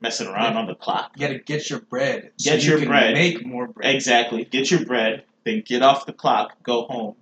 messing 0.00 0.26
around 0.26 0.56
on 0.56 0.66
the 0.66 0.74
clock? 0.74 1.12
You 1.16 1.26
gotta 1.26 1.38
get 1.38 1.70
your 1.70 1.80
bread. 1.80 2.32
so 2.36 2.50
Get 2.50 2.64
you 2.64 2.70
your 2.70 2.78
can 2.80 2.88
bread. 2.88 3.14
Make 3.14 3.46
more 3.46 3.68
bread. 3.68 3.94
Exactly. 3.94 4.44
Get 4.44 4.70
your 4.70 4.84
bread, 4.84 5.24
then 5.44 5.62
get 5.64 5.82
off 5.82 6.06
the 6.06 6.12
clock, 6.12 6.62
go 6.62 6.82
home, 6.84 7.14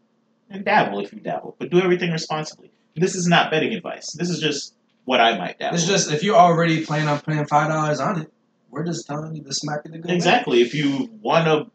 and 0.49 0.65
dabble 0.65 1.01
if 1.01 1.13
you 1.13 1.21
dabble. 1.21 1.55
But 1.59 1.71
do 1.71 1.81
everything 1.81 2.11
responsibly. 2.11 2.71
This 2.97 3.15
is 3.15 3.27
not 3.29 3.51
betting 3.51 3.73
advice. 3.75 4.13
This 4.13 4.31
is 4.31 4.41
just 4.41 4.75
what 5.05 5.21
I 5.21 5.39
might 5.39 5.59
dabble. 5.59 5.77
It's 5.77 5.87
just 5.87 6.11
if 6.11 6.23
you're 6.23 6.37
already 6.37 6.85
planning 6.85 7.09
on 7.09 7.21
putting 7.21 7.45
five 7.47 7.69
dollars 7.69 8.01
on 8.01 8.23
it, 8.23 8.33
we're 8.71 8.85
just 8.85 9.07
telling 9.07 9.35
you 9.35 9.43
this 9.43 9.65
might 9.65 9.83
be 9.85 9.91
the 9.91 9.99
good. 9.99 10.09
way. 10.09 10.15
Exactly. 10.15 10.61
If 10.63 10.75
you 10.75 11.11
want 11.21 11.47
to 11.47 11.71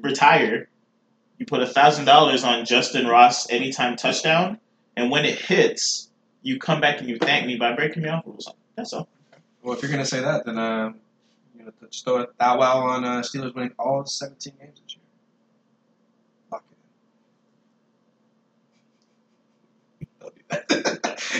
retire, 0.00 0.68
you 1.38 1.46
put 1.46 1.62
a 1.62 1.66
thousand 1.66 2.04
dollars 2.04 2.44
on 2.44 2.64
Justin 2.64 3.06
Ross 3.06 3.50
anytime 3.50 3.96
touchdown, 3.96 4.58
and 4.96 5.10
when 5.10 5.24
it 5.24 5.38
hits, 5.38 6.08
you 6.42 6.58
come 6.58 6.80
back 6.80 7.00
and 7.00 7.08
you 7.08 7.18
thank 7.18 7.46
me 7.46 7.56
by 7.56 7.74
breaking 7.74 8.02
me 8.02 8.08
off 8.08 8.24
rules. 8.26 8.52
That's 8.76 8.92
all. 8.92 9.08
Well, 9.62 9.74
if 9.74 9.82
you're 9.82 9.90
gonna 9.90 10.04
say 10.04 10.20
that, 10.20 10.44
then 10.44 10.58
um, 10.58 10.96
you 11.58 11.64
know, 11.64 11.72
just 11.90 12.04
throw 12.04 12.22
a 12.22 12.26
thou 12.38 12.58
wow 12.58 12.78
on 12.80 13.04
uh, 13.04 13.20
Steelers 13.20 13.54
winning 13.54 13.72
all 13.78 14.04
17 14.04 14.52
games 14.58 14.80
this 14.82 14.96
year. 14.96 15.04
Lock 16.50 16.64
it 20.50 20.86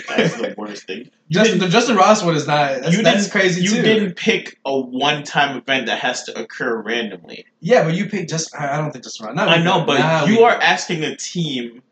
That's 0.09 0.35
the 0.37 0.55
worst 0.57 0.87
thing. 0.87 1.11
Justin, 1.31 1.59
the 1.59 1.69
Justin 1.69 1.97
Ross 1.97 2.23
one 2.23 2.35
is 2.37 2.47
not. 2.47 2.81
That's, 2.83 2.97
You 2.97 3.03
that's 3.03 3.23
didn't- 3.25 3.33
crazy 3.33 3.63
You 3.63 3.71
too. 3.71 3.83
didn't 3.83 4.15
pick 4.17 4.59
a 4.65 4.79
one-time 4.79 5.57
event 5.57 5.87
that 5.87 5.99
has 6.01 6.25
to 6.25 6.39
occur 6.41 6.81
randomly. 6.83 7.47
Yeah, 7.61 7.85
but 7.85 7.95
you 7.95 8.07
picked 8.07 8.31
just. 8.31 8.55
I 8.57 8.77
don't 8.77 8.91
think 8.91 9.05
Justin 9.05 9.27
Ross. 9.27 9.39
I 9.39 9.63
know, 9.63 9.85
but 9.85 10.29
you 10.29 10.41
are 10.41 10.53
asking 10.61 11.05
a 11.05 11.17
team 11.17 11.83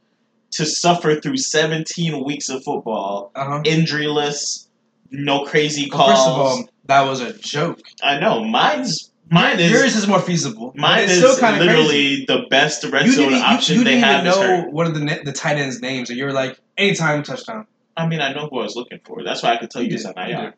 to 0.53 0.65
suffer 0.65 1.15
through 1.21 1.37
17 1.37 2.25
weeks 2.25 2.49
of 2.49 2.65
football, 2.65 3.31
Uh-huh. 3.35 3.61
injuryless, 3.65 4.67
no 5.11 5.45
crazy 5.45 5.89
Well, 5.91 5.99
calls. 5.99 6.11
first 6.19 6.29
of 6.29 6.35
all, 6.35 6.69
that 6.87 7.03
was 7.03 7.21
a 7.21 7.33
joke. 7.35 7.81
I 8.03 8.19
know. 8.19 8.43
Mine's 8.45 9.11
mine 9.31 9.61
is 9.61 9.71
Yours 9.71 9.95
is 9.95 10.07
more 10.09 10.21
feasible. 10.21 10.73
Mine 10.75 11.05
is 11.05 11.19
still 11.19 11.37
kind 11.37 11.57
of 11.57 11.63
literally 11.67 11.89
crazy. 11.91 12.25
the 12.27 12.47
best 12.49 12.83
red 12.85 13.05
You 13.05 13.13
zone 13.13 13.25
didn't, 13.25 13.39
you, 13.41 13.45
option 13.45 13.75
you 13.77 13.85
they 13.85 13.91
didn't 13.97 14.05
have 14.05 14.21
even 14.27 14.33
is 14.33 14.37
know 14.39 14.43
hurt. 14.63 14.73
one 14.73 14.87
of 14.87 14.95
the 14.95 15.21
the 15.23 15.33
tight 15.33 15.59
ends' 15.59 15.83
names, 15.83 16.09
and 16.09 16.19
you're 16.19 16.33
like, 16.33 16.59
anytime 16.79 17.23
touchdown. 17.23 17.67
I 17.99 18.07
mean, 18.07 18.21
I 18.21 18.33
know 18.33 18.49
who 18.49 18.61
I 18.61 18.63
was 18.65 18.77
looking 18.77 19.01
for. 19.05 19.23
That's 19.23 19.43
why 19.43 19.55
I 19.55 19.57
could 19.57 19.71
tell 19.71 19.83
you 19.83 19.91
You 19.91 19.99
did, 19.99 20.07
you 20.07 20.23
IR. 20.23 20.55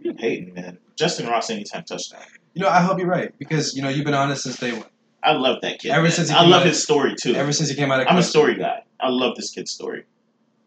You're 0.00 0.14
hating, 0.16 0.54
man. 0.54 0.78
Justin 0.96 1.26
Ross 1.26 1.50
anytime 1.50 1.84
touchdown. 1.84 2.20
You 2.54 2.62
know, 2.62 2.68
I 2.68 2.80
hope 2.80 2.98
you're 2.98 3.08
right 3.08 3.36
because 3.38 3.76
you 3.76 3.82
know 3.82 3.88
you've 3.88 4.04
been 4.04 4.14
honest 4.14 4.44
since 4.44 4.58
day 4.58 4.72
one. 4.72 4.86
I 5.22 5.32
love 5.32 5.60
that 5.62 5.80
kid. 5.80 5.90
Ever 5.90 6.02
man. 6.02 6.12
since 6.12 6.28
he 6.28 6.34
I 6.34 6.44
love 6.44 6.64
his 6.64 6.82
story 6.82 7.14
too. 7.20 7.34
Ever 7.34 7.52
since 7.52 7.68
he 7.68 7.74
came 7.76 7.90
out 7.90 8.00
of 8.00 8.06
I'm 8.08 8.16
a 8.18 8.22
story 8.22 8.56
guy. 8.56 8.84
I 9.00 9.10
love 9.10 9.36
this 9.36 9.50
kid's 9.50 9.70
story. 9.70 10.04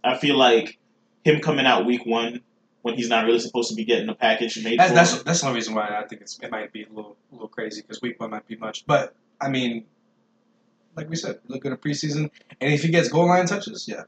I 0.03 0.18
feel 0.18 0.38
like 0.38 0.78
him 1.24 1.39
coming 1.39 1.66
out 1.66 1.86
week 1.86 2.05
one 2.05 2.41
when 2.82 2.95
he's 2.95 3.09
not 3.09 3.26
really 3.26 3.39
supposed 3.39 3.70
to 3.70 3.76
be 3.76 3.86
getting 3.86 4.09
a 4.09 4.16
package 4.16 4.62
made 4.64 4.80
That's 4.80 4.89
for 4.89 4.95
that's 4.95 5.14
him. 5.14 5.22
that's 5.26 5.41
the 5.41 5.47
only 5.47 5.57
reason 5.57 5.76
why 5.76 5.88
I 5.88 6.07
think 6.07 6.22
it's 6.22 6.39
it 6.39 6.51
might 6.51 6.74
be 6.74 6.84
a 6.84 6.89
little 6.89 7.16
a 7.32 7.36
little 7.36 7.47
crazy 7.47 7.82
because 7.82 8.01
week 8.01 8.20
one 8.20 8.32
might 8.32 8.47
be 8.47 8.55
much. 8.55 8.86
But 8.86 9.16
I 9.39 9.49
mean, 9.49 9.86
like 10.95 11.09
we 11.09 11.16
said, 11.16 11.39
look 11.47 11.62
good 11.62 11.74
at 11.74 11.82
preseason, 11.82 12.32
and 12.59 12.74
if 12.74 12.82
he 12.82 12.89
gets 12.89 13.09
goal 13.09 13.28
line 13.28 13.45
touches, 13.45 13.88
yeah, 13.88 14.03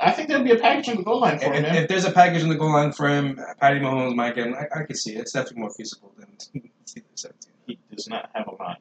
I 0.00 0.12
think 0.12 0.28
there'll 0.28 0.44
be 0.44 0.52
a 0.52 0.56
package 0.58 0.88
on 0.90 0.96
the 0.96 1.02
goal 1.02 1.20
line 1.20 1.38
for 1.38 1.46
If, 1.46 1.54
him, 1.54 1.64
if, 1.64 1.74
if 1.74 1.88
there's 1.88 2.04
a 2.04 2.12
package 2.12 2.42
in 2.42 2.48
the 2.48 2.54
goal 2.54 2.72
line 2.72 2.92
for 2.92 3.08
him, 3.08 3.40
Patty 3.60 3.80
Mahomes 3.80 4.14
might 4.14 4.34
get 4.34 4.46
him. 4.46 4.54
I, 4.54 4.80
I 4.80 4.82
can 4.84 4.94
see 4.94 5.16
it. 5.16 5.20
It's 5.20 5.32
definitely 5.32 5.60
more 5.62 5.70
feasible 5.70 6.12
than 6.16 6.28
Steelers 6.86 7.02
17. 7.16 7.52
He 7.66 7.78
does 7.94 8.08
not 8.08 8.30
have 8.34 8.46
a 8.46 8.54
line. 8.62 8.76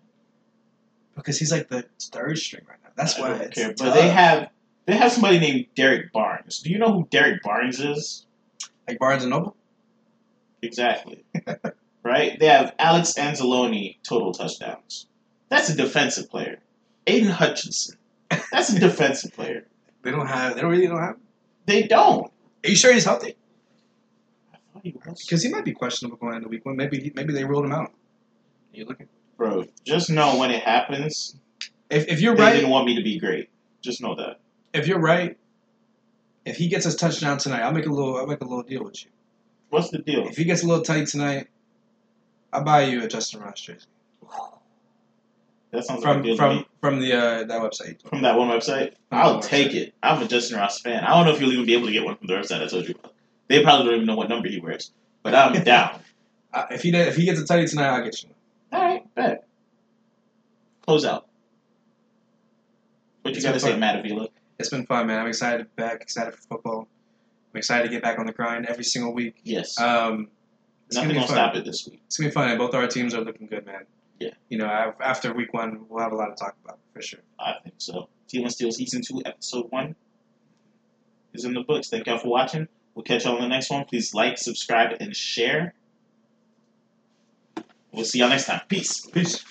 Because 1.16 1.40
he's 1.40 1.52
like 1.52 1.70
the 1.70 1.86
third 2.00 2.38
string 2.38 2.64
right 2.70 2.78
now. 2.84 2.90
That's 2.96 3.18
I 3.18 3.22
why 3.22 3.30
don't 3.30 3.42
it's 3.42 3.56
care. 3.56 3.74
But 3.78 3.96
they 3.96 4.10
have 4.10 4.50
they 4.86 4.96
have 4.96 5.12
somebody 5.12 5.40
named 5.40 5.66
Derrick 5.76 6.12
Barnes. 6.14 6.60
Do 6.60 6.70
you 6.70 6.78
know 6.78 6.94
who 6.94 7.08
Derrick 7.10 7.42
Barnes 7.42 7.80
is? 7.80 8.26
like 8.88 9.00
Barnes 9.00 9.24
and 9.24 9.32
Noble. 9.32 9.56
Exactly. 10.62 11.24
right? 12.04 12.40
They 12.40 12.48
have 12.48 12.74
Alex 12.80 13.14
Anzalone 13.18 13.98
total 14.04 14.32
touchdowns. 14.34 15.08
That's 15.50 15.70
a 15.70 15.76
defensive 15.76 16.30
player. 16.30 16.60
Aidan 17.06 17.32
Hutchinson. 17.32 17.98
That's 18.52 18.70
a 18.72 18.80
defensive 18.80 19.34
player. 19.34 19.66
They 20.08 20.14
don't 20.14 20.26
have. 20.26 20.56
They 20.56 20.62
don't 20.62 20.72
really 20.72 20.88
don't 20.88 21.02
have. 21.02 21.18
They 21.66 21.84
don't. 21.84 22.32
Are 22.64 22.70
you 22.70 22.78
sure 22.78 22.94
he's 22.94 23.04
healthy? 23.04 23.36
I 24.54 24.58
thought 24.72 24.84
he 24.84 24.96
was. 25.06 25.22
Because 25.22 25.44
he 25.44 25.50
might 25.50 25.66
be 25.66 25.74
questionable 25.74 26.16
going 26.16 26.36
into 26.36 26.48
week 26.48 26.66
one. 26.66 26.78
Maybe 26.78 26.98
he, 26.98 27.12
maybe 27.14 27.34
they 27.34 27.44
ruled 27.44 27.66
him 27.66 27.74
out. 27.74 27.90
Are 27.90 27.92
You 28.72 28.86
looking? 28.86 29.10
Bro, 29.36 29.66
just 29.84 30.10
know 30.10 30.38
when 30.38 30.50
it 30.50 30.64
happens, 30.64 31.36
If, 31.90 32.08
if 32.08 32.22
you're 32.22 32.38
they 32.38 32.42
right, 32.42 32.50
they 32.52 32.60
didn't 32.60 32.72
want 32.72 32.86
me 32.86 32.96
to 32.96 33.04
be 33.04 33.20
great. 33.20 33.50
Just 33.82 34.02
know 34.02 34.16
that. 34.16 34.40
if 34.74 34.88
you're 34.88 34.98
right, 35.02 35.38
if 36.46 36.56
he 36.56 36.70
gets 36.70 36.86
his 36.86 36.96
touchdown 36.96 37.38
tonight, 37.38 37.64
I'll 37.64 37.74
make 37.74 37.86
a 37.86 37.92
little. 37.92 38.16
I'll 38.16 38.28
make 38.28 38.40
a 38.40 38.46
little 38.46 38.64
deal 38.64 38.86
with 38.86 39.04
you. 39.04 39.12
What's 39.72 39.90
the 39.90 39.98
deal? 39.98 40.26
If 40.26 40.38
he 40.38 40.46
gets 40.46 40.64
a 40.64 40.68
little 40.68 40.86
tight 40.86 41.08
tonight, 41.08 41.50
I'll 42.54 42.64
buy 42.64 42.84
you 42.84 43.04
a 43.04 43.08
Justyn 43.10 43.44
Ross 43.44 43.60
jersey 43.60 43.88
That 45.72 45.84
sounds 45.86 46.04
like 46.04 46.10
a 46.12 46.14
from 46.14 46.22
deal 46.24 46.38
from 46.38 46.66
from 46.82 47.00
the 47.00 47.14
uh, 47.14 47.44
that 47.44 47.62
website. 47.62 48.02
From 48.08 48.22
that 48.22 48.38
one 48.38 48.48
website? 48.48 48.94
From 49.10 49.18
I'll 49.20 49.40
take 49.42 49.74
it. 49.74 49.94
I'm 50.02 50.22
a 50.22 50.26
Justyn 50.26 50.58
Ross 50.58 50.80
fan. 50.80 51.04
I 51.04 51.10
don't 51.14 51.26
know 51.26 51.34
if 51.34 51.42
you'll 51.42 51.52
even 51.52 51.66
be 51.66 51.74
able 51.76 51.88
to 51.88 51.92
get 51.94 52.06
one 52.06 52.16
from 52.16 52.28
the 52.28 52.34
website 52.34 52.64
I 52.64 52.68
told 52.68 52.88
you 52.88 52.96
about. 52.98 53.14
They 53.50 53.64
probably 53.64 53.86
don't 53.88 53.96
even 53.96 54.08
know 54.08 54.16
what 54.16 54.30
number 54.30 54.48
he 54.48 54.60
wears. 54.60 54.92
But 55.24 55.36
I'm 55.36 55.64
down. 55.64 56.00
Uh, 56.54 56.66
if 56.72 56.84
he 56.84 56.96
if 56.96 57.16
he 57.16 57.26
gets 57.26 57.40
a 57.42 57.46
tight 57.46 57.68
tonight, 57.68 57.90
I'll 57.90 58.04
get 58.04 58.24
you. 58.24 58.30
one. 58.70 58.82
Alright, 58.82 59.16
bet. 59.16 59.48
Close 60.86 61.04
out. 61.06 61.28
What 63.22 63.32
you 63.32 63.38
It's 63.38 63.44
gotta 63.46 63.54
been 63.56 63.60
say, 63.60 63.72
fun. 63.72 63.80
Matt 63.82 64.00
Avila? 64.00 64.30
It's 64.60 64.70
been 64.70 64.86
fun, 64.86 65.08
man. 65.08 65.20
I'm 65.20 65.28
excited 65.28 65.58
to 65.60 65.64
be 65.66 65.70
back. 65.84 66.02
Excited 66.02 66.34
for 66.34 66.42
football. 66.44 66.88
I'm 67.54 67.58
excited 67.58 67.84
to 67.84 67.90
get 67.90 68.02
back 68.02 68.20
on 68.20 68.26
the 68.26 68.32
grind 68.32 68.66
every 68.66 68.84
single 68.84 69.14
week. 69.14 69.36
Yes. 69.44 69.80
Um, 69.80 70.30
it's 70.88 70.96
Nothing 70.96 71.10
gonna 71.10 71.20
gonna 71.28 71.32
stop 71.34 71.56
it 71.56 71.66
this 71.66 71.86
week. 71.86 72.02
It's 72.08 72.18
gonna 72.18 72.30
be 72.30 72.34
fun. 72.34 72.58
Both 72.58 72.74
our 72.74 72.88
teams 72.88 73.14
are 73.14 73.22
looking 73.22 73.48
good, 73.48 73.66
man. 73.66 73.86
Yeah. 74.20 74.32
You 74.50 74.58
know, 74.58 74.94
after 75.00 75.34
week 75.34 75.54
one, 75.54 75.86
we'll 75.90 76.02
have 76.02 76.12
a 76.12 76.16
lot 76.16 76.36
to 76.36 76.44
talk 76.44 76.56
about 76.64 76.80
for 76.94 77.02
sure. 77.02 77.20
I 77.40 77.54
think 77.64 77.76
so. 77.78 78.10
Teal 78.28 78.44
and 78.44 78.52
Steel 78.52 78.72
Season 78.72 79.02
2, 79.02 79.22
Episode 79.26 79.68
1 79.70 79.96
is 81.34 81.46
in 81.46 81.54
the 81.54 81.62
books. 81.62 81.90
Thank 81.90 82.08
y'all 82.08 82.18
for 82.18 82.30
watching. 82.30 82.68
We'll 82.96 83.04
catch 83.04 83.26
y'all 83.26 83.36
on 83.36 83.42
the 83.42 83.48
next 83.48 83.70
one. 83.70 83.86
Please 83.86 84.14
like, 84.14 84.38
subscribe, 84.38 84.98
and 85.00 85.16
share. 85.16 85.74
We'll 87.92 88.06
see 88.06 88.20
y'all 88.20 88.30
next 88.30 88.46
time. 88.46 88.62
Peace. 88.68 89.06
Peace. 89.06 89.44